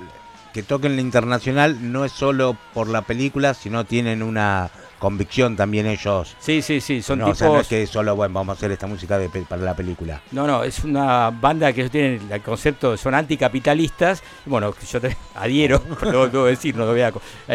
que 0.54 0.62
toquen 0.64 0.96
la 0.98 1.02
internacional 1.02 1.92
no 1.94 2.04
es 2.04 2.12
solo 2.12 2.58
por 2.74 2.90
la 2.90 3.04
película, 3.04 3.54
sino 3.54 3.86
tienen 3.86 4.22
una 4.24 4.70
convicción 5.00 5.56
también 5.56 5.86
ellos. 5.86 6.36
Sí, 6.40 6.62
sí, 6.62 6.82
sí, 6.82 7.02
son 7.02 7.20
no, 7.20 7.26
tipos... 7.26 7.38
o 7.38 7.40
sea, 7.40 7.50
no 7.50 7.60
es 7.60 7.68
que 7.68 7.86
solo, 7.88 8.16
bueno, 8.16 8.34
vamos 8.34 8.56
a 8.56 8.58
hacer 8.58 8.72
esta 8.72 8.88
música 8.88 9.18
de 9.18 9.30
para 9.30 9.62
la 9.62 9.76
película. 9.76 10.22
No, 10.32 10.48
no, 10.48 10.64
es 10.64 10.84
una 10.84 11.30
banda 11.30 11.72
que 11.74 11.82
ellos 11.82 11.92
tienen 11.92 12.22
el 12.32 12.42
concepto, 12.42 12.98
son 12.98 13.14
anticapitalistas, 13.14 14.24
bueno, 14.46 14.74
yo 14.90 15.02
te 15.02 15.16
adhiero, 15.36 15.82
lo 16.02 16.28
debo 16.28 16.46
decir, 16.46 16.76
no 16.76 16.86
lo 16.86 16.92
voy 16.92 17.02
a, 17.02 17.14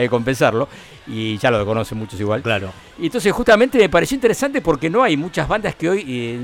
compensarlo, 0.08 0.68
y 1.06 1.38
ya 1.38 1.50
lo 1.50 1.64
conocen 1.66 1.98
muchos 1.98 2.20
igual. 2.20 2.42
Claro. 2.42 2.72
Y 2.98 3.06
entonces 3.06 3.32
justamente 3.32 3.78
me 3.78 3.88
pareció 3.88 4.14
interesante 4.14 4.60
porque 4.60 4.88
no 4.88 5.02
hay 5.02 5.16
muchas 5.16 5.48
bandas 5.48 5.74
que 5.74 5.88
hoy, 5.88 6.04
eh, 6.06 6.40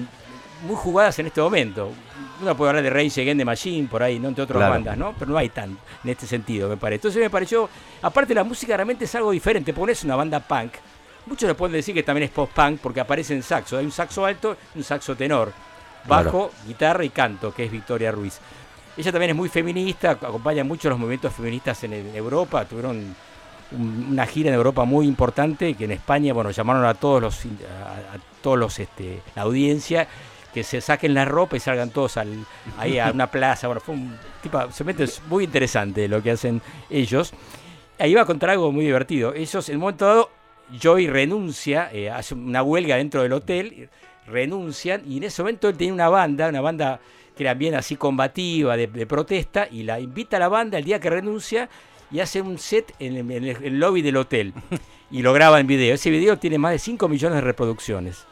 muy 0.67 0.77
jugadas 0.77 1.19
en 1.19 1.27
este 1.27 1.41
momento. 1.41 1.93
Uno 2.41 2.57
puede 2.57 2.71
hablar 2.71 2.85
de 2.85 2.91
Rage 2.91 3.21
Against 3.21 3.39
the 3.39 3.45
Machine, 3.45 3.89
por 3.89 4.03
ahí, 4.03 4.19
¿no? 4.19 4.29
Entre 4.29 4.45
otras 4.45 4.59
Claro. 4.59 4.75
bandas, 4.75 4.97
¿no? 4.97 5.15
Pero 5.19 5.33
no 5.33 5.39
hay 5.39 5.49
tan 5.49 5.77
en 6.05 6.11
este 6.11 6.27
sentido, 6.27 6.69
me 6.69 6.77
parece. 6.77 6.97
Entonces 6.97 7.23
me 7.23 7.31
pareció, 7.31 7.69
aparte 8.01 8.35
la 8.35 8.45
música 8.45 8.77
realmente 8.77 9.05
es 9.07 9.15
algo 9.15 9.33
diferente, 9.33 9.73
porque 9.73 9.87
no 9.87 9.93
es 9.93 10.05
una 10.05 10.17
banda 10.17 10.41
punk. 10.41 10.73
Muchos 11.29 11.49
le 11.49 11.55
pueden 11.55 11.75
decir 11.75 11.95
que 11.95 12.03
también 12.03 12.25
es 12.25 12.31
post-punk 12.31 12.81
porque 12.83 13.01
aparece 13.01 13.35
en 13.35 13.43
saxo. 13.43 13.77
Hay 13.79 13.85
un 13.85 13.93
saxo 13.93 14.25
alto 14.25 14.57
y 14.75 14.79
un 14.79 14.85
saxo 14.85 15.15
tenor. 15.15 15.53
Bajo, 16.07 16.51
guitarra 16.67 17.05
y 17.05 17.11
canto, 17.11 17.53
que 17.53 17.65
es 17.65 17.71
Victoria 17.71 18.11
Ruiz. 18.11 18.39
Ella 18.97 19.13
también 19.13 19.31
es 19.31 19.37
muy 19.37 19.49
feminista, 19.49 20.13
acompaña 20.13 20.65
mucho 20.65 20.89
los 20.89 20.99
movimientos 20.99 21.33
feministas 21.35 21.85
en, 21.85 21.93
en 21.93 22.17
Europa. 22.17 22.65
Tuvieron 22.65 23.15
un- 23.73 24.07
una 24.11 24.25
gira 24.27 24.49
en 24.49 24.55
Europa 24.55 24.85
muy 24.85 25.07
importante 25.07 25.75
que 25.75 25.85
en 25.85 25.91
España, 25.93 26.33
bueno, 26.33 26.51
llamaron 26.51 26.85
a 26.87 26.95
todos 26.95 27.21
los, 27.21 27.45
a 27.45 28.19
todos 28.41 28.59
los, 28.59 28.79
este, 28.79 29.21
la 29.37 29.43
audiencia 29.43 30.09
que 30.55 30.65
se 30.65 30.81
saquen 30.81 31.13
la 31.13 31.27
ropa 31.27 31.57
y 31.57 31.61
salgan 31.61 31.91
todos 31.91 32.17
al, 32.17 32.47
ahí 32.79 32.99
a 32.99 33.11
una 33.13 33.27
plaza. 33.27 33.67
Bueno, 33.67 33.83
fue 33.83 33.95
un 33.95 34.17
tipo, 34.43 34.59
realmente 34.59 35.05
es 35.05 35.21
muy 35.29 35.45
interesante 35.45 36.09
lo 36.09 36.23
que 36.23 36.31
hacen 36.31 36.63
ellos. 36.89 37.33
Ahí 37.99 38.15
va 38.15 38.23
a 38.23 38.25
contar 38.25 38.51
algo 38.51 38.73
muy 38.73 38.87
divertido. 38.87 39.35
Ellos, 39.35 39.69
en 39.69 39.75
un 39.77 39.81
momento 39.83 40.07
dado, 40.07 40.31
Joy 40.73 41.07
renuncia, 41.09 41.91
eh, 41.93 42.11
hace 42.11 42.35
una 42.35 42.63
huelga 42.63 42.97
dentro 42.97 43.23
del 43.23 43.33
hotel, 43.33 43.89
renuncian 44.27 45.03
y 45.07 45.17
en 45.19 45.25
ese 45.25 45.43
momento 45.43 45.69
él 45.69 45.77
tenía 45.77 45.95
una 45.95 46.09
banda, 46.09 46.49
una 46.49 46.61
banda 46.61 47.01
que 47.37 47.45
era 47.45 47.55
bien 47.55 47.75
así 47.75 47.97
combativa, 47.97 48.77
de, 48.77 48.87
de 48.89 49.07
protesta, 49.07 49.69
y 49.71 49.85
la 49.85 50.01
invita 50.01 50.37
a 50.37 50.41
la 50.41 50.49
banda 50.49 50.79
el 50.79 50.85
día 50.85 51.01
que 51.01 51.09
renuncia 51.09 51.69
y 52.11 52.21
hace 52.21 52.41
un 52.43 52.59
set 52.59 52.93
en 52.99 53.17
el, 53.17 53.31
en 53.31 53.45
el- 53.45 53.65
el 53.65 53.79
lobby 53.81 54.03
del 54.03 54.17
hotel 54.17 54.53
y 55.11 55.23
lo 55.23 55.33
graba 55.33 55.61
en 55.61 55.67
video. 55.67 55.95
Ese 55.95 56.11
video 56.11 56.39
tiene 56.39 56.59
más 56.59 56.73
de 56.73 56.79
5 56.79 57.09
millones 57.09 57.37
de 57.37 57.41
reproducciones. 57.43 58.27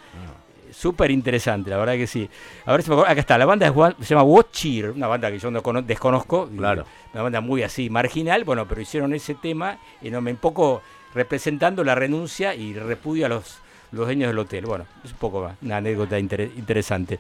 Súper 0.73 1.11
interesante, 1.11 1.71
la 1.71 1.79
verdad 1.79 1.95
que 1.95 2.07
sí. 2.07 2.29
A 2.67 2.73
ver 2.73 2.83
si 2.83 2.91
me 2.91 2.97
acuerdo. 2.97 3.11
Acá 3.11 3.21
está, 3.21 3.39
la 3.39 3.47
banda 3.47 3.67
es 3.67 3.73
se 4.07 4.15
llama 4.15 4.25
Watch 4.25 4.51
Cheer, 4.51 4.91
una 4.91 5.07
banda 5.07 5.31
que 5.31 5.39
yo 5.39 5.51
no 5.51 5.63
cono- 5.63 5.81
desconozco. 5.81 6.51
Claro. 6.55 6.85
Una 7.15 7.23
banda 7.23 7.41
muy 7.41 7.63
así, 7.63 7.89
marginal. 7.89 8.45
Bueno, 8.45 8.67
pero 8.69 8.83
hicieron 8.83 9.15
ese 9.15 9.35
tema 9.37 9.79
en 10.03 10.15
un 10.17 10.37
poco 10.37 10.83
representando 11.17 11.83
la 11.83 11.95
renuncia 11.95 12.55
y 12.55 12.75
repudio 12.75 13.27
a 13.27 13.29
los, 13.29 13.59
los 13.93 14.07
dueños 14.07 14.29
del 14.29 14.39
hotel. 14.39 14.67
Bueno, 14.67 14.85
es 15.05 15.11
un 15.13 15.19
poco 15.19 15.43
más, 15.43 15.57
una 15.63 15.79
anécdota 15.79 16.19
inter- 16.19 16.51
interesante. 16.57 17.19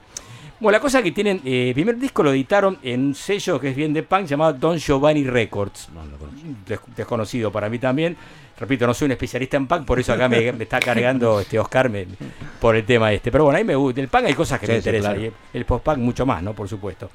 Bueno, 0.60 0.76
la 0.78 0.80
cosa 0.80 1.02
que 1.02 1.12
tienen, 1.12 1.40
eh, 1.44 1.68
el 1.68 1.74
primer 1.74 1.98
disco 1.98 2.22
lo 2.22 2.30
editaron 2.30 2.78
en 2.82 3.06
un 3.08 3.14
sello 3.14 3.58
que 3.60 3.70
es 3.70 3.76
bien 3.76 3.92
de 3.92 4.02
punk 4.02 4.26
llamado 4.26 4.52
Don 4.54 4.78
Giovanni 4.78 5.24
Records. 5.24 5.88
Des- 6.66 6.80
desconocido 6.96 7.50
para 7.52 7.68
mí 7.68 7.78
también. 7.78 8.16
Repito, 8.58 8.86
no 8.86 8.94
soy 8.94 9.04
un 9.06 9.12
especialista 9.12 9.58
en 9.58 9.66
punk, 9.66 9.84
por 9.84 10.00
eso 10.00 10.14
acá 10.14 10.30
me, 10.30 10.50
me 10.52 10.64
está 10.64 10.78
cargando 10.80 11.40
este 11.40 11.58
Oscar 11.58 11.90
me- 11.90 12.06
por 12.58 12.74
el 12.74 12.84
tema 12.86 13.12
este. 13.12 13.30
Pero 13.30 13.44
bueno, 13.44 13.58
a 13.58 13.60
mí 13.60 13.66
me 13.66 13.74
gusta. 13.76 14.00
El 14.00 14.08
punk 14.08 14.24
hay 14.24 14.34
cosas 14.34 14.58
que 14.58 14.66
Sí, 14.66 14.72
me 14.72 14.76
sí, 14.80 14.88
interesan. 14.88 15.12
claro. 15.12 15.24
y 15.24 15.26
el- 15.26 15.32
el 15.60 15.64
post-punk 15.66 15.98
mucho 15.98 16.24
más, 16.24 16.42
¿no? 16.42 16.54
Por 16.54 16.66
supuesto. 16.68 17.10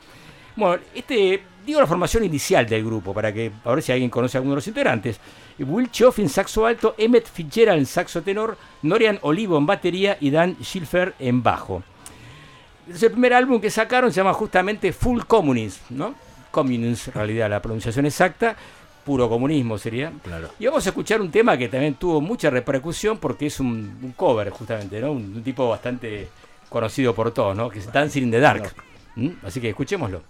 Bueno, 0.56 0.84
este, 0.94 1.42
digo 1.66 1.80
la 1.80 1.88
formación 1.88 2.24
inicial 2.24 2.66
del 2.66 2.84
grupo, 2.84 3.14
para 3.14 3.34
que 3.34 3.52
a 3.64 3.70
ver 3.74 3.84
si 3.84 3.92
alguien 3.92 4.10
conoce 4.10 4.38
a 4.38 4.40
alguno 4.40 4.54
de 4.54 4.58
los 4.58 4.68
integrantes. 4.68 5.20
Will 5.60 5.92
Choff 5.92 6.20
en 6.20 6.30
saxo 6.30 6.66
alto, 6.66 6.96
Emmett 6.98 7.30
Fitzgerald 7.30 7.80
en 7.80 7.86
saxo 7.86 8.22
tenor, 8.22 8.58
Norian 8.82 9.20
Olivo 9.22 9.58
en 9.58 9.66
batería 9.66 10.18
y 10.20 10.32
Dan 10.32 10.58
Schilfer 10.62 11.14
en 11.20 11.44
bajo. 11.44 11.84
Es 12.90 13.04
el 13.04 13.12
primer 13.12 13.34
álbum 13.34 13.62
que 13.62 13.70
sacaron, 13.70 14.12
se 14.12 14.18
llama 14.18 14.34
justamente 14.34 14.92
Full 14.92 15.22
Communism, 15.28 15.82
¿no? 15.92 16.16
Communism, 16.50 17.12
en 17.12 17.14
realidad, 17.14 17.50
la 17.50 17.62
pronunciación 17.62 18.06
exacta, 18.06 18.56
puro 19.06 19.30
comunismo 19.30 19.78
sería. 19.78 20.12
Claro. 20.24 20.50
Y 20.60 20.66
vamos 20.66 20.86
a 20.86 20.90
escuchar 20.90 21.22
un 21.22 21.32
tema 21.32 21.58
que 21.58 21.70
también 21.70 21.94
tuvo 21.94 22.22
mucha 22.22 22.50
repercusión 22.50 23.18
porque 23.20 23.46
es 23.46 23.60
un, 23.60 24.00
un 24.02 24.12
cover, 24.14 24.50
justamente, 24.50 25.00
¿no? 25.00 25.12
Un, 25.12 25.36
un 25.36 25.44
tipo 25.44 25.70
bastante 25.70 26.28
conocido 26.70 27.14
por 27.14 27.32
todos, 27.32 27.56
¿no? 27.56 27.70
Que 27.70 27.80
es 27.80 27.92
Dancing 27.92 28.24
in 28.24 28.32
the 28.32 28.40
Dark. 28.40 28.74
¿Mm? 29.16 29.30
Así 29.44 29.62
que 29.62 29.70
escuchémoslo. 29.70 30.24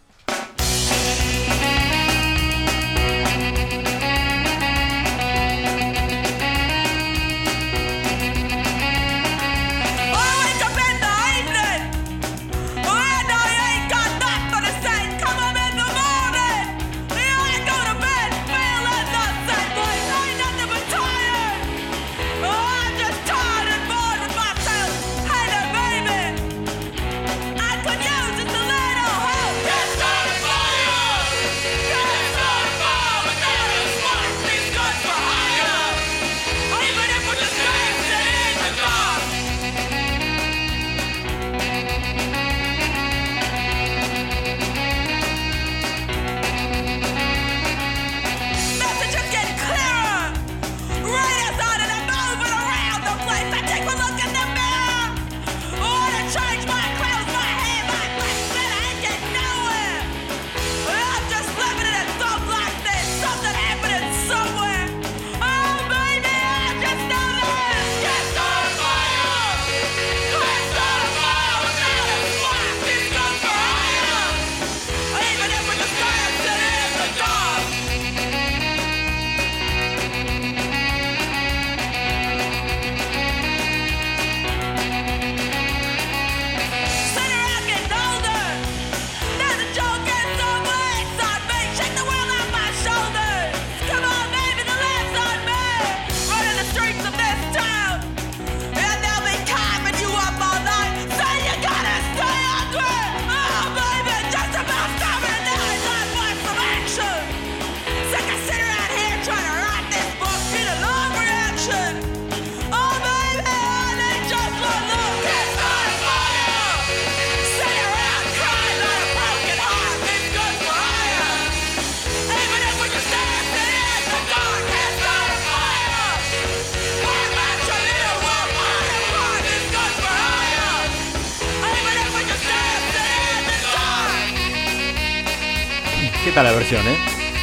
¿Qué 136.42 136.46
tal 136.48 136.54
la 136.54 136.60
versión, 136.60 136.88
eh? 136.88 136.98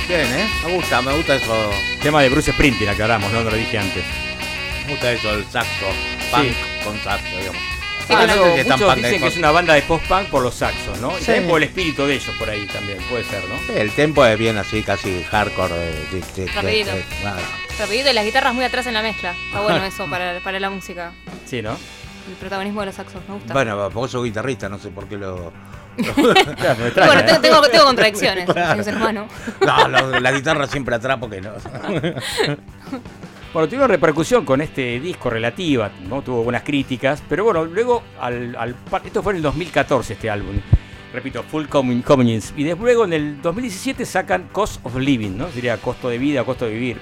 Bien, 0.08 0.20
¿eh? 0.40 0.48
Me 0.64 0.72
gusta, 0.74 1.00
me 1.02 1.12
gusta 1.14 1.36
eso. 1.36 1.70
Tema 2.02 2.20
de 2.22 2.30
Bruce 2.30 2.50
Springsteen, 2.52 2.90
aclaramos, 2.90 3.30
no, 3.32 3.44
no 3.44 3.50
lo 3.50 3.56
dije 3.56 3.78
antes. 3.78 4.02
Me 4.86 4.90
gusta 4.92 5.12
eso, 5.12 5.30
el 5.34 5.44
saxo. 5.46 5.86
Punk 6.32 6.42
Sí. 6.44 6.54
con 6.84 6.98
saxo, 7.04 7.36
digamos. 7.38 7.62
Sí, 8.08 8.14
Ah, 8.16 8.26
no 8.26 8.36
muchos 8.76 8.96
dicen 8.96 9.20
que 9.20 9.26
es 9.28 9.36
una 9.36 9.50
banda 9.52 9.74
de 9.74 9.82
post-punk 9.82 10.28
por 10.30 10.42
los 10.42 10.54
saxos, 10.54 10.98
¿no? 11.00 11.12
Y 11.16 11.22
también 11.22 11.46
por 11.48 11.58
el 11.62 11.68
espíritu 11.68 12.06
de 12.06 12.14
ellos 12.14 12.34
por 12.38 12.48
ahí 12.50 12.66
también, 12.66 12.98
puede 13.08 13.22
ser, 13.24 13.44
¿no? 13.48 13.56
Sí, 13.66 13.72
El 13.76 13.90
tempo 13.92 14.24
es 14.26 14.36
bien 14.38 14.56
así, 14.58 14.82
casi 14.82 15.22
hardcore. 15.30 15.74
De, 15.74 15.92
de- 16.36 16.44
de- 16.46 16.52
Rapidito. 16.52 16.90
Rapidito 17.78 18.10
y 18.10 18.12
las 18.14 18.24
guitarras 18.24 18.54
muy 18.54 18.64
atrás 18.64 18.86
en 18.88 18.94
la 18.94 19.02
mezcla. 19.02 19.36
Está 19.46 19.60
bueno 19.60 19.84
eso 19.84 20.06
para, 20.10 20.40
para 20.40 20.58
la 20.58 20.70
música. 20.70 21.12
Sí, 21.46 21.62
¿no? 21.62 21.72
El 22.28 22.34
protagonismo 22.40 22.80
de 22.80 22.86
los 22.86 22.94
saxos, 22.96 23.22
me 23.28 23.34
gusta. 23.34 23.52
Bueno, 23.54 23.90
vos 23.90 24.10
sos 24.10 24.24
guitarrista, 24.24 24.68
no 24.68 24.78
sé 24.78 24.88
por 24.88 25.06
qué 25.08 25.16
lo. 25.16 25.52
Bueno, 26.16 27.20
¿eh? 27.20 27.24
tengo, 27.26 27.40
tengo, 27.40 27.60
tengo 27.68 27.84
contradicciones, 27.84 28.44
Claro. 28.46 28.68
soy 28.70 28.78
un 28.78 28.84
ser 28.84 28.96
humano. 28.96 29.26
No, 29.60 29.88
lo- 29.88 30.20
la 30.20 30.32
guitarra 30.32 30.66
siempre 30.66 30.94
atrás 30.94 31.16
porque 31.20 31.40
no. 31.40 31.50
Bueno, 33.52 33.66
tuvieron 33.66 33.88
repercusión 33.88 34.44
con 34.44 34.60
este 34.60 35.00
disco 35.00 35.30
relativa, 35.30 35.90
¿no? 36.06 36.20
Tuvo 36.20 36.44
buenas 36.44 36.62
críticas, 36.62 37.22
pero 37.28 37.44
bueno, 37.44 37.64
luego, 37.64 38.02
al, 38.20 38.54
al 38.56 38.74
par- 38.74 39.02
esto 39.06 39.22
fue 39.22 39.32
en 39.32 39.38
el 39.38 39.42
2014 39.42 40.12
este 40.12 40.28
álbum, 40.28 40.56
repito, 41.14 41.42
Full 41.44 41.64
Commun- 41.64 42.02
Communism, 42.02 42.58
y 42.58 42.64
después 42.64 42.84
luego 42.84 43.04
en 43.06 43.14
el 43.14 43.40
2017 43.40 44.04
sacan 44.04 44.48
Cost 44.52 44.84
of 44.84 44.96
Living, 44.96 45.36
¿no? 45.38 45.48
Sería 45.50 45.78
costo 45.78 46.10
de 46.10 46.18
vida, 46.18 46.44
costo 46.44 46.66
de 46.66 46.72
vivir. 46.72 46.98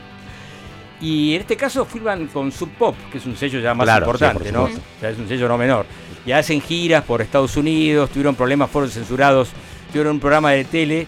Y 1.00 1.34
en 1.34 1.40
este 1.42 1.56
caso 1.56 1.84
firman 1.84 2.28
con 2.28 2.52
Sub 2.52 2.70
Pop, 2.78 2.94
que 3.10 3.18
es 3.18 3.26
un 3.26 3.36
sello 3.36 3.58
ya 3.58 3.74
más 3.74 3.84
Claro, 3.84 4.06
importante, 4.06 4.44
por 4.44 4.52
¿no? 4.52 4.62
O 4.64 4.70
sea, 5.00 5.10
es 5.10 5.18
un 5.18 5.26
sello 5.28 5.48
no 5.48 5.58
menor. 5.58 5.84
Y 6.26 6.32
hacen 6.32 6.60
giras 6.60 7.04
por 7.04 7.22
Estados 7.22 7.56
Unidos, 7.56 8.10
tuvieron 8.10 8.34
problemas, 8.34 8.68
fueron 8.68 8.90
censurados, 8.90 9.50
tuvieron 9.92 10.14
un 10.14 10.20
programa 10.20 10.50
de 10.50 10.64
tele 10.64 11.06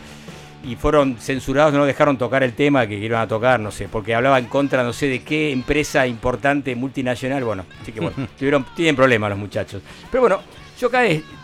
y 0.65 0.77
fueron 0.77 1.16
censurados, 1.19 1.74
no 1.74 1.85
dejaron 1.85 2.16
tocar 2.16 2.43
el 2.45 2.53
tema 2.53 2.86
que 2.86 2.95
iban 2.95 3.20
a 3.20 3.27
tocar, 3.27 3.59
no 3.59 3.70
sé, 3.70 3.89
porque 3.89 4.15
hablaba 4.15 4.39
en 4.39 4.47
contra, 4.47 4.82
no 4.85 4.93
sé 4.93 5.09
de 5.09 5.23
qué 5.23 5.51
empresa 5.51 6.07
importante 6.07 6.74
multinacional, 6.77 7.43
bueno, 7.43 7.65
así 7.82 7.93
que 7.93 8.01
bueno, 8.01 8.28
tuvieron, 8.39 8.65
tienen 8.77 8.95
problemas 8.95 9.31
los 9.31 9.39
muchachos. 9.39 9.82
Pero 10.11 10.23
bueno, 10.23 10.40
yo 10.78 10.86
acá 10.86 11.03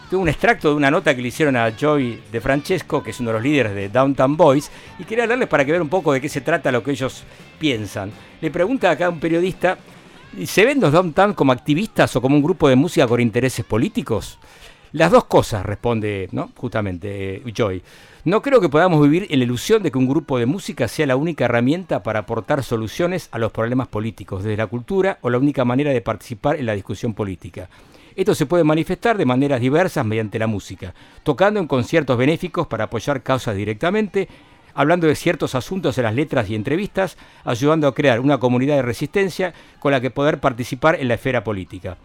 tuve 0.09 0.21
un 0.21 0.29
extracto 0.29 0.69
de 0.69 0.75
una 0.77 0.91
nota 0.91 1.15
que 1.15 1.23
le 1.23 1.29
hicieron 1.29 1.57
a 1.57 1.73
Joey 1.79 2.23
de 2.31 2.41
Francesco, 2.41 3.03
que 3.03 3.11
es 3.11 3.19
uno 3.19 3.31
de 3.31 3.35
los 3.35 3.43
líderes 3.43 3.75
de 3.75 3.89
Downtown 3.89 4.37
Boys, 4.37 4.71
y 5.01 5.05
quería 5.05 5.25
hablarles 5.25 5.49
para 5.49 5.65
que 5.65 5.73
vean 5.73 5.83
un 5.83 5.89
poco 5.89 6.13
de 6.13 6.21
qué 6.21 6.29
se 6.29 6.41
trata 6.41 6.71
lo 6.71 6.83
que 6.85 6.93
ellos 6.93 7.25
piensan. 7.59 8.13
Le 8.41 8.51
pregunta 8.51 8.91
acá 8.91 9.09
un 9.09 9.19
periodista 9.19 9.79
¿Y 9.79 9.94
¿Se 10.47 10.65
ven 10.65 10.81
los 10.81 10.93
Downtown 10.93 11.35
como 11.35 11.53
activistas 11.53 12.17
o 12.17 12.21
como 12.21 12.37
un 12.37 12.43
grupo 12.43 12.69
de 12.69 12.77
música 12.77 13.07
con 13.07 13.21
intereses 13.21 13.65
políticos? 13.65 14.39
Las 14.93 15.13
dos 15.13 15.25
cosas, 15.25 15.65
responde 15.65 16.29
¿no? 16.33 16.51
justamente 16.57 17.37
eh, 17.37 17.53
Joy. 17.55 17.83
No 18.25 18.43
creo 18.43 18.61
que 18.61 18.69
podamos 18.69 19.01
vivir 19.03 19.27
en 19.31 19.39
la 19.39 19.45
ilusión 19.45 19.83
de 19.83 19.91
que 19.91 19.99
un 19.99 20.09
grupo 20.09 20.39
de 20.39 20.47
música 20.47 20.89
sea 20.89 21.07
la 21.07 21.17
única 21.17 21.45
herramienta 21.45 22.03
para 22.03 22.21
aportar 22.21 22.65
soluciones 22.65 23.29
a 23.31 23.39
los 23.39 23.53
problemas 23.53 23.89
políticos 23.89 24.43
desde 24.43 24.57
la 24.57 24.67
cultura 24.67 25.19
o 25.21 25.31
la 25.31 25.39
única 25.39 25.65
manera 25.65 25.93
de 25.93 26.01
participar 26.01 26.57
en 26.57 26.67
la 26.67 26.75
discusión 26.75 27.15
política. 27.15 27.69
Esto 28.17 28.35
se 28.35 28.47
puede 28.47 28.65
manifestar 28.65 29.17
de 29.17 29.27
maneras 29.27 29.61
diversas 29.61 30.07
mediante 30.07 30.39
la 30.39 30.47
música, 30.47 30.95
tocando 31.23 31.61
en 31.61 31.67
conciertos 31.67 32.17
benéficos 32.17 32.67
para 32.67 32.85
apoyar 32.85 33.23
causas 33.23 33.57
directamente, 33.57 34.29
hablando 34.75 35.07
de 35.07 35.15
ciertos 35.15 35.55
asuntos 35.55 35.97
en 35.99 36.05
las 36.05 36.15
letras 36.15 36.51
y 36.51 36.55
entrevistas, 36.55 37.17
ayudando 37.45 37.87
a 37.87 37.95
crear 37.95 38.21
una 38.21 38.39
comunidad 38.39 38.77
de 38.77 38.83
resistencia 38.83 39.55
con 39.79 39.93
la 39.93 40.01
que 40.01 40.11
poder 40.11 40.41
participar 40.41 40.97
en 41.01 41.09
la 41.09 41.15
esfera 41.15 41.45
política. 41.45 41.97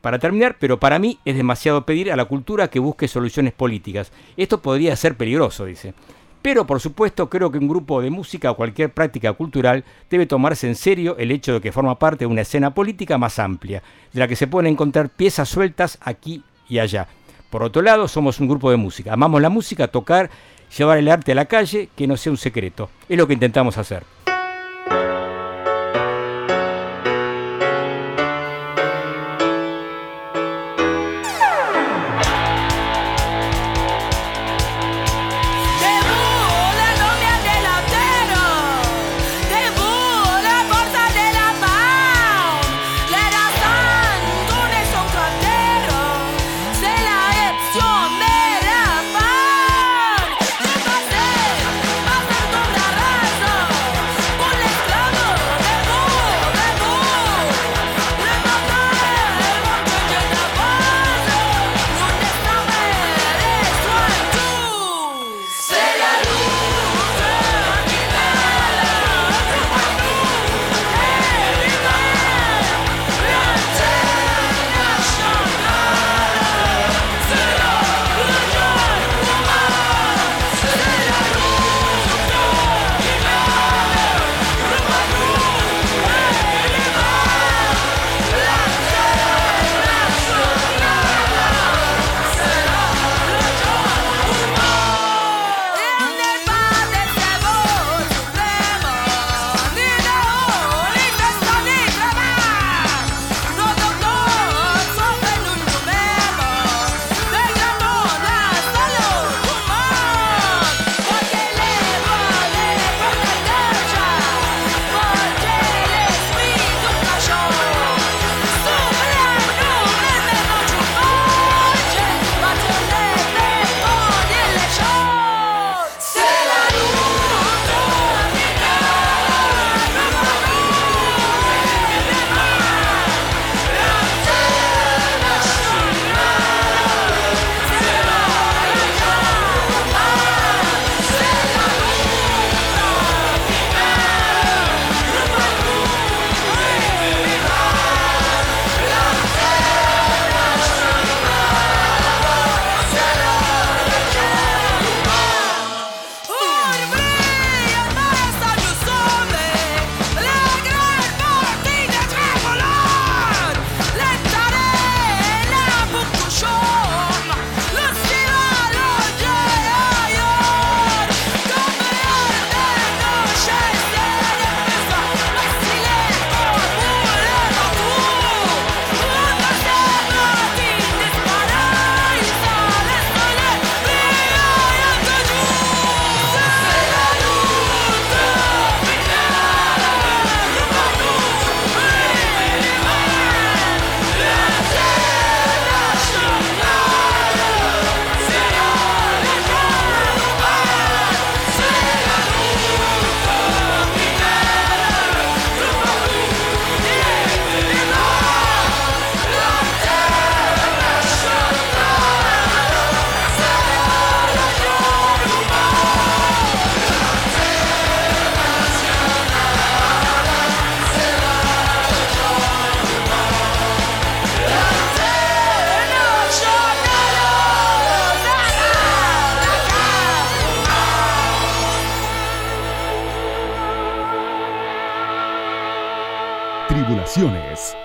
Para 0.00 0.18
terminar, 0.18 0.56
pero 0.58 0.78
para 0.78 0.98
mí 0.98 1.18
es 1.24 1.36
demasiado 1.36 1.86
pedir 1.86 2.12
a 2.12 2.16
la 2.16 2.26
cultura 2.26 2.68
que 2.68 2.78
busque 2.78 3.08
soluciones 3.08 3.54
políticas. 3.54 4.12
Esto 4.36 4.60
podría 4.60 4.96
ser 4.96 5.16
peligroso, 5.16 5.64
dice. 5.64 5.94
Pero 6.42 6.66
por 6.66 6.78
supuesto 6.78 7.30
creo 7.30 7.50
que 7.50 7.56
un 7.56 7.68
grupo 7.68 8.02
de 8.02 8.10
música 8.10 8.50
o 8.50 8.54
cualquier 8.54 8.92
práctica 8.92 9.32
cultural 9.32 9.82
debe 10.10 10.26
tomarse 10.26 10.68
en 10.68 10.74
serio 10.74 11.16
el 11.16 11.30
hecho 11.30 11.54
de 11.54 11.60
que 11.62 11.72
forma 11.72 11.98
parte 11.98 12.26
de 12.26 12.30
una 12.30 12.42
escena 12.42 12.74
política 12.74 13.16
más 13.16 13.38
amplia, 13.38 13.82
de 14.12 14.20
la 14.20 14.28
que 14.28 14.36
se 14.36 14.46
pueden 14.46 14.70
encontrar 14.70 15.08
piezas 15.08 15.48
sueltas 15.48 15.96
aquí 16.02 16.42
y 16.68 16.80
allá. 16.80 17.08
Por 17.48 17.62
otro 17.62 17.80
lado, 17.80 18.06
somos 18.08 18.40
un 18.40 18.48
grupo 18.48 18.70
de 18.70 18.76
música. 18.76 19.14
Amamos 19.14 19.40
la 19.40 19.48
música, 19.48 19.88
tocar, 19.88 20.28
llevar 20.76 20.98
el 20.98 21.08
arte 21.08 21.32
a 21.32 21.34
la 21.34 21.46
calle, 21.46 21.88
que 21.96 22.06
no 22.06 22.16
sea 22.16 22.32
un 22.32 22.38
secreto. 22.38 22.90
Es 23.08 23.16
lo 23.16 23.26
que 23.26 23.34
intentamos 23.34 23.78
hacer. 23.78 24.02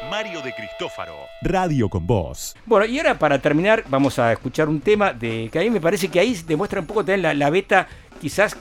Mario 0.10 0.42
de 0.42 0.54
Cristófaro. 0.54 1.14
Radio 1.44 1.88
con 1.88 2.08
Voz. 2.08 2.56
Bueno, 2.66 2.86
y 2.88 2.98
ahora 2.98 3.20
para 3.20 3.38
terminar 3.40 3.84
vamos 3.88 4.18
a 4.18 4.32
escuchar 4.32 4.68
un 4.68 4.82
tema 4.82 5.14
de 5.14 5.50
que 5.52 5.60
a 5.60 5.62
mí 5.62 5.70
me 5.70 5.80
parece 5.80 6.08
que 6.08 6.20
ahí 6.20 6.34
demuestra 6.48 6.80
un 6.80 6.88
poco 6.88 7.02
también 7.02 7.22
la, 7.22 7.34
la 7.36 7.50
beta 7.52 7.88
quizás 8.20 8.58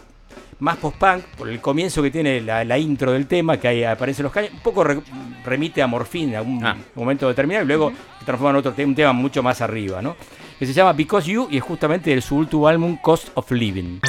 más 0.58 0.76
post-punk, 0.76 1.22
por 1.38 1.48
el 1.48 1.60
comienzo 1.60 2.02
que 2.02 2.10
tiene 2.10 2.42
la, 2.42 2.64
la 2.64 2.76
intro 2.76 3.12
del 3.12 3.26
tema, 3.26 3.56
que 3.56 3.68
ahí 3.68 3.84
aparecen 3.84 4.24
los 4.24 4.32
caños, 4.32 4.50
un 4.52 4.60
poco 4.60 4.84
re- 4.84 5.00
remite 5.44 5.80
a 5.80 5.86
Morphine 5.86 6.36
a 6.36 6.42
un 6.42 6.62
momento 6.94 7.28
determinado 7.28 7.64
y 7.64 7.68
luego 7.68 7.92
se 8.18 8.24
transforma 8.26 8.50
en 8.50 8.56
otro 8.56 8.72
tema, 8.72 8.88
un 8.90 8.94
tema 8.96 9.12
mucho 9.14 9.42
más 9.42 9.62
arriba, 9.62 10.02
¿no? 10.02 10.16
Que 10.58 10.66
se 10.66 10.72
llama 10.74 10.92
Because 10.92 11.30
You 11.30 11.48
y 11.50 11.56
es 11.56 11.62
justamente 11.62 12.14
de 12.14 12.20
su 12.20 12.36
último 12.36 12.68
álbum 12.68 12.96
Cost 13.00 13.28
of 13.34 13.50
Living. 13.52 14.00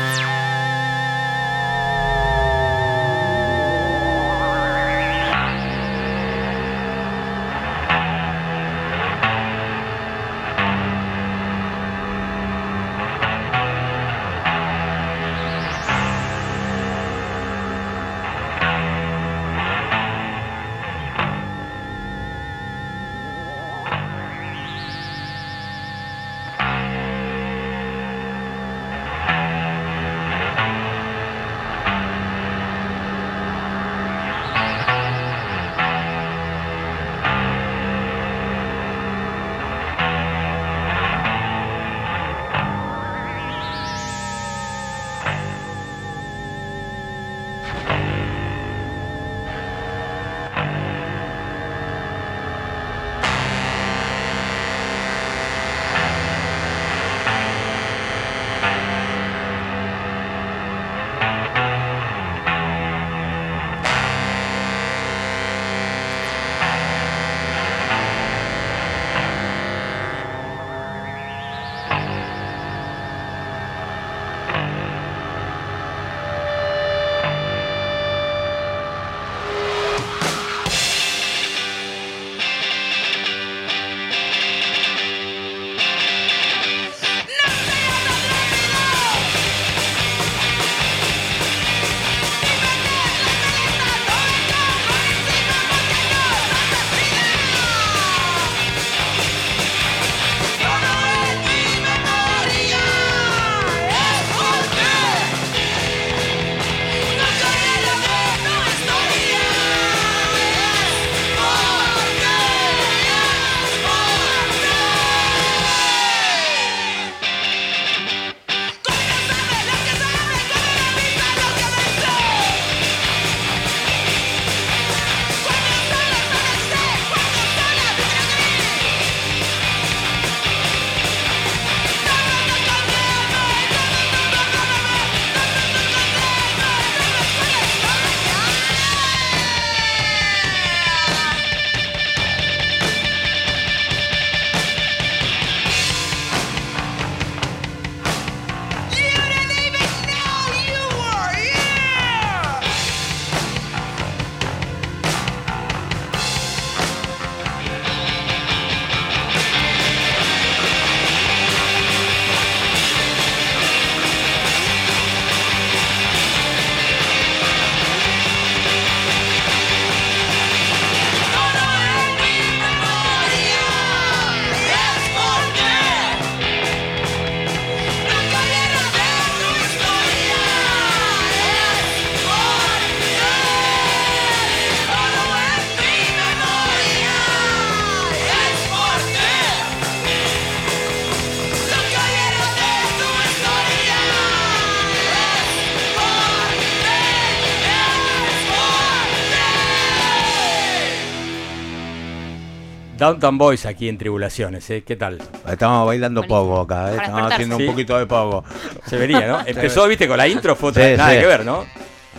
Downtown 203.10 203.38
Boys 203.40 203.65
aquí 203.65 203.90
en 203.90 203.98
Tribulaciones, 203.98 204.69
¿eh? 204.69 204.84
¿Qué 204.86 204.95
tal? 204.95 205.18
Estamos 205.48 205.88
bailando 205.88 206.22
poco 206.22 206.61
acá, 206.61 206.94
¿eh? 206.94 206.98
Estamos 206.98 207.31
haciendo 207.31 207.57
un 207.57 207.65
poquito 207.65 207.98
de 207.98 208.06
poco. 208.06 208.44
Se 208.86 208.98
venía, 208.98 209.27
¿no? 209.27 209.40
Empezó, 209.48 209.88
viste, 209.88 210.07
con 210.07 210.18
la 210.18 210.27
intro, 210.27 210.56
fue 210.56 210.69
otra, 210.69 210.86
Sí, 210.91 210.95
nada 210.95 211.14
sí. 211.14 211.19
que 211.19 211.26
ver, 211.26 211.44
¿no? 211.44 211.65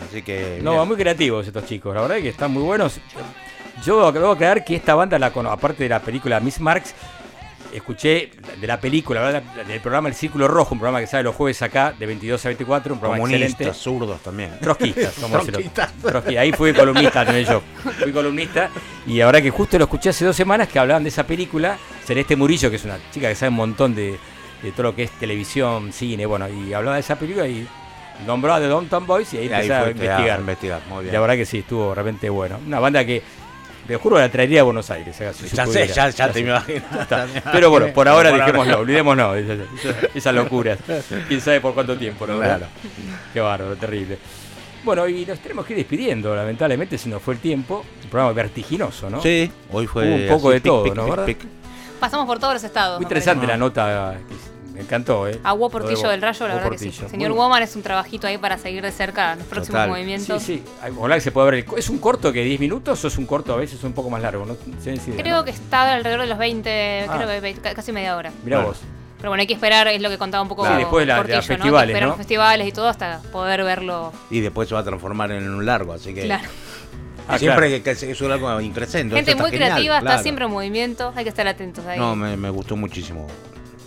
Así 0.09 0.23
que. 0.23 0.59
No, 0.63 0.85
muy 0.85 0.97
creativos 0.97 1.47
estos 1.47 1.65
chicos, 1.65 1.95
la 1.95 2.01
verdad 2.01 2.17
es 2.17 2.25
que 2.25 2.29
están 2.31 2.51
muy 2.51 2.65
buenos. 2.65 3.01
Yo 3.85 4.11
debo 4.13 4.33
aclarar 4.33 4.65
que 4.65 4.75
esta 4.75 4.97
banda, 4.97 5.17
la 5.19 5.27
aparte 5.29 5.85
de 5.85 5.89
la 5.89 6.01
película 6.01 6.41
Miss 6.41 6.59
Marx, 6.61 6.93
escuché 7.73 8.31
de 8.61 8.67
la 8.67 8.81
película, 8.81 9.21
¿verdad? 9.21 9.43
del 9.67 9.81
programa 9.81 10.09
El 10.09 10.15
Círculo 10.15 10.49
Rojo, 10.49 10.75
un 10.75 10.81
programa 10.81 11.01
que 11.01 11.07
sale 11.07 11.23
los 11.25 11.35
jueves 11.35 11.61
acá, 11.63 11.93
de 11.99 12.07
22 12.07 12.45
a 12.45 12.49
24, 12.49 12.95
un 12.95 13.01
programa 13.01 13.23
Comunistas, 13.23 13.51
excelente. 13.53 13.79
zurdos 13.79 14.21
también. 14.23 14.59
Trotskistas, 14.61 15.15
somos 15.15 15.45
Trotskistas. 15.47 15.93
Trotski- 16.03 16.39
Ahí 16.39 16.53
fui 16.53 16.73
columnista 16.73 17.25
también 17.25 17.47
yo. 17.47 17.63
Fui 18.01 18.13
columnista 18.13 18.71
y 19.07 19.21
ahora 19.21 19.41
que 19.43 19.51
justo 19.51 19.79
lo 19.79 19.85
escuché 19.85 20.11
hace 20.11 20.25
dos 20.25 20.37
semanas 20.37 20.69
que 20.69 20.79
hablaban 20.79 21.03
de 21.03 21.09
esa 21.09 21.25
película, 21.27 21.79
Celeste 22.05 22.37
Murillo, 22.37 22.71
que 22.71 22.77
es 22.77 22.85
una 22.85 22.99
chica 23.13 23.29
que 23.29 23.35
sabe 23.35 23.51
un 23.51 23.57
montón 23.57 23.95
de, 23.95 24.19
de 24.63 24.73
todo 24.73 24.85
lo 24.85 24.95
que 24.97 25.05
es 25.05 25.11
televisión, 25.13 25.93
cine, 25.93 26.27
bueno, 26.27 26.49
y 26.49 26.73
hablaba 26.73 26.97
de 26.97 27.01
esa 27.01 27.17
película 27.17 27.47
y 27.47 27.67
nombró 28.27 28.53
a 28.53 28.61
The 28.61 28.67
Downtown 28.69 29.07
Boys 29.07 29.33
y 29.33 29.39
ahí 29.39 29.45
Y 29.47 29.53
ahí 29.53 29.53
empecé 29.63 29.75
a 29.75 29.91
investigar. 29.91 30.41
investigar, 30.41 30.81
muy 30.89 31.03
bien. 31.05 31.15
La 31.15 31.21
verdad 31.21 31.37
que 31.37 31.47
sí, 31.47 31.59
estuvo 31.61 31.95
realmente 31.95 32.29
bueno. 32.29 32.59
Una 32.67 32.79
banda 32.79 33.05
que, 33.05 33.23
te 33.87 33.97
juro, 33.97 34.19
la 34.19 34.29
traería 34.29 34.61
a 34.61 34.65
Buenos 34.65 34.91
Aires. 34.91 35.17
si 35.17 35.25
Ya 35.25 35.65
sé, 35.67 35.73
pudiera. 35.73 35.87
ya- 35.95 36.11
ya 36.11 36.27
te 36.29 36.35
sé. 36.35 36.43
me 36.43 36.51
imagino. 36.51 36.83
Ya 37.11 37.27
Pero 37.53 37.71
bueno, 37.71 37.89
por 37.93 38.09
ahora 38.09 38.31
Por 38.31 38.41
ahora. 38.41 38.47
dejémoslo, 38.47 38.79
olvidémonos 38.81 39.37
esas, 40.15 40.35
locuras. 40.35 40.79
Quién 41.29 41.41
sabe 41.41 41.61
por 41.61 41.75
cuánto 41.75 41.97
tiempo, 41.99 42.27
¿no? 42.27 42.39
Claro. 42.39 42.67
Qué 43.33 43.41
bárbaro, 43.41 43.77
terrible. 43.77 44.19
Bueno, 44.85 45.07
y 45.09 45.27
nos 45.27 45.39
tenemos 45.41 45.67
que 45.67 45.75
ir 45.75 45.79
despidiendo, 45.79 46.35
lamentablemente 46.35 46.97
se 46.97 47.09
nos 47.09 47.21
fue 47.23 47.35
el 47.35 47.41
tiempo. 47.41 47.85
Un 48.05 48.09
programa 48.11 48.33
vertiginoso, 48.33 49.11
¿no? 49.11 49.21
Sí, 49.21 49.51
hoy 49.73 49.87
fue 49.87 50.09
Hubo 50.09 50.15
un 50.17 50.29
poco 50.29 50.49
así, 50.49 50.55
de 50.55 50.61
pic, 50.61 50.71
todo, 50.73 50.85
pic, 50.85 50.95
¿no? 50.95 51.03
pic, 51.05 51.11
¿Verdad? 51.11 51.27
pic. 51.27 51.39
Pasamos 52.01 52.27
por 52.27 52.39
todos 52.39 52.55
los 52.55 52.65
estados. 52.65 52.99
Muy 52.99 53.05
interesante 53.05 53.41
parece. 53.47 53.53
la 53.53 53.57
nota, 53.59 54.15
que 54.27 54.35
me 54.73 54.81
encantó, 54.81 55.29
¿eh? 55.29 55.39
A 55.45 55.55
de 55.55 55.69
Portillo 55.69 56.09
del 56.09 56.23
Rayo, 56.23 56.47
la 56.49 56.55
Hugo 56.55 56.65
verdad 56.65 56.79
que 56.79 56.91
sí. 56.91 56.93
Señor 57.11 57.33
Woman 57.33 57.63
es 57.63 57.77
un 57.77 57.83
trabajito 57.83 58.27
ahí 58.27 58.39
para 58.39 58.57
seguir 58.59 58.83
de 58.83 58.93
cerca 58.93 59.35
los 59.37 59.45
próximos 59.47 59.75
Total. 59.81 59.89
movimientos. 59.91 60.43
Sí, 60.43 60.63
sí. 60.65 60.91
Ojalá 60.99 61.17
que 61.17 61.21
se 61.21 61.33
pueda 61.33 61.51
ver. 61.51 61.55
el 61.55 61.79
¿Es 61.79 61.89
un 61.91 61.99
corto 61.99 62.33
que 62.33 62.43
10 62.45 62.61
minutos 62.61 63.05
o 63.05 63.09
es 63.09 63.19
un 63.19 63.27
corto 63.27 63.53
a 63.53 63.57
veces 63.57 63.83
un 63.85 63.93
poco 63.93 64.11
más 64.11 64.23
largo? 64.23 64.45
No 64.47 64.57
sé 64.83 64.97
si 64.99 65.11
Creo 65.13 65.45
que 65.45 65.51
está 65.51 65.95
alrededor 65.95 66.21
de 66.23 66.27
los 66.29 66.39
20, 66.39 67.07
Ah. 67.09 67.17
creo 67.17 67.29
que 67.29 67.41
20, 67.41 67.61
ca- 67.61 67.75
casi 67.75 67.93
media 67.93 68.17
hora. 68.17 68.33
Mirá 68.45 68.59
Bueno. 68.59 68.69
vos. 68.71 68.81
Pero 69.19 69.31
bueno, 69.33 69.41
hay 69.43 69.47
que 69.47 69.53
esperar, 69.55 69.87
es 69.89 70.01
lo 70.01 70.09
que 70.09 70.17
contaba 70.17 70.43
un 70.43 70.49
poco 70.49 70.67
Sí, 70.67 70.73
después 70.79 71.03
de 71.03 71.07
la- 71.07 71.15
de 71.17 71.21
Portillo, 71.21 71.37
los 71.37 71.49
¿no? 71.49 71.53
Hay 71.53 71.57
que 71.59 71.63
festivales, 71.63 71.89
esperar 71.91 72.03
¿no? 72.03 72.09
los 72.13 72.17
festivales 72.19 72.69
y 72.69 72.73
todo 72.73 72.89
hasta 72.89 73.21
poder 73.33 73.65
verlo. 73.65 74.13
Y 74.31 74.41
después 74.41 74.67
se 74.69 74.75
va 74.75 74.81
a 74.81 74.85
transformar 74.85 75.31
en 75.33 75.47
un 75.51 75.67
largo, 75.67 75.93
así 75.93 76.15
que. 76.15 76.23
Claro. 76.23 76.49
Ah, 77.29 77.39
Siempre 77.39 77.69
claro. 77.69 77.85
que, 77.85 78.07
que 78.07 78.11
es 78.13 78.21
un 78.23 78.29
largo 78.31 78.61
increscente. 78.61 79.15
Gente 79.15 79.33
está 79.33 79.43
muy 79.43 79.51
genial, 79.53 79.71
creativa, 79.73 79.95
está 79.99 80.07
claro. 80.07 80.23
siempre 80.23 80.45
en 80.47 80.51
movimiento, 80.51 81.13
hay 81.15 81.23
que 81.25 81.29
estar 81.31 81.47
atentos 81.47 81.85
ahí. 81.87 81.99
No, 81.99 82.17
me, 82.17 82.37
me 82.37 82.49
gustó 82.51 82.77
muchísimo. 82.77 83.27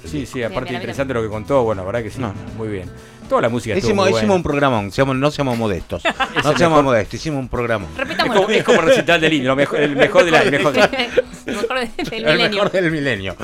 Sí, 0.05 0.25
sí, 0.25 0.43
aparte 0.43 0.69
bien, 0.71 0.81
interesante 0.81 1.13
lo 1.13 1.21
que 1.21 1.29
contó, 1.29 1.63
bueno, 1.63 1.81
la 1.81 1.85
verdad 1.85 2.03
que 2.03 2.11
sí, 2.11 2.19
No. 2.21 2.33
muy 2.57 2.67
bien. 2.67 2.89
Toda 3.33 3.41
la 3.41 3.49
música 3.49 3.73
estuvo 3.73 3.89
Hicimos, 3.89 4.05
muy 4.05 4.11
hicimos 4.11 4.27
buena. 4.27 4.35
un 4.35 4.43
programón, 4.43 4.91
seamos- 4.91 5.15
no 5.15 5.31
seamos 5.31 5.57
modestos. 5.57 6.03
no 6.35 6.41
seamos 6.43 6.59
mejor. 6.59 6.83
modestos, 6.83 7.13
hicimos 7.15 7.39
un 7.39 7.49
programón. 7.49 7.89
Es 7.93 7.97
Repitámoslo. 7.97 8.41
como, 8.43 8.53
es 8.53 8.63
como 8.63 8.81
recital 8.81 9.21
del 9.21 9.33
indio, 9.33 9.49
lo 9.49 9.55
mejor, 9.55 9.79
el 9.79 9.95
mejor 9.95 10.25
de 10.25 10.31
la, 10.31 10.41
el 10.43 10.51
mejor, 10.51 10.73
del 10.73 10.83
El 12.11 12.37
mejor 12.37 12.71
del 12.71 12.91
milenio. 12.91 13.35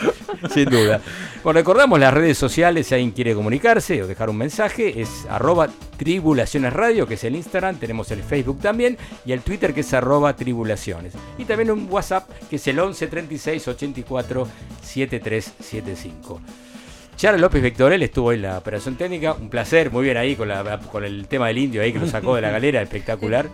sin 0.53 0.65
duda. 0.65 1.01
Bueno, 1.43 1.57
recordamos 1.59 1.99
las 1.99 2.13
redes 2.13 2.37
sociales, 2.37 2.85
si 2.87 2.93
alguien 2.93 3.11
quiere 3.11 3.33
comunicarse 3.33 4.01
o 4.03 4.07
dejar 4.07 4.29
un 4.29 4.37
mensaje, 4.37 5.01
es 5.01 5.25
arroba 5.29 5.67
tribulaciones 5.97 6.71
radio, 6.71 7.07
que 7.07 7.15
es 7.15 7.23
el 7.23 7.35
Instagram, 7.35 7.77
tenemos 7.77 8.11
el 8.11 8.21
Facebook 8.21 8.59
también, 8.61 8.95
y 9.25 9.31
el 9.31 9.41
Twitter 9.41 9.73
que 9.73 9.81
es 9.81 9.93
arroba 9.93 10.35
tribulaciones. 10.35 11.13
Y 11.39 11.45
también 11.45 11.71
un 11.71 11.87
WhatsApp 11.89 12.29
que 12.49 12.57
es 12.57 12.67
el 12.67 12.79
11 12.79 13.07
36 13.07 13.67
84 13.67 14.47
7375. 14.83 16.41
Charles 17.19 17.41
López 17.41 17.61
Vectorel 17.61 18.01
estuvo 18.01 18.31
en 18.31 18.43
la 18.43 18.57
operación 18.59 18.95
técnica, 18.95 19.33
un 19.33 19.49
placer, 19.49 19.91
muy 19.91 20.05
bien 20.05 20.15
ahí 20.15 20.37
con, 20.37 20.47
la- 20.47 20.79
con 20.79 21.03
el 21.03 21.27
tema 21.27 21.47
del 21.47 21.57
indio 21.57 21.81
ahí 21.81 21.91
que 21.91 21.99
lo 21.99 22.07
sacó 22.07 22.35
de 22.35 22.41
la 22.41 22.49
galera, 22.49 22.81
espectacular. 22.81 23.49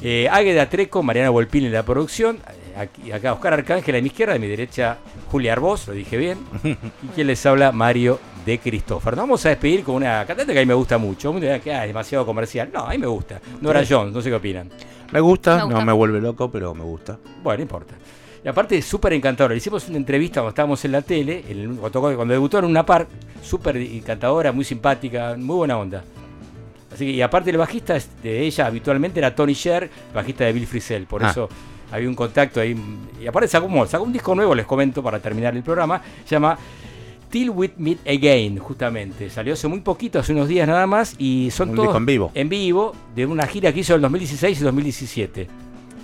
Eh, 0.00 0.28
Águeda 0.30 0.68
Treco, 0.68 1.02
Mariana 1.02 1.30
Volpín 1.30 1.64
en 1.64 1.72
la 1.72 1.82
producción, 1.82 2.38
aquí, 2.76 3.10
acá 3.10 3.32
Oscar 3.32 3.54
Arcángel 3.54 3.96
a 3.96 4.00
mi 4.00 4.06
izquierda, 4.06 4.34
a 4.34 4.38
mi 4.38 4.46
derecha 4.46 4.98
Julia 5.32 5.52
Arbós, 5.54 5.88
lo 5.88 5.94
dije 5.94 6.16
bien, 6.16 6.38
y 6.62 7.06
quien 7.14 7.26
les 7.26 7.44
habla 7.44 7.72
Mario 7.72 8.20
de 8.46 8.58
Cristófaro. 8.58 9.16
Nos 9.16 9.22
vamos 9.24 9.46
a 9.46 9.48
despedir 9.48 9.82
con 9.82 9.96
una 9.96 10.24
cantante 10.24 10.52
que 10.52 10.58
a 10.60 10.62
mí 10.62 10.66
me 10.66 10.74
gusta 10.74 10.96
mucho, 10.96 11.34
que 11.40 11.72
ah, 11.72 11.82
es 11.82 11.88
demasiado 11.88 12.24
comercial, 12.24 12.70
no, 12.72 12.80
a 12.86 12.90
mí 12.90 12.98
me 12.98 13.06
gusta, 13.08 13.40
Nora 13.62 13.82
Jones, 13.88 14.12
no 14.14 14.20
sé 14.22 14.28
qué 14.28 14.36
opinan. 14.36 14.70
Me 15.10 15.18
gusta, 15.20 15.56
Me 15.56 15.62
gusta. 15.64 15.78
no 15.80 15.84
me 15.86 15.92
vuelve 15.92 16.20
loco, 16.20 16.50
pero 16.50 16.72
me 16.74 16.84
gusta. 16.84 17.18
Bueno, 17.42 17.58
no 17.58 17.62
importa. 17.62 17.94
Y 18.44 18.48
aparte 18.48 18.76
es 18.76 18.84
súper 18.84 19.14
encantadora. 19.14 19.54
Hicimos 19.54 19.88
una 19.88 19.96
entrevista 19.96 20.40
cuando 20.40 20.50
estábamos 20.50 20.84
en 20.84 20.92
la 20.92 21.00
tele, 21.02 21.44
en 21.48 21.58
el- 21.60 21.76
cuando, 21.76 22.24
debutó 22.26 22.58
en 22.58 22.66
una 22.66 22.84
par, 22.84 23.06
súper 23.42 23.76
encantadora, 23.78 24.52
muy 24.52 24.64
simpática, 24.64 25.34
muy 25.38 25.56
buena 25.56 25.78
onda. 25.78 26.04
Así 26.92 27.06
que, 27.06 27.12
y 27.12 27.22
aparte 27.22 27.50
el 27.50 27.56
bajista 27.56 27.96
de 28.22 28.42
ella 28.42 28.66
habitualmente 28.66 29.18
era 29.18 29.34
Tony 29.34 29.54
Sher, 29.54 29.90
bajista 30.14 30.44
de 30.44 30.52
Bill 30.52 30.66
Frisell, 30.66 31.06
por 31.06 31.24
Ah. 31.24 31.30
eso 31.30 31.48
había 31.90 32.08
un 32.08 32.14
contacto 32.14 32.60
ahí. 32.60 32.76
Y 33.20 33.26
aparte 33.26 33.48
sacó, 33.48 33.66
un- 33.66 33.88
sacó 33.88 34.04
un 34.04 34.12
disco 34.12 34.34
nuevo, 34.34 34.54
les 34.54 34.66
comento 34.66 35.02
para 35.02 35.18
terminar 35.20 35.56
el 35.56 35.62
programa, 35.62 36.00
se 36.24 36.30
llama 36.36 36.56
Till 37.30 37.48
We 37.50 37.72
Meet 37.78 38.06
Again, 38.06 38.58
justamente. 38.58 39.30
Salió 39.30 39.54
hace 39.54 39.66
muy 39.68 39.80
poquito, 39.80 40.18
hace 40.20 40.32
unos 40.32 40.46
días 40.48 40.68
nada 40.68 40.86
más, 40.86 41.16
y 41.18 41.50
son 41.50 41.70
Un 41.70 41.76
todos 41.76 41.88
disco 41.88 41.98
en 41.98 42.06
vivo. 42.06 42.30
en 42.34 42.48
vivo 42.50 42.94
de 43.16 43.24
una 43.26 43.46
gira 43.46 43.72
que 43.72 43.80
hizo 43.80 43.94
en 43.94 43.96
el 43.96 44.02
2016 44.02 44.60
y 44.60 44.64
2017. 44.64 45.48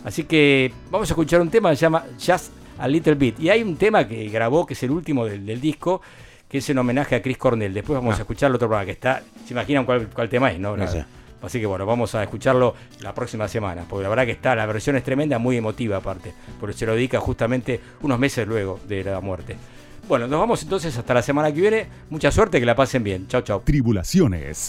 Así 0.05 0.24
que 0.24 0.72
vamos 0.90 1.09
a 1.10 1.12
escuchar 1.12 1.40
un 1.40 1.51
tema 1.51 1.70
que 1.70 1.77
se 1.77 1.82
llama 1.82 2.05
Just 2.14 2.52
a 2.78 2.89
Little 2.89 3.14
Bit. 3.14 3.40
Y 3.40 3.51
hay 3.51 3.62
un 3.62 3.77
tema 3.77 4.06
que 4.09 4.28
grabó, 4.28 4.64
que 4.66 4.74
es 4.74 4.82
el 4.82 4.90
último 4.90 5.27
del, 5.27 5.44
del 5.44 5.60
disco, 5.60 6.01
que 6.48 6.59
es 6.59 6.70
en 6.70 6.78
homenaje 6.78 7.14
a 7.16 7.22
Chris 7.22 7.36
Cornell. 7.39 7.72
Después 7.74 7.98
vamos 7.98 8.14
Ah. 8.14 8.18
a 8.18 8.20
escuchar 8.22 8.48
el 8.51 8.55
otro 8.56 8.68
programa 8.68 8.86
que 8.86 8.93
está. 8.93 9.22
¿Se 9.47 9.52
imaginan 9.55 9.85
cuál, 9.85 10.09
cuál 10.09 10.28
tema 10.28 10.51
es? 10.51 10.59
No, 10.59 10.77
No 10.77 10.85
No. 10.85 10.90
sé. 10.90 11.05
Así 11.43 11.59
que 11.59 11.64
bueno, 11.66 11.86
vamos 11.86 12.14
a 12.14 12.22
escucharlo 12.22 12.74
la 13.01 13.14
próxima 13.14 13.48
semana. 13.48 13.85
Porque 13.89 14.02
la 14.02 14.09
verdad 14.10 14.27
que 14.27 14.32
está, 14.32 14.55
la 14.55 14.66
versión 14.66 14.97
es 14.97 15.05
tremenda, 15.05 15.39
muy 15.39 15.56
emotiva 15.56 15.97
aparte. 15.98 16.35
Porque 16.59 16.77
se 16.77 16.85
lo 16.86 16.94
dedica 16.94 17.18
justamente 17.20 17.81
unos 18.02 18.18
meses 18.18 18.47
luego 18.47 18.78
de 18.86 19.05
la 19.05 19.20
muerte. 19.20 19.56
Bueno, 20.09 20.27
nos 20.27 20.39
vamos 20.40 20.62
entonces 20.62 20.97
hasta 20.98 21.14
la 21.14 21.22
semana 21.22 21.52
que 21.52 21.60
viene. 21.60 21.86
Mucha 22.10 22.31
suerte, 22.31 22.59
que 22.60 22.66
la 22.66 22.74
pasen 22.74 23.02
bien. 23.05 23.27
Chau, 23.28 23.40
chau. 23.43 23.60
Tribulaciones. 23.64 24.68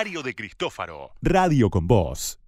Mario 0.00 0.22
de 0.22 0.34
Cristófaro. 0.34 1.12
Radio 1.20 1.68
con 1.68 1.86
Voz. 1.86 2.39